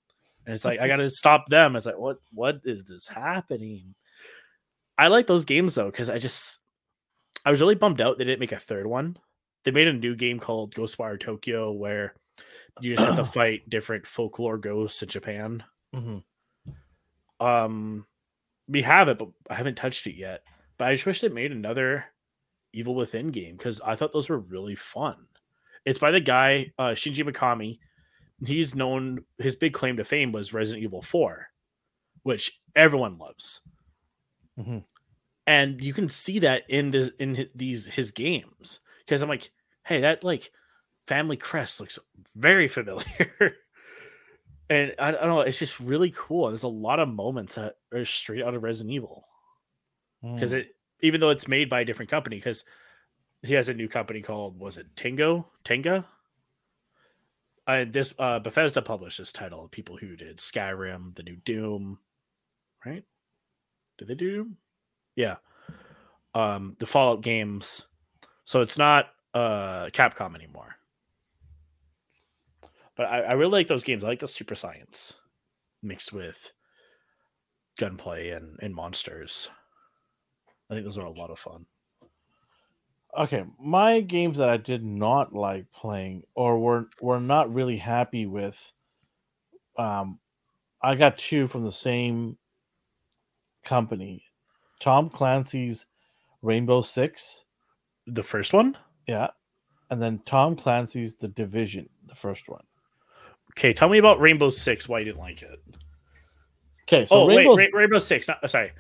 and 0.46 0.54
it's 0.54 0.64
like 0.64 0.80
I 0.80 0.86
gotta 0.86 1.10
stop 1.10 1.46
them. 1.46 1.74
It's 1.74 1.86
like, 1.86 1.98
what, 1.98 2.18
what 2.32 2.60
is 2.64 2.84
this 2.84 3.08
happening? 3.08 3.94
I 4.96 5.08
like 5.08 5.26
those 5.26 5.44
games 5.44 5.74
though 5.74 5.90
because 5.90 6.08
I 6.08 6.18
just, 6.18 6.58
I 7.44 7.50
was 7.50 7.60
really 7.60 7.74
bummed 7.74 8.00
out 8.00 8.18
they 8.18 8.24
didn't 8.24 8.40
make 8.40 8.52
a 8.52 8.58
third 8.58 8.86
one. 8.86 9.16
They 9.64 9.70
made 9.70 9.88
a 9.88 9.92
new 9.92 10.14
game 10.16 10.38
called 10.38 10.74
Ghostwire 10.74 11.18
Tokyo 11.20 11.70
where 11.72 12.14
you 12.80 12.94
just 12.96 13.06
have 13.06 13.16
to 13.16 13.24
fight 13.32 13.68
different 13.68 14.06
folklore 14.06 14.58
ghosts 14.58 15.02
in 15.02 15.08
Japan. 15.08 15.64
Mhm. 15.94 16.22
Um, 17.38 18.06
we 18.68 18.82
have 18.82 19.08
it, 19.08 19.18
but 19.18 19.28
I 19.48 19.54
haven't 19.54 19.76
touched 19.76 20.06
it 20.06 20.14
yet. 20.16 20.42
But 20.78 20.88
I 20.88 20.94
just 20.94 21.06
wish 21.06 21.20
they 21.20 21.28
made 21.28 21.52
another 21.52 22.04
Evil 22.72 22.94
Within 22.94 23.30
game 23.30 23.56
because 23.56 23.80
I 23.80 23.96
thought 23.96 24.12
those 24.12 24.28
were 24.28 24.38
really 24.38 24.74
fun. 24.74 25.16
It's 25.84 25.98
by 25.98 26.10
the 26.10 26.20
guy 26.20 26.72
uh, 26.78 26.90
Shinji 26.90 27.24
Mikami. 27.28 27.78
He's 28.46 28.74
known 28.74 29.24
his 29.38 29.56
big 29.56 29.72
claim 29.74 29.96
to 29.96 30.04
fame 30.04 30.32
was 30.32 30.52
Resident 30.54 30.84
Evil 30.84 31.02
Four, 31.02 31.48
which 32.22 32.58
everyone 32.74 33.18
loves, 33.18 33.60
Mhm. 34.58 34.84
and 35.46 35.82
you 35.82 35.92
can 35.92 36.08
see 36.08 36.38
that 36.38 36.62
in 36.68 36.90
this 36.90 37.08
in 37.18 37.34
hi- 37.34 37.48
these 37.54 37.86
his 37.86 38.10
games. 38.12 38.80
Because 39.00 39.22
I'm 39.22 39.28
like, 39.28 39.50
hey, 39.84 40.00
that 40.02 40.22
like 40.24 40.50
family 41.06 41.36
crest 41.36 41.80
looks 41.80 41.98
very 42.36 42.68
familiar. 42.68 43.04
and 44.70 44.94
I, 44.98 45.08
I 45.08 45.10
don't 45.12 45.28
know, 45.28 45.40
it's 45.40 45.58
just 45.58 45.80
really 45.80 46.12
cool. 46.14 46.48
There's 46.48 46.62
a 46.62 46.68
lot 46.68 47.00
of 47.00 47.08
moments 47.08 47.56
that 47.56 47.76
are 47.92 48.04
straight 48.04 48.44
out 48.44 48.54
of 48.54 48.62
Resident 48.62 48.94
Evil 48.94 49.24
because 50.22 50.52
Mm. 50.52 50.58
it 50.58 50.76
even 51.02 51.20
though 51.20 51.30
it's 51.30 51.48
made 51.48 51.70
by 51.70 51.80
a 51.80 51.84
different 51.84 52.10
company 52.10 52.36
because 52.36 52.62
he 53.42 53.54
has 53.54 53.70
a 53.70 53.74
new 53.74 53.88
company 53.88 54.20
called 54.20 54.58
was 54.60 54.76
it 54.76 54.94
Tango 54.94 55.46
Tenga. 55.64 56.04
Uh, 57.66 57.84
this 57.88 58.12
uh, 58.18 58.38
Bethesda 58.38 58.82
published 58.82 59.18
this 59.18 59.32
title. 59.32 59.68
People 59.68 59.96
who 59.96 60.16
did 60.16 60.38
Skyrim, 60.38 61.14
the 61.14 61.22
new 61.22 61.36
Doom, 61.36 61.98
right? 62.84 63.04
Did 63.98 64.08
they 64.08 64.14
do 64.14 64.30
Doom? 64.30 64.56
Yeah. 65.16 65.36
Um, 66.34 66.76
the 66.78 66.86
Fallout 66.86 67.22
games. 67.22 67.86
So 68.50 68.62
it's 68.62 68.76
not 68.76 69.10
uh 69.32 69.90
Capcom 69.90 70.34
anymore. 70.34 70.74
But 72.96 73.06
I, 73.06 73.20
I 73.20 73.32
really 73.34 73.52
like 73.52 73.68
those 73.68 73.84
games. 73.84 74.02
I 74.02 74.08
like 74.08 74.18
the 74.18 74.26
super 74.26 74.56
science 74.56 75.14
mixed 75.84 76.12
with 76.12 76.50
gunplay 77.78 78.30
and, 78.30 78.58
and 78.60 78.74
monsters. 78.74 79.48
I 80.68 80.74
think 80.74 80.84
those 80.84 80.98
are 80.98 81.06
a 81.06 81.12
lot 81.12 81.30
of 81.30 81.38
fun. 81.38 81.64
Okay, 83.16 83.44
my 83.60 84.00
games 84.00 84.38
that 84.38 84.48
I 84.48 84.56
did 84.56 84.84
not 84.84 85.32
like 85.32 85.70
playing 85.70 86.24
or 86.34 86.58
were 86.58 86.88
were 87.00 87.20
not 87.20 87.54
really 87.54 87.76
happy 87.76 88.26
with. 88.26 88.60
Um, 89.78 90.18
I 90.82 90.96
got 90.96 91.18
two 91.18 91.46
from 91.46 91.62
the 91.62 91.70
same 91.70 92.36
company, 93.64 94.24
Tom 94.80 95.08
Clancy's 95.08 95.86
Rainbow 96.42 96.82
Six, 96.82 97.44
The 98.14 98.22
first 98.22 98.52
one? 98.52 98.76
yeah, 99.06 99.28
and 99.90 100.00
then 100.00 100.20
Tom 100.26 100.56
Clancy's 100.56 101.14
The 101.14 101.28
Division, 101.28 101.88
the 102.06 102.14
first 102.14 102.48
one. 102.48 102.62
Okay, 103.52 103.72
tell 103.72 103.88
me 103.88 103.98
about 103.98 104.20
Rainbow 104.20 104.50
Six. 104.50 104.88
Why 104.88 105.00
you 105.00 105.06
didn't 105.06 105.18
like 105.20 105.42
it? 105.42 105.58
Okay, 106.88 107.06
so 107.06 107.22
oh 107.22 107.26
Rainbow 107.26 107.54
wait, 107.56 107.70
Ra- 107.72 107.80
Rainbow 107.80 107.98
Six. 107.98 108.28
Not, 108.28 108.48
sorry, 108.50 108.72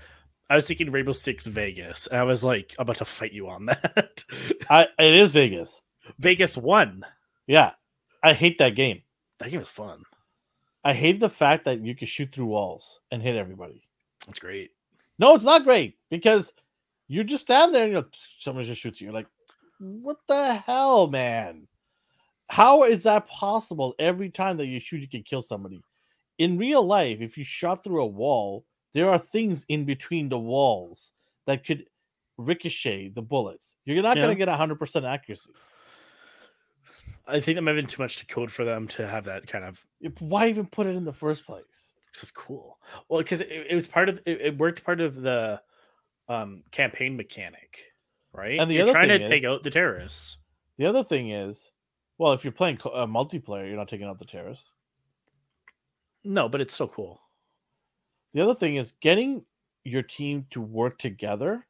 I 0.48 0.54
was 0.54 0.66
thinking 0.66 0.90
Rainbow 0.90 1.12
Six 1.12 1.46
Vegas, 1.46 2.06
and 2.06 2.18
I 2.20 2.24
was 2.24 2.42
like 2.44 2.74
about 2.78 2.96
to 2.96 3.04
fight 3.04 3.32
you 3.32 3.48
on 3.48 3.66
that. 3.66 4.24
I 4.68 4.88
it 4.98 5.14
is 5.14 5.30
Vegas. 5.30 5.82
Vegas 6.18 6.56
won. 6.56 7.04
Yeah, 7.46 7.72
I 8.22 8.32
hate 8.32 8.58
that 8.58 8.74
game. 8.76 9.02
That 9.38 9.50
game 9.50 9.60
was 9.60 9.68
fun. 9.68 10.02
I 10.84 10.92
hate 10.94 11.20
the 11.20 11.28
fact 11.30 11.64
that 11.66 11.84
you 11.84 11.94
can 11.94 12.06
shoot 12.06 12.32
through 12.32 12.46
walls 12.46 13.00
and 13.10 13.22
hit 13.22 13.36
everybody. 13.36 13.82
That's 14.26 14.38
great. 14.38 14.70
No, 15.18 15.34
it's 15.34 15.44
not 15.44 15.64
great 15.64 15.98
because 16.08 16.52
you 17.10 17.24
just 17.24 17.42
stand 17.42 17.74
there 17.74 17.82
and 17.84 17.92
you 17.92 17.98
know, 17.98 18.06
someone 18.38 18.64
just 18.64 18.80
shoots 18.80 19.00
you. 19.00 19.06
You're 19.06 19.14
like, 19.14 19.26
what 19.80 20.18
the 20.28 20.54
hell, 20.54 21.08
man? 21.08 21.66
How 22.48 22.84
is 22.84 23.02
that 23.02 23.26
possible? 23.26 23.96
Every 23.98 24.30
time 24.30 24.56
that 24.58 24.66
you 24.66 24.78
shoot, 24.78 25.00
you 25.00 25.08
can 25.08 25.24
kill 25.24 25.42
somebody. 25.42 25.82
In 26.38 26.56
real 26.56 26.84
life, 26.84 27.20
if 27.20 27.36
you 27.36 27.42
shot 27.42 27.82
through 27.82 28.02
a 28.02 28.06
wall, 28.06 28.64
there 28.92 29.10
are 29.10 29.18
things 29.18 29.64
in 29.68 29.84
between 29.84 30.28
the 30.28 30.38
walls 30.38 31.10
that 31.46 31.66
could 31.66 31.86
ricochet 32.38 33.08
the 33.08 33.22
bullets. 33.22 33.76
You're 33.84 34.02
not 34.02 34.16
Yeah. 34.16 34.26
going 34.26 34.36
to 34.36 34.38
get 34.38 34.48
100% 34.48 35.04
accuracy. 35.04 35.50
I 37.26 37.40
think 37.40 37.56
that 37.56 37.62
might 37.62 37.72
have 37.72 37.76
been 37.76 37.86
too 37.86 38.02
much 38.02 38.18
to 38.18 38.26
code 38.26 38.52
for 38.52 38.64
them 38.64 38.86
to 38.88 39.06
have 39.06 39.24
that 39.24 39.48
kind 39.48 39.64
of. 39.64 39.84
Why 40.20 40.48
even 40.48 40.66
put 40.66 40.86
it 40.86 40.94
in 40.94 41.04
the 41.04 41.12
first 41.12 41.44
place? 41.44 41.92
This 42.14 42.24
is 42.24 42.30
cool. 42.30 42.78
Well, 43.08 43.20
because 43.20 43.40
it, 43.40 43.66
it 43.70 43.74
was 43.74 43.88
part 43.88 44.08
of 44.08 44.20
it, 44.26 44.40
it 44.40 44.58
worked 44.58 44.84
part 44.84 45.00
of 45.00 45.22
the 45.22 45.60
um 46.30 46.62
campaign 46.70 47.16
mechanic, 47.16 47.92
right? 48.32 48.58
And 48.58 48.70
the 48.70 48.76
you're 48.76 48.84
other 48.84 48.92
trying 48.92 49.08
to 49.08 49.18
thing 49.18 49.28
take 49.30 49.44
out 49.44 49.62
the 49.62 49.70
terrorists. 49.70 50.38
The 50.78 50.86
other 50.86 51.04
thing 51.04 51.30
is, 51.30 51.72
well, 52.18 52.32
if 52.32 52.44
you're 52.44 52.52
playing 52.52 52.78
co- 52.78 52.90
uh, 52.90 53.06
multiplayer, 53.06 53.66
you're 53.68 53.76
not 53.76 53.88
taking 53.88 54.06
out 54.06 54.18
the 54.18 54.24
terrorists. 54.24 54.72
No, 56.24 56.48
but 56.48 56.60
it's 56.60 56.74
so 56.74 56.86
cool. 56.86 57.20
The 58.32 58.40
other 58.40 58.54
thing 58.54 58.76
is 58.76 58.92
getting 59.00 59.44
your 59.84 60.02
team 60.02 60.46
to 60.50 60.60
work 60.60 60.98
together 60.98 61.54
It 61.54 61.62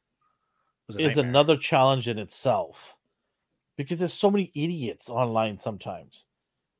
was 0.87 0.95
a 0.97 0.99
is 0.99 1.15
nightmare. 1.15 1.29
another 1.29 1.57
challenge 1.57 2.07
in 2.07 2.19
itself 2.19 2.95
because 3.77 3.99
there's 3.99 4.13
so 4.13 4.29
many 4.29 4.51
idiots 4.53 5.09
online 5.09 5.57
sometimes. 5.57 6.27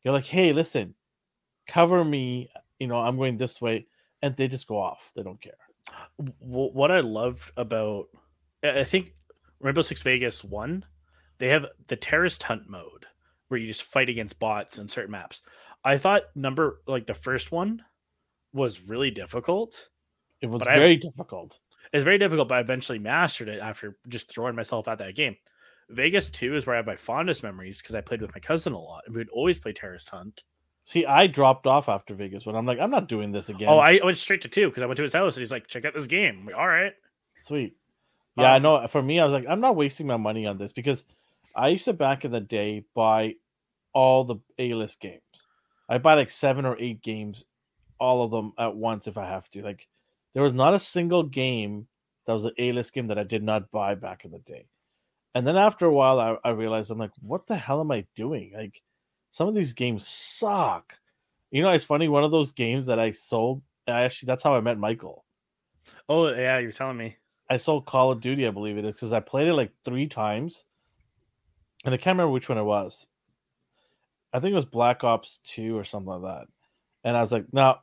You're 0.03 0.13
like, 0.13 0.25
hey, 0.25 0.51
listen, 0.53 0.93
cover 1.67 2.03
me. 2.03 2.51
You 2.79 2.87
know, 2.87 2.97
I'm 2.97 3.17
going 3.17 3.37
this 3.37 3.61
way. 3.61 3.87
And 4.21 4.35
they 4.35 4.47
just 4.47 4.67
go 4.67 4.77
off. 4.77 5.11
They 5.15 5.23
don't 5.23 5.41
care. 5.41 5.53
What 6.17 6.91
I 6.91 6.99
loved 6.99 7.51
about 7.57 8.05
I 8.63 8.83
think 8.83 9.13
Rainbow 9.59 9.81
Six 9.81 10.03
Vegas 10.03 10.43
one, 10.43 10.85
they 11.39 11.47
have 11.49 11.65
the 11.87 11.95
terrorist 11.95 12.43
hunt 12.43 12.69
mode 12.69 13.05
where 13.47 13.59
you 13.59 13.67
just 13.67 13.83
fight 13.83 14.09
against 14.09 14.39
bots 14.39 14.77
in 14.77 14.87
certain 14.87 15.11
maps. 15.11 15.41
I 15.83 15.97
thought 15.97 16.23
number 16.35 16.81
like 16.87 17.05
the 17.05 17.13
first 17.13 17.51
one 17.51 17.83
was 18.53 18.87
really 18.87 19.11
difficult. 19.11 19.89
It 20.41 20.49
was 20.49 20.59
But 20.59 20.69
I 20.69 20.75
very 20.75 20.97
difficult. 20.97 21.59
It's 21.93 22.03
very 22.03 22.17
difficult, 22.17 22.47
but 22.47 22.59
I 22.59 22.61
eventually 22.61 22.99
mastered 22.99 23.49
it 23.49 23.59
after 23.59 23.97
just 24.07 24.31
throwing 24.31 24.55
myself 24.55 24.87
at 24.87 24.99
that 24.99 25.15
game. 25.15 25.35
Vegas 25.89 26.29
2 26.29 26.55
is 26.55 26.65
where 26.65 26.75
I 26.75 26.77
have 26.77 26.85
my 26.85 26.95
fondest 26.95 27.43
memories 27.43 27.81
because 27.81 27.95
I 27.95 28.01
played 28.01 28.21
with 28.21 28.33
my 28.33 28.39
cousin 28.39 28.73
a 28.73 28.79
lot 28.79 29.03
and 29.05 29.13
we 29.13 29.19
would 29.19 29.29
always 29.29 29.59
play 29.59 29.73
Terrorist 29.73 30.09
Hunt. 30.09 30.43
See, 30.83 31.05
I 31.05 31.27
dropped 31.27 31.67
off 31.67 31.87
after 31.89 32.13
Vegas 32.15 32.45
when 32.45 32.55
I'm 32.55 32.65
like, 32.65 32.79
I'm 32.79 32.89
not 32.91 33.07
doing 33.07 33.31
this 33.31 33.49
again. 33.49 33.69
Oh, 33.69 33.77
I 33.77 33.99
went 34.03 34.17
straight 34.17 34.41
to 34.41 34.47
2 34.47 34.67
because 34.69 34.81
I 34.83 34.87
went 34.87 34.97
to 34.97 35.03
his 35.03 35.13
house 35.13 35.35
and 35.35 35.41
he's 35.41 35.51
like, 35.51 35.67
check 35.67 35.85
out 35.85 35.93
this 35.93 36.07
game. 36.07 36.39
I'm 36.39 36.45
like, 36.47 36.55
All 36.55 36.67
right. 36.67 36.93
Sweet. 37.37 37.75
Yeah, 38.37 38.53
I 38.53 38.55
Um, 38.57 38.63
know. 38.63 38.87
For 38.87 39.01
me, 39.01 39.19
I 39.19 39.23
was 39.25 39.33
like, 39.33 39.45
I'm 39.47 39.61
not 39.61 39.75
wasting 39.75 40.07
my 40.07 40.17
money 40.17 40.45
on 40.47 40.57
this 40.57 40.73
because 40.73 41.03
I 41.55 41.67
used 41.69 41.85
to 41.85 41.93
back 41.93 42.25
in 42.25 42.31
the 42.31 42.39
day 42.41 42.85
buy 42.95 43.35
all 43.93 44.23
the 44.23 44.37
A 44.57 44.73
list 44.73 44.99
games. 44.99 45.47
I 45.89 45.97
buy 45.97 46.13
like 46.15 46.29
seven 46.29 46.65
or 46.65 46.77
eight 46.79 47.01
games, 47.01 47.43
all 47.99 48.23
of 48.23 48.31
them 48.31 48.53
at 48.57 48.75
once 48.75 49.07
if 49.07 49.17
I 49.17 49.27
have 49.27 49.49
to. 49.51 49.61
Like, 49.61 49.87
there 50.33 50.43
was 50.43 50.53
not 50.53 50.73
a 50.73 50.79
single 50.79 51.23
game 51.23 51.87
that 52.25 52.33
was 52.33 52.45
an 52.45 52.53
A 52.57 52.71
list 52.71 52.93
game 52.93 53.07
that 53.07 53.19
I 53.19 53.23
did 53.23 53.43
not 53.43 53.69
buy 53.71 53.95
back 53.95 54.23
in 54.25 54.31
the 54.31 54.39
day. 54.39 54.65
And 55.35 55.45
then 55.45 55.57
after 55.57 55.85
a 55.85 55.93
while, 55.93 56.19
I, 56.19 56.37
I 56.43 56.51
realized 56.51 56.89
I'm 56.89 56.97
like, 56.97 57.11
what 57.21 57.47
the 57.47 57.55
hell 57.55 57.81
am 57.81 57.91
I 57.91 58.05
doing? 58.15 58.53
Like, 58.55 58.81
some 59.31 59.47
of 59.47 59.55
these 59.55 59.73
games 59.73 60.07
suck. 60.07 60.99
You 61.49 61.63
know, 61.63 61.69
it's 61.69 61.83
funny. 61.83 62.07
One 62.07 62.23
of 62.23 62.31
those 62.31 62.51
games 62.51 62.85
that 62.85 62.99
I 62.99 63.11
sold, 63.11 63.61
I 63.87 64.03
actually, 64.03 64.27
that's 64.27 64.43
how 64.43 64.55
I 64.55 64.61
met 64.61 64.77
Michael. 64.77 65.25
Oh, 66.07 66.27
yeah, 66.29 66.59
you're 66.59 66.71
telling 66.71 66.97
me. 66.97 67.17
I 67.49 67.57
sold 67.57 67.85
Call 67.85 68.11
of 68.11 68.21
Duty, 68.21 68.47
I 68.47 68.51
believe 68.51 68.77
it 68.77 68.85
is, 68.85 68.93
because 68.93 69.11
I 69.11 69.19
played 69.19 69.47
it 69.47 69.53
like 69.53 69.73
three 69.83 70.07
times, 70.07 70.63
and 71.83 71.93
I 71.93 71.97
can't 71.97 72.15
remember 72.15 72.31
which 72.31 72.47
one 72.47 72.57
it 72.57 72.63
was. 72.63 73.07
I 74.31 74.39
think 74.39 74.51
it 74.51 74.55
was 74.55 74.65
Black 74.65 75.03
Ops 75.03 75.41
Two 75.43 75.77
or 75.77 75.83
something 75.83 76.07
like 76.07 76.21
that. 76.21 76.47
And 77.03 77.17
I 77.17 77.21
was 77.21 77.33
like, 77.33 77.51
no, 77.51 77.75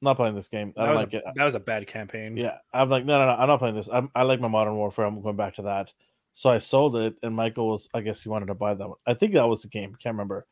not 0.00 0.16
playing 0.16 0.36
this 0.36 0.48
game. 0.48 0.72
I 0.76 0.84
That 0.84 0.90
was, 0.92 1.00
like 1.00 1.14
a, 1.14 1.16
it. 1.16 1.24
that 1.34 1.44
was 1.44 1.56
a 1.56 1.60
bad 1.60 1.86
campaign. 1.88 2.36
Yeah, 2.36 2.58
I'm 2.72 2.88
like, 2.88 3.04
no, 3.04 3.18
no, 3.18 3.26
no, 3.26 3.32
I'm 3.32 3.48
not 3.48 3.58
playing 3.58 3.74
this. 3.74 3.88
I'm, 3.92 4.10
I 4.14 4.22
like 4.22 4.40
my 4.40 4.46
Modern 4.46 4.76
Warfare. 4.76 5.06
I'm 5.06 5.20
going 5.20 5.36
back 5.36 5.54
to 5.54 5.62
that. 5.62 5.92
So 6.32 6.50
I 6.50 6.58
sold 6.58 6.96
it, 6.96 7.16
and 7.24 7.34
Michael 7.34 7.70
was, 7.70 7.88
I 7.94 8.02
guess 8.02 8.22
he 8.22 8.28
wanted 8.28 8.46
to 8.46 8.54
buy 8.54 8.74
that 8.74 8.88
one. 8.88 8.98
I 9.06 9.14
think 9.14 9.32
that 9.32 9.48
was 9.48 9.62
the 9.62 9.68
game. 9.68 9.96
Can't 9.96 10.14
remember, 10.14 10.46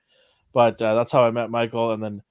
but 0.55 0.81
uh, 0.81 0.95
that's 0.95 1.13
how 1.13 1.25
I 1.25 1.31
met 1.33 1.51
Michael. 1.51 1.93
And 1.93 2.03
then 2.03 2.23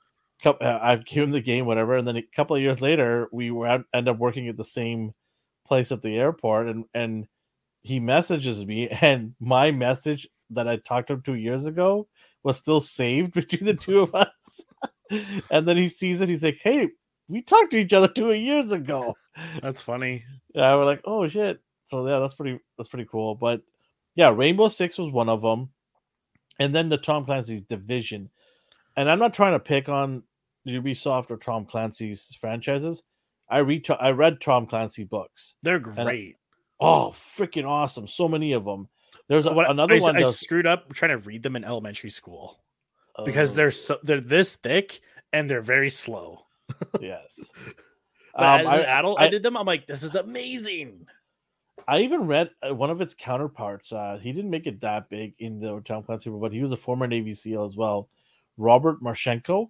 uh, 0.43 0.53
I 0.61 0.95
gave 0.95 1.23
him 1.23 1.31
the 1.31 1.41
game, 1.41 1.65
whatever. 1.65 1.97
And 1.97 2.07
then 2.07 2.17
a 2.17 2.23
couple 2.35 2.55
of 2.55 2.61
years 2.61 2.81
later, 2.81 3.27
we 3.31 3.51
were 3.51 3.83
end 3.93 4.09
up 4.09 4.17
working 4.17 4.47
at 4.47 4.57
the 4.57 4.63
same 4.63 5.13
place 5.65 5.91
at 5.91 6.01
the 6.01 6.17
airport, 6.17 6.67
and 6.67 6.85
and 6.93 7.27
he 7.81 7.99
messages 7.99 8.65
me, 8.65 8.89
and 9.01 9.35
my 9.39 9.71
message 9.71 10.27
that 10.49 10.67
I 10.67 10.77
talked 10.77 11.07
to 11.07 11.13
him 11.13 11.21
two 11.21 11.35
years 11.35 11.65
ago 11.65 12.07
was 12.43 12.57
still 12.57 12.81
saved 12.81 13.33
between 13.35 13.65
the 13.65 13.75
two 13.75 13.99
of 13.99 14.15
us. 14.15 14.61
and 15.51 15.67
then 15.67 15.77
he 15.77 15.87
sees 15.87 16.21
it. 16.21 16.29
He's 16.29 16.43
like, 16.43 16.59
"Hey, 16.61 16.89
we 17.27 17.41
talked 17.41 17.71
to 17.71 17.77
each 17.77 17.93
other 17.93 18.07
two 18.07 18.33
years 18.33 18.71
ago." 18.71 19.15
That's 19.61 19.81
funny. 19.81 20.23
Yeah, 20.53 20.75
we're 20.75 20.85
like, 20.85 21.01
oh 21.05 21.27
shit. 21.27 21.59
So 21.85 22.07
yeah, 22.07 22.19
that's 22.19 22.35
pretty 22.35 22.59
that's 22.77 22.89
pretty 22.89 23.07
cool. 23.09 23.35
But 23.35 23.61
yeah, 24.15 24.29
Rainbow 24.29 24.67
Six 24.67 24.97
was 24.97 25.11
one 25.11 25.29
of 25.29 25.41
them, 25.41 25.69
and 26.59 26.73
then 26.73 26.89
the 26.89 26.97
Tom 26.97 27.25
Clancy's 27.25 27.61
Division. 27.61 28.29
And 28.95 29.09
I'm 29.09 29.19
not 29.19 29.33
trying 29.33 29.53
to 29.53 29.59
pick 29.59 29.89
on 29.89 30.23
Ubisoft 30.67 31.31
or 31.31 31.37
Tom 31.37 31.65
Clancy's 31.65 32.35
franchises. 32.39 33.03
I 33.49 33.59
read 33.59 33.85
I 33.99 34.11
read 34.11 34.39
Tom 34.41 34.65
Clancy 34.65 35.03
books. 35.03 35.55
They're 35.63 35.79
great. 35.79 36.37
Oh, 36.79 37.11
freaking 37.13 37.65
awesome! 37.67 38.07
So 38.07 38.27
many 38.27 38.53
of 38.53 38.65
them. 38.65 38.87
There's 39.27 39.45
a, 39.45 39.53
What- 39.53 39.69
another 39.69 39.95
I, 39.95 39.99
one. 39.99 40.17
I 40.17 40.21
Does, 40.21 40.39
screwed 40.39 40.65
up 40.67 40.91
trying 40.93 41.11
to 41.11 41.17
read 41.17 41.43
them 41.43 41.55
in 41.55 41.63
elementary 41.63 42.09
school. 42.09 42.59
because 43.25 43.53
Oh, 43.53 43.55
they're 43.55 43.71
so 43.71 43.97
they're 44.03 44.19
this 44.21 44.55
thick 44.55 44.99
and 45.31 45.49
they're 45.49 45.61
very 45.61 45.89
slow. 45.89 46.45
yes. 46.99 47.51
Um, 48.35 48.61
as 48.61 48.65
I- 48.65 48.77
an 48.79 48.85
adult, 48.85 49.19
I, 49.19 49.25
I- 49.25 49.29
did 49.29 49.43
them. 49.43 49.55
I'm 49.55 49.67
like, 49.67 49.85
this 49.85 50.01
is 50.01 50.15
amazing. 50.15 51.05
I 51.87 51.99
even 52.01 52.27
read 52.27 52.49
uh, 52.67 52.73
one 52.73 52.89
of 52.89 53.01
its 53.01 53.13
counterparts. 53.13 53.91
Uh, 53.91 54.19
he 54.21 54.31
didn't 54.31 54.51
make 54.51 54.67
it 54.67 54.81
that 54.81 55.09
big 55.09 55.33
in 55.39 55.59
the 55.59 55.81
Tom 55.81 56.03
Clancy, 56.03 56.29
but 56.29 56.51
he 56.51 56.61
was 56.61 56.71
a 56.71 56.77
former 56.77 57.07
Navy 57.07 57.33
SEAL 57.33 57.65
as 57.65 57.77
well. 57.77 58.09
Robert 58.57 59.01
Marcinko. 59.01 59.69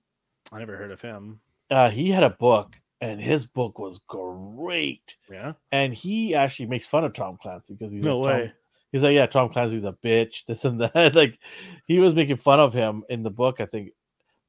I 0.51 0.59
never 0.59 0.77
heard 0.77 0.91
of 0.91 1.01
him. 1.01 1.39
Uh, 1.71 1.89
he 1.89 2.09
had 2.09 2.23
a 2.23 2.29
book, 2.29 2.79
and 3.01 3.19
his 3.19 3.45
book 3.45 3.79
was 3.79 3.99
great. 4.07 5.17
Yeah, 5.31 5.53
And 5.71 5.93
he 5.93 6.35
actually 6.35 6.67
makes 6.67 6.87
fun 6.87 7.03
of 7.03 7.13
Tom 7.13 7.37
Clancy 7.41 7.73
because 7.73 7.91
he's 7.91 8.03
no 8.03 8.19
like, 8.19 8.31
Tom- 8.31 8.41
way. 8.41 8.53
he's 8.91 9.03
like, 9.03 9.15
yeah, 9.15 9.25
Tom 9.25 9.49
Clancy's 9.49 9.85
a 9.85 9.93
bitch, 9.93 10.45
this 10.47 10.65
and 10.65 10.81
that. 10.81 11.15
like 11.15 11.39
he 11.87 11.99
was 11.99 12.13
making 12.15 12.35
fun 12.37 12.59
of 12.59 12.73
him 12.73 13.03
in 13.09 13.23
the 13.23 13.31
book, 13.31 13.59
I 13.61 13.65
think. 13.65 13.91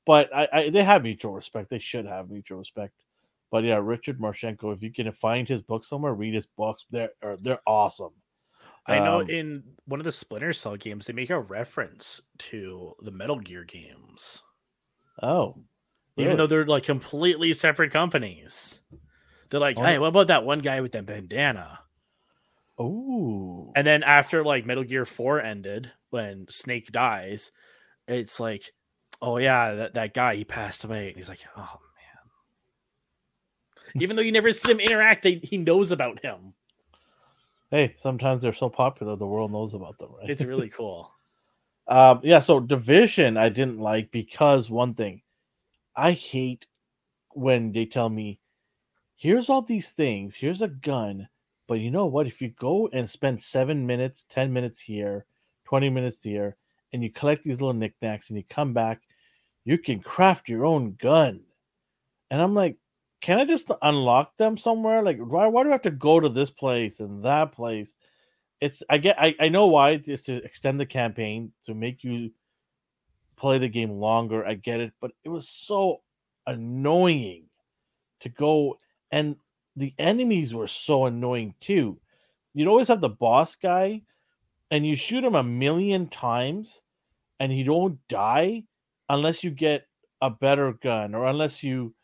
But 0.07 0.35
I, 0.37 0.49
I 0.53 0.71
they 0.71 0.85
have 0.85 1.03
mutual 1.03 1.33
respect. 1.33 1.71
They 1.71 1.79
should 1.79 2.05
have 2.05 2.29
mutual 2.29 2.59
respect. 2.59 2.93
But 3.55 3.63
yeah, 3.63 3.77
Richard 3.81 4.19
Marcinko, 4.19 4.75
if 4.75 4.83
you 4.83 4.91
can 4.93 5.13
find 5.13 5.47
his 5.47 5.63
book 5.63 5.85
somewhere, 5.85 6.13
read 6.13 6.35
his 6.35 6.45
books. 6.45 6.87
They're 6.91 7.11
they're 7.41 7.61
awesome. 7.65 8.11
I 8.85 8.99
know 8.99 9.21
Um, 9.21 9.31
in 9.31 9.63
one 9.85 10.01
of 10.01 10.05
the 10.05 10.11
Splinter 10.11 10.53
Cell 10.53 10.75
games, 10.75 11.07
they 11.07 11.13
make 11.13 11.31
a 11.31 11.39
reference 11.39 12.21
to 12.51 12.95
the 13.01 13.13
Metal 13.13 13.39
Gear 13.39 13.63
games, 13.63 14.43
Oh, 15.23 15.63
even 16.17 16.31
really? 16.33 16.37
though 16.37 16.47
they're 16.49 16.67
like 16.67 16.83
completely 16.83 17.53
separate 17.53 17.93
companies. 17.93 18.81
They're 19.51 19.61
like, 19.61 19.79
Oh. 19.79 19.85
hey, 19.85 20.01
what 20.01 20.09
about 20.09 20.27
that 20.27 20.45
one 20.45 20.59
guy 20.59 20.81
with 20.81 20.91
the 20.91 21.03
bandana? 21.05 21.79
Oh, 22.77 23.71
And 23.77 23.87
then 23.87 24.03
after 24.03 24.43
like 24.43 24.67
Metal 24.67 24.83
Gear 24.83 25.05
4 25.05 25.41
ended, 25.41 25.93
when 26.11 26.47
Snake 26.49 26.91
dies, 26.91 27.53
it's 28.09 28.41
like, 28.41 28.73
oh 29.23 29.39
yeah, 29.39 29.75
that, 29.75 29.95
that 29.95 30.13
guy, 30.13 30.35
he 30.35 30.45
passed 30.45 30.83
away. 30.85 31.07
And 31.07 31.17
he's 31.17 31.29
like, 31.29 31.47
oh. 31.57 31.79
Even 34.01 34.17
though 34.17 34.23
you 34.23 34.33
never 34.33 34.53
see 34.53 34.73
them 34.73 34.81
interact, 34.81 35.23
they, 35.23 35.35
he 35.37 35.57
knows 35.57 35.91
about 35.91 36.21
him. 36.21 36.55
Hey, 37.71 37.93
sometimes 37.97 38.43
they're 38.43 38.53
so 38.53 38.69
popular 38.69 39.17
the 39.17 39.27
world 39.27 39.53
knows 39.53 39.75
about 39.75 39.99
them, 39.99 40.11
right? 40.19 40.31
It's 40.31 40.43
really 40.43 40.69
cool. 40.77 41.11
Um, 41.87 42.21
yeah, 42.23 42.39
so 42.39 42.61
division 42.61 43.37
I 43.37 43.49
didn't 43.49 43.79
like 43.79 44.11
because 44.11 44.71
one 44.71 44.95
thing, 44.95 45.23
I 45.97 46.13
hate 46.13 46.67
when 47.31 47.73
they 47.73 47.85
tell 47.85 48.09
me, 48.09 48.41
here's 49.17 49.49
all 49.49 49.63
these 49.63 49.91
things, 49.91 50.35
here's 50.35 50.63
a 50.63 50.69
gun, 50.69 51.29
but 51.67 51.81
you 51.81 51.91
know 51.91 52.07
what? 52.07 52.27
If 52.27 52.41
you 52.41 52.49
go 52.51 52.89
and 52.93 53.09
spend 53.09 53.41
seven 53.41 53.87
minutes, 53.87 54.25
10 54.29 54.53
minutes 54.53 54.81
here, 54.81 55.27
20 55.65 55.91
minutes 55.91 56.23
here, 56.23 56.57
and 56.93 57.03
you 57.03 57.11
collect 57.11 57.43
these 57.43 57.61
little 57.61 57.73
knickknacks 57.73 58.31
and 58.31 58.37
you 58.37 58.45
come 58.49 58.73
back, 58.73 59.03
you 59.65 59.79
can 59.79 60.01
craft 60.01 60.49
your 60.49 60.65
own 60.65 60.97
gun. 60.99 61.41
And 62.31 62.41
I'm 62.41 62.55
like, 62.55 62.77
can 63.25 63.39
I 63.39 63.47
just 63.47 63.71
unlock 63.83 64.37
them 64.37 64.57
somewhere? 64.57 65.03
Like, 65.03 65.19
why, 65.19 65.47
why 65.47 65.63
do 65.63 65.71
I 65.71 65.73
have 65.73 65.83
to 65.83 65.91
go 65.91 66.21
to 66.21 66.29
this 66.29 66.51
place 66.51 67.01
and 67.01 67.25
that 67.25 67.53
place? 67.53 67.95
it's 68.65 68.83
I 68.89 68.97
get 68.97 69.21
I, 69.21 69.35
I 69.39 69.49
know 69.51 69.67
why 69.67 69.91
it's 69.91 70.23
to 70.23 70.43
extend 70.43 70.81
the 70.81 70.87
campaign 70.87 71.53
to 71.65 71.75
make 71.75 72.03
you 72.03 72.31
play 73.37 73.59
the 73.59 73.69
game 73.69 73.91
longer. 73.91 74.43
I 74.47 74.55
get 74.55 74.81
it, 74.81 74.95
but 75.03 75.11
it 75.23 75.29
was 75.29 75.49
so 75.49 76.01
annoying 76.47 77.45
to 78.21 78.31
go 78.31 78.79
and 79.11 79.37
the 79.77 79.93
enemies 79.99 80.55
were 80.55 80.67
so 80.67 81.05
annoying 81.05 81.55
too. 81.61 82.01
You'd 82.55 82.69
always 82.69 82.89
have 82.89 83.03
the 83.03 83.11
boss 83.11 83.55
guy 83.57 84.01
and 84.71 84.87
you 84.87 84.97
shoot 84.97 85.25
him 85.25 85.35
a 85.35 85.43
million 85.43 86.09
times 86.09 86.81
and 87.41 87.53
he 87.53 87.65
don't 87.65 87.99
die 88.09 88.65
unless 89.11 89.45
you 89.45 89.51
get 89.51 89.87
a 90.23 90.31
better 90.31 90.73
gun 90.73 91.15
or 91.15 91.27
unless 91.27 91.63
you 91.63 91.95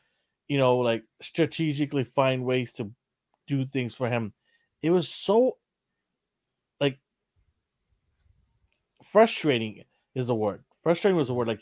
you 0.50 0.58
know 0.58 0.78
like 0.78 1.04
strategically 1.22 2.02
find 2.02 2.44
ways 2.44 2.72
to 2.72 2.90
do 3.46 3.64
things 3.64 3.94
for 3.94 4.10
him. 4.10 4.32
It 4.82 4.90
was 4.90 5.08
so 5.08 5.58
like 6.80 6.98
frustrating 9.12 9.84
is 10.16 10.26
the 10.26 10.34
word. 10.34 10.64
Frustrating 10.82 11.16
was 11.16 11.28
the 11.28 11.34
word. 11.34 11.46
Like 11.46 11.60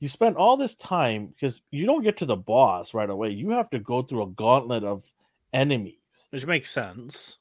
you 0.00 0.08
spend 0.08 0.36
all 0.36 0.56
this 0.56 0.74
time 0.74 1.28
because 1.28 1.62
you 1.70 1.86
don't 1.86 2.02
get 2.02 2.16
to 2.18 2.26
the 2.26 2.36
boss 2.36 2.94
right 2.94 3.08
away. 3.08 3.30
You 3.30 3.50
have 3.50 3.70
to 3.70 3.78
go 3.78 4.02
through 4.02 4.24
a 4.24 4.30
gauntlet 4.30 4.82
of 4.82 5.12
enemies, 5.52 6.28
Which 6.30 6.46
makes 6.46 6.72
sense. 6.72 7.38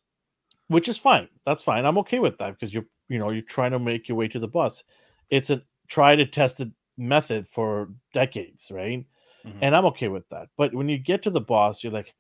which 0.68 0.88
is 0.88 0.99
fine. 0.99 1.30
That's 1.48 1.64
fine. 1.64 1.86
I'm 1.86 1.98
okay 1.99 2.20
with 2.20 2.38
that 2.38 2.52
because 2.52 2.76
you're 2.76 2.86
you 3.10 3.18
know 3.18 3.32
you're 3.32 3.41
trying 3.41 3.72
to 3.72 3.80
make 3.80 4.07
your 4.07 4.18
way 4.20 4.28
to 4.28 4.40
the 4.40 4.48
boss. 4.48 4.84
It's 5.32 5.49
a 5.49 5.64
tried 5.88 6.20
and 6.20 6.32
tested 6.32 6.74
method 6.95 7.48
for 7.48 7.90
decades, 8.14 8.72
right? 8.72 9.03
Mhm. 9.46 9.58
And 9.62 9.76
I'm 9.76 9.86
okay 9.88 10.08
with 10.10 10.28
that. 10.30 10.50
But 10.58 10.74
when 10.74 10.90
you 10.90 10.98
get 10.98 11.24
to 11.24 11.30
the 11.32 11.42
boss, 11.42 11.84
you're 11.84 11.94
like, 11.94 12.14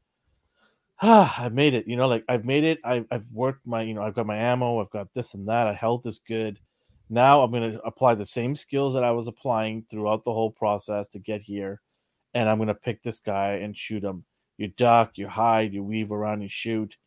ah, 1.01 1.33
I 1.43 1.49
made 1.49 1.73
it. 1.73 1.87
You 1.87 1.95
know, 1.97 2.07
like 2.07 2.23
I've 2.29 2.45
made 2.45 2.63
it. 2.63 2.79
I've, 2.83 3.05
I've 3.11 3.31
worked 3.33 3.65
my, 3.67 3.81
you 3.81 3.93
know, 3.93 4.01
I've 4.03 4.13
got 4.13 4.25
my 4.27 4.37
ammo. 4.37 4.79
I've 4.81 4.89
got 4.91 5.13
this 5.13 5.33
and 5.33 5.47
that. 5.47 5.65
My 5.67 5.73
health 5.73 6.05
is 6.05 6.19
good. 6.19 6.59
Now 7.09 7.41
I'm 7.43 7.51
going 7.51 7.71
to 7.73 7.81
apply 7.83 8.15
the 8.15 8.25
same 8.25 8.55
skills 8.55 8.93
that 8.93 9.03
I 9.03 9.11
was 9.11 9.27
applying 9.27 9.85
throughout 9.89 10.23
the 10.23 10.33
whole 10.33 10.51
process 10.51 11.07
to 11.09 11.19
get 11.19 11.41
here. 11.41 11.81
And 12.33 12.49
I'm 12.49 12.57
going 12.57 12.67
to 12.67 12.75
pick 12.75 13.03
this 13.03 13.19
guy 13.19 13.55
and 13.55 13.77
shoot 13.77 14.03
him. 14.03 14.25
You 14.57 14.69
duck, 14.69 15.17
you 15.17 15.27
hide, 15.27 15.73
you 15.73 15.83
weave 15.83 16.11
around, 16.11 16.41
you 16.41 16.49
shoot. 16.49 16.97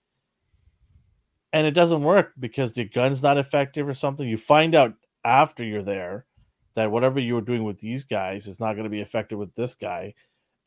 And 1.53 1.66
it 1.66 1.73
doesn't 1.73 2.03
work 2.03 2.32
because 2.39 2.74
the 2.74 2.85
gun's 2.85 3.23
not 3.23 3.39
effective 3.39 3.89
or 3.89 3.95
something. 3.95 4.28
You 4.28 4.36
find 4.39 4.74
out 4.74 4.95
after 5.24 5.65
you're 5.65 5.82
there 5.82 6.27
that 6.74 6.90
whatever 6.90 7.19
you 7.20 7.35
were 7.35 7.40
doing 7.40 7.65
with 7.65 7.78
these 7.78 8.05
guys 8.05 8.47
is 8.47 8.61
not 8.61 8.74
going 8.74 8.85
to 8.85 8.90
be 8.90 9.01
effective 9.01 9.39
with 9.39 9.55
this 9.55 9.74
guy. 9.74 10.15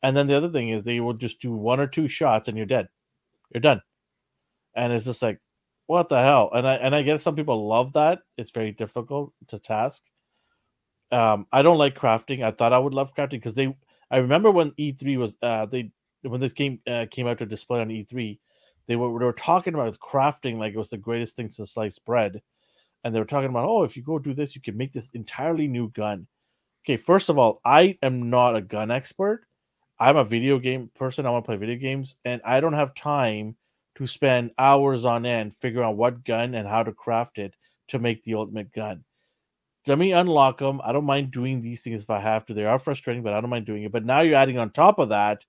And 0.02 0.16
then 0.16 0.26
the 0.26 0.36
other 0.36 0.50
thing 0.50 0.68
is 0.68 0.82
they 0.82 1.00
will 1.00 1.14
just 1.14 1.40
do 1.40 1.52
one 1.52 1.80
or 1.80 1.86
two 1.86 2.08
shots 2.08 2.48
and 2.48 2.56
you're 2.56 2.66
dead. 2.66 2.88
You're 3.52 3.60
done. 3.60 3.82
And 4.74 4.92
it's 4.92 5.04
just 5.04 5.22
like, 5.22 5.38
what 5.86 6.08
the 6.08 6.20
hell? 6.20 6.50
And 6.52 6.66
I 6.66 6.76
and 6.76 6.94
I 6.94 7.02
guess 7.02 7.22
some 7.22 7.36
people 7.36 7.68
love 7.68 7.92
that. 7.94 8.20
It's 8.38 8.50
very 8.50 8.72
difficult 8.72 9.32
to 9.48 9.58
task. 9.58 10.02
Um, 11.10 11.46
I 11.52 11.62
don't 11.62 11.78
like 11.78 11.98
crafting. 11.98 12.42
I 12.42 12.50
thought 12.50 12.72
I 12.72 12.78
would 12.78 12.94
love 12.94 13.14
crafting 13.14 13.30
because 13.32 13.54
they. 13.54 13.76
I 14.10 14.18
remember 14.18 14.50
when 14.50 14.72
E3 14.72 15.18
was 15.18 15.38
uh 15.42 15.66
they 15.66 15.90
when 16.22 16.40
this 16.40 16.52
game 16.52 16.80
uh, 16.86 17.06
came 17.10 17.26
out 17.26 17.38
to 17.38 17.46
display 17.46 17.80
on 17.80 17.88
E3, 17.88 18.38
they 18.86 18.96
were 18.96 19.18
they 19.18 19.24
were 19.24 19.32
talking 19.32 19.74
about 19.74 19.98
crafting 19.98 20.58
like 20.58 20.72
it 20.72 20.78
was 20.78 20.90
the 20.90 20.96
greatest 20.96 21.36
thing 21.36 21.48
since 21.48 21.72
sliced 21.72 22.04
bread, 22.04 22.40
and 23.04 23.14
they 23.14 23.18
were 23.18 23.24
talking 23.26 23.50
about 23.50 23.68
oh 23.68 23.84
if 23.84 23.96
you 23.96 24.02
go 24.02 24.18
do 24.18 24.34
this 24.34 24.54
you 24.54 24.62
can 24.62 24.76
make 24.76 24.92
this 24.92 25.10
entirely 25.10 25.68
new 25.68 25.90
gun. 25.90 26.26
Okay, 26.84 26.96
first 26.96 27.28
of 27.28 27.38
all, 27.38 27.60
I 27.64 27.96
am 28.02 28.28
not 28.28 28.56
a 28.56 28.60
gun 28.60 28.90
expert. 28.90 29.46
I'm 30.00 30.16
a 30.16 30.24
video 30.24 30.58
game 30.58 30.90
person. 30.96 31.26
I 31.26 31.30
want 31.30 31.44
to 31.44 31.48
play 31.48 31.56
video 31.56 31.76
games, 31.76 32.16
and 32.24 32.40
I 32.44 32.58
don't 32.58 32.72
have 32.72 32.92
time 32.94 33.56
to 33.94 34.06
spend 34.06 34.50
hours 34.58 35.04
on 35.04 35.24
end 35.24 35.54
figuring 35.54 35.86
out 35.86 35.96
what 35.96 36.24
gun 36.24 36.56
and 36.56 36.66
how 36.66 36.82
to 36.82 36.92
craft 36.92 37.38
it 37.38 37.54
to 37.88 38.00
make 38.00 38.22
the 38.24 38.34
ultimate 38.34 38.72
gun. 38.72 39.04
Let 39.86 39.98
me 39.98 40.12
unlock 40.12 40.58
them. 40.58 40.80
I 40.82 40.92
don't 40.92 41.04
mind 41.04 41.30
doing 41.30 41.60
these 41.60 41.82
things 41.82 42.02
if 42.02 42.10
I 42.10 42.18
have 42.18 42.44
to. 42.46 42.54
They 42.54 42.64
are 42.64 42.78
frustrating, 42.78 43.22
but 43.22 43.32
I 43.32 43.40
don't 43.40 43.50
mind 43.50 43.66
doing 43.66 43.84
it. 43.84 43.92
But 43.92 44.04
now 44.04 44.22
you're 44.22 44.36
adding 44.36 44.58
on 44.58 44.70
top 44.70 44.98
of 44.98 45.10
that 45.10 45.44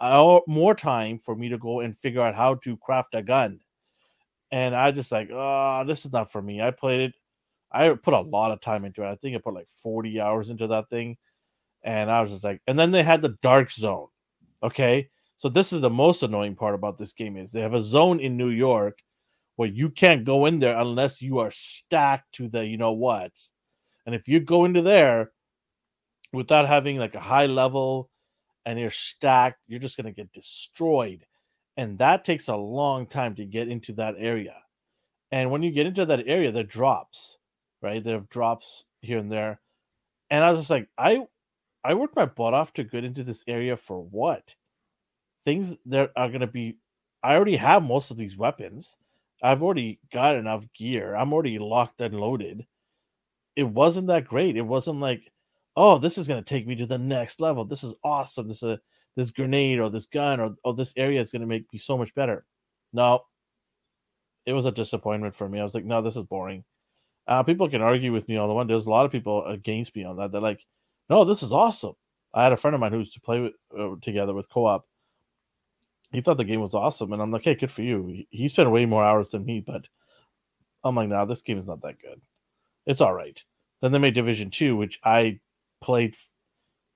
uh, 0.00 0.40
more 0.48 0.74
time 0.74 1.18
for 1.18 1.36
me 1.36 1.48
to 1.48 1.58
go 1.58 1.80
and 1.80 1.96
figure 1.96 2.22
out 2.22 2.34
how 2.34 2.56
to 2.56 2.76
craft 2.78 3.14
a 3.14 3.22
gun. 3.22 3.60
And 4.52 4.76
I 4.76 4.90
just 4.90 5.10
like, 5.10 5.30
oh, 5.32 5.82
this 5.86 6.04
is 6.04 6.12
not 6.12 6.30
for 6.30 6.42
me. 6.42 6.60
I 6.60 6.70
played 6.70 7.00
it. 7.00 7.14
I 7.72 7.88
put 7.94 8.12
a 8.12 8.20
lot 8.20 8.52
of 8.52 8.60
time 8.60 8.84
into 8.84 9.02
it. 9.02 9.08
I 9.08 9.14
think 9.16 9.34
I 9.34 9.40
put 9.40 9.54
like 9.54 9.68
40 9.82 10.20
hours 10.20 10.50
into 10.50 10.66
that 10.68 10.90
thing. 10.90 11.16
And 11.82 12.10
I 12.10 12.20
was 12.20 12.30
just 12.30 12.44
like, 12.44 12.60
and 12.66 12.78
then 12.78 12.90
they 12.90 13.02
had 13.02 13.22
the 13.22 13.36
dark 13.42 13.70
zone. 13.72 14.08
Okay. 14.62 15.08
So 15.38 15.48
this 15.48 15.72
is 15.72 15.80
the 15.80 15.90
most 15.90 16.22
annoying 16.22 16.54
part 16.54 16.74
about 16.74 16.98
this 16.98 17.14
game 17.14 17.36
is 17.36 17.50
they 17.50 17.62
have 17.62 17.74
a 17.74 17.80
zone 17.80 18.20
in 18.20 18.36
New 18.36 18.50
York 18.50 18.98
where 19.56 19.68
you 19.68 19.88
can't 19.88 20.24
go 20.24 20.46
in 20.46 20.58
there 20.58 20.76
unless 20.76 21.22
you 21.22 21.38
are 21.38 21.50
stacked 21.50 22.32
to 22.34 22.48
the 22.48 22.64
you 22.64 22.76
know 22.76 22.92
what. 22.92 23.32
And 24.06 24.14
if 24.14 24.28
you 24.28 24.38
go 24.38 24.66
into 24.66 24.82
there 24.82 25.32
without 26.32 26.68
having 26.68 26.98
like 26.98 27.14
a 27.14 27.20
high 27.20 27.46
level 27.46 28.10
and 28.66 28.78
you're 28.78 28.90
stacked, 28.90 29.58
you're 29.66 29.80
just 29.80 29.96
to 29.96 30.12
get 30.12 30.32
destroyed. 30.32 31.24
And 31.76 31.98
that 31.98 32.24
takes 32.24 32.48
a 32.48 32.56
long 32.56 33.06
time 33.06 33.34
to 33.36 33.44
get 33.44 33.68
into 33.68 33.92
that 33.94 34.14
area. 34.18 34.56
And 35.30 35.50
when 35.50 35.62
you 35.62 35.70
get 35.70 35.86
into 35.86 36.04
that 36.06 36.24
area, 36.26 36.52
there 36.52 36.64
drops, 36.64 37.38
right? 37.80 38.02
There 38.02 38.18
are 38.18 38.26
drops 38.30 38.84
here 39.00 39.18
and 39.18 39.32
there. 39.32 39.60
And 40.30 40.44
I 40.44 40.50
was 40.50 40.58
just 40.58 40.70
like, 40.70 40.88
I 40.98 41.26
I 41.84 41.94
worked 41.94 42.16
my 42.16 42.26
butt 42.26 42.54
off 42.54 42.72
to 42.74 42.84
get 42.84 43.04
into 43.04 43.24
this 43.24 43.42
area 43.48 43.76
for 43.76 44.02
what? 44.02 44.54
Things 45.44 45.76
that 45.86 46.10
are 46.14 46.28
going 46.28 46.40
to 46.40 46.46
be 46.46 46.76
I 47.22 47.34
already 47.34 47.56
have 47.56 47.82
most 47.82 48.10
of 48.10 48.16
these 48.16 48.36
weapons. 48.36 48.96
I've 49.42 49.62
already 49.62 49.98
got 50.12 50.36
enough 50.36 50.64
gear. 50.74 51.14
I'm 51.14 51.32
already 51.32 51.58
locked 51.58 52.00
and 52.00 52.18
loaded. 52.18 52.66
It 53.56 53.64
wasn't 53.64 54.06
that 54.08 54.26
great. 54.26 54.56
It 54.56 54.62
wasn't 54.62 55.00
like, 55.00 55.32
oh, 55.76 55.98
this 55.98 56.18
is 56.18 56.28
going 56.28 56.42
to 56.42 56.48
take 56.48 56.66
me 56.66 56.74
to 56.76 56.86
the 56.86 56.98
next 56.98 57.40
level. 57.40 57.64
This 57.64 57.84
is 57.84 57.94
awesome. 58.04 58.48
This 58.48 58.62
is 58.62 58.70
a, 58.70 58.80
this 59.16 59.30
grenade 59.30 59.78
or 59.78 59.90
this 59.90 60.06
gun 60.06 60.40
or 60.40 60.54
oh, 60.64 60.72
this 60.72 60.94
area 60.96 61.20
is 61.20 61.30
going 61.30 61.42
to 61.42 61.46
make 61.46 61.70
me 61.72 61.78
so 61.78 61.96
much 61.96 62.14
better. 62.14 62.44
No, 62.92 63.24
it 64.46 64.52
was 64.52 64.66
a 64.66 64.72
disappointment 64.72 65.34
for 65.34 65.48
me. 65.48 65.60
I 65.60 65.64
was 65.64 65.74
like, 65.74 65.84
no, 65.84 66.02
this 66.02 66.16
is 66.16 66.24
boring. 66.24 66.64
Uh, 67.26 67.42
people 67.42 67.68
can 67.68 67.82
argue 67.82 68.12
with 68.12 68.28
me 68.28 68.36
all 68.36 68.48
the 68.48 68.54
one. 68.54 68.66
There's 68.66 68.86
a 68.86 68.90
lot 68.90 69.06
of 69.06 69.12
people 69.12 69.44
against 69.44 69.94
me 69.94 70.04
on 70.04 70.16
that. 70.16 70.32
They're 70.32 70.40
like, 70.40 70.64
no, 71.08 71.24
this 71.24 71.42
is 71.42 71.52
awesome. 71.52 71.94
I 72.34 72.42
had 72.42 72.52
a 72.52 72.56
friend 72.56 72.74
of 72.74 72.80
mine 72.80 72.92
who 72.92 72.98
used 73.00 73.14
to 73.14 73.20
play 73.20 73.40
with, 73.40 73.52
uh, 73.78 73.94
together 74.00 74.34
with 74.34 74.48
co-op. 74.48 74.86
He 76.10 76.20
thought 76.20 76.36
the 76.36 76.44
game 76.44 76.60
was 76.60 76.74
awesome, 76.74 77.12
and 77.12 77.22
I'm 77.22 77.30
like, 77.30 77.44
hey, 77.44 77.54
good 77.54 77.70
for 77.70 77.82
you. 77.82 78.06
He, 78.06 78.28
he 78.30 78.48
spent 78.48 78.70
way 78.70 78.84
more 78.86 79.04
hours 79.04 79.28
than 79.28 79.44
me, 79.44 79.60
but 79.60 79.86
I'm 80.84 80.94
like, 80.94 81.08
no, 81.08 81.24
this 81.26 81.42
game 81.42 81.58
is 81.58 81.68
not 81.68 81.82
that 81.82 82.00
good. 82.00 82.20
It's 82.86 83.00
all 83.00 83.14
right. 83.14 83.42
Then 83.80 83.92
they 83.92 83.98
made 83.98 84.14
Division 84.14 84.50
Two, 84.50 84.76
which 84.76 84.98
I 85.04 85.40
played 85.80 86.14
f- 86.14 86.30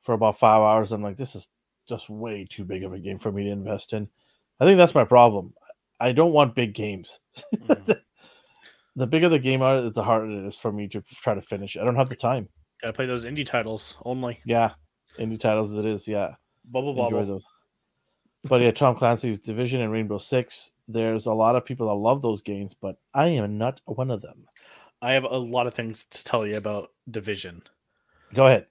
for 0.03 0.13
about 0.15 0.39
five 0.39 0.61
hours. 0.61 0.93
I'm 0.93 1.03
like, 1.03 1.17
this 1.17 1.35
is 1.35 1.49
just 1.89 2.09
way 2.11 2.47
too 2.49 2.65
big 2.65 2.85
of 2.85 2.93
a 2.93 2.99
game 2.99 3.19
for 3.19 3.31
me 3.33 3.45
to 3.45 3.51
invest 3.51 3.93
in. 3.93 4.09
I 4.61 4.65
think 4.65 4.79
that's 4.79 4.95
my 4.95 5.05
problem. 5.05 5.55
I 6.01 6.13
don't 6.13 6.33
want 6.33 6.55
big 6.55 6.75
games. 6.75 7.21
Mhm. 7.55 8.01
the 8.97 9.07
bigger 9.07 9.29
the 9.29 9.39
game 9.39 9.63
are, 9.63 9.91
the 9.91 10.03
harder 10.03 10.31
it 10.31 10.47
is 10.47 10.57
for 10.57 10.73
me 10.73 10.89
to 10.89 11.01
try 11.03 11.35
to 11.35 11.43
finish. 11.43 11.77
I 11.77 11.85
don't 11.85 11.97
have 11.97 12.09
the 12.09 12.17
time. 12.17 12.49
Gotta 12.81 12.93
play 12.93 13.07
those 13.07 13.25
indie 13.25 13.47
titles 13.47 13.97
only. 14.05 14.41
Yeah, 14.45 14.73
indie 15.19 15.41
titles 15.41 15.73
as 15.73 15.79
it 15.79 15.87
is. 15.87 16.07
Yeah, 16.09 16.35
Bubble 16.65 16.91
enjoy 16.91 17.21
bubble. 17.21 17.27
those. 17.27 17.47
But 18.45 18.61
yeah, 18.61 18.71
Tom 18.71 18.97
Clancy's 18.97 19.39
Division 19.39 19.81
and 19.81 19.91
Rainbow 19.91 20.19
Six. 20.19 20.73
There's 20.89 21.27
a 21.27 21.33
lot 21.33 21.57
of 21.57 21.65
people 21.65 21.89
that 21.89 21.95
love 21.95 22.23
those 22.23 22.43
games, 22.43 22.75
but 22.75 22.97
I 23.13 23.29
am 23.29 23.59
not 23.59 23.81
one 23.87 24.11
of 24.11 24.23
them. 24.23 24.47
I 25.03 25.13
have 25.13 25.25
a 25.25 25.37
lot 25.37 25.67
of 25.67 25.75
things 25.75 26.05
to 26.07 26.25
tell 26.25 26.47
you 26.47 26.57
about 26.57 26.91
Division. 27.11 27.63
Go 28.35 28.47
ahead. 28.47 28.67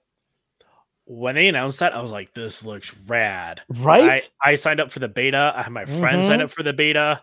When 1.08 1.34
they 1.36 1.46
announced 1.48 1.78
that, 1.80 1.94
I 1.94 2.02
was 2.02 2.10
like, 2.12 2.34
"This 2.34 2.64
looks 2.64 2.94
rad." 3.06 3.62
Right? 3.68 4.28
I, 4.42 4.50
I 4.50 4.54
signed 4.56 4.80
up 4.80 4.90
for 4.90 4.98
the 4.98 5.08
beta. 5.08 5.52
I 5.56 5.62
had 5.62 5.72
my 5.72 5.84
friend 5.84 6.22
sign 6.24 6.40
Mhm. 6.40 6.44
up 6.44 6.50
for 6.50 6.62
the 6.64 6.72
beta. 6.72 7.22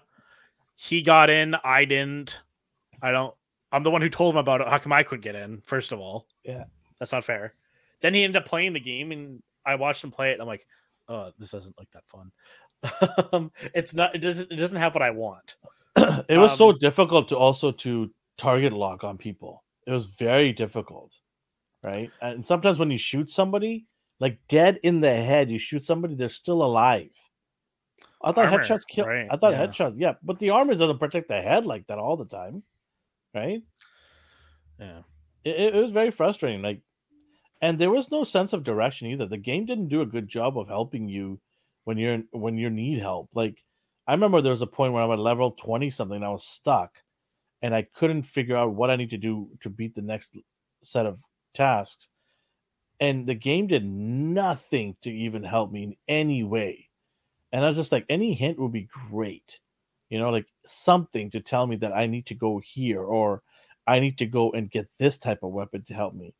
He 0.75 1.01
got 1.01 1.29
in. 1.29 1.55
I 1.63 1.85
didn't. 1.85 2.39
I 3.01 3.11
don't. 3.11 3.33
I'm 3.71 3.83
the 3.83 3.91
one 3.91 4.01
who 4.01 4.09
told 4.09 4.35
him 4.35 4.39
about 4.39 4.61
it. 4.61 4.67
How 4.67 4.77
come 4.77 4.93
I 4.93 5.03
couldn't 5.03 5.23
get 5.23 5.35
in? 5.35 5.61
First 5.61 5.91
of 5.91 5.99
all, 5.99 6.27
Yeah. 6.43 6.63
that's 6.99 7.11
not 7.11 7.25
fair. 7.25 7.53
Then 8.01 8.13
he 8.13 8.23
ended 8.23 8.41
up 8.41 8.47
playing 8.47 8.73
the 8.73 8.79
game, 8.79 9.11
and 9.11 9.41
I 9.65 9.75
watched 9.75 10.03
him 10.03 10.11
play 10.11 10.29
it. 10.29 10.33
And 10.33 10.41
I'm 10.41 10.47
like, 10.47 10.65
oh, 11.09 11.31
this 11.37 11.51
doesn't 11.51 11.77
look 11.77 11.89
that 11.91 12.05
fun. 12.05 12.31
um, 13.33 13.51
it's 13.73 13.93
not. 13.93 14.15
It 14.15 14.19
doesn't. 14.19 14.51
It 14.51 14.55
doesn't 14.55 14.77
have 14.77 14.93
what 14.95 15.01
I 15.01 15.11
want. 15.11 15.55
it 16.29 16.37
was 16.37 16.55
so 16.57 16.69
Um, 16.69 16.77
difficult 16.79 17.29
to 17.29 17.37
also 17.37 17.71
to 17.71 18.13
target 18.37 18.71
lock 18.73 19.03
on 19.03 19.17
people. 19.17 19.63
It 19.85 19.91
was 19.91 20.07
very 20.07 20.53
difficult, 20.53 21.19
right? 21.83 22.11
And 22.21 22.45
sometimes 22.45 22.79
when 22.79 22.89
you 22.91 22.97
shoot 22.97 23.29
somebody, 23.29 23.85
like 24.19 24.39
dead 24.47 24.79
in 24.83 25.01
the 25.01 25.13
head, 25.13 25.51
you 25.51 25.59
shoot 25.59 25.83
somebody, 25.83 26.15
they're 26.15 26.29
still 26.29 26.63
alive. 26.63 27.09
I 28.23 28.31
thought 28.31 28.45
armor, 28.45 28.63
headshots 28.63 28.87
kill. 28.87 29.05
right, 29.05 29.27
I 29.29 29.35
thought 29.35 29.51
yeah. 29.51 29.67
headshots, 29.67 29.95
yeah, 29.97 30.13
but 30.23 30.39
the 30.39 30.51
armor 30.51 30.75
doesn't 30.75 30.99
protect 30.99 31.27
the 31.27 31.41
head 31.41 31.65
like 31.65 31.87
that 31.87 31.99
all 31.99 32.15
the 32.15 32.25
time, 32.25 32.63
right? 33.35 33.61
Yeah. 34.79 35.01
It, 35.43 35.59
it- 35.59 35.75
was 35.75 35.91
very 35.91 36.09
frustrating. 36.09 36.61
Like, 36.61 36.81
and 37.61 37.77
there 37.77 37.91
was 37.91 38.11
no 38.11 38.23
sense 38.23 38.53
of 38.53 38.63
direction 38.63 39.07
either. 39.07 39.25
The 39.25 39.37
game 39.37 39.65
didn't 39.65 39.89
do 39.89 40.01
a 40.01 40.05
good 40.05 40.27
job 40.27 40.57
of 40.57 40.67
helping 40.67 41.07
you 41.07 41.39
when 41.83 41.97
you're 41.97 42.21
when 42.31 42.57
you 42.57 42.69
need 42.69 42.99
help. 42.99 43.29
Like, 43.35 43.63
I 44.07 44.13
remember 44.13 44.41
there 44.41 44.51
was 44.51 44.61
a 44.61 44.67
point 44.67 44.93
where 44.93 45.03
I'm 45.03 45.11
at 45.11 45.19
level 45.19 45.51
twenty 45.51 45.89
something, 45.89 46.15
and 46.17 46.25
I 46.25 46.29
was 46.29 46.45
stuck, 46.45 46.97
and 47.61 47.73
I 47.73 47.83
couldn't 47.83 48.23
figure 48.23 48.57
out 48.57 48.73
what 48.73 48.89
I 48.89 48.97
need 48.97 49.11
to 49.11 49.17
do 49.17 49.49
to 49.61 49.69
beat 49.69 49.95
the 49.95 50.01
next 50.01 50.37
set 50.81 51.05
of 51.05 51.19
tasks, 51.53 52.09
and 52.99 53.27
the 53.27 53.35
game 53.35 53.67
did 53.67 53.85
nothing 53.85 54.95
to 55.01 55.11
even 55.11 55.43
help 55.43 55.71
me 55.71 55.83
in 55.83 55.95
any 56.07 56.43
way. 56.43 56.89
And 57.51 57.63
I 57.63 57.67
was 57.67 57.77
just 57.77 57.91
like, 57.91 58.05
any 58.09 58.33
hint 58.33 58.59
would 58.59 58.71
be 58.71 58.89
great, 59.09 59.59
you 60.09 60.19
know, 60.19 60.29
like 60.29 60.47
something 60.65 61.29
to 61.31 61.39
tell 61.39 61.67
me 61.67 61.75
that 61.77 61.93
I 61.93 62.07
need 62.07 62.25
to 62.27 62.35
go 62.35 62.59
here 62.63 63.01
or 63.01 63.43
I 63.85 63.99
need 63.99 64.17
to 64.19 64.25
go 64.25 64.51
and 64.51 64.71
get 64.71 64.87
this 64.97 65.17
type 65.17 65.43
of 65.43 65.51
weapon 65.51 65.83
to 65.83 65.93
help 65.93 66.13
me. 66.13 66.33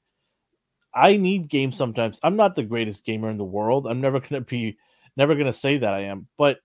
I 0.93 1.17
need 1.17 1.49
games 1.49 1.77
sometimes. 1.77 2.19
I'm 2.23 2.35
not 2.35 2.55
the 2.55 2.63
greatest 2.63 3.05
gamer 3.05 3.29
in 3.29 3.37
the 3.37 3.43
world. 3.43 3.87
I'm 3.87 4.01
never 4.01 4.19
gonna 4.21 4.41
be 4.41 4.77
never 5.17 5.35
gonna 5.35 5.53
say 5.53 5.77
that 5.77 5.93
I 5.93 6.01
am, 6.01 6.27
but 6.37 6.59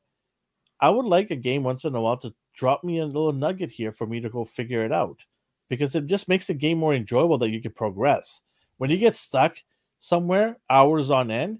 I 0.80 0.90
would 0.90 1.06
like 1.06 1.30
a 1.30 1.36
game 1.36 1.64
once 1.64 1.84
in 1.84 1.94
a 1.94 2.00
while 2.00 2.18
to 2.18 2.34
drop 2.54 2.84
me 2.84 2.98
a 2.98 3.06
little 3.06 3.32
nugget 3.32 3.70
here 3.70 3.92
for 3.92 4.06
me 4.06 4.20
to 4.20 4.30
go 4.30 4.44
figure 4.44 4.84
it 4.84 4.92
out. 4.92 5.24
Because 5.68 5.94
it 5.94 6.06
just 6.06 6.28
makes 6.28 6.46
the 6.46 6.54
game 6.54 6.78
more 6.78 6.94
enjoyable 6.94 7.38
that 7.38 7.50
you 7.50 7.60
can 7.60 7.72
progress. 7.72 8.40
When 8.78 8.90
you 8.90 8.96
get 8.96 9.14
stuck 9.14 9.56
somewhere 9.98 10.58
hours 10.70 11.10
on 11.10 11.30
end, 11.30 11.58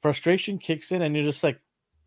frustration 0.00 0.58
kicks 0.58 0.92
in 0.92 1.02
and 1.02 1.14
you're 1.14 1.24
just 1.24 1.44
like, 1.44 1.60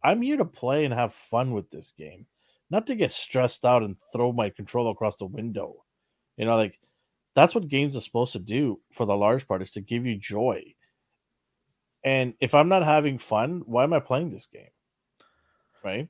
I'm 0.04 0.22
here 0.22 0.38
to 0.38 0.46
play 0.46 0.86
and 0.86 0.94
have 0.94 1.14
fun 1.14 1.52
with 1.52 1.70
this 1.72 1.94
game, 1.98 2.26
not 2.70 2.88
to 2.88 2.96
get 2.96 3.12
stressed 3.12 3.66
out 3.66 3.84
and 3.84 3.96
throw 4.14 4.32
my 4.32 4.50
controller 4.50 4.92
across 4.92 5.18
the 5.18 5.26
window. 5.26 5.84
You 6.38 6.46
know, 6.46 6.56
like 6.56 6.80
that's 7.36 7.56
what 7.56 7.68
games 7.68 7.96
are 7.96 8.02
supposed 8.02 8.34
to 8.34 8.40
do 8.40 8.80
for 8.92 9.06
the 9.06 9.18
large 9.18 9.48
part 9.48 9.62
is 9.62 9.72
to 9.72 9.82
give 9.82 10.06
you 10.06 10.16
joy. 10.18 10.64
And 12.04 12.36
if 12.40 12.54
I'm 12.54 12.70
not 12.70 12.86
having 12.86 13.18
fun, 13.18 13.64
why 13.66 13.84
am 13.84 13.94
I 13.94 14.00
playing 14.00 14.30
this 14.30 14.46
game? 14.46 14.70
Right? 15.84 16.08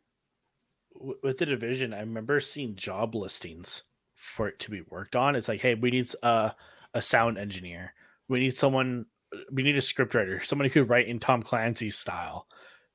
With 0.94 1.38
the 1.38 1.45
division, 1.45 1.94
I 1.94 2.02
remember 2.02 2.40
seeing 2.40 2.76
job 2.76 3.16
listings 3.16 3.84
for 4.16 4.48
it 4.48 4.60
to 4.60 4.72
be 4.72 4.82
worked 4.82 5.16
on. 5.16 5.36
It's 5.36 5.48
like, 5.48 5.62
hey, 5.62 5.76
we 5.76 5.92
need 5.92 6.08
uh, 6.24 6.50
a 6.94 7.02
sound 7.02 7.38
engineer. 7.38 7.94
We 8.28 8.40
need 8.40 8.56
someone. 8.56 9.06
We 9.52 9.64
need 9.64 9.76
a 9.76 9.82
scriptwriter, 9.82 10.44
someone 10.44 10.66
who 10.68 10.72
could 10.82 10.90
write 10.90 11.08
in 11.08 11.20
Tom 11.20 11.44
Clancy's 11.44 11.98
style. 11.98 12.48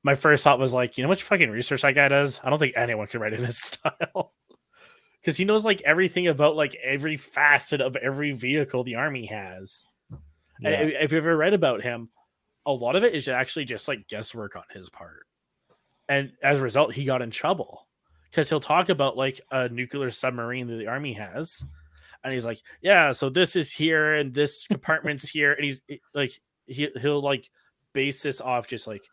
My 0.03 0.15
first 0.15 0.43
thought 0.43 0.57
was 0.59 0.73
like, 0.73 0.97
you 0.97 1.03
know 1.03 1.07
much 1.07 1.23
fucking 1.23 1.51
research 1.51 1.83
that 1.83 1.93
guy 1.93 2.07
does? 2.07 2.41
I 2.43 2.49
don't 2.49 2.57
think 2.57 2.73
anyone 2.75 3.05
could 3.07 3.21
write 3.21 3.33
in 3.33 3.43
his 3.43 3.57
style. 3.61 4.33
Because 5.21 5.37
he 5.37 5.45
knows 5.45 5.63
like 5.63 5.81
everything 5.85 6.27
about 6.27 6.55
like 6.55 6.75
every 6.83 7.15
facet 7.17 7.79
of 7.81 7.95
every 7.95 8.31
vehicle 8.31 8.83
the 8.83 8.95
army 8.95 9.27
has. 9.27 9.85
Yeah. 10.59 10.81
if- 10.81 10.93
if 10.95 11.11
you've 11.11 11.23
ever 11.25 11.37
read 11.37 11.53
about 11.53 11.83
him, 11.83 12.09
a 12.65 12.71
lot 12.71 12.95
of 12.95 13.03
it 13.03 13.13
is 13.13 13.27
actually 13.27 13.65
just 13.65 13.87
like 13.87 14.07
guesswork 14.07 14.55
on 14.55 14.63
his 14.73 14.89
part. 14.89 15.27
And 16.09 16.31
as 16.41 16.59
a 16.59 16.63
result, 16.63 16.93
he 16.95 17.05
got 17.05 17.21
in 17.21 17.29
trouble 17.29 17.87
because 18.31 18.49
he'll 18.49 18.61
talk 18.61 18.89
about 18.89 19.17
like 19.17 19.41
a 19.51 19.69
nuclear 19.69 20.09
submarine 20.09 20.67
that 20.67 20.77
the 20.77 20.87
army 20.87 21.13
has. 21.13 21.63
And 22.23 22.33
he's 22.33 22.45
like, 22.45 22.61
yeah, 22.81 23.11
so 23.11 23.29
this 23.29 23.55
is 23.55 23.71
here 23.71 24.15
and 24.15 24.33
this 24.33 24.65
compartment's 24.71 25.29
here. 25.29 25.53
And 25.53 25.65
he's 25.65 25.81
eh, 25.89 25.97
like, 26.13 26.39
he, 26.65 26.89
he'll 26.99 27.21
like 27.21 27.49
base 27.93 28.23
this 28.23 28.39
off 28.39 28.67
just 28.67 28.87
like 28.87 29.03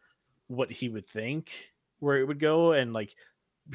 what 0.47 0.71
he 0.71 0.89
would 0.89 1.05
think 1.05 1.73
where 1.99 2.19
it 2.19 2.25
would 2.25 2.39
go 2.39 2.73
and 2.73 2.93
like 2.93 3.13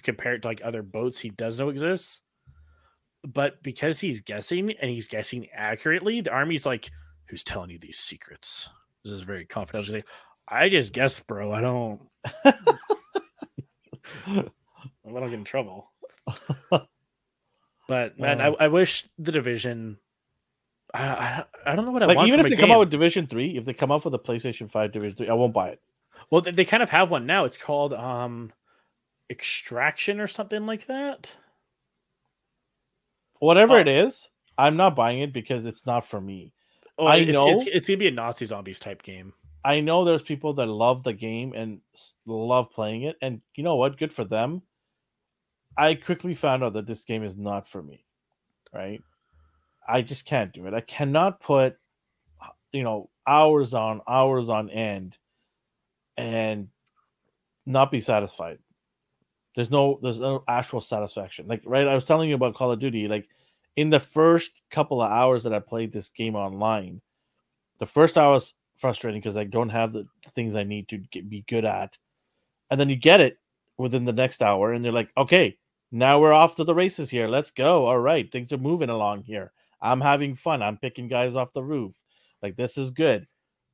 compare 0.01 0.35
it 0.35 0.43
to 0.43 0.47
like 0.47 0.61
other 0.63 0.81
boats 0.81 1.19
he 1.19 1.29
does 1.29 1.59
know 1.59 1.69
exists. 1.69 2.21
But 3.25 3.61
because 3.63 3.99
he's 3.99 4.21
guessing 4.21 4.71
and 4.81 4.89
he's 4.89 5.07
guessing 5.07 5.47
accurately, 5.53 6.21
the 6.21 6.31
army's 6.31 6.65
like, 6.65 6.89
who's 7.27 7.43
telling 7.43 7.69
you 7.69 7.79
these 7.79 7.97
secrets? 7.97 8.69
This 9.03 9.13
is 9.13 9.21
very 9.21 9.45
confidential. 9.45 10.01
I 10.47 10.69
just 10.69 10.93
guess, 10.93 11.19
bro. 11.19 11.51
I 11.51 11.61
don't. 11.61 12.01
I 15.15 15.19
don't 15.21 15.29
get 15.29 15.39
in 15.39 15.45
trouble. 15.45 15.91
But 17.87 18.17
man, 18.17 18.39
Uh. 18.39 18.51
I, 18.59 18.65
I 18.65 18.67
wish 18.69 19.09
the 19.19 19.31
division. 19.33 19.97
I, 20.93 21.03
I, 21.05 21.43
I 21.65 21.75
don't 21.75 21.85
know 21.85 21.91
what 21.91 22.01
I 22.01 22.05
like 22.05 22.15
want. 22.17 22.29
even 22.29 22.39
if 22.39 22.47
they 22.49 22.55
come 22.55 22.71
out 22.71 22.79
with 22.79 22.89
Division 22.91 23.27
Three, 23.27 23.57
if 23.57 23.65
they 23.65 23.73
come 23.73 23.91
out 23.91 24.05
with 24.05 24.13
a 24.13 24.19
PlayStation 24.19 24.69
Five 24.69 24.93
Division 24.93 25.17
Three, 25.17 25.29
I 25.29 25.33
won't 25.33 25.53
buy 25.53 25.69
it. 25.69 25.81
well, 26.31 26.39
they, 26.41 26.51
they 26.51 26.63
kind 26.65 26.81
of 26.81 26.89
have 26.91 27.09
one 27.11 27.25
now. 27.25 27.43
It's 27.43 27.57
called 27.57 27.93
um, 27.93 28.53
Extraction 29.29 30.21
or 30.21 30.27
something 30.27 30.65
like 30.65 30.85
that. 30.87 31.29
Whatever 33.39 33.75
Oh. 33.75 33.79
it 33.79 33.87
is, 33.89 34.29
I'm 34.57 34.77
not 34.77 34.95
buying 34.95 35.19
it 35.19 35.33
because 35.33 35.65
it's 35.65 35.85
not 35.85 36.05
for 36.05 36.21
me. 36.21 36.53
Oh, 36.97 37.05
I 37.05 37.17
it's, 37.17 37.33
know. 37.33 37.49
it's, 37.49 37.67
it's 37.67 37.87
gonna 37.89 37.97
be 37.97 38.07
a 38.07 38.11
Nazi 38.11 38.45
zombies 38.45 38.79
type 38.79 39.01
game. 39.03 39.33
I 39.65 39.79
know 39.81 40.05
there's 40.05 40.21
people 40.21 40.53
that 40.53 40.67
love 40.67 41.03
the 41.03 41.13
game 41.13 41.53
and 41.53 41.81
love 42.25 42.71
playing 42.71 43.03
it, 43.03 43.17
and 43.21 43.41
you 43.55 43.63
know 43.63 43.75
what? 43.75 43.97
Good 43.97 44.13
for 44.13 44.23
them. 44.23 44.61
I 45.77 45.95
quickly 45.95 46.35
found 46.35 46.63
out 46.63 46.73
that 46.73 46.87
this 46.87 47.03
game 47.03 47.23
is 47.23 47.37
not 47.37 47.67
for 47.67 47.81
me. 47.81 48.05
Right? 48.73 49.01
I 49.87 50.01
just 50.01 50.25
can't 50.25 50.53
do 50.53 50.65
it. 50.65 50.73
I 50.73 50.81
cannot 50.81 51.39
put, 51.39 51.75
you 52.71 52.83
know, 52.83 53.09
hours 53.27 53.73
on 53.73 54.01
hours 54.07 54.49
on 54.49 54.69
end, 54.69 55.17
and 56.17 56.69
not 57.65 57.91
be 57.91 57.99
satisfied. 57.99 58.59
There's 59.55 59.71
no 59.71 59.99
there's 60.01 60.19
no 60.19 60.43
actual 60.47 60.81
satisfaction. 60.81 61.47
Like 61.47 61.61
right, 61.65 61.87
I 61.87 61.95
was 61.95 62.05
telling 62.05 62.29
you 62.29 62.35
about 62.35 62.55
Call 62.55 62.71
of 62.71 62.79
Duty. 62.79 63.07
Like 63.07 63.27
in 63.75 63.89
the 63.89 63.99
first 63.99 64.51
couple 64.71 65.01
of 65.01 65.11
hours 65.11 65.43
that 65.43 65.53
I 65.53 65.59
played 65.59 65.91
this 65.91 66.09
game 66.09 66.35
online, 66.35 67.01
the 67.79 67.85
first 67.85 68.17
hour 68.17 68.31
was 68.31 68.53
frustrating 68.75 69.21
because 69.21 69.37
I 69.37 69.43
don't 69.43 69.69
have 69.69 69.93
the 69.93 70.07
things 70.29 70.55
I 70.55 70.63
need 70.63 70.87
to 70.89 70.97
get, 70.97 71.29
be 71.29 71.43
good 71.47 71.65
at, 71.65 71.97
and 72.71 72.79
then 72.79 72.89
you 72.89 72.95
get 72.95 73.21
it 73.21 73.37
within 73.77 74.05
the 74.05 74.13
next 74.13 74.41
hour, 74.41 74.73
and 74.73 74.83
they're 74.83 74.91
like, 74.91 75.09
okay, 75.17 75.57
now 75.93 76.19
we're 76.19 76.33
off 76.33 76.55
to 76.55 76.63
the 76.63 76.73
races 76.73 77.11
here. 77.11 77.27
Let's 77.27 77.51
go. 77.51 77.85
All 77.85 77.99
right, 77.99 78.29
things 78.31 78.51
are 78.51 78.57
moving 78.57 78.89
along 78.89 79.23
here. 79.23 79.51
I'm 79.79 80.01
having 80.01 80.33
fun. 80.35 80.63
I'm 80.63 80.77
picking 80.77 81.07
guys 81.07 81.35
off 81.35 81.53
the 81.53 81.63
roof. 81.63 81.95
Like 82.41 82.55
this 82.55 82.79
is 82.79 82.89
good. 82.89 83.27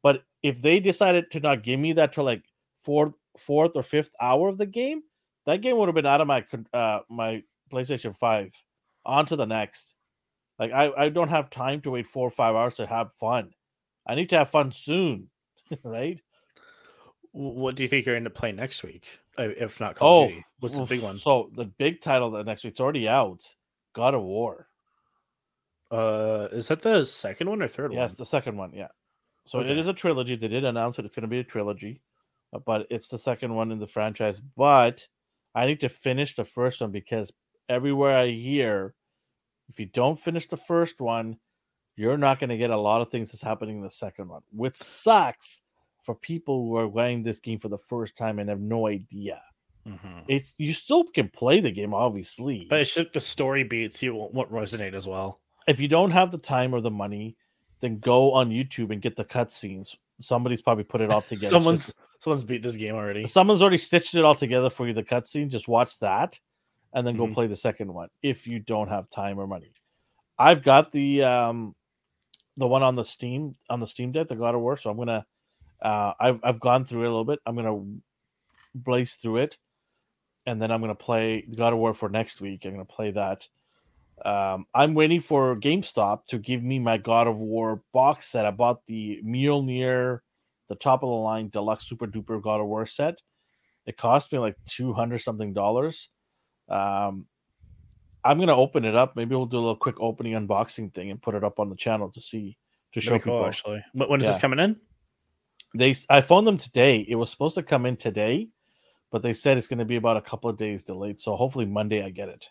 But 0.03 0.23
if 0.43 0.61
they 0.61 0.81
decided 0.81 1.31
to 1.31 1.39
not 1.39 1.63
give 1.63 1.79
me 1.79 1.93
that 1.93 2.11
till 2.11 2.25
like 2.25 2.43
fourth, 2.83 3.13
fourth 3.37 3.71
or 3.75 3.83
fifth 3.83 4.11
hour 4.19 4.49
of 4.49 4.57
the 4.57 4.65
game, 4.65 5.03
that 5.45 5.61
game 5.61 5.77
would 5.77 5.87
have 5.87 5.95
been 5.95 6.05
out 6.05 6.19
of 6.19 6.27
my 6.27 6.45
uh 6.73 6.99
my 7.09 7.41
PlayStation 7.71 8.13
Five. 8.13 8.53
On 9.05 9.25
to 9.27 9.37
the 9.37 9.45
next. 9.45 9.95
Like 10.59 10.73
I, 10.73 10.91
I 10.97 11.09
don't 11.09 11.29
have 11.29 11.49
time 11.49 11.79
to 11.81 11.91
wait 11.91 12.05
four 12.05 12.27
or 12.27 12.31
five 12.31 12.53
hours 12.53 12.75
to 12.75 12.85
have 12.85 13.13
fun. 13.13 13.51
I 14.05 14.15
need 14.15 14.29
to 14.31 14.37
have 14.39 14.49
fun 14.49 14.73
soon, 14.73 15.29
right? 15.85 16.19
What 17.31 17.75
do 17.75 17.83
you 17.83 17.89
think 17.89 18.05
you're 18.05 18.15
going 18.15 18.25
to 18.25 18.29
play 18.29 18.51
next 18.51 18.83
week? 18.83 19.19
Uh, 19.39 19.49
if 19.57 19.79
not 19.79 19.95
Call 19.95 20.23
Oh, 20.23 20.27
Duty? 20.27 20.45
What's 20.59 20.75
the 20.75 20.83
big 20.85 21.01
one? 21.01 21.17
So 21.17 21.49
the 21.55 21.65
big 21.65 22.01
title 22.01 22.31
that 22.31 22.45
next 22.45 22.63
week's 22.65 22.79
already 22.81 23.07
out. 23.07 23.43
God 23.93 24.13
of 24.13 24.21
War. 24.21 24.67
Uh, 25.91 26.47
is 26.51 26.67
that 26.67 26.81
the 26.81 27.03
second 27.03 27.49
one 27.49 27.61
or 27.61 27.67
third 27.67 27.91
Yes, 27.91 27.97
one? 27.97 28.03
Yes, 28.09 28.15
the 28.15 28.25
second 28.25 28.57
one. 28.57 28.73
Yeah. 28.73 28.89
So 29.45 29.59
Okay. 29.59 29.71
it 29.71 29.77
is 29.77 29.87
a 29.87 29.93
trilogy. 29.93 30.35
They 30.35 30.47
did 30.47 30.63
announce 30.65 30.99
it. 30.99 31.05
It's 31.05 31.15
going 31.15 31.23
to 31.23 31.27
be 31.27 31.39
a 31.39 31.43
trilogy, 31.43 32.01
uh, 32.53 32.59
but 32.59 32.85
it's 32.89 33.07
the 33.07 33.17
second 33.17 33.55
one 33.55 33.71
in 33.71 33.79
the 33.79 33.87
franchise. 33.87 34.39
But 34.41 35.07
I 35.55 35.65
need 35.65 35.79
to 35.79 35.89
finish 35.89 36.35
the 36.35 36.45
first 36.45 36.81
one 36.81 36.91
because 36.91 37.31
everywhere 37.67 38.15
I 38.15 38.27
hear, 38.27 38.93
if 39.69 39.79
you 39.79 39.87
don't 39.87 40.19
finish 40.19 40.47
the 40.47 40.57
first 40.57 40.99
one, 41.01 41.39
you're 41.95 42.17
not 42.17 42.39
going 42.39 42.51
to 42.51 42.57
get 42.57 42.69
a 42.69 42.77
lot 42.77 43.01
of 43.01 43.09
things 43.09 43.31
that's 43.31 43.41
happening 43.41 43.77
in 43.77 43.83
the 43.83 43.89
second 43.89 44.27
one, 44.29 44.43
which 44.51 44.75
sucks 44.77 45.61
for 46.09 46.15
people 46.15 46.63
who 46.65 46.75
are 46.75 46.89
playing 46.89 47.21
this 47.21 47.39
game 47.39 47.59
for 47.59 47.69
the 47.69 47.77
first 47.77 48.15
time 48.15 48.39
and 48.39 48.49
have 48.49 48.59
no 48.59 48.87
idea. 48.87 49.39
Mhm. 49.87 50.23
It's 50.27 50.55
you 50.57 50.73
still 50.73 51.03
can 51.03 51.29
play 51.29 51.59
the 51.59 51.69
game, 51.69 51.93
obviously, 51.93 52.65
But 52.67 52.79
it's 52.79 52.95
just 52.95 53.13
the 53.13 53.19
story 53.19 53.63
beats 53.63 54.01
you 54.01 54.15
won't, 54.15 54.33
won't 54.33 54.51
resonate 54.51 54.95
as 54.95 55.07
well. 55.07 55.39
if 55.67 55.79
you 55.79 55.87
don't 55.87 56.09
have 56.09 56.31
the 56.31 56.39
time 56.39 56.73
or 56.73 56.81
the 56.81 56.89
money, 56.89 57.35
then 57.79 57.99
go 57.99 58.31
on 58.33 58.49
YouTube 58.49 58.91
and 58.91 59.03
get 59.03 59.15
the 59.15 59.23
cutscenes. 59.23 59.95
Somebody's 60.19 60.63
probably 60.63 60.83
put 60.83 60.99
it 61.01 61.11
all 61.11 61.21
together. 61.33 61.45
Someone's 61.45 61.85
just- 61.87 61.99
someone's 62.23 62.43
beat 62.43 62.63
this 62.63 62.75
game 62.75 62.95
already. 62.95 63.27
someone's 63.27 63.61
already 63.61 63.77
stitched 63.77 64.15
it 64.15 64.25
all 64.25 64.33
together 64.35 64.71
for 64.71 64.87
you. 64.87 64.93
The 64.93 65.03
cutscene, 65.03 65.47
just 65.49 65.67
watch 65.67 65.99
that, 65.99 66.39
and 66.91 67.05
then 67.05 67.17
go 67.17 67.31
play 67.31 67.45
the 67.45 67.55
second 67.55 67.93
one 67.93 68.09
if 68.23 68.47
you 68.47 68.57
don't 68.57 68.89
have 68.89 69.09
time 69.11 69.37
or 69.39 69.45
money. 69.45 69.71
I've 70.39 70.63
got 70.63 70.91
the 70.91 71.23
um 71.23 71.75
the 72.57 72.67
one 72.67 72.81
on 72.81 72.95
the 72.95 73.05
Steam 73.05 73.53
on 73.69 73.79
the 73.79 73.85
Steam 73.87 74.11
Deck, 74.11 74.27
the 74.27 74.35
God 74.35 74.55
of 74.55 74.61
War. 74.61 74.75
So 74.75 74.89
I'm 74.89 74.97
gonna 74.97 75.23
uh 75.81 76.13
I've 76.19 76.39
I've 76.43 76.59
gone 76.59 76.85
through 76.85 77.03
it 77.03 77.07
a 77.07 77.09
little 77.09 77.25
bit. 77.25 77.39
I'm 77.45 77.55
gonna 77.55 77.83
blaze 78.75 79.15
through 79.15 79.37
it, 79.37 79.57
and 80.45 80.61
then 80.61 80.71
I'm 80.71 80.81
gonna 80.81 80.95
play 80.95 81.41
God 81.41 81.73
of 81.73 81.79
War 81.79 81.93
for 81.93 82.09
next 82.09 82.41
week. 82.41 82.65
I'm 82.65 82.71
gonna 82.71 82.85
play 82.85 83.11
that. 83.11 83.47
Um, 84.25 84.65
I'm 84.73 84.95
waiting 84.95 85.21
for 85.21 85.55
GameStop 85.55 86.25
to 86.27 86.37
give 86.39 86.61
me 86.61 86.77
my 86.79 86.97
God 86.97 87.27
of 87.27 87.39
War 87.39 87.81
box 87.93 88.27
set. 88.27 88.45
I 88.45 88.51
bought 88.51 88.85
the 88.85 89.21
Mjolnir, 89.23 90.19
the 90.67 90.75
top 90.75 91.03
of 91.03 91.09
the 91.09 91.15
line 91.15 91.49
deluxe 91.49 91.87
super 91.87 92.05
duper 92.05 92.41
God 92.41 92.59
of 92.59 92.67
War 92.67 92.85
set. 92.85 93.21
It 93.85 93.97
cost 93.97 94.31
me 94.31 94.39
like 94.39 94.55
two 94.67 94.93
hundred 94.93 95.19
something 95.19 95.53
dollars. 95.53 96.09
Um, 96.67 97.27
I'm 98.23 98.39
gonna 98.39 98.55
open 98.55 98.83
it 98.83 98.95
up. 98.95 99.15
Maybe 99.15 99.35
we'll 99.35 99.45
do 99.45 99.57
a 99.57 99.59
little 99.59 99.75
quick 99.75 99.99
opening 99.99 100.33
unboxing 100.33 100.93
thing 100.93 101.09
and 101.09 101.21
put 101.21 101.35
it 101.35 101.43
up 101.43 101.59
on 101.59 101.69
the 101.69 101.75
channel 101.75 102.11
to 102.11 102.21
see 102.21 102.57
to 102.93 103.01
show 103.01 103.11
cool, 103.11 103.19
people. 103.19 103.45
actually. 103.45 103.83
When 103.93 104.19
is 104.19 104.27
this 104.27 104.37
coming 104.37 104.59
in? 104.59 104.75
They 105.75 105.95
I 106.09 106.21
phoned 106.21 106.47
them 106.47 106.57
today. 106.57 107.05
It 107.07 107.15
was 107.15 107.29
supposed 107.29 107.55
to 107.55 107.63
come 107.63 107.85
in 107.85 107.95
today, 107.95 108.47
but 109.11 109.21
they 109.21 109.33
said 109.33 109.57
it's 109.57 109.67
going 109.67 109.79
to 109.79 109.85
be 109.85 109.97
about 109.97 110.17
a 110.17 110.21
couple 110.21 110.49
of 110.49 110.57
days 110.57 110.83
delayed. 110.83 111.21
So 111.21 111.35
hopefully 111.35 111.65
Monday 111.65 112.03
I 112.03 112.09
get 112.09 112.29
it, 112.29 112.49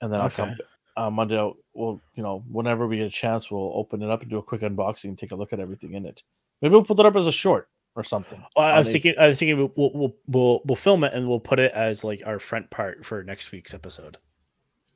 and 0.00 0.12
then 0.12 0.20
I'll 0.20 0.30
come 0.30 0.56
uh, 0.96 1.10
Monday. 1.10 1.38
I'll- 1.38 1.56
We'll 1.76 2.00
you 2.14 2.22
know 2.22 2.44
whenever 2.48 2.86
we 2.86 2.98
get 2.98 3.06
a 3.08 3.10
chance, 3.10 3.50
we'll 3.50 3.72
open 3.74 4.00
it 4.00 4.08
up 4.08 4.20
and 4.20 4.30
do 4.30 4.38
a 4.38 4.42
quick 4.44 4.60
unboxing 4.60 5.06
and 5.06 5.18
take 5.18 5.32
a 5.32 5.34
look 5.34 5.52
at 5.52 5.58
everything 5.58 5.94
in 5.94 6.06
it. 6.06 6.22
Maybe 6.62 6.70
we'll 6.70 6.84
put 6.84 7.00
it 7.00 7.04
up 7.04 7.16
as 7.16 7.26
a 7.26 7.32
short 7.32 7.68
or 7.96 8.04
something. 8.04 8.40
Well, 8.54 8.64
I 8.64 8.78
was 8.78 8.92
thinking. 8.92 9.14
I 9.18 9.26
was 9.26 9.36
thinking 9.40 9.56
we'll, 9.58 9.72
we'll 9.74 9.90
we'll 9.92 10.14
we'll 10.28 10.60
we'll 10.66 10.76
film 10.76 11.02
it 11.02 11.12
and 11.12 11.28
we'll 11.28 11.40
put 11.40 11.58
it 11.58 11.72
as 11.72 12.04
like 12.04 12.22
our 12.24 12.38
front 12.38 12.70
part 12.70 13.04
for 13.04 13.24
next 13.24 13.50
week's 13.50 13.74
episode. 13.74 14.18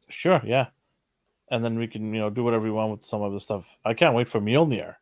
Sure, 0.09 0.41
yeah. 0.45 0.67
And 1.51 1.65
then 1.65 1.77
we 1.81 1.89
can, 1.89 2.15
you 2.15 2.21
know, 2.21 2.31
do 2.31 2.45
whatever 2.45 2.63
we 2.63 2.71
want 2.71 2.93
with 2.93 3.05
some 3.05 3.23
of 3.23 3.33
the 3.33 3.41
stuff. 3.41 3.77
I 3.85 3.93
can't 3.93 4.15
wait 4.15 4.29
for 4.29 4.41
Mjolnir. 4.41 4.95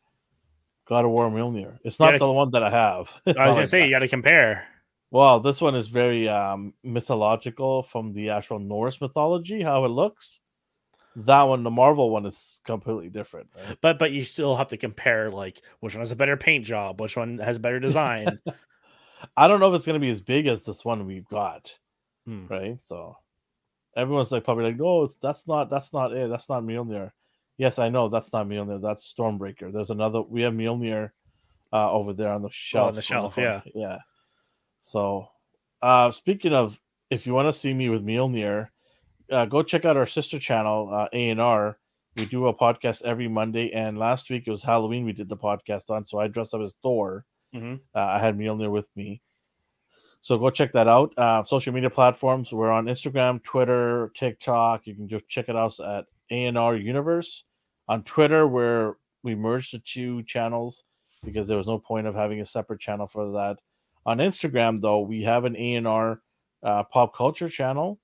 God 0.86 1.04
of 1.04 1.10
War 1.10 1.28
Mjolnir. 1.30 1.78
It's 1.84 1.98
not 2.00 2.12
Yeah, 2.12 2.18
the 2.18 2.32
one 2.32 2.50
that 2.52 2.62
I 2.62 2.70
have. 2.70 3.12
I 3.26 3.30
was 3.30 3.34
gonna 3.36 3.52
like 3.56 3.66
say 3.68 3.80
that. 3.80 3.86
you 3.86 3.90
got 3.90 3.98
to 4.00 4.08
compare. 4.08 4.66
Well, 5.10 5.40
this 5.40 5.60
one 5.60 5.74
is 5.74 5.88
very 5.88 6.28
um 6.28 6.74
mythological 6.82 7.82
from 7.82 8.12
the 8.12 8.30
actual 8.30 8.58
Norse 8.58 9.00
mythology, 9.00 9.62
how 9.62 9.84
it 9.84 9.88
looks. 9.88 10.40
That 11.16 11.42
one, 11.44 11.62
the 11.62 11.70
Marvel 11.70 12.10
one, 12.10 12.26
is 12.26 12.60
completely 12.64 13.08
different. 13.08 13.48
Right? 13.56 13.78
But 13.80 13.98
but 13.98 14.12
you 14.12 14.22
still 14.24 14.54
have 14.56 14.68
to 14.68 14.76
compare 14.76 15.30
like 15.30 15.62
which 15.80 15.94
one 15.94 16.00
has 16.02 16.12
a 16.12 16.16
better 16.16 16.36
paint 16.36 16.64
job, 16.66 17.00
which 17.00 17.16
one 17.16 17.38
has 17.38 17.58
better 17.58 17.80
design. 17.80 18.38
I 19.36 19.48
don't 19.48 19.60
know 19.60 19.72
if 19.72 19.76
it's 19.76 19.86
gonna 19.86 19.98
be 19.98 20.10
as 20.10 20.20
big 20.20 20.46
as 20.46 20.64
this 20.64 20.84
one 20.84 21.06
we've 21.06 21.26
got, 21.28 21.78
Hmm. 22.26 22.46
right? 22.48 22.82
So 22.82 23.16
everyone's 23.96 24.30
like 24.30 24.44
probably 24.44 24.64
like, 24.64 24.76
"No, 24.76 25.04
it's, 25.04 25.16
that's 25.16 25.46
not 25.46 25.70
that's 25.70 25.92
not 25.92 26.12
it. 26.12 26.28
That's 26.28 26.48
not 26.50 26.62
Mjolnir." 26.62 27.12
Yes, 27.58 27.78
I 27.78 27.88
know 27.88 28.08
that's 28.08 28.32
not 28.32 28.46
Mjolnir. 28.46 28.80
That's 28.82 29.12
Stormbreaker. 29.12 29.72
There's 29.72 29.90
another. 29.90 30.20
We 30.22 30.42
have 30.42 30.52
Mjolnir 30.52 31.10
uh, 31.72 31.90
over 31.90 32.12
there 32.12 32.30
on 32.32 32.42
the 32.42 32.50
shelf. 32.52 32.84
the 32.84 32.88
on 32.88 32.94
the 32.96 33.02
shelf, 33.02 33.34
front. 33.34 33.64
yeah. 33.74 33.98
So, 34.80 35.28
uh, 35.82 36.10
speaking 36.10 36.52
of, 36.52 36.80
if 37.10 37.26
you 37.26 37.32
want 37.34 37.48
to 37.48 37.52
see 37.52 37.72
me 37.72 37.88
with 37.88 38.04
Mjolnir, 38.04 38.68
uh, 39.30 39.46
go 39.46 39.62
check 39.62 39.84
out 39.84 39.96
our 39.96 40.06
sister 40.06 40.38
channel, 40.38 40.90
uh, 40.92 41.08
A 41.12 41.30
and 41.30 41.40
R. 41.40 41.78
We 42.16 42.24
do 42.26 42.46
a 42.46 42.54
podcast 42.54 43.02
every 43.02 43.28
Monday, 43.28 43.72
and 43.72 43.98
last 43.98 44.30
week 44.30 44.44
it 44.46 44.50
was 44.50 44.62
Halloween. 44.62 45.04
We 45.04 45.12
did 45.12 45.28
the 45.28 45.36
podcast 45.36 45.90
on, 45.90 46.06
so 46.06 46.18
I 46.18 46.28
dressed 46.28 46.54
up 46.54 46.62
as 46.62 46.74
Thor. 46.82 47.24
Mhm. 47.54 47.80
Uh, 47.94 47.98
I 47.98 48.18
had 48.18 48.36
Mjolnir 48.38 48.70
with 48.70 48.88
me. 48.96 49.20
So 50.22 50.38
go 50.38 50.50
check 50.50 50.72
that 50.72 50.88
out. 50.88 51.12
Uh, 51.16 51.42
social 51.44 51.72
media 51.72 51.90
platforms. 51.90 52.52
We're 52.52 52.70
on 52.70 52.86
Instagram, 52.86 53.42
Twitter, 53.42 54.10
TikTok. 54.14 54.86
You 54.86 54.94
can 54.94 55.08
just 55.08 55.28
check 55.28 55.48
it 55.48 55.56
out 55.56 55.78
at 55.78 56.06
ANR 56.30 56.82
Universe. 56.82 57.44
On 57.88 58.02
Twitter, 58.02 58.48
where 58.48 58.96
we 59.22 59.34
merged 59.34 59.72
the 59.72 59.78
two 59.78 60.22
channels 60.24 60.82
because 61.24 61.48
there 61.48 61.58
was 61.58 61.66
no 61.66 61.78
point 61.78 62.06
of 62.06 62.14
having 62.14 62.40
a 62.40 62.46
separate 62.46 62.80
channel 62.80 63.06
for 63.06 63.32
that. 63.32 63.58
On 64.04 64.18
Instagram, 64.18 64.80
though, 64.80 65.00
we 65.00 65.22
have 65.22 65.44
an 65.44 65.54
ANR 65.54 66.18
uh, 66.62 66.84
pop 66.84 67.14
culture 67.14 67.48
channel, 67.48 67.98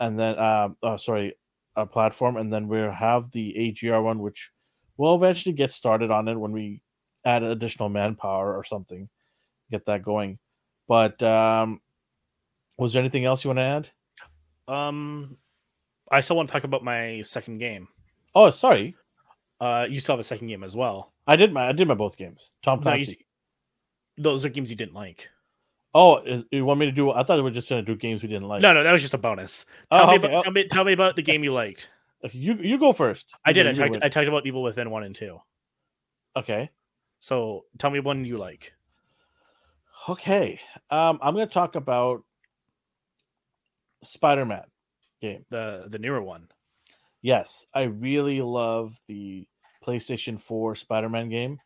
and 0.00 0.18
then 0.18 0.36
uh, 0.38 0.68
uh, 0.82 0.96
sorry, 0.96 1.36
a 1.76 1.86
platform, 1.86 2.36
and 2.36 2.52
then 2.52 2.68
we 2.68 2.78
have 2.78 3.30
the 3.30 3.68
AGR 3.68 4.00
one, 4.00 4.18
which 4.20 4.50
will 4.96 5.14
eventually 5.14 5.54
get 5.54 5.70
started 5.70 6.10
on 6.10 6.28
it 6.28 6.34
when 6.34 6.52
we 6.52 6.80
add 7.24 7.42
additional 7.42 7.88
manpower 7.88 8.56
or 8.56 8.64
something, 8.64 9.08
get 9.70 9.86
that 9.86 10.02
going. 10.02 10.38
But 10.86 11.22
um, 11.22 11.80
was 12.78 12.92
there 12.92 13.00
anything 13.00 13.24
else 13.24 13.44
you 13.44 13.48
want 13.48 13.58
to 13.58 13.62
add? 13.62 13.90
Um, 14.68 15.36
I 16.14 16.20
still 16.20 16.36
want 16.36 16.48
to 16.48 16.52
talk 16.52 16.64
about 16.64 16.84
my 16.84 17.22
second 17.22 17.58
game. 17.58 17.88
Oh, 18.34 18.50
sorry, 18.50 18.96
Uh, 19.60 19.86
you 19.88 20.00
still 20.00 20.14
have 20.14 20.20
a 20.20 20.24
second 20.24 20.48
game 20.48 20.64
as 20.64 20.74
well. 20.76 21.12
I 21.26 21.36
did 21.36 21.52
my 21.52 21.68
I 21.68 21.72
did 21.72 21.88
my 21.88 21.94
both 21.94 22.16
games. 22.16 22.52
Tom 22.62 22.80
No, 22.84 22.94
you- 22.94 23.14
those 24.18 24.44
are 24.44 24.48
games 24.48 24.70
you 24.70 24.76
didn't 24.76 24.94
like. 24.94 25.30
Oh, 25.96 26.18
is, 26.18 26.44
you 26.50 26.64
want 26.64 26.80
me 26.80 26.86
to 26.86 26.92
do? 26.92 27.12
I 27.12 27.22
thought 27.22 27.36
we 27.36 27.42
were 27.42 27.50
just 27.52 27.68
going 27.68 27.84
to 27.84 27.92
do 27.92 27.96
games 27.96 28.20
we 28.20 28.28
didn't 28.28 28.48
like. 28.48 28.60
No, 28.62 28.72
no, 28.72 28.82
that 28.82 28.90
was 28.90 29.00
just 29.00 29.14
a 29.14 29.18
bonus. 29.18 29.64
Oh, 29.92 29.98
Tell, 29.98 30.06
me, 30.08 30.14
okay. 30.16 30.26
about, 30.26 30.42
tell, 30.44 30.52
me, 30.52 30.68
tell 30.68 30.84
me 30.84 30.92
about 30.92 31.14
the 31.14 31.22
game 31.22 31.44
you 31.44 31.52
liked. 31.52 31.88
Oh, 32.24 32.28
you 32.32 32.54
you 32.54 32.78
go 32.78 32.92
first. 32.92 33.32
I 33.44 33.52
did. 33.52 33.66
I 33.68 33.72
talked. 33.72 33.98
I 34.02 34.08
talked 34.08 34.26
about 34.28 34.44
Evil 34.46 34.62
Within 34.62 34.90
one 34.90 35.04
and 35.04 35.14
two. 35.14 35.38
Okay. 36.36 36.70
So 37.20 37.64
tell 37.78 37.90
me 37.90 38.00
one 38.00 38.24
you 38.24 38.38
like. 38.38 38.72
Okay. 40.08 40.58
Um, 40.90 41.18
I'm 41.22 41.34
going 41.34 41.46
to 41.46 41.52
talk 41.54 41.76
about 41.76 42.24
Spider-Man 44.02 44.64
game. 45.20 45.44
The 45.50 45.84
the 45.88 45.98
newer 45.98 46.22
one. 46.22 46.48
Yes, 47.22 47.66
I 47.74 47.84
really 47.84 48.42
love 48.42 49.00
the 49.08 49.46
PlayStation 49.84 50.38
4 50.38 50.76
Spider-Man 50.76 51.30
game. 51.30 51.58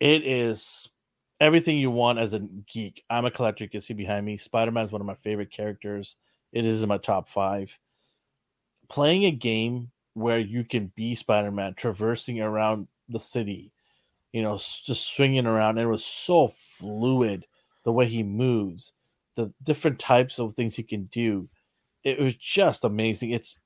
It 0.00 0.24
is 0.24 0.88
everything 1.40 1.76
you 1.76 1.90
want 1.90 2.18
as 2.18 2.34
a 2.34 2.40
geek. 2.40 3.02
I'm 3.10 3.24
a 3.24 3.30
collector. 3.30 3.64
You 3.64 3.70
can 3.70 3.80
see 3.80 3.94
behind 3.94 4.24
me. 4.24 4.36
Spider-Man 4.36 4.86
is 4.86 4.92
one 4.92 5.00
of 5.00 5.06
my 5.06 5.14
favorite 5.14 5.50
characters. 5.50 6.16
It 6.52 6.64
is 6.64 6.82
in 6.82 6.88
my 6.88 6.98
top 6.98 7.28
five. 7.28 7.78
Playing 8.88 9.24
a 9.24 9.30
game 9.30 9.90
where 10.14 10.38
you 10.38 10.64
can 10.64 10.92
be 10.94 11.14
Spider-Man, 11.14 11.74
traversing 11.74 12.40
around 12.40 12.88
the 13.08 13.20
city, 13.20 13.72
you 14.32 14.42
know, 14.42 14.56
just 14.56 15.14
swinging 15.14 15.46
around. 15.46 15.78
And 15.78 15.86
It 15.86 15.90
was 15.90 16.04
so 16.04 16.48
fluid 16.78 17.46
the 17.84 17.92
way 17.92 18.06
he 18.06 18.22
moves, 18.22 18.92
the 19.34 19.52
different 19.62 19.98
types 19.98 20.38
of 20.38 20.54
things 20.54 20.74
he 20.74 20.82
can 20.82 21.04
do. 21.06 21.48
It 22.04 22.18
was 22.18 22.34
just 22.36 22.84
amazing. 22.84 23.30
It's 23.30 23.58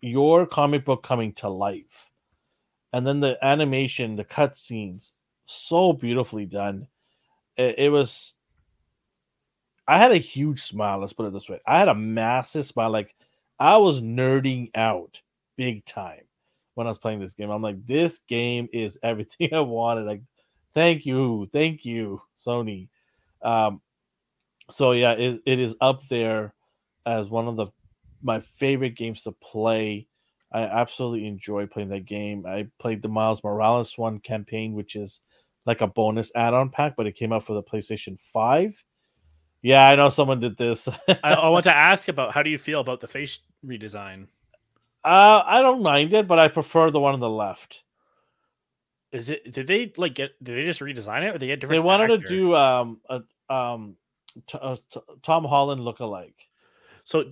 your 0.00 0.46
comic 0.46 0.84
book 0.84 1.02
coming 1.02 1.32
to 1.34 1.48
life. 1.48 2.10
And 2.92 3.06
then 3.06 3.20
the 3.20 3.38
animation, 3.44 4.16
the 4.16 4.24
cutscenes, 4.24 5.12
so 5.46 5.92
beautifully 5.92 6.46
done. 6.46 6.88
It, 7.56 7.78
it 7.78 7.88
was. 7.90 8.34
I 9.86 9.98
had 9.98 10.12
a 10.12 10.16
huge 10.16 10.62
smile. 10.62 10.98
Let's 11.00 11.12
put 11.12 11.26
it 11.26 11.32
this 11.32 11.48
way. 11.48 11.60
I 11.66 11.78
had 11.78 11.88
a 11.88 11.94
massive 11.94 12.64
smile. 12.64 12.90
Like 12.90 13.14
I 13.58 13.76
was 13.76 14.00
nerding 14.00 14.70
out 14.74 15.20
big 15.56 15.84
time 15.84 16.22
when 16.74 16.86
I 16.86 16.90
was 16.90 16.98
playing 16.98 17.20
this 17.20 17.34
game. 17.34 17.50
I'm 17.50 17.62
like, 17.62 17.84
this 17.84 18.20
game 18.28 18.68
is 18.72 18.98
everything 19.02 19.52
I 19.52 19.60
wanted. 19.60 20.06
Like, 20.06 20.22
thank 20.74 21.06
you, 21.06 21.48
thank 21.52 21.84
you, 21.84 22.22
Sony. 22.36 22.88
Um, 23.42 23.80
so 24.70 24.92
yeah, 24.92 25.12
it, 25.12 25.42
it 25.44 25.58
is 25.58 25.76
up 25.80 26.06
there 26.08 26.53
as 27.06 27.28
one 27.28 27.48
of 27.48 27.56
the 27.56 27.66
my 28.22 28.40
favorite 28.40 28.96
games 28.96 29.22
to 29.22 29.32
play 29.32 30.06
I 30.54 30.62
absolutely 30.62 31.26
enjoy 31.26 31.66
playing 31.66 31.88
that 31.88 32.06
game. 32.06 32.46
I 32.46 32.68
played 32.78 33.02
the 33.02 33.08
Miles 33.08 33.42
Morales 33.42 33.98
one 33.98 34.20
campaign, 34.20 34.74
which 34.74 34.94
is 34.94 35.20
like 35.66 35.80
a 35.80 35.88
bonus 35.88 36.30
add-on 36.36 36.70
pack, 36.70 36.94
but 36.96 37.08
it 37.08 37.16
came 37.16 37.32
out 37.32 37.44
for 37.44 37.54
the 37.54 37.62
PlayStation 37.62 38.20
5. 38.20 38.84
Yeah, 39.62 39.88
I 39.88 39.96
know 39.96 40.10
someone 40.10 40.38
did 40.38 40.56
this. 40.56 40.88
I, 41.08 41.16
I 41.24 41.48
want 41.48 41.64
to 41.64 41.74
ask 41.76 42.06
about 42.06 42.34
how 42.34 42.44
do 42.44 42.50
you 42.50 42.58
feel 42.58 42.80
about 42.80 43.00
the 43.00 43.08
face 43.08 43.40
redesign? 43.66 44.28
Uh, 45.02 45.42
I 45.44 45.60
don't 45.60 45.82
mind 45.82 46.14
it, 46.14 46.28
but 46.28 46.38
I 46.38 46.46
prefer 46.46 46.92
the 46.92 47.00
one 47.00 47.14
on 47.14 47.20
the 47.20 47.28
left. 47.28 47.82
Is 49.10 49.30
it? 49.30 49.52
Did 49.52 49.66
they 49.66 49.92
like 49.96 50.14
get? 50.14 50.32
Did 50.42 50.56
they 50.56 50.64
just 50.64 50.80
redesign 50.80 51.22
it, 51.22 51.34
or 51.34 51.38
they 51.38 51.46
get 51.46 51.60
different? 51.60 51.82
They 51.82 51.86
wanted 51.86 52.10
actor? 52.10 52.26
to 52.26 52.28
do 52.28 52.54
um 52.54 53.00
a 53.08 53.22
um 53.52 53.96
t- 54.46 54.58
uh, 54.60 54.76
Tom 55.22 55.44
Holland 55.44 55.84
look 55.84 56.00
alike. 56.00 56.48
So 57.04 57.30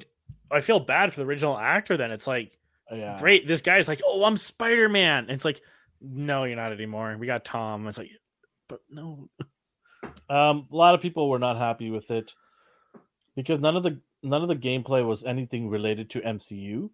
I 0.50 0.60
feel 0.60 0.80
bad 0.80 1.12
for 1.12 1.20
the 1.20 1.26
original 1.26 1.58
actor. 1.58 1.96
Then 1.96 2.10
it's 2.10 2.26
like, 2.26 2.58
Yeah, 2.90 3.18
great. 3.18 3.46
This 3.46 3.62
guy's 3.62 3.88
like, 3.88 4.00
oh, 4.06 4.24
I'm 4.24 4.36
Spider 4.36 4.88
Man. 4.88 5.30
It's 5.30 5.44
like, 5.44 5.60
no, 6.00 6.44
you're 6.44 6.56
not 6.56 6.72
anymore. 6.72 7.16
We 7.18 7.26
got 7.26 7.44
Tom. 7.44 7.86
It's 7.88 7.98
like, 7.98 8.10
but 8.68 8.80
no. 8.90 9.28
Um, 10.28 10.66
a 10.72 10.76
lot 10.76 10.94
of 10.94 11.00
people 11.00 11.28
were 11.28 11.38
not 11.38 11.58
happy 11.58 11.90
with 11.90 12.10
it 12.10 12.32
because 13.36 13.60
none 13.60 13.76
of 13.76 13.82
the 13.82 14.00
none 14.22 14.42
of 14.42 14.48
the 14.48 14.56
gameplay 14.56 15.06
was 15.06 15.24
anything 15.24 15.68
related 15.68 16.10
to 16.10 16.20
MCU. 16.20 16.90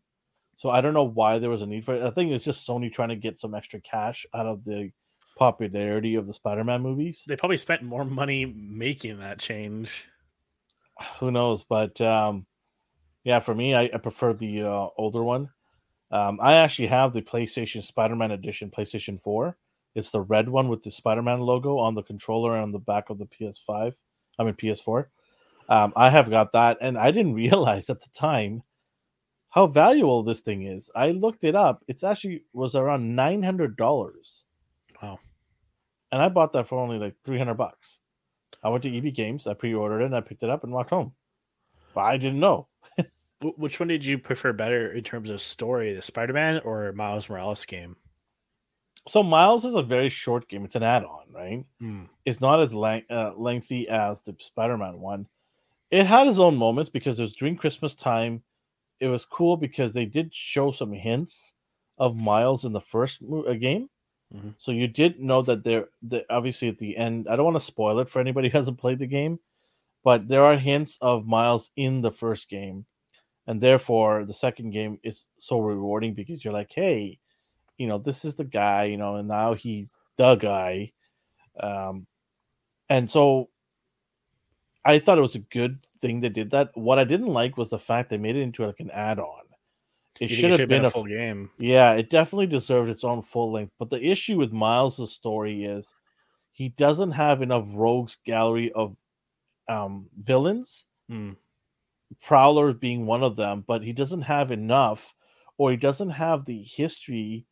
So 0.56 0.70
I 0.70 0.80
don't 0.80 0.92
know 0.92 1.04
why 1.04 1.38
there 1.38 1.50
was 1.50 1.62
a 1.62 1.66
need 1.66 1.84
for 1.84 1.94
it. 1.94 2.02
I 2.02 2.10
think 2.10 2.32
it's 2.32 2.44
just 2.44 2.68
Sony 2.68 2.92
trying 2.92 3.10
to 3.10 3.16
get 3.16 3.38
some 3.38 3.54
extra 3.54 3.80
cash 3.80 4.26
out 4.34 4.46
of 4.46 4.64
the 4.64 4.90
popularity 5.36 6.16
of 6.16 6.26
the 6.26 6.32
Spider-Man 6.32 6.82
movies. 6.82 7.24
They 7.28 7.36
probably 7.36 7.58
spent 7.58 7.82
more 7.82 8.04
money 8.04 8.44
making 8.44 9.20
that 9.20 9.38
change. 9.38 10.08
Who 11.20 11.30
knows? 11.30 11.64
But 11.64 12.00
um, 12.00 12.44
yeah, 13.24 13.40
for 13.40 13.54
me, 13.54 13.74
I, 13.74 13.90
I 13.92 13.98
prefer 13.98 14.32
the 14.32 14.62
uh, 14.62 14.88
older 14.96 15.22
one. 15.22 15.50
Um, 16.10 16.38
I 16.40 16.54
actually 16.54 16.88
have 16.88 17.12
the 17.12 17.22
PlayStation 17.22 17.82
Spider-Man 17.82 18.30
Edition, 18.30 18.70
PlayStation 18.70 19.20
Four. 19.20 19.56
It's 19.94 20.10
the 20.10 20.20
red 20.20 20.48
one 20.48 20.68
with 20.68 20.82
the 20.82 20.90
Spider-Man 20.90 21.40
logo 21.40 21.78
on 21.78 21.94
the 21.94 22.02
controller 22.02 22.54
and 22.54 22.62
on 22.62 22.72
the 22.72 22.78
back 22.78 23.10
of 23.10 23.18
the 23.18 23.26
PS5. 23.26 23.94
I 24.38 24.44
mean 24.44 24.54
PS4. 24.54 25.06
Um, 25.68 25.92
I 25.96 26.08
have 26.08 26.30
got 26.30 26.52
that, 26.52 26.78
and 26.80 26.96
I 26.96 27.10
didn't 27.10 27.34
realize 27.44 27.90
at 27.90 28.00
the 28.00 28.10
time 28.14 28.62
how 29.50 29.66
valuable 29.66 30.22
this 30.22 30.40
thing 30.40 30.62
is. 30.62 30.90
I 30.94 31.10
looked 31.10 31.44
it 31.44 31.54
up. 31.54 31.84
It's 31.88 32.04
actually 32.04 32.44
was 32.52 32.76
around 32.76 33.14
nine 33.14 33.42
hundred 33.42 33.76
dollars. 33.76 34.44
Wow. 35.02 35.18
And 36.10 36.22
I 36.22 36.28
bought 36.28 36.52
that 36.54 36.68
for 36.68 36.78
only 36.78 36.98
like 36.98 37.16
three 37.24 37.38
hundred 37.38 37.54
bucks. 37.54 37.98
I 38.62 38.70
went 38.70 38.82
to 38.84 38.96
EB 38.96 39.14
Games. 39.14 39.46
I 39.46 39.54
pre-ordered 39.54 40.00
it. 40.00 40.06
and 40.06 40.16
I 40.16 40.20
picked 40.20 40.42
it 40.42 40.50
up 40.50 40.64
and 40.64 40.72
walked 40.72 40.90
home. 40.90 41.12
But 41.94 42.02
I 42.02 42.16
didn't 42.16 42.40
know. 42.40 42.66
Wh- 43.40 43.58
Which 43.58 43.78
one 43.80 43.88
did 43.88 44.04
you 44.04 44.18
prefer 44.18 44.52
better 44.52 44.92
in 44.92 45.04
terms 45.04 45.30
of 45.30 45.40
story, 45.40 45.94
the 45.94 46.02
Spider 46.02 46.32
Man 46.32 46.60
or 46.64 46.92
Miles 46.92 47.28
Morales 47.28 47.64
game? 47.64 47.96
So 49.06 49.22
Miles 49.22 49.64
is 49.64 49.74
a 49.74 49.82
very 49.82 50.08
short 50.10 50.48
game. 50.48 50.64
It's 50.64 50.76
an 50.76 50.82
add-on, 50.82 51.32
right? 51.32 51.64
Hmm. 51.80 52.04
It's 52.26 52.40
not 52.40 52.60
as 52.60 52.74
lang- 52.74 53.06
uh, 53.08 53.32
lengthy 53.36 53.88
as 53.88 54.20
the 54.20 54.36
Spider-Man 54.38 55.00
one. 55.00 55.26
It 55.90 56.06
had 56.06 56.26
its 56.28 56.38
own 56.38 56.56
moments 56.56 56.90
because 56.90 57.18
it 57.18 57.22
was 57.22 57.32
during 57.34 57.56
Christmas 57.56 57.94
time. 57.94 58.42
It 59.00 59.06
was 59.08 59.24
cool 59.24 59.56
because 59.56 59.94
they 59.94 60.04
did 60.04 60.34
show 60.34 60.72
some 60.72 60.92
hints 60.92 61.54
of 61.96 62.16
Miles 62.20 62.66
in 62.66 62.72
the 62.72 62.80
first 62.82 63.22
mo- 63.22 63.44
uh, 63.44 63.54
game. 63.54 63.88
Mhm. 64.34 64.54
So 64.58 64.72
you 64.72 64.86
did 64.88 65.18
know 65.20 65.40
that 65.40 65.64
there, 65.64 65.88
that 66.02 66.26
obviously 66.28 66.68
at 66.68 66.76
the 66.76 66.94
end. 66.96 67.28
I 67.30 67.36
don't 67.36 67.46
want 67.46 67.56
to 67.56 67.60
spoil 67.64 67.98
it 68.00 68.10
for 68.10 68.20
anybody 68.20 68.50
who 68.50 68.58
hasn't 68.58 68.76
played 68.78 68.98
the 68.98 69.06
game, 69.06 69.38
but 70.04 70.28
there 70.28 70.44
are 70.44 70.58
hints 70.58 70.98
of 71.00 71.26
Miles 71.26 71.70
in 71.76 72.02
the 72.02 72.10
first 72.12 72.50
game, 72.50 72.84
and 73.48 73.62
therefore 73.62 74.26
the 74.26 74.34
second 74.34 74.70
game 74.70 75.00
is 75.02 75.24
so 75.38 75.58
rewarding 75.58 76.12
because 76.12 76.44
you're 76.44 76.52
like, 76.52 76.70
hey, 76.72 77.18
you 77.78 77.86
know, 77.88 77.96
this 77.96 78.24
is 78.26 78.34
the 78.34 78.44
guy, 78.44 78.84
you 78.84 78.98
know, 78.98 79.16
and 79.16 79.26
now 79.26 79.54
he's 79.54 79.98
the 80.18 80.34
guy. 80.36 80.92
Um, 81.58 82.06
and 82.90 83.10
so 83.10 83.48
I 84.84 84.98
thought 84.98 85.16
it 85.16 85.22
was 85.22 85.34
a 85.34 85.40
good 85.40 85.78
thing 86.00 86.20
they 86.20 86.28
did 86.28 86.50
that. 86.50 86.70
What 86.74 86.98
I 86.98 87.04
didn't 87.04 87.28
like 87.28 87.56
was 87.56 87.70
the 87.70 87.78
fact 87.78 88.10
they 88.10 88.18
made 88.18 88.36
it 88.36 88.42
into 88.42 88.66
like 88.66 88.80
an 88.80 88.90
add-on. 88.90 89.40
It 90.20 90.28
should 90.28 90.50
have 90.50 90.54
should've 90.54 90.68
been, 90.68 90.84
a 90.84 90.90
full 90.90 91.04
game. 91.04 91.48
yeah, 91.58 91.92
it 91.92 92.10
definitely 92.10 92.48
deserved 92.48 92.90
its 92.90 93.04
own 93.04 93.22
full 93.22 93.52
length. 93.52 93.72
But 93.78 93.88
the 93.88 94.02
issue 94.02 94.36
with 94.36 94.52
Miles' 94.52 95.12
story 95.14 95.64
is 95.64 95.94
he 96.52 96.70
doesn't 96.70 97.12
have 97.12 97.40
enough 97.40 97.66
rogues 97.72 98.18
gallery 98.26 98.72
of 98.72 98.96
um, 99.68 100.08
villains. 100.18 100.84
Hmm. 101.08 101.32
Prowler 102.22 102.72
being 102.72 103.06
one 103.06 103.22
of 103.22 103.36
them, 103.36 103.64
but 103.66 103.82
he 103.82 103.92
doesn't 103.92 104.22
have 104.22 104.50
enough, 104.50 105.14
or 105.56 105.70
he 105.70 105.76
doesn't 105.76 106.10
have 106.10 106.44
the 106.44 106.62
history 106.62 107.46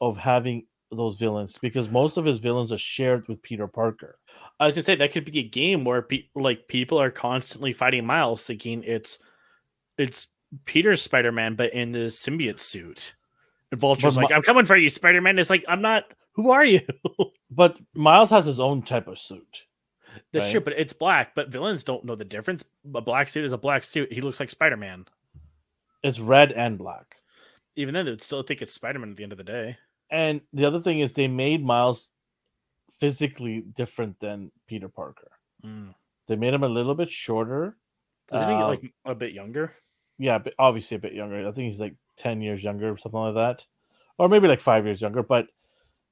of 0.00 0.16
having 0.16 0.66
those 0.92 1.16
villains 1.16 1.56
because 1.58 1.88
most 1.88 2.16
of 2.16 2.24
his 2.24 2.38
villains 2.38 2.72
are 2.72 2.78
shared 2.78 3.28
with 3.28 3.42
Peter 3.42 3.68
Parker. 3.68 4.18
I 4.58 4.66
was 4.66 4.74
gonna 4.74 4.84
say 4.84 4.96
that 4.96 5.12
could 5.12 5.24
be 5.24 5.38
a 5.38 5.48
game 5.48 5.84
where 5.84 6.02
pe- 6.02 6.28
like 6.34 6.68
people 6.68 7.00
are 7.00 7.10
constantly 7.10 7.72
fighting 7.72 8.04
Miles, 8.04 8.44
thinking 8.44 8.82
it's 8.84 9.18
it's 9.98 10.28
Peter's 10.64 11.02
Spider 11.02 11.32
Man, 11.32 11.54
but 11.54 11.72
in 11.72 11.92
the 11.92 12.08
symbiote 12.08 12.60
suit. 12.60 13.14
And 13.70 13.80
Vulture's 13.80 14.16
But 14.16 14.22
like, 14.22 14.30
Mi- 14.30 14.36
"I'm 14.36 14.42
coming 14.42 14.64
for 14.64 14.76
you, 14.76 14.90
Spider 14.90 15.20
Man." 15.20 15.38
It's 15.38 15.50
like, 15.50 15.64
"I'm 15.68 15.82
not. 15.82 16.04
Who 16.32 16.50
are 16.50 16.64
you?" 16.64 16.80
But 17.52 17.78
Miles 17.94 18.30
has 18.30 18.46
his 18.46 18.60
own 18.60 18.82
type 18.82 19.08
of 19.08 19.18
suit. 19.18 19.64
That's 20.32 20.44
Right. 20.46 20.50
true, 20.52 20.60
but 20.60 20.72
it's 20.74 20.92
black. 20.92 21.34
But 21.34 21.48
villains 21.48 21.84
don't 21.84 22.04
know 22.04 22.14
the 22.14 22.24
difference. 22.24 22.64
A 22.94 23.00
black 23.00 23.28
suit 23.28 23.44
is 23.44 23.52
a 23.52 23.58
black 23.58 23.84
suit. 23.84 24.12
He 24.12 24.20
looks 24.20 24.40
like 24.40 24.50
Spider 24.50 24.76
Man. 24.76 25.06
It's 26.02 26.18
red 26.20 26.52
and 26.52 26.78
black. 26.78 27.16
Even 27.76 27.94
then, 27.94 28.06
they'd 28.06 28.22
still 28.22 28.42
think 28.42 28.62
it's 28.62 28.72
Spider 28.72 28.98
Man 28.98 29.10
at 29.10 29.16
the 29.16 29.22
end 29.22 29.32
of 29.32 29.38
the 29.38 29.44
day. 29.44 29.78
And 30.10 30.40
the 30.52 30.64
other 30.64 30.80
thing 30.80 30.98
is 31.00 31.12
they 31.12 31.28
made 31.28 31.64
Miles 31.64 32.08
physically 32.98 33.60
different 33.60 34.18
than 34.20 34.50
Peter 34.66 34.88
Parker. 34.88 35.30
Mm. 35.64 35.94
They 36.26 36.36
made 36.36 36.54
him 36.54 36.62
a 36.64 36.68
little 36.68 36.94
bit 36.94 37.10
shorter. 37.10 37.76
Isn't 38.32 38.48
he 38.48 38.54
Uh, 38.54 38.66
like 38.68 38.94
a 39.04 39.14
bit 39.14 39.32
younger? 39.32 39.74
yeah, 40.18 40.38
but 40.38 40.54
obviously 40.58 40.96
a 40.96 41.00
bit 41.00 41.14
younger. 41.14 41.46
I 41.48 41.52
think 41.52 41.66
he's 41.66 41.80
like 41.80 41.96
10 42.16 42.40
years 42.42 42.62
younger 42.62 42.90
or 42.92 42.98
something 42.98 43.20
like 43.20 43.34
that. 43.34 43.66
Or 44.18 44.28
maybe 44.28 44.48
like 44.48 44.60
five 44.60 44.84
years 44.84 45.00
younger. 45.00 45.22
But 45.22 45.48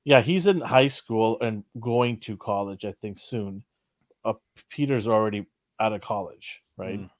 yeah, 0.05 0.23
he's 0.23 0.47
in 0.47 0.61
high 0.61 0.87
school 0.87 1.39
and 1.41 1.65
going 1.79 2.21
to 2.21 2.37
college, 2.37 2.85
I 2.85 2.93
think, 2.93 3.19
soon. 3.19 3.65
Uh, 4.29 4.35
Peter's 4.69 5.09
already 5.09 5.47
out 5.81 5.93
of 5.93 6.01
college, 6.01 6.63
right? 6.77 7.01
Mm. 7.01 7.11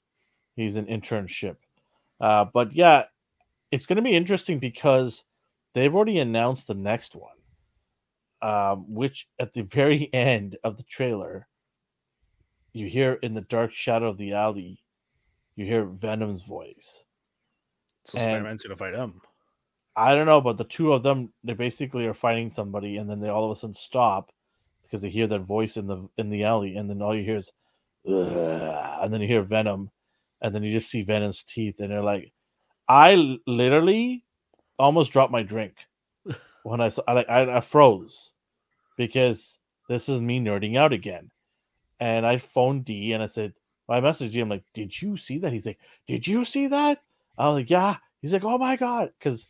He's 0.55 0.75
an 0.75 0.85
internship. 0.85 1.55
Uh, 2.19 2.45
but 2.53 2.73
yeah, 2.73 3.05
it's 3.71 3.85
going 3.85 3.97
to 3.97 4.01
be 4.01 4.15
interesting 4.15 4.59
because 4.59 5.23
they've 5.73 5.93
already 5.93 6.19
announced 6.19 6.67
the 6.67 6.73
next 6.73 7.15
one, 7.15 7.37
um, 8.41 8.93
which 8.93 9.27
at 9.39 9.53
the 9.53 9.61
very 9.63 10.13
end 10.13 10.57
of 10.63 10.77
the 10.77 10.83
trailer, 10.83 11.47
you 12.73 12.87
hear 12.87 13.13
in 13.13 13.33
the 13.33 13.41
dark 13.41 13.73
shadow 13.73 14.09
of 14.09 14.17
the 14.17 14.33
alley, 14.33 14.83
you 15.55 15.65
hear 15.65 15.85
Venom's 15.85 16.43
voice. 16.43 17.05
So 18.05 18.19
Spider 18.19 18.43
Man's 18.43 18.63
gonna 18.63 18.75
fight 18.75 18.93
him. 18.93 19.21
I 19.95 20.15
don't 20.15 20.25
know, 20.25 20.39
but 20.39 20.57
the 20.57 20.63
two 20.63 20.93
of 20.93 21.03
them 21.03 21.33
they 21.43 21.53
basically 21.53 22.05
are 22.05 22.13
fighting 22.13 22.49
somebody, 22.49 22.97
and 22.97 23.09
then 23.09 23.19
they 23.19 23.29
all 23.29 23.45
of 23.45 23.57
a 23.57 23.59
sudden 23.59 23.73
stop 23.73 24.31
because 24.89 25.01
they 25.01 25.09
hear 25.09 25.27
that 25.27 25.41
voice 25.41 25.77
in 25.77 25.87
the 25.87 26.09
in 26.17 26.29
the 26.29 26.43
alley, 26.43 26.75
and 26.75 26.89
then 26.89 27.01
all 27.01 27.15
you 27.15 27.23
hear 27.23 27.37
is, 27.37 27.51
and 28.05 29.13
then 29.13 29.21
you 29.21 29.27
hear 29.27 29.43
Venom, 29.43 29.91
and 30.41 30.53
then 30.53 30.63
you 30.63 30.71
just 30.71 30.89
see 30.89 31.03
Venom's 31.03 31.43
teeth, 31.43 31.79
and 31.79 31.91
they're 31.91 32.01
like, 32.01 32.31
I 32.87 33.37
literally 33.45 34.25
almost 34.79 35.11
dropped 35.11 35.31
my 35.31 35.43
drink 35.43 35.75
when 36.63 36.81
I 36.81 36.89
saw, 36.89 37.03
I, 37.07 37.13
like 37.13 37.29
I, 37.29 37.57
I 37.57 37.61
froze 37.61 38.31
because 38.97 39.59
this 39.87 40.09
is 40.09 40.21
me 40.21 40.39
nerding 40.39 40.75
out 40.77 40.93
again, 40.93 41.29
and 41.99 42.25
I 42.25 42.37
phoned 42.37 42.85
D 42.85 43.13
and 43.13 43.21
I 43.21 43.27
said, 43.27 43.53
I 43.87 44.01
messaged 44.01 44.33
him 44.33 44.49
like, 44.49 44.63
did 44.73 45.01
you 45.01 45.17
see 45.17 45.39
that? 45.39 45.51
He's 45.51 45.65
like, 45.65 45.79
did 46.07 46.27
you 46.27 46.45
see 46.45 46.67
that? 46.67 47.01
I 47.37 47.47
was 47.47 47.55
like, 47.55 47.69
yeah. 47.69 47.97
He's 48.21 48.33
like, 48.33 48.43
oh 48.43 48.57
my 48.57 48.75
god, 48.75 49.11
because 49.17 49.47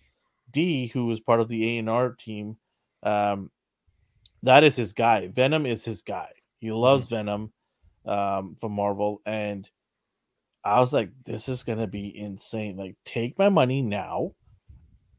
D, 0.51 0.87
who 0.87 1.07
was 1.07 1.19
part 1.19 1.39
of 1.39 1.47
the 1.47 1.75
A 1.75 1.79
and 1.79 1.89
R 1.89 2.11
team, 2.11 2.57
um, 3.03 3.51
that 4.43 4.63
is 4.63 4.75
his 4.75 4.93
guy. 4.93 5.27
Venom 5.27 5.65
is 5.65 5.83
his 5.85 6.01
guy. 6.01 6.29
He 6.59 6.71
loves 6.71 7.07
Venom 7.07 7.51
um, 8.05 8.55
from 8.55 8.73
Marvel, 8.73 9.21
and 9.25 9.69
I 10.63 10.79
was 10.79 10.93
like, 10.93 11.11
this 11.25 11.49
is 11.49 11.63
gonna 11.63 11.87
be 11.87 12.17
insane. 12.17 12.77
Like, 12.77 12.95
take 13.05 13.37
my 13.37 13.49
money 13.49 13.81
now. 13.81 14.33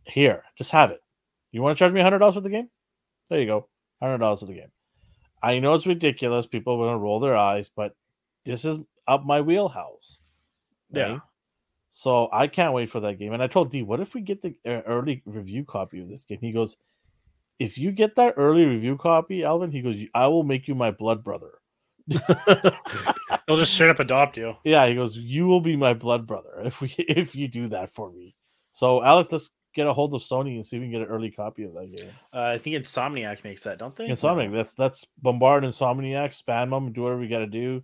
Here, 0.05 0.45
just 0.57 0.71
have 0.71 0.91
it. 0.91 1.01
You 1.53 1.63
want 1.63 1.77
to 1.77 1.79
charge 1.79 1.93
me 1.93 2.01
hundred 2.01 2.19
dollars 2.19 2.35
for 2.35 2.41
the 2.41 2.51
game? 2.51 2.69
There 3.29 3.41
you 3.41 3.47
go, 3.47 3.69
hundred 4.01 4.19
dollars 4.19 4.41
for 4.41 4.47
the 4.47 4.55
game. 4.55 4.71
I 5.43 5.59
know 5.59 5.75
it's 5.75 5.87
ridiculous. 5.87 6.47
People 6.47 6.75
are 6.75 6.87
gonna 6.87 6.99
roll 6.99 7.21
their 7.21 7.37
eyes, 7.37 7.71
but 7.75 7.95
this 8.45 8.65
is 8.65 8.79
up 9.07 9.25
my 9.25 9.41
wheelhouse. 9.41 10.21
Yeah. 10.93 11.19
So 11.91 12.29
I 12.33 12.47
can't 12.47 12.73
wait 12.73 12.91
for 12.91 13.01
that 13.01 13.19
game. 13.19 13.33
And 13.33 13.43
I 13.43 13.49
told 13.49 13.71
D, 13.71 13.83
what 13.83 14.01
if 14.01 14.15
we 14.15 14.21
get 14.21 14.41
the 14.41 14.55
uh, 14.65 14.83
early 14.87 15.23
review 15.25 15.65
copy 15.65 16.01
of 16.01 16.09
this 16.09 16.25
game? 16.25 16.39
He 16.41 16.53
goes, 16.53 16.77
if 17.61 17.77
you 17.77 17.93
get 17.93 18.17
that 18.17 18.35
early 18.39 18.65
review 18.65 18.97
copy, 18.97 19.45
Elvin, 19.45 19.71
he 19.71 19.83
goes, 19.83 19.97
I 20.15 20.27
will 20.29 20.43
make 20.43 20.67
you 20.67 20.75
my 20.75 20.91
blood 20.91 21.23
brother. 21.23 21.53
They'll 22.09 23.57
just 23.57 23.75
straight 23.75 23.91
up 23.91 24.01
adopt 24.01 24.39
you. 24.39 24.57
Yeah, 24.65 24.87
he 24.89 24.95
goes, 24.95 25.17
you 25.17 25.47
will 25.47 25.61
be 25.61 25.77
my 25.77 25.93
blood 25.93 26.27
brother 26.27 26.63
if 26.65 26.81
we 26.81 26.89
if 26.99 27.37
you 27.37 27.47
do 27.47 27.69
that 27.69 27.95
for 27.95 28.11
me. 28.11 28.35
So 28.73 29.05
Alex, 29.05 29.31
let's 29.31 29.51
get 29.75 29.87
a 29.87 29.93
hold 29.93 30.15
of 30.15 30.23
Sony 30.23 30.57
and 30.57 30.67
see 30.67 30.77
if 30.77 30.81
we 30.81 30.87
can 30.87 30.93
get 30.93 31.03
an 31.03 31.15
early 31.15 31.31
copy 31.31 31.65
of 31.65 31.75
that 31.75 31.95
game. 31.95 32.11
Uh, 32.33 32.55
I 32.55 32.59
think 32.59 32.77
Insomniac 32.77 33.45
makes 33.45 33.63
that, 33.63 33.79
don't 33.79 33.95
they? 33.95 34.09
Insomniac. 34.09 34.53
That's 34.53 34.75
that's 34.75 35.07
bombard 35.19 35.63
Insomniac, 35.63 36.43
spam 36.43 36.71
them, 36.71 36.93
do 36.93 37.03
whatever 37.03 37.21
we 37.21 37.29
got 37.29 37.41
to 37.41 37.47
do. 37.47 37.83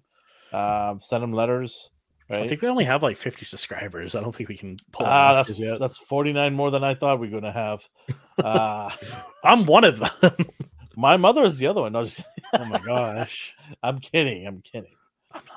Um, 0.52 1.00
send 1.02 1.22
them 1.22 1.32
letters. 1.32 1.90
Right? 2.28 2.40
I 2.40 2.46
think 2.48 2.60
we 2.60 2.68
only 2.68 2.84
have 2.84 3.04
like 3.04 3.16
50 3.16 3.44
subscribers. 3.44 4.16
I 4.16 4.20
don't 4.20 4.34
think 4.34 4.48
we 4.48 4.56
can 4.56 4.76
pull. 4.90 5.06
Ah, 5.06 5.34
that's 5.34 5.60
yet. 5.60 5.78
that's 5.78 5.96
49 5.96 6.54
more 6.54 6.72
than 6.72 6.82
I 6.82 6.94
thought 6.94 7.20
we 7.20 7.28
were 7.28 7.40
gonna 7.40 7.52
have. 7.52 7.88
Uh, 8.36 8.90
I'm 9.44 9.64
one 9.64 9.84
of 9.84 10.00
them. 10.00 10.32
my 10.96 11.16
mother 11.16 11.44
is 11.44 11.58
the 11.58 11.68
other 11.68 11.82
one. 11.82 11.92
No, 11.92 12.02
just, 12.02 12.24
oh 12.52 12.64
my 12.64 12.80
gosh. 12.80 13.54
I'm 13.82 14.00
kidding. 14.00 14.44
I'm 14.46 14.60
kidding. 14.60 14.94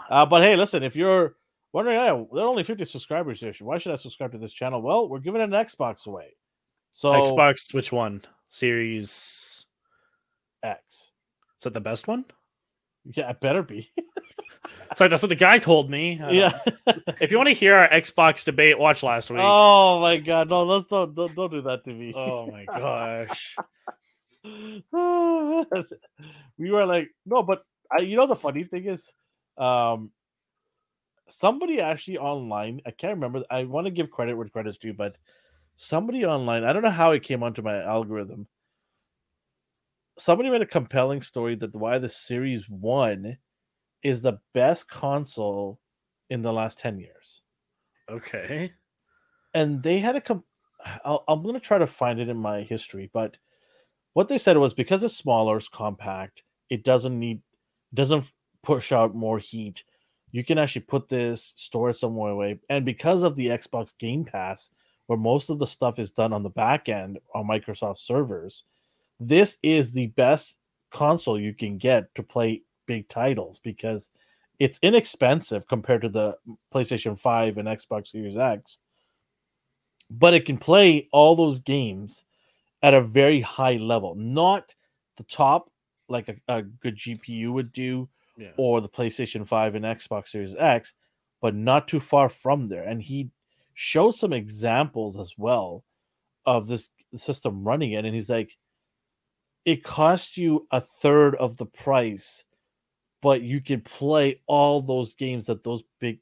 Uh, 0.09 0.25
but 0.27 0.43
hey, 0.43 0.55
listen, 0.55 0.83
if 0.83 0.95
you're 0.95 1.35
wondering, 1.73 1.97
hey, 1.97 2.25
there 2.33 2.43
are 2.43 2.47
only 2.47 2.63
50 2.63 2.83
subscribers 2.85 3.39
here. 3.39 3.53
Why 3.61 3.79
should 3.79 3.93
I 3.93 3.95
subscribe 3.95 4.33
to 4.33 4.37
this 4.37 4.53
channel? 4.53 4.81
Well, 4.81 5.09
we're 5.09 5.19
giving 5.19 5.41
an 5.41 5.51
Xbox 5.51 6.05
away. 6.05 6.35
So 6.91 7.13
Xbox, 7.13 7.73
which 7.73 7.91
one? 7.91 8.21
Series 8.49 9.65
X. 10.61 11.11
Is 11.57 11.63
that 11.63 11.73
the 11.73 11.79
best 11.79 12.07
one? 12.07 12.25
Yeah, 13.05 13.29
it 13.29 13.39
better 13.39 13.63
be. 13.63 13.89
So 14.95 15.07
that's 15.07 15.21
what 15.21 15.29
the 15.29 15.35
guy 15.35 15.59
told 15.59 15.89
me. 15.89 16.19
Yeah. 16.31 16.59
if 17.21 17.31
you 17.31 17.37
want 17.37 17.47
to 17.47 17.53
hear 17.53 17.75
our 17.75 17.89
Xbox 17.89 18.43
debate, 18.43 18.77
watch 18.77 19.03
last 19.03 19.29
week. 19.29 19.39
Oh 19.41 19.99
my 20.01 20.17
god, 20.17 20.49
no, 20.49 20.63
let's 20.63 20.87
don't 20.87 21.15
don't, 21.15 21.33
don't 21.35 21.51
do 21.51 21.61
that 21.61 21.83
to 21.85 21.93
me. 21.93 22.13
Oh 22.15 22.51
my 22.51 22.65
gosh. 22.65 23.55
we 26.57 26.71
were 26.71 26.85
like, 26.85 27.09
no, 27.25 27.43
but 27.43 27.63
I, 27.91 28.01
you 28.01 28.17
know 28.17 28.27
the 28.27 28.35
funny 28.35 28.63
thing 28.63 28.85
is, 28.85 29.11
um, 29.57 30.11
somebody 31.27 31.81
actually 31.81 32.17
online, 32.17 32.81
I 32.85 32.91
can't 32.91 33.15
remember. 33.15 33.43
I 33.49 33.63
want 33.63 33.85
to 33.85 33.91
give 33.91 34.11
credit 34.11 34.35
where 34.35 34.47
credit's 34.47 34.77
due, 34.77 34.93
but 34.93 35.15
somebody 35.77 36.25
online, 36.25 36.63
I 36.63 36.73
don't 36.73 36.83
know 36.83 36.89
how 36.89 37.11
it 37.11 37.23
came 37.23 37.43
onto 37.43 37.61
my 37.61 37.81
algorithm. 37.81 38.47
Somebody 40.17 40.49
made 40.49 40.61
a 40.61 40.67
compelling 40.67 41.21
story 41.21 41.55
that 41.55 41.73
why 41.73 41.97
the 41.97 42.09
Series 42.09 42.67
One 42.69 43.37
is 44.03 44.21
the 44.21 44.39
best 44.53 44.89
console 44.89 45.79
in 46.29 46.41
the 46.41 46.53
last 46.53 46.79
10 46.79 46.99
years. 46.99 47.41
Okay. 48.09 48.71
And 49.53 49.81
they 49.81 49.99
had 49.99 50.15
a 50.15 50.21
com- 50.21 50.43
i 50.85 51.17
am 51.27 51.43
going 51.43 51.55
to 51.55 51.59
try 51.59 51.77
to 51.77 51.87
find 51.87 52.19
it 52.19 52.29
in 52.29 52.37
my 52.37 52.61
history, 52.61 53.09
but 53.13 53.37
what 54.13 54.27
they 54.27 54.37
said 54.37 54.57
was 54.57 54.73
because 54.73 55.03
it's 55.03 55.15
smaller, 55.15 55.57
it's 55.57 55.67
compact, 55.67 56.43
it 56.69 56.83
doesn't 56.83 57.17
need 57.17 57.41
doesn't 57.93 58.31
push 58.63 58.91
out 58.91 59.15
more 59.15 59.39
heat. 59.39 59.83
You 60.31 60.43
can 60.43 60.57
actually 60.57 60.81
put 60.81 61.09
this 61.09 61.53
store 61.57 61.91
somewhere 61.91 62.31
away, 62.31 62.59
and 62.69 62.85
because 62.85 63.23
of 63.23 63.35
the 63.35 63.47
Xbox 63.47 63.93
Game 63.97 64.23
Pass, 64.23 64.69
where 65.07 65.17
most 65.17 65.49
of 65.49 65.59
the 65.59 65.67
stuff 65.67 65.99
is 65.99 66.11
done 66.11 66.33
on 66.33 66.43
the 66.43 66.49
back 66.49 66.87
end 66.87 67.19
on 67.33 67.47
Microsoft 67.47 67.97
servers, 67.97 68.63
this 69.19 69.57
is 69.63 69.91
the 69.91 70.07
best 70.07 70.59
console 70.91 71.39
you 71.39 71.53
can 71.53 71.77
get 71.77 72.13
to 72.15 72.23
play 72.23 72.63
big 72.89 73.07
titles 73.07 73.59
because 73.59 74.09
it's 74.57 74.79
inexpensive 74.81 75.67
compared 75.67 76.01
to 76.01 76.09
the 76.09 76.35
PlayStation 76.73 77.17
5 77.17 77.59
and 77.59 77.67
Xbox 77.67 78.07
Series 78.07 78.35
X. 78.35 78.79
But 80.09 80.33
it 80.33 80.47
can 80.47 80.57
play 80.57 81.07
all 81.11 81.35
those 81.35 81.59
games 81.59 82.25
at 82.81 82.95
a 82.95 83.01
very 83.01 83.41
high 83.41 83.77
level, 83.77 84.15
not 84.15 84.73
the 85.17 85.23
top 85.23 85.69
like 86.07 86.29
a, 86.29 86.35
a 86.47 86.63
good 86.63 86.97
GPU 86.97 87.53
would 87.53 87.71
do 87.71 88.09
yeah. 88.39 88.49
or 88.57 88.81
the 88.81 88.89
PlayStation 88.89 89.47
5 89.47 89.75
and 89.75 89.85
Xbox 89.85 90.29
Series 90.29 90.55
X, 90.55 90.95
but 91.41 91.53
not 91.53 91.87
too 91.87 91.99
far 91.99 92.27
from 92.27 92.65
there. 92.65 92.83
And 92.83 93.03
he 93.03 93.29
showed 93.75 94.15
some 94.15 94.33
examples 94.33 95.15
as 95.19 95.35
well 95.37 95.83
of 96.47 96.65
this 96.65 96.89
system 97.15 97.63
running 97.63 97.91
it. 97.91 98.03
And 98.03 98.15
he's 98.15 98.31
like, 98.31 98.57
it 99.63 99.83
costs 99.83 100.37
you 100.37 100.65
a 100.71 100.81
third 100.81 101.35
of 101.35 101.57
the 101.57 101.67
price 101.67 102.45
but 103.21 103.41
you 103.41 103.61
can 103.61 103.81
play 103.81 104.41
all 104.47 104.81
those 104.81 105.15
games 105.15 105.47
that 105.47 105.63
those 105.63 105.83
big 105.99 106.19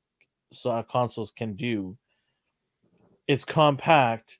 uh, 0.65 0.83
consoles 0.83 1.31
can 1.31 1.55
do. 1.55 1.97
It's 3.27 3.45
compact. 3.45 4.39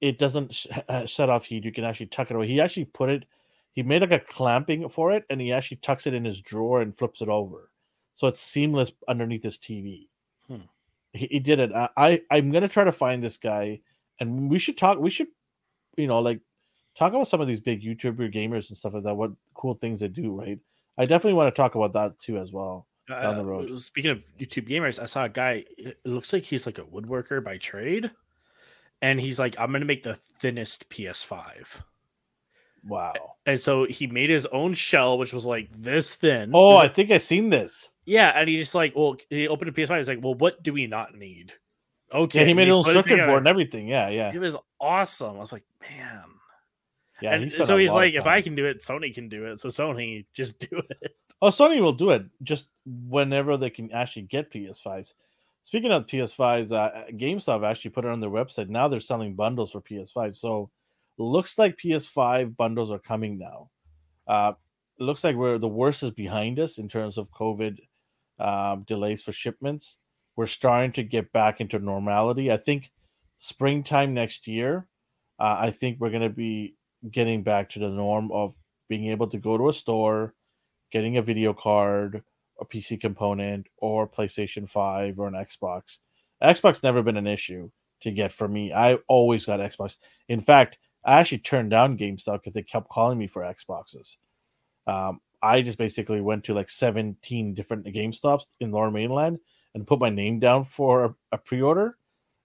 It 0.00 0.18
doesn't 0.18 0.54
sh- 0.54 0.66
uh, 0.88 1.06
shut 1.06 1.30
off 1.30 1.44
heat. 1.44 1.64
You 1.64 1.72
can 1.72 1.84
actually 1.84 2.06
tuck 2.06 2.30
it 2.30 2.34
away. 2.34 2.46
He 2.46 2.60
actually 2.60 2.84
put 2.86 3.08
it. 3.08 3.24
He 3.72 3.82
made 3.82 4.02
like 4.02 4.12
a 4.12 4.18
clamping 4.20 4.88
for 4.88 5.12
it, 5.12 5.24
and 5.30 5.40
he 5.40 5.52
actually 5.52 5.78
tucks 5.78 6.06
it 6.06 6.14
in 6.14 6.24
his 6.24 6.40
drawer 6.40 6.82
and 6.82 6.96
flips 6.96 7.22
it 7.22 7.28
over, 7.28 7.70
so 8.14 8.26
it's 8.26 8.40
seamless 8.40 8.92
underneath 9.08 9.42
his 9.42 9.56
TV. 9.56 10.08
Hmm. 10.46 10.66
He, 11.14 11.26
he, 11.30 11.38
did 11.38 11.58
it. 11.58 11.72
I, 11.72 11.88
I 11.96 12.22
I'm 12.30 12.50
gonna 12.50 12.68
try 12.68 12.84
to 12.84 12.92
find 12.92 13.24
this 13.24 13.38
guy, 13.38 13.80
and 14.20 14.50
we 14.50 14.58
should 14.58 14.76
talk. 14.76 14.98
We 14.98 15.08
should, 15.08 15.28
you 15.96 16.06
know, 16.06 16.18
like 16.18 16.40
talk 16.98 17.14
about 17.14 17.28
some 17.28 17.40
of 17.40 17.48
these 17.48 17.60
big 17.60 17.82
YouTuber 17.82 18.34
gamers 18.34 18.68
and 18.68 18.76
stuff 18.76 18.92
like 18.92 19.04
that. 19.04 19.16
What 19.16 19.32
cool 19.54 19.74
things 19.74 20.00
they 20.00 20.08
do, 20.08 20.38
right? 20.38 20.58
I 20.98 21.06
definitely 21.06 21.34
want 21.34 21.54
to 21.54 21.60
talk 21.60 21.74
about 21.74 21.94
that 21.94 22.18
too 22.18 22.38
as 22.38 22.52
well 22.52 22.86
down 23.08 23.36
the 23.36 23.42
uh, 23.42 23.46
road. 23.46 23.70
Uh, 23.70 23.78
speaking 23.78 24.10
of 24.10 24.24
YouTube 24.38 24.68
gamers, 24.68 25.00
I 25.00 25.06
saw 25.06 25.24
a 25.24 25.28
guy. 25.28 25.64
It 25.76 25.98
looks 26.04 26.32
like 26.32 26.44
he's 26.44 26.66
like 26.66 26.78
a 26.78 26.84
woodworker 26.84 27.42
by 27.42 27.58
trade, 27.58 28.10
and 29.00 29.20
he's 29.20 29.38
like, 29.38 29.58
"I'm 29.58 29.72
gonna 29.72 29.84
make 29.84 30.02
the 30.02 30.14
thinnest 30.14 30.88
PS5." 30.88 31.82
Wow! 32.84 33.14
And 33.46 33.60
so 33.60 33.84
he 33.84 34.06
made 34.06 34.30
his 34.30 34.46
own 34.46 34.74
shell, 34.74 35.18
which 35.18 35.32
was 35.32 35.44
like 35.44 35.70
this 35.72 36.14
thin. 36.14 36.50
Oh, 36.54 36.76
I 36.76 36.88
think 36.88 37.10
I 37.10 37.18
seen 37.18 37.50
this. 37.50 37.90
Yeah, 38.04 38.32
and 38.34 38.48
he 38.48 38.56
just 38.56 38.74
like, 38.74 38.94
well, 38.96 39.16
he 39.30 39.46
opened 39.46 39.70
a 39.70 39.72
PS5. 39.72 39.96
He's 39.96 40.08
like, 40.08 40.22
well, 40.22 40.34
what 40.34 40.62
do 40.62 40.72
we 40.72 40.88
not 40.88 41.14
need? 41.14 41.52
Okay, 42.12 42.40
yeah, 42.40 42.46
he 42.46 42.54
made 42.54 42.66
his 42.66 42.74
own 42.74 42.84
circuit 42.84 43.24
board 43.26 43.38
and 43.38 43.48
everything. 43.48 43.88
Yeah, 43.88 44.08
yeah, 44.08 44.32
it 44.34 44.38
was 44.38 44.56
awesome. 44.80 45.36
I 45.36 45.38
was 45.38 45.52
like, 45.52 45.64
man, 45.80 46.24
yeah, 47.22 47.34
and 47.34 47.50
so 47.50 47.76
he's 47.76 47.92
like, 47.92 48.14
if 48.14 48.26
I 48.26 48.42
can 48.42 48.54
do 48.54 48.66
it, 48.66 48.78
Sony 48.78 49.14
can 49.14 49.28
do 49.28 49.46
it. 49.46 49.60
So 49.60 49.68
Sony, 49.68 50.26
just 50.34 50.58
do 50.58 50.82
it. 50.90 51.16
Oh, 51.40 51.48
Sony 51.48 51.80
will 51.80 51.92
do 51.92 52.10
it 52.10 52.24
just 52.42 52.66
whenever 52.84 53.56
they 53.56 53.70
can 53.70 53.90
actually 53.92 54.22
get 54.22 54.52
PS5s. 54.52 55.14
Speaking 55.64 55.92
of 55.92 56.06
PS5s, 56.06 56.72
uh, 56.72 57.04
GameStop 57.12 57.64
actually 57.64 57.92
put 57.92 58.04
it 58.04 58.10
on 58.10 58.20
their 58.20 58.30
website. 58.30 58.68
Now 58.68 58.88
they're 58.88 59.00
selling 59.00 59.34
bundles 59.34 59.72
for 59.72 59.80
PS5. 59.80 60.34
So 60.34 60.70
looks 61.18 61.58
like 61.58 61.76
PS5 61.76 62.56
bundles 62.56 62.90
are 62.90 62.98
coming 62.98 63.38
now. 63.38 63.70
Uh, 64.26 64.52
it 64.98 65.04
looks 65.04 65.24
like 65.24 65.36
we're 65.36 65.58
the 65.58 65.68
worst 65.68 66.02
is 66.02 66.10
behind 66.10 66.58
us 66.58 66.78
in 66.78 66.88
terms 66.88 67.18
of 67.18 67.30
COVID 67.30 67.78
um, 68.38 68.84
delays 68.86 69.22
for 69.22 69.32
shipments. 69.32 69.98
We're 70.36 70.46
starting 70.46 70.92
to 70.92 71.02
get 71.02 71.32
back 71.32 71.60
into 71.60 71.78
normality. 71.78 72.50
I 72.50 72.56
think 72.56 72.90
springtime 73.38 74.14
next 74.14 74.46
year, 74.46 74.86
uh, 75.38 75.56
I 75.60 75.70
think 75.70 75.98
we're 76.00 76.10
going 76.10 76.22
to 76.22 76.28
be 76.28 76.76
getting 77.10 77.42
back 77.42 77.68
to 77.70 77.78
the 77.78 77.88
norm 77.88 78.30
of 78.32 78.58
being 78.88 79.06
able 79.06 79.26
to 79.28 79.38
go 79.38 79.56
to 79.56 79.68
a 79.68 79.72
store, 79.72 80.34
getting 80.90 81.16
a 81.16 81.22
video 81.22 81.52
card, 81.52 82.22
a 82.60 82.64
PC 82.64 83.00
component, 83.00 83.66
or 83.78 84.08
PlayStation 84.08 84.68
5 84.68 85.18
or 85.18 85.28
an 85.28 85.34
Xbox. 85.34 85.98
Xbox 86.42 86.82
never 86.82 87.02
been 87.02 87.16
an 87.16 87.26
issue 87.26 87.70
to 88.02 88.10
get 88.10 88.32
for 88.32 88.48
me. 88.48 88.72
I 88.72 88.98
always 89.08 89.46
got 89.46 89.60
Xbox. 89.60 89.96
In 90.28 90.40
fact, 90.40 90.78
I 91.04 91.18
actually 91.18 91.38
turned 91.38 91.70
down 91.70 91.98
GameStop 91.98 92.34
because 92.34 92.54
they 92.54 92.62
kept 92.62 92.88
calling 92.88 93.18
me 93.18 93.26
for 93.26 93.42
Xboxes. 93.42 94.18
Um, 94.86 95.20
I 95.42 95.62
just 95.62 95.78
basically 95.78 96.20
went 96.20 96.44
to 96.44 96.54
like 96.54 96.70
17 96.70 97.54
different 97.54 97.86
GameStops 97.86 98.44
in 98.60 98.70
Lower 98.70 98.90
Mainland 98.90 99.38
and 99.74 99.86
put 99.86 99.98
my 99.98 100.10
name 100.10 100.38
down 100.38 100.64
for 100.64 101.04
a, 101.04 101.14
a 101.32 101.38
pre 101.38 101.60
order. 101.60 101.96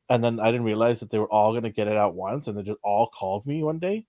And 0.09 0.23
then 0.23 0.39
I 0.39 0.47
didn't 0.51 0.63
realize 0.63 1.01
that 1.01 1.09
they 1.09 1.19
were 1.19 1.31
all 1.31 1.51
going 1.51 1.63
to 1.63 1.69
get 1.69 1.87
it 1.87 1.97
out 1.97 2.15
once. 2.15 2.47
And 2.47 2.57
they 2.57 2.63
just 2.63 2.79
all 2.83 3.07
called 3.07 3.45
me 3.45 3.61
one 3.61 3.79
day 3.79 4.05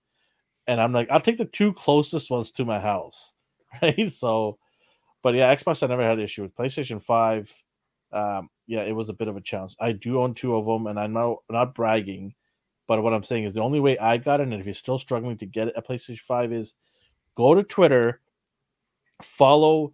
and 0.69 0.79
I'm 0.79 0.93
like, 0.93 1.09
I'll 1.09 1.19
take 1.19 1.39
the 1.39 1.45
two 1.45 1.73
closest 1.73 2.29
ones 2.29 2.51
to 2.51 2.63
my 2.63 2.79
house, 2.79 3.33
right? 3.81 4.13
So, 4.13 4.59
but 5.23 5.33
yeah, 5.33 5.53
Xbox 5.53 5.81
I 5.81 5.87
never 5.87 6.03
had 6.03 6.19
an 6.19 6.23
issue 6.23 6.43
with. 6.43 6.55
PlayStation 6.55 7.01
Five, 7.01 7.51
um, 8.13 8.49
yeah, 8.67 8.81
it 8.81 8.91
was 8.91 9.09
a 9.09 9.13
bit 9.13 9.27
of 9.27 9.35
a 9.35 9.41
challenge. 9.41 9.75
I 9.79 9.93
do 9.93 10.19
own 10.21 10.35
two 10.35 10.55
of 10.55 10.67
them, 10.67 10.85
and 10.85 10.99
I'm 10.99 11.11
not 11.11 11.37
not 11.49 11.73
bragging, 11.73 12.35
but 12.87 13.01
what 13.01 13.15
I'm 13.15 13.23
saying 13.23 13.45
is 13.45 13.55
the 13.55 13.63
only 13.63 13.79
way 13.79 13.97
I 13.97 14.17
got 14.17 14.41
it, 14.41 14.43
and 14.43 14.53
if 14.53 14.65
you're 14.65 14.75
still 14.75 14.99
struggling 14.99 15.37
to 15.39 15.47
get 15.47 15.75
a 15.75 15.81
PlayStation 15.81 16.19
Five, 16.19 16.53
is 16.53 16.75
go 17.33 17.55
to 17.55 17.63
Twitter, 17.63 18.21
follow. 19.23 19.93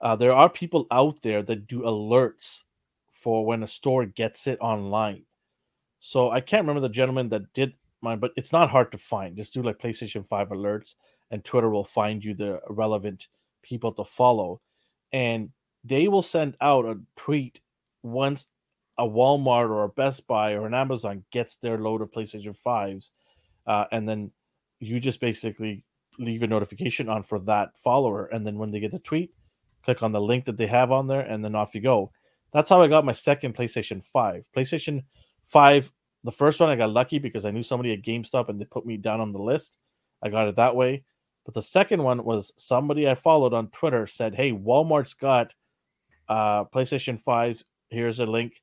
Uh, 0.00 0.14
there 0.16 0.32
are 0.32 0.48
people 0.48 0.86
out 0.92 1.22
there 1.22 1.42
that 1.42 1.66
do 1.66 1.80
alerts 1.80 2.62
for 3.10 3.44
when 3.44 3.64
a 3.64 3.68
store 3.68 4.06
gets 4.06 4.46
it 4.46 4.58
online. 4.60 5.24
So 6.00 6.30
I 6.30 6.40
can't 6.40 6.62
remember 6.62 6.80
the 6.80 6.88
gentleman 6.88 7.28
that 7.28 7.52
did 7.52 7.74
mine, 8.02 8.18
but 8.18 8.32
it's 8.36 8.52
not 8.52 8.70
hard 8.70 8.92
to 8.92 8.98
find. 8.98 9.36
Just 9.36 9.54
do 9.54 9.62
like 9.62 9.78
PlayStation 9.78 10.26
5 10.26 10.48
alerts, 10.48 10.94
and 11.30 11.44
Twitter 11.44 11.70
will 11.70 11.84
find 11.84 12.22
you 12.22 12.34
the 12.34 12.60
relevant 12.68 13.28
people 13.62 13.92
to 13.92 14.04
follow. 14.04 14.60
And 15.12 15.50
they 15.84 16.08
will 16.08 16.22
send 16.22 16.56
out 16.60 16.84
a 16.84 17.00
tweet 17.16 17.60
once 18.02 18.46
a 18.98 19.08
Walmart 19.08 19.70
or 19.70 19.84
a 19.84 19.88
Best 19.88 20.26
Buy 20.26 20.52
or 20.52 20.66
an 20.66 20.74
Amazon 20.74 21.24
gets 21.30 21.56
their 21.56 21.78
load 21.78 22.02
of 22.02 22.10
PlayStation 22.10 22.56
5s. 22.64 23.10
Uh, 23.66 23.84
and 23.90 24.08
then 24.08 24.30
you 24.80 25.00
just 25.00 25.20
basically 25.20 25.84
leave 26.18 26.42
a 26.42 26.46
notification 26.46 27.08
on 27.08 27.22
for 27.22 27.38
that 27.40 27.78
follower. 27.78 28.26
And 28.26 28.46
then 28.46 28.58
when 28.58 28.70
they 28.70 28.80
get 28.80 28.92
the 28.92 28.98
tweet, 28.98 29.32
click 29.84 30.02
on 30.02 30.12
the 30.12 30.20
link 30.20 30.44
that 30.44 30.56
they 30.56 30.66
have 30.66 30.92
on 30.92 31.06
there, 31.06 31.20
and 31.20 31.44
then 31.44 31.54
off 31.54 31.74
you 31.74 31.80
go. 31.80 32.12
That's 32.52 32.68
how 32.70 32.82
I 32.82 32.88
got 32.88 33.04
my 33.04 33.12
second 33.12 33.56
PlayStation 33.56 34.04
5. 34.04 34.48
PlayStation 34.54 35.04
5 35.46 35.90
the 36.24 36.32
first 36.32 36.60
one 36.60 36.68
I 36.68 36.76
got 36.76 36.90
lucky 36.90 37.18
because 37.18 37.44
I 37.44 37.50
knew 37.50 37.62
somebody 37.62 37.92
at 37.92 38.02
GameStop 38.02 38.48
and 38.48 38.60
they 38.60 38.64
put 38.64 38.86
me 38.86 38.96
down 38.96 39.20
on 39.20 39.32
the 39.32 39.42
list. 39.42 39.78
I 40.22 40.28
got 40.28 40.48
it 40.48 40.56
that 40.56 40.76
way. 40.76 41.04
But 41.44 41.54
the 41.54 41.62
second 41.62 42.02
one 42.02 42.22
was 42.22 42.52
somebody 42.56 43.08
I 43.08 43.14
followed 43.16 43.52
on 43.52 43.68
Twitter 43.68 44.06
said, 44.06 44.34
"Hey, 44.34 44.52
Walmart's 44.52 45.14
got 45.14 45.54
uh, 46.28 46.64
PlayStation 46.66 47.18
5. 47.18 47.64
Here's 47.90 48.20
a 48.20 48.26
link." 48.26 48.62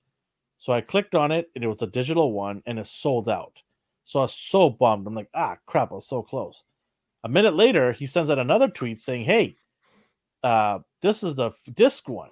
So 0.59 0.73
I 0.73 0.81
clicked 0.81 1.15
on 1.15 1.31
it 1.31 1.49
and 1.55 1.63
it 1.63 1.67
was 1.67 1.81
a 1.81 1.87
digital 1.87 2.33
one 2.33 2.61
and 2.65 2.77
it 2.77 2.87
sold 2.87 3.29
out. 3.29 3.61
So 4.03 4.19
I 4.19 4.23
was 4.23 4.33
so 4.33 4.69
bummed. 4.69 5.07
I'm 5.07 5.15
like, 5.15 5.29
ah, 5.33 5.57
crap, 5.65 5.91
I 5.91 5.95
was 5.95 6.07
so 6.07 6.21
close. 6.21 6.65
A 7.23 7.29
minute 7.29 7.55
later, 7.55 7.93
he 7.93 8.05
sends 8.05 8.29
out 8.29 8.39
another 8.39 8.67
tweet 8.67 8.99
saying, 8.99 9.25
hey, 9.25 9.55
uh, 10.43 10.79
this 11.01 11.23
is 11.23 11.35
the 11.35 11.51
disc 11.73 12.09
one. 12.09 12.31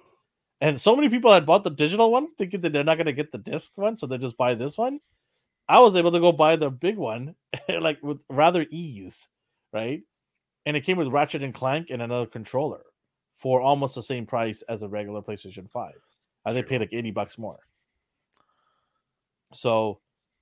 And 0.60 0.80
so 0.80 0.94
many 0.94 1.08
people 1.08 1.32
had 1.32 1.46
bought 1.46 1.64
the 1.64 1.70
digital 1.70 2.10
one 2.10 2.34
thinking 2.36 2.60
that 2.62 2.72
they're 2.72 2.84
not 2.84 2.96
going 2.96 3.06
to 3.06 3.12
get 3.12 3.32
the 3.32 3.38
disc 3.38 3.72
one. 3.76 3.96
So 3.96 4.06
they 4.06 4.18
just 4.18 4.36
buy 4.36 4.54
this 4.54 4.76
one. 4.76 5.00
I 5.68 5.80
was 5.80 5.96
able 5.96 6.12
to 6.12 6.20
go 6.20 6.32
buy 6.32 6.56
the 6.56 6.70
big 6.70 6.96
one, 6.96 7.34
like 7.68 8.02
with 8.02 8.18
rather 8.30 8.66
ease, 8.70 9.28
right? 9.72 10.02
And 10.66 10.76
it 10.76 10.84
came 10.84 10.96
with 10.96 11.08
Ratchet 11.08 11.42
and 11.42 11.54
Clank 11.54 11.88
and 11.90 12.02
another 12.02 12.26
controller 12.26 12.82
for 13.34 13.60
almost 13.60 13.94
the 13.94 14.02
same 14.02 14.26
price 14.26 14.62
as 14.68 14.82
a 14.82 14.88
regular 14.88 15.22
PlayStation 15.22 15.70
5. 15.70 15.92
I 16.44 16.52
think 16.52 16.66
paid 16.66 16.80
like 16.80 16.92
80 16.92 17.10
bucks 17.12 17.38
more. 17.38 17.58
So, 19.52 20.00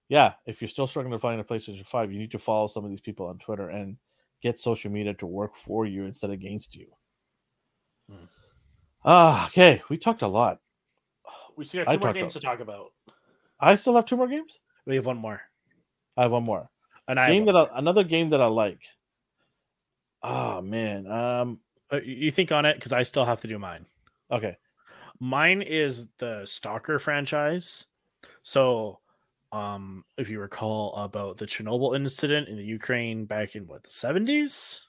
yeah, 0.09 0.35
if 0.47 0.61
you're 0.61 0.69
still 0.69 0.87
struggling 0.87 1.13
to 1.13 1.19
find 1.19 1.41
a 1.41 1.45
PlayStation 1.45 1.85
5, 1.85 2.13
you 2.13 2.19
need 2.19 2.31
to 2.33 2.39
follow 2.39 2.67
some 2.67 2.85
of 2.85 2.91
these 2.91 3.01
people 3.01 3.27
on 3.27 3.39
Twitter 3.39 3.69
and 3.69 3.97
get 4.43 4.59
social 4.59 4.91
media 4.91 5.15
to 5.15 5.27
work 5.27 5.57
for 5.57 5.87
you 5.87 6.05
instead 6.05 6.31
of 6.31 6.35
against 6.35 6.75
you. 6.75 6.87
Hmm. 8.11 8.25
Ah, 9.05 9.45
uh, 9.45 9.47
okay. 9.47 9.83
We 9.89 9.99
talked 9.99 10.23
a 10.23 10.29
lot. 10.29 10.61
We 11.57 11.65
still 11.65 11.81
have 11.81 11.89
two 11.89 11.93
I 11.93 11.97
more 11.97 12.13
games 12.13 12.33
to 12.35 12.41
talk 12.41 12.61
about. 12.61 12.93
I 13.59 13.75
still 13.75 13.95
have 13.95 14.05
two 14.05 14.17
more 14.17 14.29
games. 14.29 14.59
We 14.87 14.97
have 14.97 15.07
one 15.07 15.19
more. 15.19 15.41
I 16.17 16.23
have 16.23 16.33
one 16.33 16.45
more. 16.45 16.71
And 17.09 17.21
I 17.21 17.31
game 17.31 17.47
that 17.47 17.57
I, 17.57 17.69
another 17.75 18.05
game 18.05 18.31
that 18.31 18.41
I 18.41 18.47
like. 18.47 18.83
Oh 20.23 20.61
man. 20.61 21.11
Um, 21.11 21.61
uh, 21.93 22.01
you 22.05 22.31
think 22.31 22.53
on 22.53 22.65
it 22.65 22.77
because 22.77 22.93
I 22.93 23.03
still 23.03 23.25
have 23.25 23.41
to 23.43 23.49
do 23.49 23.59
mine. 23.59 23.87
Okay. 24.31 24.57
Mine 25.21 25.63
is 25.63 26.07
the 26.19 26.43
Stalker 26.45 26.99
franchise. 26.99 27.85
So, 28.43 29.01
um, 29.53 30.05
if 30.19 30.29
you 30.29 30.41
recall 30.41 30.95
about 30.97 31.37
the 31.37 31.47
Chernobyl 31.47 31.97
incident 31.97 32.49
in 32.49 32.57
the 32.57 32.65
Ukraine 32.65 33.25
back 33.25 33.55
in 33.55 33.67
what 33.67 33.85
the 33.85 33.89
70s. 33.89 34.81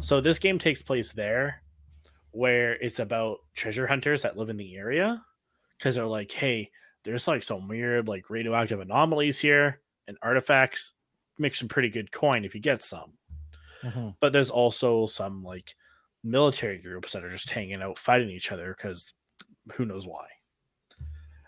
So 0.00 0.20
this 0.20 0.38
game 0.38 0.58
takes 0.58 0.80
place 0.80 1.12
there 1.12 1.62
where 2.30 2.74
it's 2.74 2.98
about 2.98 3.38
treasure 3.54 3.86
hunters 3.86 4.22
that 4.22 4.38
live 4.38 4.48
in 4.48 4.56
the 4.56 4.76
area 4.76 5.22
because 5.76 5.96
they're 5.96 6.06
like, 6.06 6.32
hey, 6.32 6.70
there's 7.04 7.28
like 7.28 7.42
some 7.42 7.68
weird 7.68 8.08
like 8.08 8.30
radioactive 8.30 8.80
anomalies 8.80 9.38
here 9.38 9.80
and 10.06 10.16
artifacts 10.22 10.92
make 11.38 11.54
some 11.54 11.68
pretty 11.68 11.88
good 11.88 12.12
coin 12.12 12.44
if 12.44 12.54
you 12.54 12.60
get 12.60 12.82
some. 12.82 13.12
Mm-hmm. 13.82 14.10
But 14.20 14.32
there's 14.32 14.50
also 14.50 15.06
some 15.06 15.42
like 15.42 15.74
military 16.24 16.78
groups 16.78 17.12
that 17.12 17.24
are 17.24 17.30
just 17.30 17.50
hanging 17.50 17.82
out 17.82 17.98
fighting 17.98 18.30
each 18.30 18.52
other 18.52 18.74
because 18.76 19.12
who 19.72 19.84
knows 19.84 20.06
why 20.06 20.26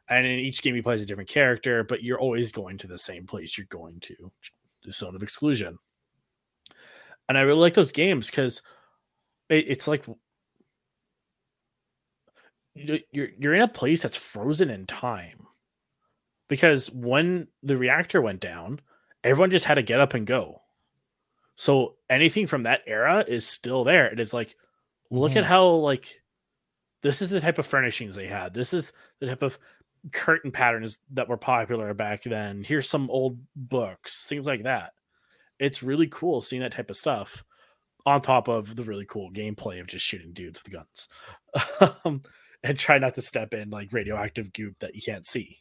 and 0.09 0.27
in 0.27 0.39
each 0.39 0.63
game 0.63 0.75
he 0.75 0.83
plays 0.83 1.03
a 1.03 1.07
different 1.07 1.29
character 1.29 1.85
but 1.85 2.03
you're 2.03 2.19
always 2.19 2.53
going 2.53 2.77
to 2.79 2.87
the 2.87 2.99
same 2.99 3.27
place 3.27 3.57
you're 3.57 3.67
going 3.69 3.99
to 4.01 4.33
the 4.83 4.93
zone 4.93 5.15
of 5.15 5.23
exclusion 5.23 5.79
and 7.29 7.39
i 7.39 7.43
really 7.43 7.61
like 7.61 7.75
those 7.75 7.93
games 7.93 8.27
because 8.27 8.63
it, 9.49 9.65
it's 9.69 9.89
like 9.89 10.05
you're 12.75 13.29
you're 13.39 13.55
in 13.55 13.63
a 13.63 13.69
place 13.69 14.03
that's 14.03 14.17
frozen 14.17 14.71
in 14.71 14.87
time 14.87 15.44
because 16.49 16.91
when 16.91 17.49
the 17.63 17.77
reactor 17.77 18.21
went 18.21 18.41
down 18.41 18.81
everyone 19.23 19.51
just 19.51 19.65
had 19.65 19.75
to 19.75 19.83
get 19.83 20.01
up 20.01 20.15
and 20.15 20.27
go 20.27 20.61
so 21.57 21.95
anything 22.11 22.47
from 22.47 22.65
that 22.65 22.81
era 22.87 23.25
is 23.27 23.47
still 23.47 23.85
there 23.85 24.07
it 24.07 24.21
is 24.21 24.35
like 24.35 24.55
look 25.11 25.33
mm. 25.33 25.37
at 25.37 25.45
how 25.45 25.67
like 25.67 26.23
this 27.03 27.21
is 27.21 27.31
the 27.31 27.41
type 27.41 27.59
of 27.59 27.67
furnishings 27.67 28.17
they 28.17 28.27
had 28.27 28.55
this 28.55 28.73
is 28.73 28.93
the 29.21 29.27
type 29.27 29.43
of 29.43 29.59
curtain 30.13 30.51
patterns 30.51 30.99
that 31.13 31.29
were 31.29 31.37
popular 31.37 31.95
back 31.95 32.23
then. 32.25 32.65
Here's 32.65 32.89
some 32.89 33.11
old 33.11 33.39
books, 33.57 34.27
things 34.27 34.47
like 34.47 34.65
that. 34.65 34.93
It's 35.59 35.83
really 35.83 36.09
cool 36.09 36.41
seeing 36.41 36.63
that 36.63 36.73
type 36.73 36.91
of 36.91 36.97
stuff 36.97 37.45
on 38.05 38.21
top 38.21 38.49
of 38.49 38.77
the 38.77 38.83
really 38.83 39.07
cool 39.07 39.31
gameplay 39.33 39.81
of 39.81 39.87
just 39.87 40.05
shooting 40.05 40.33
dudes 40.33 40.63
with 40.63 40.73
guns 40.73 41.09
um, 42.05 42.23
and 42.63 42.79
try 42.79 42.99
not 42.99 43.15
to 43.15 43.23
step 43.23 43.55
in 43.55 43.71
like 43.71 43.93
radioactive 43.93 44.53
goop 44.53 44.79
that 44.81 44.95
you 44.95 45.03
can't 45.03 45.27
see. 45.27 45.59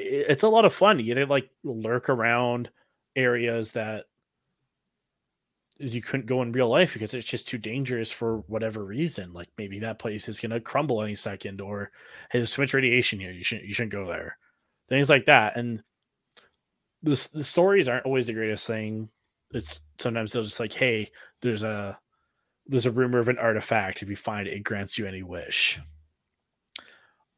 It's 0.00 0.42
a 0.42 0.48
lot 0.48 0.64
of 0.64 0.72
fun. 0.72 0.98
You 0.98 1.14
to 1.14 1.26
like 1.26 1.50
lurk 1.64 2.08
around 2.08 2.70
areas 3.16 3.72
that 3.72 4.06
you 5.78 6.02
couldn't 6.02 6.26
go 6.26 6.42
in 6.42 6.52
real 6.52 6.68
life 6.68 6.92
because 6.92 7.14
it's 7.14 7.28
just 7.28 7.48
too 7.48 7.56
dangerous 7.58 8.10
for 8.10 8.38
whatever 8.46 8.84
reason. 8.84 9.32
Like 9.32 9.48
maybe 9.56 9.78
that 9.80 9.98
place 9.98 10.28
is 10.28 10.38
to 10.40 10.60
crumble 10.60 11.02
any 11.02 11.14
second, 11.14 11.60
or 11.60 11.90
hey, 12.30 12.38
there's 12.38 12.52
too 12.52 12.62
much 12.62 12.74
radiation 12.74 13.18
here. 13.18 13.32
You 13.32 13.42
shouldn't 13.42 13.66
you 13.66 13.74
shouldn't 13.74 13.92
go 13.92 14.06
there. 14.06 14.36
Things 14.88 15.08
like 15.08 15.24
that. 15.26 15.56
And 15.56 15.82
the 17.02 17.28
the 17.32 17.44
stories 17.44 17.88
aren't 17.88 18.06
always 18.06 18.26
the 18.26 18.34
greatest 18.34 18.66
thing. 18.66 19.08
It's 19.52 19.80
sometimes 19.98 20.32
they'll 20.32 20.42
just 20.42 20.60
like, 20.60 20.74
hey, 20.74 21.10
there's 21.40 21.62
a 21.62 21.98
there's 22.66 22.86
a 22.86 22.90
rumor 22.90 23.18
of 23.18 23.28
an 23.28 23.38
artifact. 23.38 24.02
If 24.02 24.10
you 24.10 24.16
find 24.16 24.46
it, 24.46 24.54
it 24.54 24.64
grants 24.64 24.98
you 24.98 25.06
any 25.06 25.22
wish. 25.22 25.80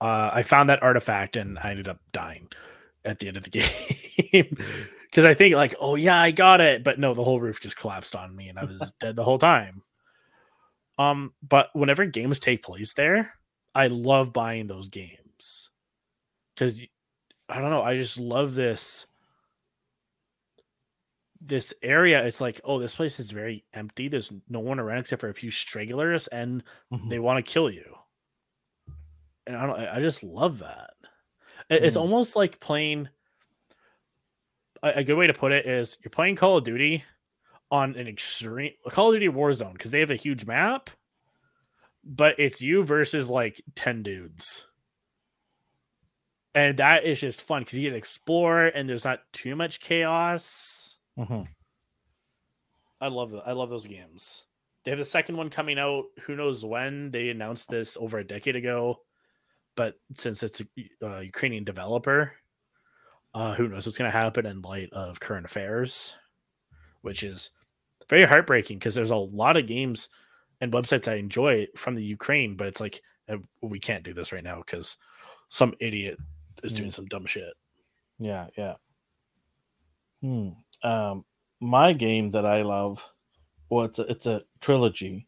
Uh, 0.02 0.30
I 0.34 0.42
found 0.42 0.68
that 0.68 0.82
artifact 0.82 1.36
and 1.36 1.60
I 1.60 1.70
ended 1.70 1.86
up 1.86 2.00
dying 2.12 2.48
at 3.04 3.20
the 3.20 3.28
end 3.28 3.36
of 3.36 3.44
the 3.44 3.50
game 4.32 4.56
because 5.04 5.24
I 5.24 5.34
think 5.34 5.54
like, 5.54 5.76
oh 5.80 5.94
yeah, 5.94 6.20
I 6.20 6.32
got 6.32 6.60
it, 6.60 6.82
but 6.82 6.98
no, 6.98 7.14
the 7.14 7.22
whole 7.22 7.40
roof 7.40 7.60
just 7.60 7.76
collapsed 7.76 8.16
on 8.16 8.34
me 8.34 8.48
and 8.48 8.58
I 8.58 8.64
was 8.64 8.92
dead 9.00 9.14
the 9.14 9.22
whole 9.22 9.38
time. 9.38 9.82
Um, 10.98 11.34
but 11.40 11.68
whenever 11.72 12.04
games 12.04 12.40
take 12.40 12.64
place 12.64 12.94
there, 12.94 13.34
I 13.76 13.86
love 13.86 14.32
buying 14.32 14.66
those 14.66 14.88
games 14.88 15.70
because 16.54 16.82
I 17.48 17.60
don't 17.60 17.70
know, 17.70 17.82
I 17.82 17.96
just 17.96 18.18
love 18.18 18.56
this 18.56 19.06
this 21.40 21.74
area. 21.80 22.24
It's 22.26 22.40
like, 22.40 22.60
oh, 22.64 22.80
this 22.80 22.96
place 22.96 23.20
is 23.20 23.30
very 23.30 23.64
empty. 23.72 24.08
There's 24.08 24.32
no 24.48 24.60
one 24.60 24.80
around 24.80 24.98
except 24.98 25.20
for 25.20 25.28
a 25.28 25.34
few 25.34 25.50
stragglers, 25.50 26.26
and 26.28 26.64
mm-hmm. 26.92 27.08
they 27.08 27.18
want 27.20 27.44
to 27.44 27.52
kill 27.52 27.70
you. 27.70 27.96
And 29.52 29.62
I 29.62 29.66
don't, 29.66 29.78
I 29.96 30.00
just 30.00 30.22
love 30.22 30.58
that. 30.58 30.90
It's 31.68 31.96
mm. 31.96 32.00
almost 32.00 32.36
like 32.36 32.60
playing 32.60 33.08
a, 34.82 35.04
good 35.04 35.16
way 35.16 35.26
to 35.26 35.34
put 35.34 35.52
it 35.52 35.66
is 35.66 35.98
you're 36.02 36.10
playing 36.10 36.36
Call 36.36 36.58
of 36.58 36.64
Duty 36.64 37.04
on 37.70 37.94
an 37.96 38.08
extreme 38.08 38.72
Call 38.88 39.10
of 39.10 39.14
Duty 39.14 39.28
Warzone 39.28 39.72
because 39.72 39.90
they 39.90 40.00
have 40.00 40.10
a 40.10 40.16
huge 40.16 40.44
map, 40.44 40.90
but 42.04 42.38
it's 42.38 42.60
you 42.60 42.82
versus 42.82 43.30
like 43.30 43.62
10 43.74 44.02
dudes. 44.02 44.66
And 46.54 46.76
that 46.78 47.04
is 47.04 47.20
just 47.20 47.40
fun 47.40 47.62
because 47.62 47.78
you 47.78 47.84
get 47.84 47.90
to 47.90 47.96
explore 47.96 48.66
and 48.66 48.88
there's 48.88 49.04
not 49.04 49.20
too 49.32 49.56
much 49.56 49.80
chaos. 49.80 50.96
Mm-hmm. 51.18 51.42
I 53.00 53.08
love 53.08 53.30
that. 53.30 53.44
I 53.46 53.52
love 53.52 53.70
those 53.70 53.86
games. 53.86 54.44
They 54.84 54.90
have 54.90 54.98
the 54.98 55.04
second 55.04 55.36
one 55.36 55.48
coming 55.48 55.78
out. 55.78 56.04
Who 56.22 56.36
knows 56.36 56.64
when? 56.64 57.10
They 57.10 57.30
announced 57.30 57.68
this 57.68 57.96
over 57.98 58.18
a 58.18 58.24
decade 58.24 58.56
ago, 58.56 59.00
but 59.76 59.94
since 60.14 60.42
it's 60.42 60.60
a 60.60 60.66
uh, 61.02 61.20
Ukrainian 61.20 61.64
developer, 61.64 62.32
uh, 63.34 63.54
who 63.54 63.68
knows 63.68 63.86
what's 63.86 63.98
going 63.98 64.10
to 64.10 64.16
happen 64.16 64.46
in 64.46 64.60
light 64.62 64.92
of 64.92 65.20
current 65.20 65.46
affairs, 65.46 66.14
which 67.00 67.22
is 67.22 67.50
very 68.08 68.24
heartbreaking 68.24 68.78
because 68.78 68.94
there's 68.94 69.10
a 69.10 69.16
lot 69.16 69.56
of 69.56 69.66
games 69.66 70.08
and 70.60 70.72
websites 70.72 71.10
I 71.10 71.16
enjoy 71.16 71.66
from 71.76 71.94
the 71.94 72.04
Ukraine, 72.04 72.56
but 72.56 72.68
it's 72.68 72.80
like 72.80 73.00
uh, 73.28 73.38
we 73.62 73.78
can't 73.78 74.04
do 74.04 74.12
this 74.12 74.32
right 74.32 74.44
now 74.44 74.58
because 74.58 74.96
some 75.48 75.74
idiot 75.80 76.18
is 76.62 76.74
doing 76.74 76.90
mm. 76.90 76.92
some 76.92 77.06
dumb 77.06 77.26
shit. 77.26 77.54
Yeah, 78.18 78.46
yeah. 78.56 78.74
Hmm. 80.20 80.50
Um, 80.82 81.24
my 81.60 81.92
game 81.92 82.30
that 82.32 82.46
I 82.46 82.62
love, 82.62 83.04
well, 83.70 83.86
it's 83.86 83.98
a, 83.98 84.02
it's 84.02 84.26
a 84.26 84.42
trilogy, 84.60 85.26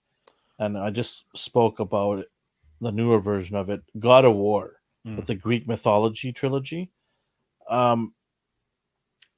and 0.59 0.77
I 0.79 0.91
just 0.91 1.25
spoke 1.35 1.81
about 1.81 2.25
the 2.80 2.92
newer 2.92 3.20
version 3.20 3.56
of 3.56 3.70
it, 3.70 3.82
God 3.98 4.24
of 4.24 4.34
War, 4.34 4.74
mm. 5.06 5.16
with 5.16 5.26
the 5.26 5.34
Greek 5.34 5.66
mythology 5.66 6.32
trilogy. 6.32 6.90
Um, 7.68 8.14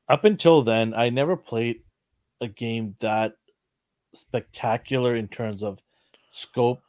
up 0.09 0.25
until 0.25 0.63
then, 0.63 0.95
I 0.95 1.11
never 1.11 1.37
played 1.37 1.81
a 2.41 2.49
game 2.49 2.97
that 3.01 3.35
spectacular 4.15 5.17
in 5.17 5.29
terms 5.29 5.63
of 5.63 5.81
scope, 6.31 6.83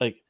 like 0.00 0.22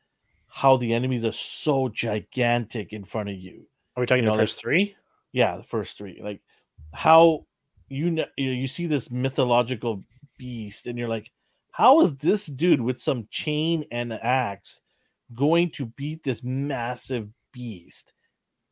how 0.48 0.76
the 0.76 0.94
enemies 0.94 1.24
are 1.24 1.32
so 1.32 1.88
gigantic 1.88 2.92
in 2.92 3.04
front 3.04 3.28
of 3.28 3.36
you. 3.36 3.66
Are 3.96 4.00
we 4.00 4.06
talking 4.06 4.24
you 4.24 4.30
know, 4.30 4.36
the 4.36 4.42
first 4.42 4.58
like, 4.58 4.62
three? 4.62 4.96
Yeah, 5.32 5.56
the 5.56 5.62
first 5.62 5.98
three. 5.98 6.20
Like 6.22 6.40
how 6.92 7.46
you 7.88 8.10
know 8.10 8.24
you, 8.36 8.50
you 8.50 8.66
see 8.66 8.86
this 8.86 9.10
mythological 9.10 10.04
beast, 10.36 10.86
and 10.86 10.98
you're 10.98 11.08
like, 11.08 11.30
how 11.72 12.00
is 12.00 12.16
this 12.16 12.46
dude 12.46 12.80
with 12.80 13.00
some 13.00 13.26
chain 13.30 13.84
and 13.90 14.12
axe 14.12 14.80
going 15.34 15.70
to 15.72 15.86
beat 15.86 16.22
this 16.22 16.42
massive 16.42 17.28
beast? 17.52 18.12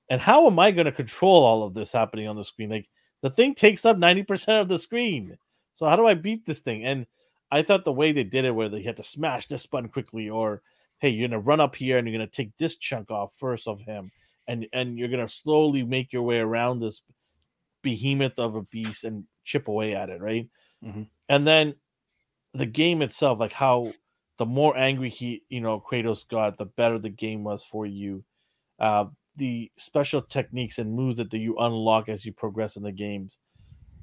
And 0.08 0.20
how 0.20 0.46
am 0.46 0.58
I 0.58 0.70
going 0.70 0.86
to 0.86 0.92
control 0.92 1.44
all 1.44 1.62
of 1.62 1.74
this 1.74 1.92
happening 1.92 2.28
on 2.28 2.36
the 2.36 2.44
screen? 2.44 2.70
Like 2.70 2.88
the 3.22 3.30
thing 3.30 3.54
takes 3.54 3.84
up 3.84 3.96
90% 3.96 4.60
of 4.60 4.68
the 4.68 4.78
screen. 4.78 5.36
So 5.74 5.86
how 5.86 5.96
do 5.96 6.06
I 6.06 6.14
beat 6.14 6.46
this 6.46 6.60
thing? 6.60 6.84
And 6.84 7.06
I 7.50 7.62
thought 7.62 7.84
the 7.84 7.92
way 7.92 8.12
they 8.12 8.24
did 8.24 8.44
it, 8.44 8.54
where 8.54 8.68
they 8.68 8.82
had 8.82 8.96
to 8.96 9.02
smash 9.02 9.46
this 9.46 9.66
button 9.66 9.88
quickly, 9.88 10.28
or 10.28 10.62
hey, 10.98 11.10
you're 11.10 11.28
gonna 11.28 11.40
run 11.40 11.60
up 11.60 11.76
here 11.76 11.98
and 11.98 12.08
you're 12.08 12.16
gonna 12.16 12.26
take 12.26 12.56
this 12.56 12.76
chunk 12.76 13.10
off 13.10 13.34
first 13.36 13.68
of 13.68 13.80
him, 13.80 14.10
and 14.48 14.66
and 14.72 14.98
you're 14.98 15.08
gonna 15.08 15.28
slowly 15.28 15.84
make 15.84 16.12
your 16.12 16.22
way 16.22 16.38
around 16.38 16.78
this 16.78 17.02
behemoth 17.82 18.38
of 18.38 18.54
a 18.54 18.62
beast 18.62 19.04
and 19.04 19.24
chip 19.44 19.68
away 19.68 19.94
at 19.94 20.10
it, 20.10 20.20
right? 20.20 20.48
Mhm. 20.82 21.08
And 21.28 21.46
then 21.46 21.74
the 22.52 22.66
game 22.66 23.02
itself, 23.02 23.38
like 23.38 23.52
how 23.52 23.92
the 24.38 24.46
more 24.46 24.76
angry 24.76 25.08
he, 25.08 25.42
you 25.48 25.60
know, 25.60 25.80
Kratos 25.80 26.28
got, 26.28 26.58
the 26.58 26.66
better 26.66 26.98
the 26.98 27.08
game 27.08 27.44
was 27.44 27.64
for 27.64 27.86
you. 27.86 28.24
Uh, 28.78 29.06
the 29.36 29.70
special 29.76 30.22
techniques 30.22 30.78
and 30.78 30.92
moves 30.92 31.16
that 31.18 31.32
you 31.32 31.56
unlock 31.58 32.08
as 32.08 32.24
you 32.24 32.32
progress 32.32 32.76
in 32.76 32.82
the 32.82 32.92
games, 32.92 33.38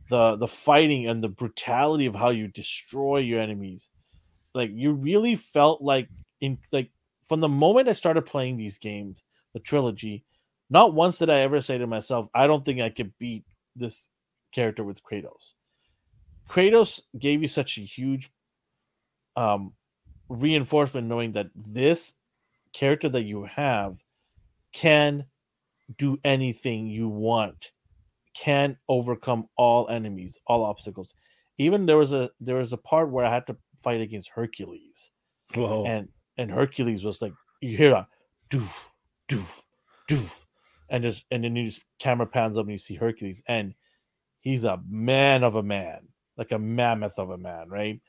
the 0.09 0.35
the 0.35 0.47
fighting 0.47 1.07
and 1.07 1.23
the 1.23 1.29
brutality 1.29 2.05
of 2.05 2.15
how 2.15 2.29
you 2.29 2.47
destroy 2.47 3.17
your 3.17 3.39
enemies, 3.39 3.89
like 4.53 4.71
you 4.73 4.91
really 4.91 5.35
felt 5.35 5.81
like 5.81 6.07
in 6.41 6.57
like 6.71 6.91
from 7.27 7.39
the 7.39 7.49
moment 7.49 7.87
I 7.87 7.93
started 7.93 8.25
playing 8.25 8.55
these 8.55 8.77
games, 8.77 9.23
the 9.53 9.59
trilogy, 9.59 10.23
not 10.69 10.93
once 10.93 11.17
did 11.17 11.29
I 11.29 11.39
ever 11.39 11.61
say 11.61 11.77
to 11.77 11.87
myself, 11.87 12.27
I 12.33 12.47
don't 12.47 12.63
think 12.63 12.79
I 12.79 12.89
could 12.89 13.17
beat 13.17 13.43
this 13.75 14.07
character 14.51 14.83
with 14.83 15.01
Kratos. 15.03 15.53
Kratos 16.49 16.99
gave 17.17 17.41
you 17.41 17.47
such 17.47 17.77
a 17.77 17.81
huge 17.81 18.31
um 19.35 19.73
reinforcement 20.29 21.07
knowing 21.07 21.33
that 21.33 21.47
this 21.55 22.13
character 22.73 23.09
that 23.09 23.23
you 23.23 23.43
have 23.43 23.97
can 24.73 25.25
do 25.97 26.17
anything 26.23 26.87
you 26.87 27.07
want 27.07 27.71
can 28.33 28.77
overcome 28.89 29.47
all 29.57 29.87
enemies 29.89 30.37
all 30.47 30.63
obstacles. 30.63 31.13
Even 31.57 31.85
there 31.85 31.97
was 31.97 32.13
a 32.13 32.31
there 32.39 32.55
was 32.55 32.73
a 32.73 32.77
part 32.77 33.11
where 33.11 33.25
i 33.25 33.31
had 33.31 33.45
to 33.47 33.55
fight 33.77 34.01
against 34.01 34.29
hercules. 34.29 35.11
Whoa. 35.53 35.85
and 35.85 36.09
and 36.37 36.49
hercules 36.49 37.03
was 37.03 37.21
like 37.21 37.33
you 37.61 37.77
hear 37.77 37.91
that? 37.91 38.07
Doof 38.49 38.85
doof 39.29 39.61
doof. 40.09 40.45
And 40.89 41.03
just 41.03 41.25
and 41.31 41.43
then 41.43 41.55
you 41.55 41.67
just 41.67 41.81
camera 41.99 42.25
pans 42.25 42.57
up 42.57 42.63
and 42.63 42.71
you 42.71 42.77
see 42.77 42.95
hercules 42.95 43.43
and 43.47 43.75
he's 44.41 44.63
a 44.63 44.81
man 44.89 45.43
of 45.43 45.55
a 45.55 45.63
man 45.63 46.07
like 46.37 46.51
a 46.51 46.59
mammoth 46.59 47.19
of 47.19 47.29
a 47.29 47.37
man 47.37 47.69
right? 47.69 48.01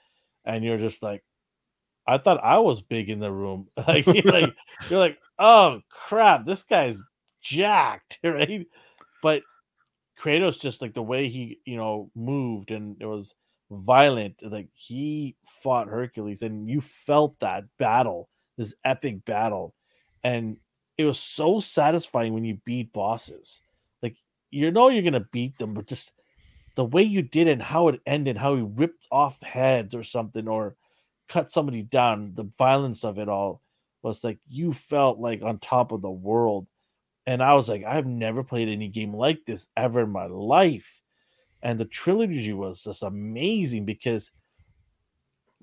And 0.47 0.65
you're 0.65 0.78
just 0.78 1.03
like 1.03 1.23
I 2.07 2.19
thought 2.19 2.43
I 2.43 2.59
was 2.59 2.83
big 2.83 3.09
in 3.09 3.19
the 3.19 3.33
room. 3.33 3.69
Like, 3.87 4.07
you're 4.07 4.23
like 4.33 4.55
you're 4.89 4.99
like, 4.99 5.19
oh 5.39 5.81
crap, 5.89 6.45
this 6.45 6.63
guy's 6.63 7.01
jacked, 7.41 8.19
right? 8.25 8.67
But 9.23 9.43
Kratos 10.19 10.61
just 10.61 10.83
like 10.83 10.95
the 10.95 11.03
way 11.03 11.29
he, 11.29 11.61
you 11.65 11.77
know, 11.77 12.11
moved 12.15 12.71
and 12.71 12.97
it 13.01 13.07
was 13.07 13.35
violent. 13.71 14.37
Like 14.43 14.69
he 14.73 15.37
fought 15.47 15.89
Hercules, 15.89 16.43
and 16.43 16.69
you 16.69 16.81
felt 16.81 17.39
that 17.41 17.65
battle, 17.79 18.29
this 18.57 18.75
epic 18.85 19.25
battle, 19.25 19.75
and 20.23 20.59
it 20.97 21.05
was 21.05 21.19
so 21.19 21.61
satisfying 21.61 22.35
when 22.35 22.45
you 22.45 22.59
beat 22.65 22.93
bosses. 22.93 23.61
Like 24.03 24.17
you 24.51 24.71
know 24.71 24.89
you're 24.89 25.03
gonna 25.03 25.29
beat 25.33 25.59
them, 25.59 25.75
but 25.75 25.87
just 25.87 26.13
the 26.77 26.85
way 26.85 27.03
you 27.03 27.23
did 27.23 27.49
it, 27.49 27.53
and 27.53 27.63
how 27.63 27.89
it 27.89 28.01
ended, 28.07 28.37
how 28.37 28.57
he 28.57 28.63
ripped 28.63 29.07
off 29.11 29.43
heads 29.43 29.95
or 29.95 30.03
something, 30.05 30.49
or 30.49 30.77
cut 31.29 31.51
somebody 31.51 31.83
down, 31.83 32.35
the 32.35 32.45
violence 32.45 33.05
of 33.05 33.19
it 33.19 33.29
all 33.29 33.63
was 34.03 34.23
like 34.25 34.39
you 34.49 34.73
felt 34.73 35.19
like 35.19 35.43
on 35.43 35.59
top 35.59 35.93
of 35.93 36.03
the 36.03 36.11
world. 36.11 36.67
And 37.27 37.43
I 37.43 37.55
was 37.55 37.69
like, 37.69 37.85
I've 37.85 38.07
never 38.07 38.45
played 38.45 38.69
any 38.69 38.89
game 38.89 39.15
like 39.15 39.47
this 39.47 39.69
ever 39.77 40.03
in 40.03 40.11
my 40.11 40.27
life. 40.27 41.01
And 41.63 41.81
the 41.81 41.87
trilogy 41.87 42.53
was 42.53 42.85
just 42.85 43.03
amazing 43.03 43.87
because 43.87 44.31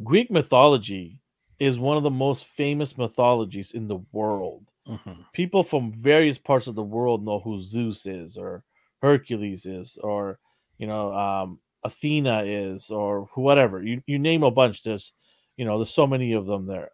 Greek 0.04 0.32
mythology 0.32 1.20
is 1.60 1.78
one 1.80 1.98
of 1.98 2.04
the 2.04 2.10
most 2.10 2.46
famous 2.48 2.98
mythologies 2.98 3.72
in 3.72 3.88
the 3.88 4.00
world. 4.12 4.66
Mhm. 4.88 5.26
People 5.34 5.64
from 5.64 5.94
various 5.94 6.38
parts 6.40 6.68
of 6.68 6.76
the 6.76 6.84
world 6.84 7.24
know 7.24 7.40
who 7.40 7.60
Zeus 7.60 8.06
is, 8.06 8.36
or 8.38 8.64
Hercules 9.02 9.66
is, 9.66 9.98
or 9.98 10.40
you 10.80 10.88
know, 10.88 11.14
um, 11.14 11.60
Athena 11.84 12.44
is, 12.46 12.90
or 12.90 13.30
whatever. 13.36 13.84
You 13.84 14.02
you 14.08 14.18
name 14.18 14.44
a 14.44 14.50
bunch. 14.52 14.82
There's 14.84 15.14
you 15.62 15.68
know, 15.68 15.78
there's 15.78 15.94
so 15.94 16.08
many 16.08 16.34
of 16.34 16.48
them 16.48 16.66
there. 16.66 16.90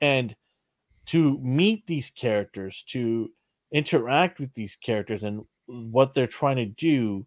And 0.00 0.36
to 1.06 1.36
meet 1.40 1.84
these 1.88 2.10
characters, 2.10 2.84
to 2.90 3.28
interact 3.72 4.38
with 4.38 4.54
these 4.54 4.76
characters 4.76 5.24
and 5.24 5.44
what 5.66 6.14
they're 6.14 6.28
trying 6.28 6.58
to 6.58 6.66
do 6.66 7.26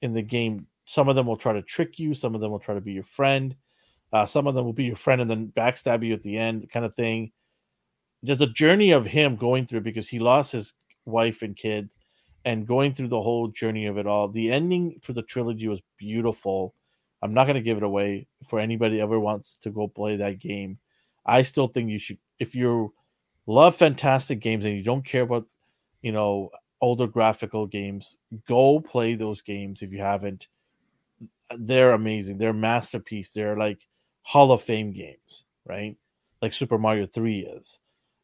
in 0.00 0.14
the 0.14 0.22
game, 0.22 0.68
some 0.84 1.08
of 1.08 1.16
them 1.16 1.26
will 1.26 1.36
try 1.36 1.52
to 1.52 1.62
trick 1.62 1.98
you, 1.98 2.14
some 2.14 2.36
of 2.36 2.40
them 2.40 2.52
will 2.52 2.60
try 2.60 2.72
to 2.72 2.80
be 2.80 2.92
your 2.92 3.02
friend, 3.02 3.56
uh, 4.12 4.24
some 4.24 4.46
of 4.46 4.54
them 4.54 4.64
will 4.64 4.72
be 4.72 4.84
your 4.84 4.94
friend 4.94 5.20
and 5.20 5.28
then 5.28 5.52
backstab 5.56 6.06
you 6.06 6.14
at 6.14 6.22
the 6.22 6.38
end, 6.38 6.70
kind 6.70 6.86
of 6.86 6.94
thing. 6.94 7.32
There's 8.22 8.40
a 8.40 8.46
journey 8.46 8.92
of 8.92 9.04
him 9.04 9.34
going 9.34 9.66
through 9.66 9.80
because 9.80 10.08
he 10.08 10.20
lost 10.20 10.52
his 10.52 10.72
wife 11.04 11.42
and 11.42 11.56
kid 11.56 11.90
and 12.44 12.64
going 12.64 12.94
through 12.94 13.08
the 13.08 13.20
whole 13.20 13.48
journey 13.48 13.86
of 13.86 13.98
it 13.98 14.06
all. 14.06 14.28
The 14.28 14.52
ending 14.52 15.00
for 15.02 15.14
the 15.14 15.22
trilogy 15.22 15.66
was 15.66 15.80
beautiful. 15.98 16.76
I'm 17.22 17.34
not 17.34 17.44
going 17.44 17.54
to 17.54 17.62
give 17.62 17.76
it 17.76 17.84
away 17.84 18.26
for 18.44 18.58
anybody 18.58 19.00
ever 19.00 19.18
wants 19.18 19.56
to 19.62 19.70
go 19.70 19.86
play 19.86 20.16
that 20.16 20.40
game. 20.40 20.78
I 21.24 21.42
still 21.42 21.68
think 21.68 21.88
you 21.88 21.98
should 21.98 22.18
if 22.40 22.54
you 22.54 22.92
love 23.46 23.76
fantastic 23.76 24.40
games 24.40 24.64
and 24.64 24.76
you 24.76 24.82
don't 24.82 25.04
care 25.04 25.22
about, 25.22 25.46
you 26.02 26.10
know, 26.10 26.50
older 26.80 27.06
graphical 27.06 27.66
games, 27.66 28.18
go 28.48 28.80
play 28.80 29.14
those 29.14 29.40
games 29.40 29.82
if 29.82 29.92
you 29.92 30.00
haven't. 30.00 30.48
They're 31.56 31.92
amazing. 31.92 32.38
They're 32.38 32.52
masterpiece. 32.52 33.32
They're 33.32 33.56
like 33.56 33.86
Hall 34.22 34.50
of 34.50 34.62
Fame 34.62 34.92
games, 34.92 35.44
right? 35.64 35.96
Like 36.40 36.52
Super 36.52 36.78
Mario 36.78 37.06
3 37.06 37.46
is. 37.56 37.78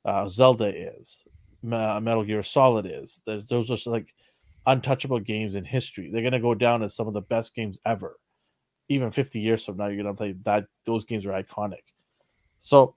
Uh, 0.05 0.27
Zelda 0.27 0.75
is. 0.75 1.25
Me- 1.62 2.01
Metal 2.01 2.25
Gear 2.25 2.43
Solid 2.43 2.87
is. 2.87 3.23
There's 3.27 3.47
those 3.47 3.70
are 3.70 3.91
like 3.91 4.12
untouchable 4.66 5.20
games 5.20 5.55
in 5.55 5.65
history. 5.65 6.11
They're 6.11 6.23
going 6.23 6.33
to 6.33 6.41
go 6.41 6.55
down 6.55 6.83
as 6.83 6.97
some 6.97 7.07
of 7.07 7.15
the 7.15 7.20
best 7.20 7.55
games 7.55 7.79
ever 7.87 8.16
even 8.89 9.10
50 9.10 9.40
years 9.40 9.65
from 9.65 9.77
now, 9.77 9.86
you're 9.86 10.02
gonna 10.02 10.15
play 10.15 10.32
that 10.44 10.66
those 10.85 11.05
games 11.05 11.27
are 11.27 11.43
iconic. 11.43 11.93
So 12.59 12.94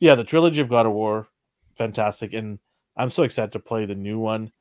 yeah, 0.00 0.14
the 0.14 0.24
trilogy 0.24 0.60
of 0.60 0.68
God 0.68 0.86
of 0.86 0.92
War, 0.92 1.28
fantastic. 1.76 2.32
And 2.32 2.58
I'm 2.96 3.10
so 3.10 3.22
excited 3.22 3.52
to 3.52 3.60
play 3.60 3.84
the 3.84 3.94
new 3.94 4.18
one. 4.18 4.52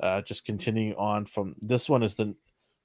Uh 0.00 0.22
just 0.22 0.44
continuing 0.44 0.94
on 0.96 1.24
from 1.24 1.54
this 1.60 1.88
one 1.88 2.02
is 2.02 2.14
the 2.14 2.34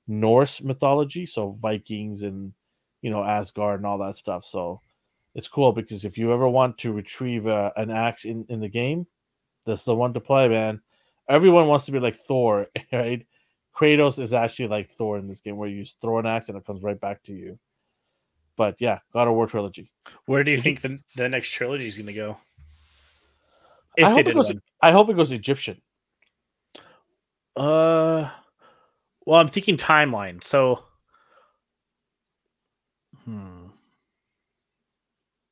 Norse 0.08 0.62
mythology, 0.62 1.26
so 1.26 1.52
Vikings 1.52 2.22
and 2.22 2.54
you 3.02 3.10
know 3.10 3.24
Asgard 3.24 3.80
and 3.80 3.86
all 3.86 3.98
that 4.00 4.16
stuff. 4.16 4.46
So 4.46 4.82
it's 5.36 5.48
cool 5.48 5.72
because 5.72 6.06
if 6.06 6.18
you 6.18 6.34
ever 6.34 6.48
want 6.50 6.80
to 6.80 6.92
retrieve 6.92 7.46
uh, 7.46 7.72
an 7.76 7.92
axe 7.92 8.26
in, 8.26 8.46
in 8.50 8.60
the 8.60 8.70
game, 8.70 9.06
this 9.66 9.82
is 9.82 9.86
the 9.86 9.96
one 9.96 10.14
to 10.14 10.20
play, 10.20 10.50
man. 10.50 10.82
Everyone 11.30 11.68
wants 11.68 11.86
to 11.86 11.92
be 11.92 12.00
like 12.00 12.16
Thor, 12.16 12.68
right? 12.92 13.26
Kratos 13.78 14.18
is 14.20 14.34
actually 14.34 14.68
like 14.70 14.88
Thor 14.88 15.18
in 15.18 15.28
this 15.28 15.40
game, 15.40 15.58
where 15.58 15.70
you 15.70 15.86
throw 16.02 16.18
an 16.18 16.26
axe 16.26 16.50
and 16.50 16.58
it 16.58 16.66
comes 16.66 16.82
right 16.82 17.00
back 17.00 17.22
to 17.24 17.34
you. 17.34 17.60
But 18.56 18.76
yeah, 18.80 19.00
God 19.14 19.28
of 19.28 19.36
War 19.36 19.46
trilogy. 19.46 19.92
Where 20.26 20.44
do 20.44 20.50
you 20.50 20.58
think 20.58 20.82
the, 20.82 21.00
the 21.16 21.30
next 21.30 21.52
trilogy 21.52 21.86
is 21.86 21.98
going 21.98 22.08
to 22.08 22.14
go? 22.14 22.38
I 24.00 24.10
hope 24.10 24.28
it 24.28 24.34
goes. 24.34 24.52
I 24.82 24.92
hope 24.92 25.10
it 25.10 25.16
goes 25.16 25.32
Egyptian. 25.32 25.82
Uh, 27.56 28.30
well, 29.26 29.40
I'm 29.40 29.48
thinking 29.48 29.78
timeline. 29.78 30.44
So, 30.44 30.84
hmm. 33.26 33.68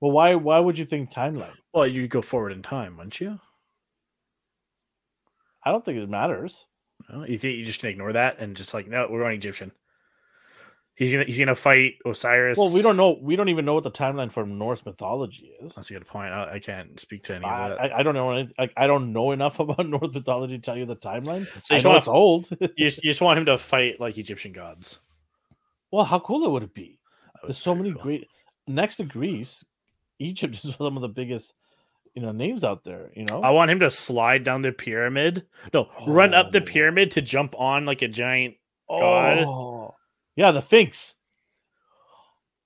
Well, 0.02 0.12
why? 0.12 0.36
Why 0.36 0.60
would 0.60 0.78
you 0.78 0.86
think 0.86 1.12
timeline? 1.12 1.56
Well, 1.74 1.88
you 1.88 2.08
go 2.08 2.22
forward 2.22 2.52
in 2.52 2.62
time, 2.62 2.98
wouldn't 2.98 3.20
you? 3.20 3.40
I 5.64 5.72
don't 5.72 5.84
think 5.84 5.98
it 5.98 6.10
matters. 6.10 6.66
No? 7.12 7.26
You 7.26 7.38
think 7.38 7.58
you 7.58 7.66
just 7.66 7.80
can 7.80 7.90
ignore 7.90 8.14
that 8.14 8.40
and 8.40 8.56
just 8.56 8.74
like, 8.74 8.88
no, 8.88 9.08
we're 9.10 9.22
going 9.22 9.36
Egyptian. 9.38 9.72
He's 10.98 11.12
gonna 11.12 11.26
he's 11.26 11.38
gonna 11.40 11.56
fight 11.56 11.96
Osiris. 12.06 12.58
Well, 12.58 12.74
we 12.74 12.82
don't 12.82 12.96
know. 12.96 13.20
We 13.22 13.36
don't 13.36 13.50
even 13.50 13.66
know 13.66 13.74
what 13.74 13.84
the 13.84 13.92
timeline 13.92 14.32
for 14.32 14.46
Norse 14.46 14.86
mythology 14.86 15.52
is. 15.62 15.76
That's 15.76 15.90
a 15.90 15.94
good 15.94 16.08
point. 16.08 16.32
I, 16.32 16.54
I 16.54 16.60
can't 16.60 16.98
speak 17.02 17.24
to 17.24 17.36
any 17.36 17.44
I, 17.44 17.70
of 17.70 17.78
that. 17.78 17.94
I, 17.94 18.00
I 18.00 18.04
don't 18.04 18.16
know. 18.16 18.32
any- 18.32 18.50
Like, 18.58 18.72
I 18.78 18.88
don't 18.88 19.12
know 19.12 19.32
enough 19.32 19.60
about 19.60 19.86
Norse 19.90 20.14
mythology 20.14 20.56
to 20.58 20.62
tell 20.62 20.78
you 20.78 20.86
the 20.86 20.96
timeline. 20.96 21.48
So 21.66 21.76
I 21.76 21.82
know 21.82 21.90
want 21.90 21.98
it's 21.98 22.08
old. 22.08 22.48
you, 22.62 22.70
just, 22.78 23.04
you 23.04 23.10
just 23.10 23.20
want 23.20 23.38
him 23.40 23.46
to 23.48 23.58
fight 23.58 24.00
like 24.00 24.18
Egyptian 24.18 24.54
gods. 24.54 25.00
well, 25.92 26.06
how 26.06 26.20
cool 26.20 26.46
it 26.46 26.50
would 26.52 26.64
it 26.64 26.74
be? 26.74 26.98
There's 27.44 27.58
so 27.58 27.76
many 27.76 27.92
cool. 27.92 28.02
great. 28.02 28.28
Next 28.66 28.96
to 28.96 29.04
Greece, 29.04 29.66
Egypt 30.20 30.56
is 30.64 30.76
some 30.76 30.96
of 30.96 31.02
the 31.02 31.10
biggest, 31.10 31.56
you 32.16 32.22
know, 32.22 32.32
names 32.32 32.64
out 32.64 32.84
there. 32.84 33.12
You 33.14 33.26
know, 33.26 33.42
I 33.42 33.52
want 33.52 33.70
him 33.70 33.80
to 33.82 33.90
slide 33.92 34.44
down 34.44 34.62
the 34.64 34.72
pyramid. 34.72 35.46
No, 35.74 35.90
run 36.08 36.34
up 36.34 36.52
the 36.52 36.62
Oh. 36.62 36.66
pyramid 36.66 37.12
to 37.12 37.22
jump 37.22 37.54
on 37.60 37.86
like 37.86 38.02
a 38.02 38.08
giant. 38.08 38.56
God. 38.90 39.40
Oh, 39.40 39.96
yeah, 40.36 40.52
the 40.52 40.62
Sphinx. 40.62 41.16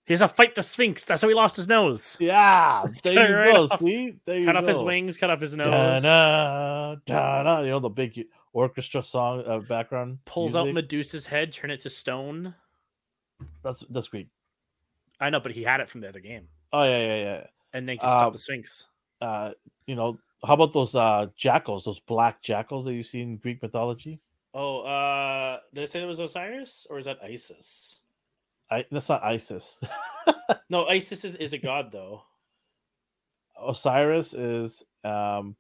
He 0.06 0.14
has 0.14 0.22
to 0.22 0.28
fight 0.28 0.56
the 0.56 0.64
Sphinx. 0.64 1.06
That's 1.06 1.22
how 1.22 1.28
he 1.28 1.36
lost 1.36 1.56
his 1.56 1.68
nose. 1.68 2.18
Yeah, 2.20 2.84
there 3.04 3.30
you 3.30 3.36
right 3.36 3.54
go. 3.54 3.64
off. 3.66 3.80
See, 3.80 4.16
there 4.26 4.40
you 4.40 4.46
Cut 4.46 4.56
off 4.56 4.66
his 4.66 4.82
wings. 4.82 5.18
Cut 5.20 5.30
off 5.30 5.40
his 5.40 5.56
nose. 5.56 5.68
Da-na, 5.68 6.96
da-na. 7.06 7.62
You 7.62 7.70
know 7.72 7.80
the 7.80 7.90
big. 7.90 8.26
orchestra 8.52 9.04
song 9.04 9.44
uh, 9.46 9.60
background. 9.60 10.18
Pulls 10.26 10.56
out. 10.56 10.68
Medusa's 10.74 11.28
head, 11.28 11.54
turn 11.54 11.70
it 11.70 11.82
to 11.82 11.90
stone. 11.92 12.56
That's 13.64 13.84
that's 13.90 14.08
Greek. 14.08 14.30
I 15.20 15.30
know, 15.30 15.40
but 15.40 15.52
he 15.52 15.62
had 15.64 15.80
it 15.80 15.88
from 15.90 16.02
the 16.02 16.10
other 16.10 16.20
game, 16.22 16.48
Oh 16.74 16.84
yeah, 16.84 16.98
yeah, 17.06 17.22
yeah. 17.22 17.44
and 17.74 17.88
then 17.88 17.98
can 17.98 18.10
stop 18.10 18.24
Um, 18.28 18.34
the 18.34 18.40
Sphinx. 18.40 18.88
Uh, 19.22 19.52
you 19.88 19.96
know, 19.96 20.18
how 20.46 20.54
about 20.54 20.72
those 20.74 20.96
uh 20.96 21.28
jackals, 21.36 21.86
those 21.86 22.00
black 22.00 22.42
jackals 22.42 22.86
that 22.86 22.94
you 22.94 23.04
see 23.04 23.22
in 23.22 23.38
Greek 23.38 23.62
mythology? 23.62 24.20
Oh, 24.54 24.82
uh, 24.82 25.60
did 25.74 25.82
I 25.84 25.86
say 25.86 26.02
it 26.02 26.06
was 26.06 26.20
Osiris 26.20 26.88
or 26.90 26.98
is 26.98 27.06
that 27.06 27.20
Isis? 27.24 28.02
I 28.72 28.86
that's 28.92 29.10
not 29.10 29.24
Isis. 29.24 29.82
No, 30.72 30.86
Isis 30.86 31.26
is, 31.26 31.36
is 31.36 31.54
a 31.54 31.58
god 31.58 31.92
though. 31.92 32.24
Osiris 33.62 34.34
is 34.34 34.84
um 35.04 35.56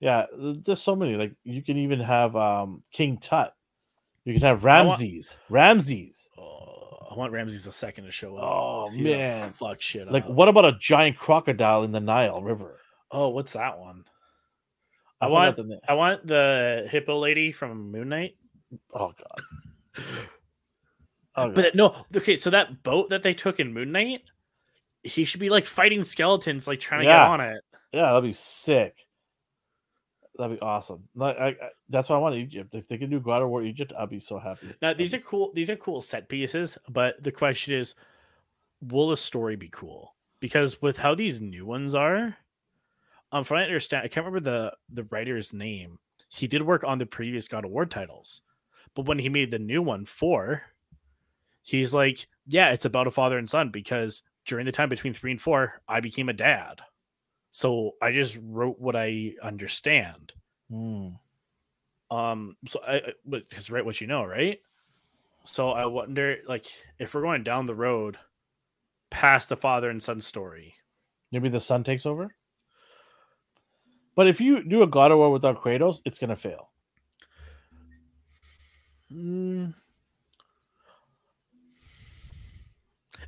yeah, 0.00 0.26
there's 0.36 0.80
so 0.80 0.94
many. 0.94 1.16
Like 1.16 1.32
you 1.44 1.62
can 1.62 1.76
even 1.76 1.98
have 2.00 2.36
um 2.36 2.82
King 2.92 3.18
Tut. 3.18 3.52
You 4.24 4.34
can 4.34 4.42
have 4.42 4.62
Ramses. 4.64 5.36
want- 5.40 5.50
Ramses. 5.50 6.27
Want 7.18 7.32
Ramses 7.32 7.66
a 7.66 7.72
second 7.72 8.04
to 8.04 8.10
show 8.12 8.36
up. 8.36 8.44
Oh, 8.44 8.90
He's 8.90 9.02
man. 9.04 9.50
fuck 9.50 9.80
shit 9.80 10.10
Like 10.10 10.24
up. 10.24 10.30
what 10.30 10.48
about 10.48 10.64
a 10.66 10.78
giant 10.78 11.16
crocodile 11.18 11.82
in 11.82 11.90
the 11.90 11.98
Nile 12.00 12.40
River? 12.42 12.78
Oh, 13.10 13.28
what's 13.30 13.54
that 13.54 13.78
one? 13.78 14.04
I 15.20 15.26
forgot 15.26 15.32
want- 15.32 15.56
the. 15.56 15.80
I 15.88 15.94
want 15.94 16.26
the 16.26 16.86
hippo 16.90 17.18
lady 17.18 17.50
from 17.50 17.90
Moon 17.90 18.08
Knight. 18.08 18.36
Oh 18.94 19.12
god. 19.18 20.04
Oh, 21.36 21.46
God. 21.46 21.54
But 21.54 21.74
no, 21.76 21.94
okay, 22.16 22.34
so 22.36 22.50
that 22.50 22.82
boat 22.82 23.10
that 23.10 23.22
they 23.22 23.32
took 23.32 23.60
in 23.60 23.72
Moon 23.72 23.92
Knight, 23.92 24.22
he 25.04 25.24
should 25.24 25.38
be 25.40 25.50
like 25.50 25.66
fighting 25.66 26.02
skeletons, 26.02 26.66
like 26.66 26.80
trying 26.80 27.00
to 27.02 27.06
get 27.06 27.16
on 27.16 27.40
it. 27.40 27.62
yeah, 27.92 28.02
that'd 28.12 28.24
be 28.24 28.32
sick. 28.32 29.06
That'd 30.38 30.60
be 30.60 30.62
awesome. 30.62 31.08
Like, 31.16 31.36
I, 31.36 31.48
I, 31.48 31.54
that's 31.88 32.08
why 32.08 32.14
I 32.14 32.20
want 32.20 32.36
Egypt. 32.36 32.72
If 32.72 32.86
they 32.86 32.96
can 32.96 33.10
do 33.10 33.18
God 33.18 33.42
of 33.42 33.48
War 33.48 33.64
Egypt, 33.64 33.92
I'd 33.98 34.08
be 34.08 34.20
so 34.20 34.38
happy. 34.38 34.68
Now 34.68 34.88
That'd 34.88 34.98
these 34.98 35.10
be 35.10 35.18
are 35.18 35.22
cool. 35.22 35.50
These 35.52 35.68
are 35.68 35.76
cool 35.76 36.00
set 36.00 36.28
pieces, 36.28 36.78
but 36.88 37.20
the 37.20 37.32
question 37.32 37.74
is, 37.74 37.96
will 38.80 39.08
the 39.08 39.16
story 39.16 39.56
be 39.56 39.68
cool? 39.68 40.14
Because 40.38 40.80
with 40.80 40.98
how 40.98 41.16
these 41.16 41.40
new 41.40 41.66
ones 41.66 41.92
are, 41.92 42.36
um, 43.32 43.42
from 43.42 43.56
what 43.56 43.62
I 43.62 43.66
understand, 43.66 44.04
I 44.04 44.08
can't 44.08 44.24
remember 44.24 44.48
the 44.48 44.72
the 44.88 45.08
writer's 45.10 45.52
name. 45.52 45.98
He 46.28 46.46
did 46.46 46.62
work 46.62 46.84
on 46.84 46.98
the 46.98 47.06
previous 47.06 47.48
God 47.48 47.64
of 47.64 47.72
War 47.72 47.84
titles, 47.84 48.42
but 48.94 49.06
when 49.06 49.18
he 49.18 49.28
made 49.28 49.50
the 49.50 49.58
new 49.58 49.82
one 49.82 50.04
four, 50.04 50.62
he's 51.62 51.92
like, 51.92 52.28
yeah, 52.46 52.70
it's 52.70 52.84
about 52.84 53.08
a 53.08 53.10
father 53.10 53.38
and 53.38 53.50
son 53.50 53.70
because 53.70 54.22
during 54.46 54.66
the 54.66 54.72
time 54.72 54.88
between 54.88 55.14
three 55.14 55.32
and 55.32 55.40
four, 55.40 55.82
I 55.88 55.98
became 55.98 56.28
a 56.28 56.32
dad. 56.32 56.80
So 57.58 57.96
I 58.00 58.12
just 58.12 58.38
wrote 58.40 58.78
what 58.78 58.94
I 58.94 59.34
understand. 59.42 60.32
Hmm. 60.70 61.08
Um, 62.08 62.56
so 62.68 62.78
I, 62.86 63.00
because 63.28 63.68
right 63.68 63.84
what 63.84 64.00
you 64.00 64.06
know, 64.06 64.24
right? 64.24 64.60
So 65.44 65.70
I 65.70 65.86
wonder, 65.86 66.36
like, 66.46 66.66
if 67.00 67.12
we're 67.14 67.22
going 67.22 67.42
down 67.42 67.66
the 67.66 67.74
road 67.74 68.16
past 69.10 69.48
the 69.48 69.56
father 69.56 69.90
and 69.90 70.00
son 70.00 70.20
story, 70.20 70.76
Maybe 71.32 71.48
the 71.48 71.58
son 71.58 71.82
takes 71.82 72.06
over. 72.06 72.32
But 74.14 74.28
if 74.28 74.40
you 74.40 74.62
do 74.62 74.84
a 74.84 74.86
God 74.86 75.10
of 75.10 75.18
War 75.18 75.32
without 75.32 75.60
Kratos, 75.60 75.96
it's 76.04 76.20
gonna 76.20 76.36
fail. 76.36 76.70
mm, 79.12 79.74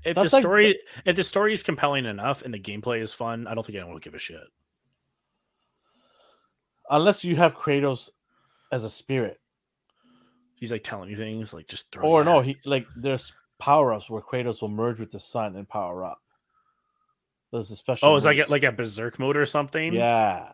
if 0.04 0.16
That's 0.16 0.30
the 0.30 0.36
like- 0.36 0.42
story, 0.42 0.78
if 1.04 1.16
the 1.16 1.24
story 1.24 1.52
is 1.52 1.62
compelling 1.62 2.06
enough 2.06 2.42
and 2.42 2.52
the 2.54 2.58
gameplay 2.60 3.00
is 3.00 3.12
fun, 3.12 3.46
I 3.46 3.54
don't 3.54 3.64
think 3.64 3.76
anyone 3.76 3.92
will 3.94 4.00
give 4.00 4.14
a 4.14 4.18
shit. 4.18 4.40
Unless 6.88 7.24
you 7.24 7.36
have 7.36 7.56
Kratos 7.56 8.10
as 8.72 8.84
a 8.84 8.90
spirit. 8.90 9.40
He's 10.56 10.72
like 10.72 10.82
telling 10.84 11.08
you 11.08 11.16
things, 11.16 11.54
like 11.54 11.68
just 11.68 11.90
throw. 11.90 12.06
Or 12.06 12.24
no, 12.24 12.40
he 12.40 12.56
like 12.66 12.86
there's 12.96 13.32
power 13.58 13.92
ups 13.92 14.10
where 14.10 14.20
Kratos 14.20 14.60
will 14.60 14.68
merge 14.68 15.00
with 15.00 15.10
the 15.10 15.20
sun 15.20 15.56
and 15.56 15.68
power 15.68 16.04
up. 16.04 16.20
There's 17.52 17.70
a 17.70 17.76
special. 17.76 18.08
Oh, 18.10 18.16
is 18.16 18.24
like 18.26 18.38
a, 18.38 18.44
like 18.50 18.64
a 18.64 18.72
berserk 18.72 19.18
mode 19.18 19.36
or 19.36 19.46
something? 19.46 19.92
yeah. 19.94 20.52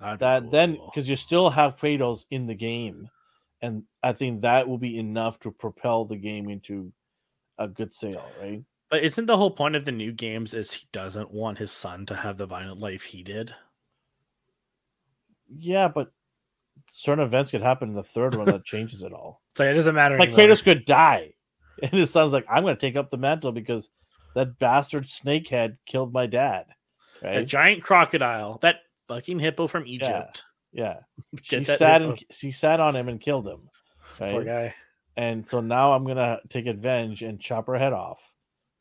That'd 0.00 0.18
That 0.18 0.50
then 0.50 0.78
because 0.86 1.08
you 1.08 1.14
still 1.14 1.50
have 1.50 1.78
Kratos 1.78 2.26
in 2.30 2.46
the 2.46 2.56
game, 2.56 3.08
and 3.60 3.84
I 4.02 4.12
think 4.12 4.42
that 4.42 4.66
will 4.68 4.78
be 4.78 4.98
enough 4.98 5.38
to 5.40 5.52
propel 5.52 6.04
the 6.04 6.16
game 6.16 6.50
into 6.50 6.92
a 7.58 7.68
good 7.68 7.92
sale, 7.92 8.24
right? 8.40 8.62
But 8.90 9.04
isn't 9.04 9.26
the 9.26 9.36
whole 9.36 9.50
point 9.50 9.74
of 9.76 9.84
the 9.84 9.92
new 9.92 10.12
games 10.12 10.52
is 10.54 10.72
he 10.72 10.86
doesn't 10.92 11.30
want 11.30 11.58
his 11.58 11.72
son 11.72 12.04
to 12.06 12.14
have 12.16 12.36
the 12.36 12.46
violent 12.46 12.78
life 12.80 13.02
he 13.04 13.22
did? 13.22 13.54
Yeah, 15.54 15.88
but 15.88 16.12
certain 16.90 17.24
events 17.24 17.50
could 17.50 17.62
happen 17.62 17.90
in 17.90 17.94
the 17.94 18.02
third 18.02 18.34
one 18.34 18.46
that 18.46 18.64
changes 18.66 19.02
it 19.02 19.12
all. 19.12 19.42
So 19.54 19.64
it 19.68 19.74
doesn't 19.74 19.94
matter. 19.94 20.18
Like 20.18 20.30
anymore. 20.30 20.46
Kratos 20.48 20.62
could 20.64 20.84
die, 20.84 21.34
and 21.82 21.92
his 21.92 22.10
son's 22.10 22.32
like, 22.32 22.46
"I'm 22.50 22.62
going 22.62 22.74
to 22.76 22.80
take 22.80 22.96
up 22.96 23.10
the 23.10 23.18
mantle 23.18 23.52
because 23.52 23.90
that 24.34 24.58
bastard 24.58 25.04
snakehead 25.04 25.76
killed 25.86 26.12
my 26.12 26.26
dad." 26.26 26.66
The 27.20 27.28
Right? 27.28 27.46
giant 27.46 27.82
crocodile, 27.82 28.58
that 28.62 28.76
fucking 29.08 29.38
hippo 29.38 29.68
from 29.68 29.86
Egypt. 29.86 30.44
Yeah. 30.72 31.00
Get 31.48 31.60
She 31.60 31.64
sat 31.64 32.00
hippo. 32.00 32.10
and 32.12 32.24
she 32.30 32.50
sat 32.50 32.80
on 32.80 32.96
him 32.96 33.08
and 33.08 33.20
killed 33.20 33.46
him. 33.46 33.68
Poor 34.18 34.42
guy. 34.44 34.74
And 35.16 35.46
so 35.46 35.60
now 35.60 35.92
I'm 35.92 36.06
gonna 36.06 36.40
take 36.48 36.66
advantage 36.66 37.22
and 37.22 37.40
chop 37.40 37.66
her 37.66 37.78
head 37.78 37.92
off. 37.92 38.32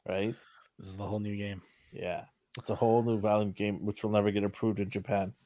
Right. 0.07 0.35
This 0.79 0.87
is 0.87 0.97
the 0.97 1.05
whole 1.05 1.19
new 1.19 1.35
game. 1.35 1.61
Yeah. 1.91 2.25
It's 2.57 2.69
a 2.69 2.75
whole 2.75 3.03
new 3.03 3.17
violent 3.19 3.55
game 3.55 3.85
which 3.85 4.03
will 4.03 4.11
never 4.11 4.31
get 4.31 4.43
approved 4.43 4.79
in 4.79 4.89
Japan. 4.89 5.33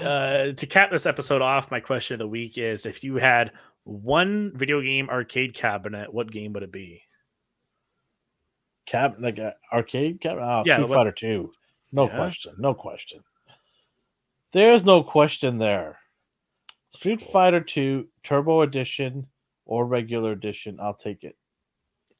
Uh, 0.00 0.52
to 0.52 0.66
cap 0.68 0.92
this 0.92 1.04
episode 1.04 1.42
off, 1.42 1.72
my 1.72 1.80
question 1.80 2.14
of 2.14 2.18
the 2.20 2.28
week 2.28 2.56
is: 2.58 2.86
If 2.86 3.02
you 3.02 3.16
had 3.16 3.50
one 3.82 4.52
video 4.54 4.80
game 4.80 5.08
arcade 5.10 5.52
cabinet, 5.52 6.14
what 6.14 6.30
game 6.30 6.52
would 6.52 6.62
it 6.62 6.70
be? 6.70 7.02
Cap 8.86 9.16
like 9.18 9.38
a 9.38 9.54
arcade 9.72 10.20
cap. 10.20 10.36
Oh, 10.40 10.62
Yeah, 10.64 10.74
Street 10.76 10.90
what- 10.90 10.94
Fighter 10.96 11.10
2. 11.12 11.52
No 11.90 12.06
Yeah. 12.06 12.14
question. 12.16 12.54
No 12.58 12.72
question. 12.72 13.24
There's 14.52 14.84
no 14.84 15.02
question 15.02 15.58
there. 15.58 15.98
Street 16.90 17.20
cool. 17.20 17.28
Fighter 17.28 17.60
2 17.60 18.08
Turbo 18.22 18.62
Edition 18.62 19.26
or 19.64 19.86
regular 19.86 20.32
edition, 20.32 20.78
I'll 20.80 20.94
take 20.94 21.24
it. 21.24 21.36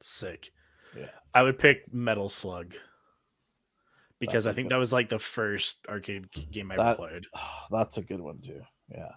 Sick. 0.01 0.51
Yeah. 0.97 1.07
I 1.33 1.43
would 1.43 1.59
pick 1.59 1.93
Metal 1.93 2.29
Slug 2.29 2.75
because 4.19 4.45
That's 4.45 4.53
I 4.53 4.55
think 4.55 4.69
that 4.69 4.77
was 4.77 4.93
like 4.93 5.09
the 5.09 5.19
first 5.19 5.79
arcade 5.89 6.31
game 6.51 6.71
I 6.71 6.75
ever 6.75 6.95
played. 6.95 7.25
Oh, 7.35 7.65
that's 7.71 7.97
a 7.97 8.01
good 8.01 8.21
one 8.21 8.39
too. 8.39 8.61
Yeah. 8.89 9.11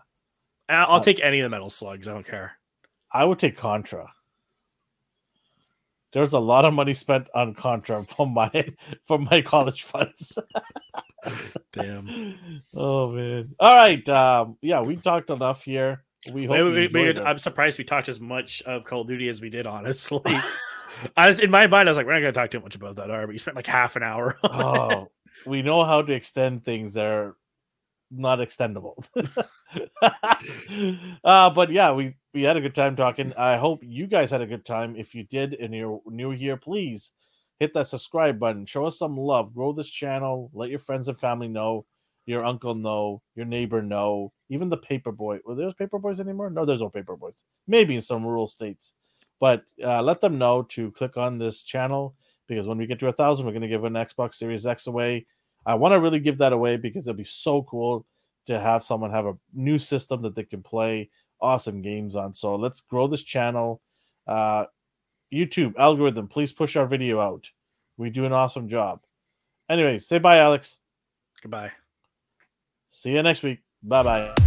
I- 0.69 0.75
I'll 0.85 1.01
uh, 1.01 1.03
take 1.03 1.21
any 1.21 1.41
of 1.41 1.45
the 1.45 1.51
Metal 1.51 1.71
Slugs. 1.71 2.09
I 2.09 2.13
don't 2.13 2.27
care. 2.27 2.53
I 3.13 3.25
would 3.25 3.39
take 3.39 3.57
Contra. 3.57 4.13
There's 6.15 6.33
a 6.33 6.39
lot 6.39 6.65
of 6.65 6.73
money 6.73 6.95
spent 6.95 7.27
on 7.35 7.53
Contra 7.55 8.05
from 8.17 8.33
my 8.33 8.51
from 9.05 9.29
my 9.31 9.43
college 9.43 9.83
funds. 9.83 10.39
Damn. 11.73 12.39
Oh 12.77 13.11
man. 13.13 13.55
All 13.61 13.75
right. 13.75 14.07
Um, 14.09 14.57
yeah, 14.63 14.81
we 14.81 14.97
talked 14.97 15.31
enough 15.31 15.65
here. 15.65 16.05
We 16.33 16.47
hope 16.47 16.53
Maybe 16.57 16.59
you 16.59 16.65
we- 16.67 16.73
we 16.73 16.85
enjoyed 16.87 17.17
could- 17.17 17.23
it. 17.23 17.27
I'm 17.27 17.39
surprised 17.39 17.79
we 17.79 17.85
talked 17.85 18.09
as 18.09 18.21
much 18.21 18.63
of 18.63 18.85
Call 18.85 19.03
of 19.03 19.09
Duty 19.09 19.29
as 19.29 19.41
we 19.41 19.51
did. 19.51 19.67
Honestly, 19.67 20.21
I 21.17 21.27
was 21.29 21.41
in 21.41 21.51
my 21.51 21.67
mind. 21.67 21.89
I 21.89 21.91
was 21.91 21.97
like, 21.97 22.07
we're 22.07 22.15
not 22.15 22.21
going 22.21 22.33
to 22.35 22.41
talk 22.41 22.51
too 22.51 22.61
much 22.61 22.75
about 22.75 22.97
that, 22.97 23.11
are 23.11 23.27
we? 23.27 23.35
You 23.35 23.39
spent 23.39 23.57
like 23.57 23.67
half 23.67 23.97
an 23.97 24.03
hour. 24.03 24.39
on 24.43 24.51
it. 24.61 24.65
oh, 24.97 25.11
we 25.47 25.63
know 25.63 25.85
how 25.85 26.03
to 26.03 26.13
extend 26.13 26.65
things 26.65 26.95
that 26.95 27.07
are 27.07 27.37
not 28.11 28.39
extendable. 28.39 29.05
uh, 31.25 31.51
but 31.51 31.71
yeah, 31.71 31.93
we 31.93 32.15
we 32.33 32.43
had 32.43 32.57
a 32.57 32.61
good 32.61 32.75
time 32.75 32.97
talking. 32.97 33.33
I 33.35 33.57
hope 33.57 33.81
you 33.83 34.07
guys 34.07 34.31
had 34.31 34.43
a 34.43 34.47
good 34.47 34.65
time. 34.65 34.97
If 34.97 35.15
you 35.15 35.25
did 35.25 35.55
and 35.55 35.75
you're 35.75 36.01
new 36.07 36.31
here, 36.31 36.57
please 36.57 37.13
hit 37.59 37.73
that 37.75 37.87
subscribe 37.87 38.39
button. 38.39 38.67
Show 38.67 38.87
us 38.87 38.99
some 38.99 39.17
love. 39.17 39.55
Grow 39.55 39.73
this 39.73 39.89
channel. 39.89 40.51
Let 40.53 40.71
your 40.71 40.79
friends 40.79 41.09
and 41.09 41.19
family 41.19 41.49
know. 41.49 41.87
Your 42.27 42.45
uncle 42.45 42.75
know. 42.75 43.23
Your 43.35 43.47
neighbor 43.47 43.83
know. 43.83 44.33
Even 44.49 44.69
the 44.69 44.77
paper 44.77 45.13
boy. 45.13 45.39
Well, 45.45 45.57
there's 45.57 45.75
paper 45.75 45.99
boys 45.99 46.21
anymore? 46.21 46.51
No, 46.51 46.65
there's 46.65 46.81
no 46.81 46.91
paper 46.91 47.17
boys. 47.17 47.45
Maybe 47.67 47.95
in 47.95 48.03
some 48.03 48.25
rural 48.25 48.49
states. 48.49 48.95
But 49.41 49.63
uh, 49.83 50.03
let 50.03 50.21
them 50.21 50.39
know 50.39 50.63
to 50.71 50.91
click 50.93 51.17
on 51.17 51.39
this 51.39 51.65
channel 51.65 52.15
because 52.49 52.67
when 52.67 52.79
we 52.79 52.87
get 52.87 52.99
to 53.01 53.09
a 53.09 53.13
thousand, 53.13 53.47
we're 53.47 53.53
going 53.53 53.63
to 53.63 53.69
give 53.69 53.85
an 53.85 53.95
Xbox 53.95 54.35
Series 54.35 54.67
X 54.67 54.87
away. 54.87 55.27
I 55.67 55.75
want 55.75 55.93
to 55.93 56.01
really 56.01 56.21
give 56.21 56.39
that 56.39 56.53
away 56.53 56.77
because 56.77 57.07
it'll 57.07 57.17
be 57.17 57.25
so 57.25 57.63
cool 57.63 58.07
to 58.47 58.61
have 58.61 58.85
someone 58.85 59.11
have 59.11 59.27
a 59.27 59.37
new 59.55 59.79
system 59.79 60.23
that 60.23 60.35
they 60.35 60.45
can 60.45 60.63
play 60.63 61.11
awesome 61.41 61.83
games 61.83 62.17
on. 62.17 62.35
So 62.35 62.57
let's 62.57 62.81
grow 62.81 63.07
this 63.07 63.23
channel. 63.23 63.81
Uh, 64.27 64.65
YouTube 65.33 65.77
algorithm, 65.77 66.29
please 66.29 66.53
push 66.53 66.77
our 66.77 66.87
video 66.87 67.21
out. 67.21 67.49
We 67.97 68.11
do 68.11 68.25
an 68.25 68.33
awesome 68.33 68.69
job. 68.69 69.01
Anyway, 69.69 69.99
say 69.99 70.19
bye, 70.19 70.39
Alex. 70.39 70.79
Goodbye. 71.43 71.73
See 72.89 73.13
you 73.13 73.23
next 73.23 73.43
week. 73.43 73.61
Bye 73.83 74.03
bye. 74.03 74.44